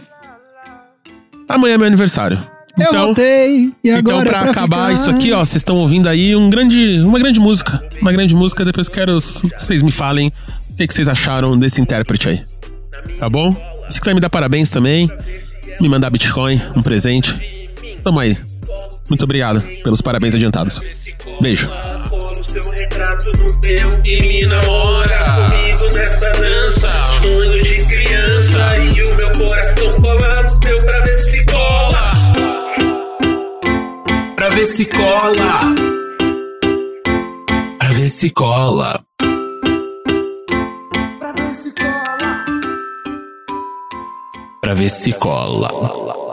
Amanhã 1.48 1.74
é 1.74 1.78
meu 1.78 1.86
aniversário. 1.86 2.38
Eu 2.78 2.92
voltei. 2.92 3.72
E 3.84 3.90
então, 3.90 3.98
agora 3.98 4.28
é 4.28 4.30
pra, 4.30 4.42
pra 4.42 4.50
acabar 4.50 4.88
ficar. 4.88 4.92
isso 4.92 5.10
aqui, 5.10 5.32
ó, 5.32 5.38
vocês 5.38 5.56
estão 5.56 5.76
ouvindo 5.76 6.08
aí 6.08 6.34
um 6.34 6.50
grande, 6.50 7.00
uma 7.00 7.18
grande 7.18 7.38
música. 7.38 7.82
Uma 8.00 8.12
grande 8.12 8.34
música. 8.34 8.64
Depois 8.64 8.88
quero 8.88 9.18
que 9.18 9.60
vocês 9.60 9.82
me 9.82 9.92
falem 9.92 10.32
o 10.70 10.76
que, 10.76 10.86
que 10.86 10.94
vocês 10.94 11.08
acharam 11.08 11.56
desse 11.56 11.80
intérprete 11.80 12.28
aí. 12.28 12.42
Tá 13.18 13.28
bom? 13.28 13.54
Se 13.88 14.00
quiser 14.00 14.14
me 14.14 14.20
dar 14.20 14.30
parabéns 14.30 14.70
também, 14.70 15.08
me 15.80 15.88
mandar 15.88 16.10
Bitcoin, 16.10 16.60
um 16.76 16.82
presente. 16.82 17.34
Tamo 18.02 18.18
aí. 18.18 18.36
Muito 19.08 19.22
obrigado 19.22 19.60
pelos 19.82 20.02
parabéns 20.02 20.34
adiantados. 20.34 20.80
Beijo. 21.40 21.70
retrato 22.76 23.32
no 23.38 23.60
teu 23.60 23.90
e 24.04 24.20
me 24.20 24.46
namora 24.46 25.50
comigo 25.50 25.94
nessa 25.94 26.32
dança. 26.32 26.90
Sonho 27.20 27.62
de 27.62 27.74
criança 27.84 28.78
e 28.78 29.02
o 29.02 29.16
meu 29.16 29.30
coração 29.32 30.02
cola 30.02 30.42
no 30.42 30.60
teu 30.60 30.76
pra 30.84 31.00
ver 31.00 31.33
ver 34.54 34.66
se 34.66 34.84
cola. 34.86 35.74
Pra 37.78 37.92
ver 37.92 38.08
se 38.08 38.30
cola. 38.30 39.04
Pra 41.18 41.32
ver 41.32 41.54
se 41.54 41.72
cola. 41.74 42.44
Pra 44.60 44.74
ver 44.74 44.90
se 44.90 45.12
cola. 45.18 46.23